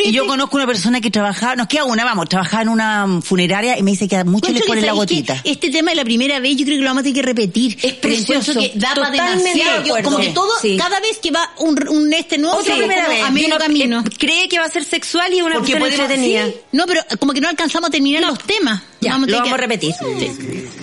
Y 0.06 0.12
yo 0.12 0.26
conozco 0.28 0.56
una 0.58 0.66
persona 0.68 1.02
que 1.02 1.12
trabajaba, 1.12 1.56
nos 1.56 1.68
queda 1.68 1.84
una, 1.86 2.04
vamos, 2.06 2.30
trabajaba 2.30 2.64
en 2.64 2.70
una 2.70 3.20
funeraria 3.22 3.78
y 3.78 3.84
me 3.84 3.92
dice 3.92 4.08
que 4.08 4.16
a 4.18 4.24
muchos 4.24 4.52
les 4.54 4.64
ponen 4.64 4.86
la 4.86 4.94
gotita. 4.94 5.42
Este 5.44 5.70
tema 5.70 5.92
de 5.92 5.96
la 5.98 6.04
primera 6.04 6.40
vez 6.40 6.56
yo 6.58 6.66
creo 6.66 6.78
que 6.78 6.84
lo 6.84 6.90
vamos 6.90 7.02
a 7.02 7.04
tener 7.04 7.16
que 7.16 7.22
repetir. 7.22 7.78
Es 7.82 7.94
precioso. 7.94 8.54
que 8.54 8.72
da 8.76 8.94
para 8.96 9.12
Totalmente 9.12 9.50
demasiado. 9.50 9.84
de 9.84 9.90
Yo, 9.90 9.96
como 10.04 10.18
que 10.20 10.30
todo, 10.30 10.52
Sí. 10.62 10.78
cada 10.78 11.00
vez 11.00 11.18
que 11.20 11.32
va 11.32 11.50
un, 11.60 11.88
un 11.90 12.14
este 12.14 12.38
nuevo, 12.38 12.58
Otra 12.58 12.74
ve 12.76 12.80
primera 12.82 13.08
vez. 13.08 13.24
a 13.24 13.32
medio 13.32 13.48
uno, 13.48 13.58
camino. 13.58 14.00
eh, 14.06 14.10
cree 14.18 14.48
que 14.48 14.60
va 14.60 14.66
a 14.66 14.70
ser 14.70 14.84
sexual 14.84 15.34
y 15.34 15.38
es 15.38 15.44
una 15.44 15.56
Porque 15.56 15.76
podemos- 15.76 16.00
entretenida. 16.00 16.46
sí. 16.48 16.54
No, 16.72 16.86
pero 16.86 17.02
como 17.20 17.34
que 17.34 17.42
no 17.42 17.48
alcanzamos 17.50 17.88
a 17.90 17.92
terminar 17.92 18.24
los 18.24 18.40
temas. 18.40 18.82
Ya, 19.00 19.12
Vamos 19.12 19.30
lo 19.30 19.38
vamos 19.38 19.54
a 19.54 19.58
repetir. 19.58 19.94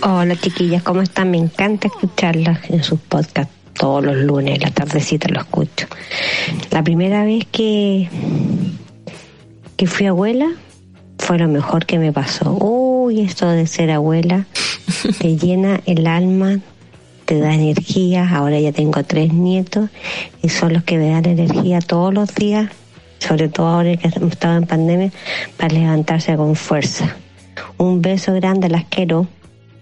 Hola 0.02 0.36
chiquillas, 0.36 0.82
¿cómo 0.82 1.02
están? 1.02 1.30
Me 1.30 1.38
encanta 1.38 1.88
escucharlas 1.88 2.70
en 2.70 2.82
sus 2.84 3.00
podcasts 3.00 3.52
todos 3.74 4.04
los 4.04 4.16
lunes, 4.16 4.60
la 4.62 4.70
tardecita 4.70 5.28
lo 5.28 5.40
escucho. 5.40 5.86
La 6.70 6.82
primera 6.82 7.24
vez 7.24 7.44
que, 7.50 8.08
que 9.76 9.86
fui 9.86 10.06
abuela 10.06 10.50
fue 11.18 11.38
lo 11.38 11.48
mejor 11.48 11.84
que 11.86 11.98
me 11.98 12.12
pasó. 12.12 12.52
Uy, 12.52 13.20
esto 13.20 13.48
de 13.48 13.66
ser 13.66 13.90
abuela 13.90 14.46
te 15.18 15.36
llena 15.36 15.80
el 15.86 16.06
alma, 16.06 16.60
te 17.24 17.38
da 17.38 17.54
energía. 17.54 18.28
Ahora 18.32 18.58
ya 18.60 18.72
tengo 18.72 19.02
tres 19.04 19.32
nietos 19.32 19.90
y 20.42 20.48
son 20.48 20.72
los 20.72 20.84
que 20.84 20.96
me 20.96 21.10
dan 21.10 21.26
energía 21.26 21.80
todos 21.80 22.14
los 22.14 22.34
días, 22.34 22.70
sobre 23.18 23.48
todo 23.48 23.66
ahora 23.66 23.96
que 23.96 24.08
hemos 24.08 24.32
estado 24.32 24.56
en 24.56 24.66
pandemia, 24.66 25.12
para 25.56 25.74
levantarse 25.74 26.36
con 26.36 26.54
fuerza. 26.54 27.16
Un 27.78 28.02
beso 28.02 28.32
grande, 28.34 28.68
las 28.68 28.84
quiero. 28.86 29.28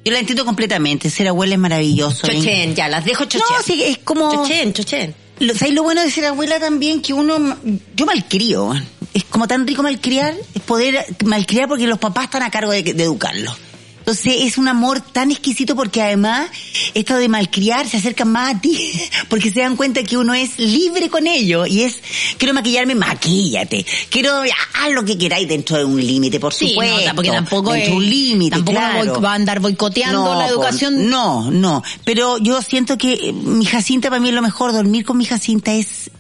Yo 0.05 0.13
la 0.13 0.19
entiendo 0.19 0.45
completamente. 0.45 1.11
Ser 1.11 1.29
abuela 1.29 1.55
es 1.55 1.61
maravilloso. 1.61 2.27
¿eh? 2.27 2.37
Chochen, 2.37 2.75
ya, 2.75 2.89
las 2.89 3.05
dejo 3.05 3.25
chochen. 3.25 3.47
No, 3.51 3.63
sí, 3.63 3.83
es 3.83 3.99
como... 3.99 4.33
Chochen, 4.33 4.73
chochen. 4.73 5.15
Lo, 5.39 5.55
¿Sabes 5.55 5.75
lo 5.75 5.83
bueno 5.83 6.03
de 6.03 6.11
ser 6.11 6.27
abuela 6.27 6.59
también? 6.61 7.03
Que 7.03 7.13
uno, 7.13 7.57
yo 7.97 8.07
malcrio. 8.07 8.73
Es 9.15 9.25
como 9.25 9.47
tan 9.47 9.67
rico 9.67 9.83
malcriar, 9.83 10.35
es 10.55 10.63
poder 10.63 11.05
malcriar 11.25 11.69
porque 11.69 11.87
los 11.87 11.99
papás 11.99 12.25
están 12.25 12.43
a 12.43 12.51
cargo 12.51 12.73
de, 12.73 12.83
de 12.83 13.03
educarlos. 13.03 13.57
Entonces 14.03 14.35
es 14.41 14.59
un 14.59 14.67
amor 14.67 15.01
tan 15.01 15.31
exquisito 15.31 15.77
porque 15.77 16.03
además 16.03 16.51
esto 16.95 17.17
de 17.17 17.29
malcriar 17.29 17.89
se 17.89 17.99
acercan 17.99 18.33
más 18.33 18.57
a 18.57 18.61
ti 18.61 18.93
porque 19.29 19.53
se 19.53 19.61
dan 19.61 19.77
cuenta 19.77 20.03
que 20.03 20.17
uno 20.17 20.35
es 20.35 20.59
libre 20.59 21.09
con 21.09 21.29
ellos 21.29 21.69
y 21.69 21.85
es, 21.85 22.01
quiero 22.37 22.53
maquillarme, 22.53 22.97
maquíllate. 22.97 23.87
Quiero, 24.11 24.43
haz 24.43 24.91
lo 24.93 25.05
que 25.05 25.17
queráis 25.17 25.47
dentro 25.47 25.77
de 25.77 25.85
un 25.85 26.05
límite, 26.05 26.41
por 26.41 26.53
Sí, 26.53 26.71
supuesto. 26.71 27.09
no, 27.11 27.15
porque 27.15 27.31
tampoco 27.31 27.73
dentro 27.73 27.93
es- 27.93 27.97
un 27.99 28.11
límite, 28.11 28.57
tampoco 28.57 28.77
claro. 28.77 29.21
va 29.21 29.33
a 29.33 29.35
andar 29.35 29.61
boicoteando 29.61 30.35
la 30.35 30.49
educación. 30.49 31.09
No, 31.09 31.51
no. 31.51 31.83
Pero 32.05 32.39
yo 32.39 32.61
siento 32.61 32.99
que 32.99 33.13
eh, 33.13 33.33
mi 33.33 33.65
Jacinta 33.65 34.09
para 34.11 34.21
mí 34.21 34.31
es 34.31 34.35
lo 34.35 34.43
mejor. 34.43 34.73
Dormir 34.73 35.05
con 35.05 35.17
mi 35.17 35.25
Jacinta 35.27 35.73
es 35.73 36.11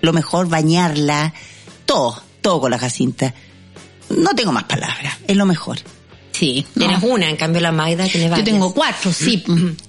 lo 0.00 0.12
mejor, 0.12 0.48
bañarla, 0.48 1.34
todo, 1.86 2.22
todo 2.40 2.60
con 2.60 2.70
la 2.70 2.78
Jacinta. 2.78 3.34
No 4.10 4.30
tengo 4.36 4.52
más 4.52 4.64
palabras, 4.64 5.16
es 5.26 5.36
lo 5.36 5.46
mejor. 5.46 5.78
Sí. 6.36 6.66
Tienes 6.76 7.00
no. 7.00 7.08
una, 7.08 7.30
en 7.30 7.36
cambio 7.36 7.60
la 7.60 7.70
Magda 7.72 8.04
tiene 8.08 8.24
Yo 8.26 8.30
varias. 8.30 8.44
tengo 8.44 8.74
cuatro, 8.74 9.12
sí. 9.12 9.42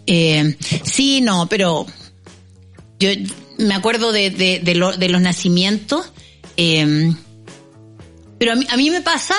Eh, 0.06 0.56
sí, 0.84 1.20
no, 1.22 1.48
pero 1.50 1.86
yo 3.00 3.10
me 3.58 3.74
acuerdo 3.74 4.12
de, 4.12 4.30
de, 4.30 4.60
de, 4.60 4.76
lo- 4.76 4.96
de 4.96 5.10
los 5.10 5.22
nacimientos. 5.22 6.06
eh, 6.56 7.12
pero 8.38 8.52
a 8.54 8.56
mí, 8.56 8.68
a 8.70 8.78
mí 8.78 8.90
me 8.90 9.02
pasa 9.02 9.34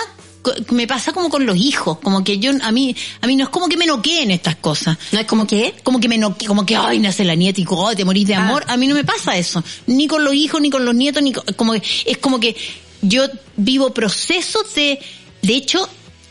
me 0.70 0.86
pasa 0.86 1.12
como 1.12 1.28
con 1.28 1.44
los 1.44 1.56
hijos, 1.56 1.98
como 1.98 2.22
que 2.22 2.38
yo, 2.38 2.52
a 2.62 2.70
mí, 2.70 2.94
a 3.20 3.26
mí 3.26 3.34
no 3.34 3.42
es 3.44 3.50
como 3.50 3.68
que 3.68 3.76
me 3.76 3.84
noqueen 3.84 4.30
estas 4.30 4.54
cosas. 4.54 4.96
¿No 5.10 5.18
es 5.18 5.26
como 5.26 5.44
que? 5.44 5.74
Como 5.82 5.98
que 5.98 6.08
me 6.08 6.18
noqueen, 6.18 6.46
como 6.48 6.64
que, 6.64 6.76
ay, 6.76 7.00
nace 7.00 7.24
la 7.24 7.34
nieta 7.34 7.60
y 7.60 7.64
oh, 7.68 7.94
te 7.96 8.04
morís 8.04 8.28
de 8.28 8.36
Ah. 8.36 8.44
amor. 8.46 8.64
A 8.68 8.76
mí 8.76 8.86
no 8.86 8.94
me 8.94 9.02
pasa 9.02 9.36
eso. 9.36 9.64
Ni 9.88 10.06
con 10.06 10.22
los 10.24 10.34
hijos, 10.34 10.60
ni 10.60 10.70
con 10.70 10.84
los 10.84 10.94
nietos, 10.94 11.20
ni 11.22 11.32
con- 11.32 11.44
como 11.56 11.72
que, 11.72 11.82
es 12.06 12.18
como 12.18 12.38
que 12.38 12.54
yo 13.02 13.24
vivo 13.56 13.92
procesos 13.92 14.72
de, 14.76 15.00
de 15.42 15.54
hecho, 15.56 15.88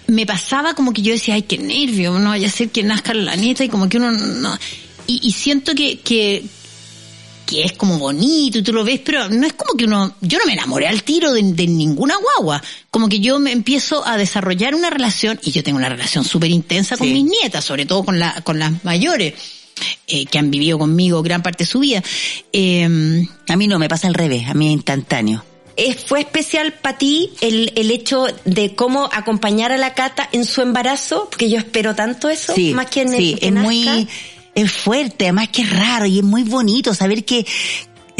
me 0.07 0.25
pasaba 0.25 0.73
como 0.73 0.93
que 0.93 1.01
yo 1.01 1.13
decía, 1.13 1.33
ay, 1.35 1.43
qué 1.43 1.57
nervio, 1.57 2.17
no 2.19 2.29
vaya 2.29 2.47
a 2.47 2.51
ser 2.51 2.69
que 2.69 2.83
nazca 2.83 3.13
la 3.13 3.35
nieta 3.35 3.63
y 3.63 3.69
como 3.69 3.89
que 3.89 3.97
uno 3.97 4.11
no, 4.11 4.57
y, 5.07 5.19
y 5.23 5.31
siento 5.31 5.73
que, 5.75 5.99
que, 5.99 6.43
que 7.45 7.63
es 7.63 7.73
como 7.73 7.99
bonito 7.99 8.57
y 8.57 8.63
tú 8.63 8.73
lo 8.73 8.83
ves, 8.83 8.99
pero 9.03 9.29
no 9.29 9.45
es 9.45 9.53
como 9.53 9.77
que 9.77 9.85
uno, 9.85 10.15
yo 10.21 10.39
no 10.39 10.45
me 10.45 10.53
enamoré 10.53 10.87
al 10.87 11.03
tiro 11.03 11.31
de, 11.33 11.41
de 11.43 11.67
ninguna 11.67 12.15
guagua, 12.17 12.61
como 12.89 13.07
que 13.09 13.19
yo 13.19 13.39
me 13.39 13.51
empiezo 13.51 14.05
a 14.05 14.17
desarrollar 14.17 14.73
una 14.75 14.89
relación 14.89 15.39
y 15.43 15.51
yo 15.51 15.63
tengo 15.63 15.77
una 15.77 15.89
relación 15.89 16.23
súper 16.23 16.49
intensa 16.51 16.97
con 16.97 17.07
Sí. 17.07 17.13
mis 17.13 17.25
nietas, 17.25 17.63
sobre 17.65 17.85
todo 17.85 18.03
con 18.03 18.17
la, 18.19 18.41
con 18.41 18.57
las 18.59 18.83
mayores, 18.83 19.33
eh, 20.07 20.25
que 20.25 20.39
han 20.39 20.49
vivido 20.51 20.79
conmigo 20.79 21.21
gran 21.21 21.43
parte 21.43 21.65
de 21.65 21.69
su 21.69 21.79
vida. 21.79 22.01
Eh, 22.53 23.27
A 23.49 23.55
mí 23.57 23.67
no, 23.67 23.77
me 23.77 23.89
pasa 23.89 24.07
al 24.07 24.13
revés, 24.13 24.47
a 24.47 24.53
mí 24.53 24.67
es 24.67 24.73
instantáneo. 24.73 25.43
¿Es- 25.77 26.05
¿Fue 26.05 26.21
especial 26.21 26.73
para 26.73 26.97
ti 26.97 27.31
el, 27.41 27.73
el 27.75 27.91
hecho 27.91 28.27
de 28.45 28.75
cómo 28.75 29.09
acompañar 29.11 29.71
a 29.71 29.77
la 29.77 29.93
Cata 29.93 30.29
en 30.31 30.45
su 30.45 30.61
embarazo? 30.61 31.27
Porque 31.29 31.49
yo 31.49 31.57
espero 31.57 31.95
tanto 31.95 32.29
eso, 32.29 32.53
Sí, 32.55 32.73
más 32.73 32.87
que 32.87 33.01
en 33.01 33.09
sí, 33.11 33.33
el 33.33 33.39
que 33.39 33.45
es 33.47 33.51
nazca. 33.51 33.67
muy, 33.69 34.07
es 34.55 34.71
fuerte, 34.71 35.25
además 35.25 35.49
que 35.49 35.63
es 35.63 35.69
raro 35.69 36.05
y 36.05 36.19
es 36.19 36.23
muy 36.23 36.43
bonito 36.43 36.93
saber 36.93 37.25
que, 37.25 37.45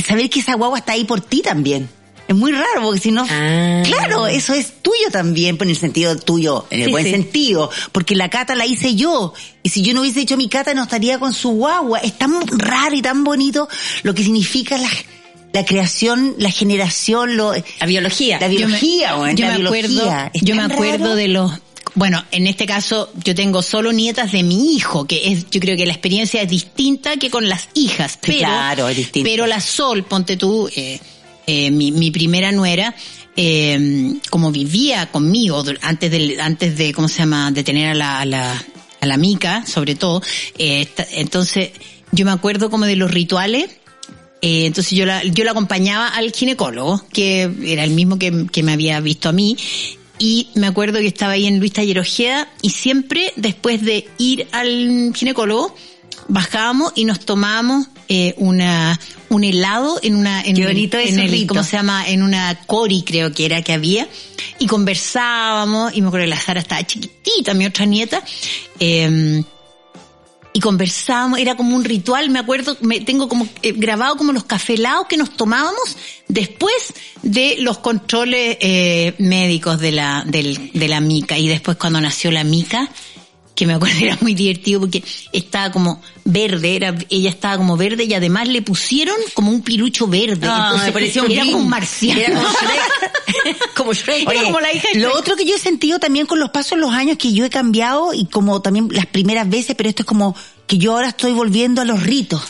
saber 0.05 0.29
que 0.29 0.39
esa 0.41 0.55
guagua 0.55 0.79
está 0.79 0.93
ahí 0.93 1.05
por 1.05 1.21
ti 1.21 1.41
también. 1.41 1.89
Es 2.27 2.35
muy 2.35 2.51
raro, 2.51 2.81
porque 2.81 2.99
si 2.99 3.11
no, 3.11 3.23
Ah. 3.29 3.83
claro, 3.85 4.25
eso 4.25 4.53
es 4.55 4.81
tuyo 4.81 5.11
también, 5.11 5.57
pues 5.57 5.67
en 5.67 5.75
el 5.75 5.77
sentido 5.79 6.15
tuyo, 6.17 6.65
en 6.71 6.79
el 6.81 6.85
Sí, 6.87 6.91
buen 6.91 7.05
sí. 7.05 7.11
sentido, 7.11 7.69
porque 7.91 8.15
la 8.15 8.29
cata 8.31 8.55
la 8.55 8.65
hice 8.65 8.95
yo, 8.95 9.33
y 9.61 9.69
si 9.69 9.83
yo 9.83 9.93
no 9.93 10.01
hubiese 10.01 10.21
hecho 10.21 10.35
mi 10.35 10.49
cata 10.49 10.73
no 10.73 10.83
estaría 10.83 11.19
con 11.19 11.33
su 11.33 11.51
guagua. 11.51 11.99
Es 11.99 12.17
tan 12.17 12.33
raro 12.47 12.95
y 12.95 13.01
tan 13.03 13.23
bonito 13.23 13.69
lo 14.01 14.15
que 14.15 14.23
significa 14.23 14.75
la, 14.79 14.89
la 15.55 15.65
creación, 15.65 16.35
la 16.37 16.51
generación, 16.51 17.37
lo, 17.37 17.53
La 17.79 17.85
biología. 17.87 18.37
la 18.39 18.47
biología, 18.47 19.15
weón, 19.17 19.35
yo 19.37 19.45
la 19.47 19.57
me 19.57 19.63
acuerdo, 19.65 19.89
biología. 19.89 20.31
Yo 20.33 20.55
me 20.55 20.63
acuerdo 20.63 21.05
raro. 21.05 21.15
de 21.15 21.27
los 21.29 21.51
bueno, 21.93 22.21
en 22.31 22.45
este 22.45 22.65
caso 22.65 23.09
yo 23.23 23.33
tengo 23.35 23.61
solo 23.61 23.93
nietas 23.93 24.33
de 24.33 24.43
mi 24.43 24.75
hijo, 24.75 25.05
que 25.05 25.31
es, 25.31 25.49
yo 25.49 25.61
creo 25.61 25.77
que 25.77 25.85
la 25.85 25.93
experiencia 25.93 26.41
es 26.41 26.49
distinta 26.49 27.15
que 27.15 27.29
con 27.29 27.47
las 27.47 27.69
hijas, 27.73 28.13
Sí, 28.13 28.17
pero, 28.21 28.39
claro, 28.39 28.89
es 28.89 28.97
distinto. 28.97 29.29
pero 29.29 29.47
la 29.47 29.61
Sol, 29.61 30.03
ponte 30.03 30.35
tú, 30.35 30.67
eh, 30.75 30.99
eh, 31.47 31.71
mi, 31.71 31.93
mi 31.93 32.11
primera 32.11 32.51
nuera, 32.51 32.93
eh, 33.37 34.13
como 34.29 34.51
vivía 34.51 35.05
conmigo 35.09 35.63
antes 35.81 36.11
del, 36.11 36.37
antes 36.41 36.77
de, 36.77 36.91
¿cómo 36.93 37.07
se 37.07 37.19
llama?, 37.19 37.51
de 37.51 37.63
tener 37.63 37.87
a 37.91 37.95
la, 37.95 38.19
a 38.19 38.25
la, 38.25 38.65
a 38.99 39.05
la 39.05 39.15
mica, 39.17 39.65
sobre 39.65 39.95
todo, 39.95 40.21
eh, 40.57 40.87
entonces 41.11 41.69
yo 42.11 42.25
me 42.25 42.31
acuerdo 42.31 42.69
como 42.69 42.85
de 42.85 42.97
los 42.97 43.09
rituales, 43.11 43.69
eh, 44.41 44.65
entonces 44.65 44.97
yo 44.97 45.05
la, 45.05 45.23
yo 45.23 45.43
la 45.43 45.51
acompañaba 45.51 46.07
al 46.07 46.31
ginecólogo, 46.31 47.03
que 47.11 47.49
era 47.63 47.83
el 47.83 47.91
mismo 47.91 48.19
que, 48.19 48.47
que 48.51 48.63
me 48.63 48.73
había 48.73 48.99
visto 48.99 49.29
a 49.29 49.31
mí, 49.31 49.57
y 50.17 50.47
me 50.55 50.67
acuerdo 50.67 50.99
que 50.99 51.07
estaba 51.07 51.33
ahí 51.33 51.45
en 51.45 51.59
Luis 51.59 51.73
Taller 51.73 51.99
Ojeda, 51.99 52.49
y 52.61 52.69
siempre 52.69 53.31
después 53.35 53.81
de 53.81 54.07
ir 54.17 54.47
al 54.51 55.11
ginecólogo, 55.15 55.75
bajábamos 56.27 56.93
y 56.95 57.05
nos 57.05 57.19
tomábamos 57.19 57.87
eh, 58.07 58.33
una 58.37 58.99
un 59.29 59.43
helado 59.43 59.99
en 60.01 60.15
una 60.15 60.41
en, 60.41 60.55
Qué 60.55 60.65
bonito 60.65 60.97
en 60.97 61.19
el, 61.19 61.29
rito. 61.29 61.53
¿cómo 61.53 61.63
se 61.63 61.77
llama? 61.77 62.07
En 62.07 62.23
una 62.23 62.57
cori 62.65 63.03
creo 63.03 63.33
que 63.33 63.45
era 63.45 63.61
que 63.61 63.73
había 63.73 64.07
y 64.59 64.67
conversábamos 64.67 65.95
y 65.95 66.01
me 66.01 66.07
acuerdo 66.07 66.25
que 66.25 66.29
la 66.29 66.39
Sara 66.39 66.59
estaba 66.59 66.85
chiquitita, 66.85 67.53
mi 67.53 67.65
otra 67.65 67.85
nieta, 67.85 68.23
eh, 68.79 69.43
y 70.55 70.61
conversábamos, 70.61 71.37
era 71.39 71.57
como 71.57 71.75
un 71.75 71.83
ritual, 71.83 72.29
me 72.29 72.39
acuerdo, 72.39 72.77
me 72.79 73.01
tengo 73.01 73.27
como 73.27 73.45
eh, 73.61 73.73
grabado 73.73 74.15
como 74.15 74.31
los 74.31 74.45
cafelados 74.45 75.05
que 75.07 75.17
nos 75.17 75.35
tomábamos 75.35 75.97
después 76.29 76.93
de 77.23 77.57
los 77.59 77.79
controles 77.79 78.55
eh, 78.61 79.15
médicos 79.17 79.81
de 79.81 79.91
la, 79.91 80.23
del, 80.25 80.71
de 80.71 80.87
la 80.87 81.01
mica 81.01 81.37
y 81.37 81.49
después 81.49 81.75
cuando 81.75 81.99
nació 81.99 82.31
la 82.31 82.45
mica, 82.45 82.89
que 83.55 83.65
me 83.65 83.73
acuerdo 83.73 83.97
era 84.01 84.17
muy 84.21 84.35
divertido 84.35 84.81
porque 84.81 85.03
estaba 85.31 85.71
como 85.71 86.01
verde, 86.25 86.75
era, 86.75 86.95
ella 87.09 87.29
estaba 87.29 87.57
como 87.57 87.77
verde 87.77 88.03
y 88.03 88.13
además 88.13 88.47
le 88.47 88.61
pusieron 88.61 89.15
como 89.33 89.51
un 89.51 89.61
pirucho 89.61 90.07
verde. 90.07 90.47
Ah, 90.47 90.65
Entonces, 90.65 90.87
me 90.87 90.91
parecía 90.93 91.23
un 91.23 91.31
era 91.31 91.45
como 91.45 91.57
un 91.57 91.69
marciano. 91.69 92.21
Era 92.21 92.35
como 92.35 92.51
Shrek. 92.51 93.73
como 93.75 93.93
Shrek. 93.93 94.29
Era 94.29 94.43
como 94.43 94.59
la 94.59 94.73
hija 94.73 94.87
de 94.93 94.99
Lo 94.99 95.09
Shrek. 95.09 95.19
otro 95.19 95.35
que 95.35 95.45
yo 95.45 95.55
he 95.55 95.59
sentido 95.59 95.99
también 95.99 96.25
con 96.25 96.39
los 96.39 96.49
pasos 96.49 96.71
de 96.71 96.77
los 96.77 96.93
años 96.93 97.17
que 97.17 97.33
yo 97.33 97.45
he 97.45 97.49
cambiado 97.49 98.13
y 98.13 98.25
como 98.25 98.61
también 98.61 98.89
las 98.91 99.05
primeras 99.05 99.49
veces, 99.49 99.75
pero 99.75 99.89
esto 99.89 100.03
es 100.03 100.07
como 100.07 100.35
que 100.67 100.77
yo 100.77 100.93
ahora 100.93 101.09
estoy 101.09 101.31
volviendo 101.31 101.81
a 101.81 101.85
los 101.85 102.03
ritos. 102.03 102.41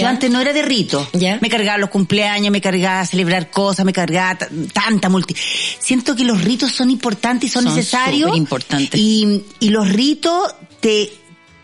Yo 0.00 0.06
antes 0.08 0.30
no 0.30 0.40
era 0.40 0.52
de 0.52 0.62
rito. 0.62 1.08
Ya. 1.12 1.38
Me 1.40 1.48
cargaba 1.48 1.78
los 1.78 1.90
cumpleaños, 1.90 2.50
me 2.50 2.60
cargaba 2.60 3.00
a 3.00 3.06
celebrar 3.06 3.50
cosas, 3.50 3.84
me 3.84 3.92
cargaba 3.92 4.38
tanta 4.72 5.08
multi. 5.08 5.34
Siento 5.78 6.14
que 6.16 6.24
los 6.24 6.42
ritos 6.42 6.72
son 6.72 6.90
importantes 6.90 7.50
y 7.50 7.52
son, 7.52 7.64
Son 7.64 7.74
necesarios. 7.76 8.28
superimportantes. 8.30 9.00
Y, 9.00 9.44
y 9.60 9.68
los 9.70 9.88
ritos 9.88 10.54
te, 10.80 11.12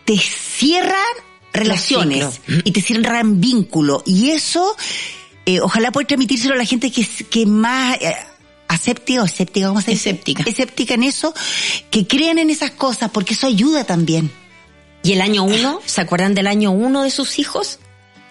te 0.05 0.17
cierran 0.17 0.95
relaciones 1.53 2.41
y 2.63 2.71
te 2.71 2.81
cierran 2.81 3.41
vínculos. 3.41 4.03
Y 4.05 4.29
eso, 4.31 4.75
eh, 5.45 5.59
ojalá 5.61 5.91
pueda 5.91 6.07
transmitírselo 6.07 6.53
a 6.53 6.57
la 6.57 6.65
gente 6.65 6.91
que, 6.91 7.05
que 7.05 7.45
más 7.45 7.97
eh, 8.01 8.15
aséptica 8.67 9.23
o 9.23 9.25
escéptica, 9.25 9.67
¿cómo 9.67 9.81
se 9.81 9.91
dice? 9.91 10.11
Escéptica. 10.11 10.43
Escéptica 10.45 10.93
en 10.93 11.03
eso, 11.03 11.33
que 11.89 12.05
crean 12.07 12.37
en 12.37 12.49
esas 12.49 12.71
cosas, 12.71 13.09
porque 13.11 13.33
eso 13.33 13.47
ayuda 13.47 13.83
también. 13.83 14.31
¿Y 15.01 15.13
el 15.13 15.21
año 15.21 15.43
uno? 15.43 15.79
¿Se 15.85 16.01
acuerdan 16.01 16.35
del 16.35 16.45
año 16.45 16.71
uno 16.71 17.03
de 17.03 17.09
sus 17.09 17.39
hijos? 17.39 17.79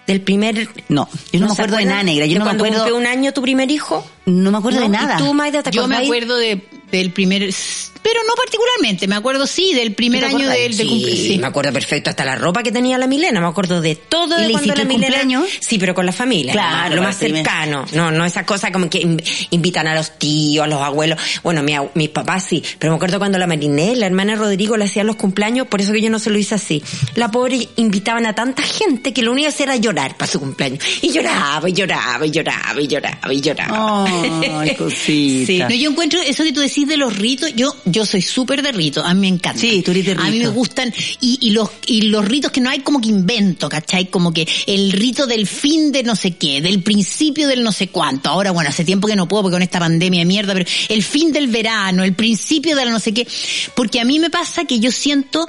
¿Del 0.09 0.21
primer...? 0.21 0.67
No, 0.87 1.07
yo 1.31 1.39
no, 1.39 1.45
me 1.45 1.53
acuerdo 1.53 1.77
de 1.77 1.85
nada 1.85 2.01
negra, 2.01 2.25
yo 2.25 2.33
¿De 2.33 2.39
no 2.39 2.45
me 2.45 2.51
acuerdo, 2.51 2.77
cumplió 2.77 2.97
un 2.97 3.05
año 3.05 3.31
tu 3.31 3.43
primer 3.43 3.69
hijo? 3.69 4.03
no 4.25 4.49
me 4.49 4.57
acuerdo 4.57 4.79
¿No? 4.79 4.85
de 4.85 4.89
nada. 4.89 5.15
¿Y 5.19 5.23
tú, 5.23 5.33
Maida, 5.35 5.61
te 5.61 5.69
Yo 5.69 5.87
me 5.87 5.97
acuerdo 5.97 6.35
de, 6.35 6.67
del 6.91 7.11
primer, 7.11 7.53
pero 8.01 8.19
no 8.27 8.33
particularmente, 8.35 9.07
me 9.07 9.15
acuerdo 9.15 9.45
sí 9.47 9.73
del 9.73 9.93
primer 9.93 10.21
¿Tú 10.23 10.29
te 10.29 10.35
año 10.43 10.49
del 10.49 10.77
de 10.77 10.83
sí, 10.83 10.89
cumpleaños. 10.89 11.23
sí. 11.27 11.37
me 11.37 11.47
acuerdo 11.47 11.73
perfecto, 11.73 12.09
hasta 12.09 12.25
la 12.25 12.35
ropa 12.35 12.63
que 12.63 12.71
tenía 12.71 12.97
la 12.97 13.07
Milena, 13.07 13.39
me 13.41 13.47
acuerdo 13.47 13.81
de 13.81 13.95
todo 13.95 14.37
¿Y 14.37 14.41
de 14.41 14.47
le 14.47 14.51
cuando 14.53 14.75
la 14.75 14.81
el 14.81 14.87
Milena. 14.87 15.07
cumpleaños? 15.17 15.49
Sí, 15.59 15.77
pero 15.79 15.93
con 15.93 16.05
la 16.05 16.11
familia, 16.11 16.53
Claro, 16.53 16.95
lo 16.95 17.01
más 17.03 17.17
cercano. 17.17 17.85
No, 17.93 18.11
no 18.11 18.25
esa 18.25 18.45
cosa 18.45 18.71
como 18.71 18.89
que 18.89 18.99
in- 18.99 19.21
invitan 19.51 19.87
a 19.87 19.95
los 19.95 20.17
tíos, 20.17 20.63
a 20.63 20.67
los 20.67 20.81
abuelos. 20.81 21.19
Bueno, 21.43 21.61
mi, 21.63 21.73
mis 21.95 22.09
papás 22.09 22.43
sí, 22.45 22.63
pero 22.77 22.91
me 22.91 22.95
acuerdo 22.97 23.19
cuando 23.19 23.37
la 23.37 23.47
Marinés, 23.47 23.97
la 23.97 24.05
hermana 24.05 24.35
Rodrigo, 24.35 24.77
le 24.77 24.85
hacían 24.85 25.07
los 25.07 25.15
cumpleaños, 25.15 25.67
por 25.67 25.81
eso 25.81 25.91
que 25.93 26.01
yo 26.01 26.09
no 26.09 26.19
se 26.19 26.29
lo 26.29 26.37
hice 26.37 26.55
así. 26.55 26.81
La 27.15 27.29
pobre 27.31 27.67
invitaban 27.75 28.25
a 28.25 28.33
tanta 28.35 28.63
gente 28.63 29.13
que 29.13 29.21
lo 29.21 29.31
único 29.31 29.47
que 29.47 29.53
hacía 29.53 29.65
era 29.65 29.75
llorar 29.75 30.15
para 30.17 30.31
su 30.31 30.39
cumpleaños. 30.39 30.83
Y 31.01 31.11
lloraba, 31.11 31.69
y 31.69 31.73
lloraba, 31.73 32.25
y 32.25 32.31
lloraba, 32.31 32.81
y 32.81 32.87
lloraba, 32.87 33.33
y 33.33 33.41
lloraba. 33.41 34.05
Ay, 34.61 34.75
cosita. 34.75 35.45
Sí. 35.45 35.59
No, 35.59 35.69
yo 35.69 35.89
encuentro 35.91 36.19
eso 36.21 36.43
que 36.43 36.51
tú 36.53 36.59
decís 36.61 36.87
de 36.87 36.97
los 36.97 37.15
ritos, 37.17 37.51
yo 37.55 37.73
yo 37.91 38.05
soy 38.05 38.21
súper 38.21 38.61
de 38.61 38.71
ritos, 38.71 39.05
a 39.05 39.13
mí 39.13 39.21
me 39.21 39.27
encanta. 39.27 39.59
Sí, 39.59 39.81
tú 39.83 39.91
eres 39.91 40.05
de 40.05 40.11
A 40.13 40.15
mí 40.25 40.31
me 40.31 40.37
rito. 40.39 40.53
gustan 40.53 40.93
y, 41.21 41.37
y 41.41 41.51
los 41.51 41.69
y 41.85 42.03
los 42.03 42.25
ritos 42.25 42.51
que 42.51 42.61
no 42.61 42.69
hay 42.69 42.79
como 42.79 43.01
que 43.01 43.09
invento, 43.09 43.69
¿cachai? 43.69 44.09
Como 44.09 44.33
que 44.33 44.47
el 44.67 44.91
rito 44.91 45.27
del 45.27 45.47
fin 45.47 45.91
de 45.91 46.03
no 46.03 46.15
sé 46.15 46.35
qué, 46.35 46.61
del 46.61 46.81
principio 46.83 47.47
del 47.47 47.63
no 47.63 47.71
sé 47.71 47.87
cuánto. 47.89 48.29
Ahora, 48.29 48.51
bueno, 48.51 48.69
hace 48.69 48.85
tiempo 48.85 49.07
que 49.07 49.15
no 49.15 49.27
puedo 49.27 49.43
porque 49.43 49.55
con 49.55 49.61
esta 49.61 49.79
pandemia 49.79 50.21
de 50.21 50.25
mierda, 50.25 50.53
pero 50.53 50.69
el 50.89 51.03
fin 51.03 51.31
del 51.31 51.47
verano, 51.47 52.03
el 52.03 52.13
principio 52.13 52.75
de 52.75 52.85
la 52.85 52.91
no 52.91 52.99
sé 52.99 53.13
qué. 53.13 53.27
Porque 53.75 53.99
a 53.99 54.05
mí 54.05 54.19
me 54.19 54.29
pasa 54.29 54.65
que 54.65 54.79
yo 54.79 54.91
siento 54.91 55.47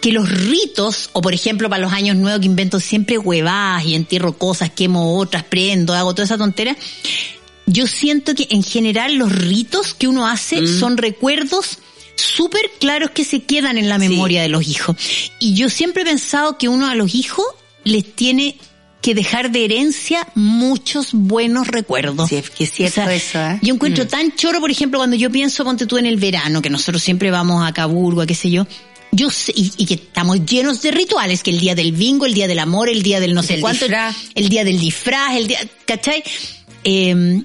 que 0.00 0.12
los 0.12 0.30
ritos, 0.30 1.10
o 1.12 1.20
por 1.20 1.34
ejemplo 1.34 1.68
para 1.68 1.82
los 1.82 1.92
años 1.92 2.16
nuevos 2.16 2.40
que 2.40 2.46
invento 2.46 2.78
siempre 2.78 3.18
huevadas 3.18 3.84
y 3.84 3.94
entierro 3.94 4.38
cosas, 4.38 4.70
quemo 4.70 5.18
otras, 5.18 5.42
prendo, 5.44 5.94
hago 5.94 6.14
toda 6.14 6.24
esa 6.24 6.38
tontera, 6.38 6.76
yo 7.68 7.86
siento 7.86 8.34
que 8.34 8.48
en 8.50 8.62
general 8.62 9.14
los 9.14 9.30
ritos 9.30 9.94
que 9.94 10.08
uno 10.08 10.26
hace 10.26 10.66
son 10.66 10.96
recuerdos 10.96 11.78
súper 12.16 12.62
claros 12.80 13.10
que 13.10 13.24
se 13.24 13.42
quedan 13.42 13.78
en 13.78 13.88
la 13.88 13.98
memoria 13.98 14.42
de 14.42 14.48
los 14.48 14.66
hijos. 14.66 14.96
Y 15.38 15.54
yo 15.54 15.68
siempre 15.68 16.02
he 16.02 16.06
pensado 16.06 16.58
que 16.58 16.68
uno 16.68 16.88
a 16.88 16.94
los 16.94 17.14
hijos 17.14 17.46
les 17.84 18.04
tiene 18.04 18.56
que 19.02 19.14
dejar 19.14 19.52
de 19.52 19.64
herencia 19.64 20.26
muchos 20.34 21.12
buenos 21.12 21.68
recuerdos. 21.68 22.30
Sí, 22.30 22.36
es 22.36 22.50
que 22.50 22.64
es 22.64 22.72
cierto 22.72 23.02
eso, 23.08 23.38
¿eh? 23.38 23.58
Yo 23.62 23.74
encuentro 23.74 24.08
tan 24.08 24.34
choro, 24.34 24.60
por 24.60 24.70
ejemplo, 24.70 24.98
cuando 24.98 25.14
yo 25.14 25.30
pienso, 25.30 25.62
ponte 25.62 25.86
tú 25.86 25.98
en 25.98 26.06
el 26.06 26.16
verano, 26.16 26.60
que 26.60 26.70
nosotros 26.70 27.02
siempre 27.02 27.30
vamos 27.30 27.66
a 27.66 27.72
Caburgo, 27.72 28.22
a 28.22 28.26
qué 28.26 28.34
sé 28.34 28.50
yo, 28.50 28.66
yo 29.12 29.30
sé, 29.30 29.52
y, 29.54 29.72
y 29.76 29.86
que 29.86 29.94
estamos 29.94 30.44
llenos 30.44 30.82
de 30.82 30.90
rituales, 30.90 31.44
que 31.44 31.50
el 31.50 31.60
día 31.60 31.76
del 31.76 31.92
bingo, 31.92 32.26
el 32.26 32.34
día 32.34 32.48
del 32.48 32.58
amor, 32.58 32.88
el 32.88 33.02
día 33.02 33.20
del 33.20 33.34
no 33.34 33.42
sé 33.44 33.60
cuánto, 33.60 33.84
disfraz. 33.84 34.16
el 34.34 34.48
día 34.48 34.64
del 34.64 34.80
disfraz, 34.80 35.36
el 35.36 35.46
día, 35.46 35.60
¿cachai? 35.86 36.24
Eh, 36.82 37.42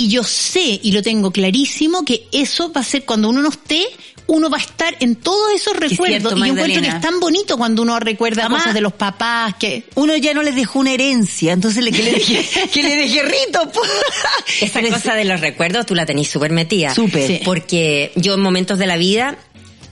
y 0.00 0.08
yo 0.08 0.22
sé, 0.22 0.78
y 0.80 0.92
lo 0.92 1.02
tengo 1.02 1.32
clarísimo, 1.32 2.04
que 2.04 2.28
eso 2.30 2.72
va 2.72 2.82
a 2.82 2.84
ser 2.84 3.04
cuando 3.04 3.28
uno 3.30 3.42
no 3.42 3.48
esté, 3.48 3.84
uno 4.28 4.48
va 4.48 4.58
a 4.58 4.60
estar 4.60 4.94
en 5.00 5.16
todos 5.16 5.52
esos 5.52 5.74
es 5.74 5.80
recuerdos. 5.90 6.20
cierto, 6.20 6.36
y 6.36 6.38
yo 6.38 6.54
encuentro 6.54 6.82
que 6.82 6.88
es 6.88 7.00
tan 7.00 7.18
bonito 7.18 7.56
cuando 7.58 7.82
uno 7.82 7.98
recuerda 7.98 8.42
Además, 8.42 8.62
cosas 8.62 8.74
de 8.74 8.80
los 8.80 8.92
papás, 8.92 9.56
que 9.56 9.88
Uno 9.96 10.16
ya 10.16 10.34
no 10.34 10.42
les 10.44 10.54
dejó 10.54 10.78
una 10.78 10.92
herencia, 10.92 11.52
entonces 11.52 11.82
le, 11.82 11.90
que 11.90 12.04
le 12.04 12.12
deje, 12.12 12.68
que 12.72 12.82
le 12.84 12.94
deje 12.94 13.22
rito, 13.24 13.72
po. 13.72 13.80
Esa 14.60 14.80
cosa 14.82 15.16
de 15.16 15.24
los 15.24 15.40
recuerdos 15.40 15.84
tú 15.84 15.96
la 15.96 16.06
tenés 16.06 16.28
súper 16.28 16.52
metida. 16.52 16.94
Súper. 16.94 17.26
Sí. 17.26 17.40
Porque 17.44 18.12
yo 18.14 18.34
en 18.34 18.40
momentos 18.40 18.78
de 18.78 18.86
la 18.86 18.98
vida 18.98 19.36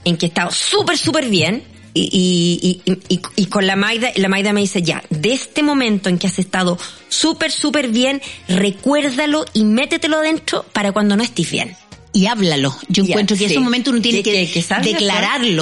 en 0.05 0.15
que 0.15 0.27
he 0.27 0.29
estado 0.29 0.51
súper, 0.51 0.97
súper 0.97 1.27
bien 1.27 1.63
y, 1.97 2.81
y, 3.09 3.19
y, 3.35 3.45
con 3.47 3.65
la 3.67 3.75
Maida, 3.75 4.11
la 4.15 4.27
Maida 4.29 4.53
me 4.53 4.61
dice 4.61 4.81
ya, 4.81 5.03
de 5.09 5.33
este 5.33 5.63
momento 5.63 6.09
en 6.09 6.17
que 6.17 6.27
has 6.27 6.39
estado 6.39 6.77
súper, 7.09 7.51
súper 7.51 7.89
bien, 7.89 8.21
recuérdalo 8.47 9.45
y 9.53 9.63
métetelo 9.63 10.17
adentro 10.17 10.65
para 10.73 10.91
cuando 10.91 11.15
no 11.17 11.23
estés 11.23 11.49
bien. 11.51 11.75
y 12.13 12.25
háblalo. 12.25 12.75
Yo 12.89 13.03
Ya, 13.03 13.09
encuentro 13.11 13.35
que 13.37 13.45
sí. 13.47 13.51
esos 13.53 13.63
momentos 13.63 13.93
uno 13.93 14.01
tiene 14.01 14.23
Que- 14.23 14.31
que. 14.31 14.47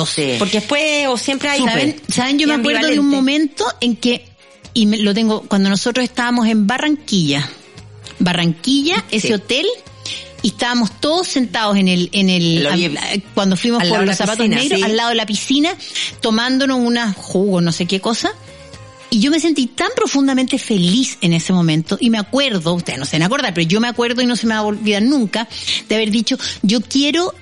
Sí. 0.06 0.36
Porque 0.40 0.60
después 0.60 1.08
o 1.08 1.18
siempre 1.18 1.50
hay... 1.50 1.60
¿Saben, 1.60 2.02
¿Saben? 2.08 2.40
Yo 2.40 2.48
me 2.48 2.54
acuerdo 2.54 2.88
de 2.88 3.00
un 3.00 3.10
momento 3.10 3.66
en 3.82 3.98
que, 3.98 4.26
y 4.74 4.86
me- 4.86 5.00
lo 5.00 5.14
tengo, 5.14 5.42
cuando 5.42 5.68
nosotros 5.70 6.04
estábamos 6.06 6.48
en 6.48 6.66
Barranquilla, 6.66 7.50
Barranquilla, 8.20 9.04
ese 9.12 9.34
hotel, 9.36 9.66
y 10.46 10.50
estábamos 10.50 10.92
todos 11.00 11.28
sentados 11.28 11.76
en 11.76 11.88
el, 11.88 12.08
en 12.12 12.30
el, 12.30 12.68
al- 12.68 13.24
cuando 13.34 13.58
fuimos 13.58 13.84
por 13.84 14.06
los 14.06 14.16
zapatos 14.16 14.46
piscina, 14.46 14.58
negros, 14.62 14.78
sí. 14.80 14.86
al 14.86 14.96
lado 14.96 15.10
de 15.10 15.16
la 15.16 15.26
piscina, 15.26 15.76
tomándonos 16.22 16.78
unas 16.80 17.16
jugos, 17.16 17.64
no 17.64 17.72
sé 17.72 17.88
qué 17.88 18.00
cosa. 18.00 18.32
Y 19.10 19.20
yo 19.22 19.32
me 19.32 19.40
sentí 19.40 19.66
tan 19.66 19.90
profundamente 19.96 20.60
feliz 20.60 21.18
en 21.22 21.34
ese 21.34 21.52
momento. 21.52 21.98
Y 22.00 22.12
me 22.12 22.20
acuerdo, 22.20 22.76
ustedes 22.76 23.00
no 23.00 23.06
se 23.06 23.16
van 23.16 23.24
a 23.24 23.26
acordar, 23.26 23.56
pero 23.56 23.68
yo 23.68 23.80
me 23.82 23.88
acuerdo 23.88 24.22
y 24.22 24.28
no 24.28 24.36
se 24.36 24.46
me 24.46 24.54
va 24.54 24.60
a 24.60 24.64
olvidar 24.64 25.02
nunca 25.02 25.48
de 25.90 25.96
haber 25.96 26.12
dicho, 26.12 26.38
yo 26.62 26.80
quiero 26.82 27.34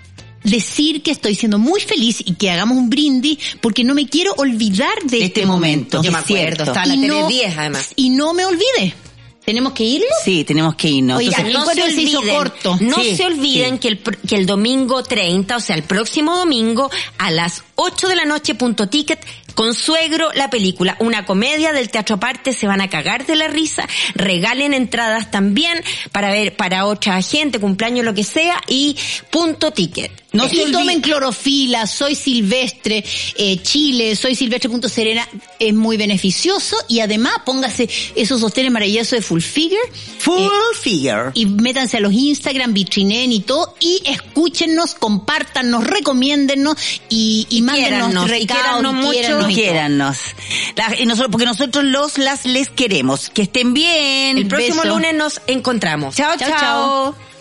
decir 0.45 1.01
que 1.03 1.11
estoy 1.11 1.35
siendo 1.35 1.57
muy 1.59 1.81
feliz 1.81 2.21
y 2.25 2.35
que 2.35 2.51
hagamos 2.51 2.77
un 2.77 2.89
brindis 2.89 3.37
porque 3.59 3.83
no 3.83 3.95
me 3.95 4.07
quiero 4.07 4.33
olvidar 4.37 4.93
de 5.03 5.17
este, 5.17 5.25
Este 5.41 5.45
momento. 5.45 6.01
Yo 6.03 6.11
me 6.11 6.19
acuerdo, 6.19 6.63
estaba 6.63 6.85
la 6.85 6.95
Y 6.95 6.99
no- 6.99 7.27
10 7.27 7.57
además. 7.57 7.89
Y 7.97 8.09
no 8.11 8.33
me 8.33 8.45
olvide. 8.45 8.93
¿Tenemos 9.45 9.73
que 9.73 9.83
irnos? 9.83 10.09
Sí, 10.23 10.43
tenemos 10.45 10.75
que 10.75 10.87
irnos. 10.87 11.17
Oiga, 11.17 11.37
Entonces, 11.39 11.77
no 11.77 11.85
se 11.91 12.01
hizo 12.01 12.21
corto. 12.21 12.77
No 12.79 12.95
Sí, 12.97 13.15
se 13.17 13.25
olviden 13.25 13.73
sí. 13.73 13.79
que, 13.79 13.87
el, 13.89 13.99
que 13.99 14.35
el 14.35 14.45
domingo 14.45 15.03
30, 15.03 15.57
o 15.57 15.59
sea, 15.59 15.75
el 15.75 15.83
próximo 15.83 16.37
domingo, 16.37 16.89
a 17.17 17.29
las 17.29 17.63
8 17.75 18.07
de 18.07 18.15
la 18.15 18.25
noche, 18.25 18.55
punto 18.55 18.87
ticket, 18.87 19.19
Consuegro, 19.53 20.31
la 20.33 20.49
película, 20.49 20.97
una 20.99 21.25
comedia 21.25 21.73
del 21.73 21.89
teatro 21.89 22.15
aparte, 22.15 22.53
se 22.53 22.67
van 22.67 22.81
a 22.81 22.89
cagar 22.89 23.25
de 23.25 23.35
la 23.35 23.47
risa, 23.47 23.87
regalen 24.15 24.73
entradas 24.73 25.29
también 25.29 25.79
para 26.11 26.31
ver 26.31 26.55
para 26.55 26.85
otra 26.85 27.21
gente, 27.21 27.59
cumpleaños, 27.59 28.03
lo 28.03 28.13
que 28.13 28.23
sea, 28.23 28.59
y 28.67 28.97
punto 29.29 29.71
ticket. 29.71 30.22
No 30.33 30.45
olvide- 30.45 30.71
tomen 30.71 31.01
clorofila, 31.01 31.85
soy 31.87 32.15
silvestre, 32.15 33.03
eh, 33.37 33.57
Chile, 33.61 34.15
soy 34.15 34.35
silvestre.serena, 34.35 35.27
es 35.59 35.73
muy 35.73 35.95
beneficioso 35.95 36.75
y 36.87 36.99
además 37.01 37.33
póngase 37.45 37.87
esos 38.15 38.41
sostenes 38.41 38.71
maravillosos 38.71 39.11
de 39.11 39.21
Full 39.21 39.41
Figure 39.41 39.79
Full 40.19 40.41
eh, 40.41 40.49
figure. 40.81 41.31
y 41.35 41.45
métanse 41.45 41.97
a 41.97 41.99
los 41.99 42.13
Instagram, 42.13 42.73
Vitrinen 42.73 43.31
y 43.31 43.41
todo 43.41 43.75
y 43.79 44.01
escúchennos, 44.05 44.95
compártannos, 44.95 45.83
recomiéndennos 45.83 46.77
y, 47.09 47.45
y, 47.49 47.57
y 47.59 47.61
recados, 47.61 48.43
quiérannos 48.47 48.93
mucho. 48.95 49.19
y 49.19 49.21
todo. 49.23 49.47
Quiérannos. 49.47 50.17
La- 50.75 50.95
y 50.99 51.05
nosotros, 51.05 51.31
porque 51.31 51.45
nosotros 51.45 51.83
los 51.83 52.17
las 52.17 52.45
les 52.45 52.69
queremos. 52.69 53.29
Que 53.29 53.43
estén 53.43 53.73
bien. 53.73 54.37
El 54.39 54.47
próximo 54.47 54.81
Beso. 54.81 54.95
lunes 54.95 55.13
nos 55.13 55.41
encontramos. 55.47 56.15
chao. 56.15 56.35
Chao, 56.37 56.49
chao. 56.49 56.59
chao. 56.59 57.32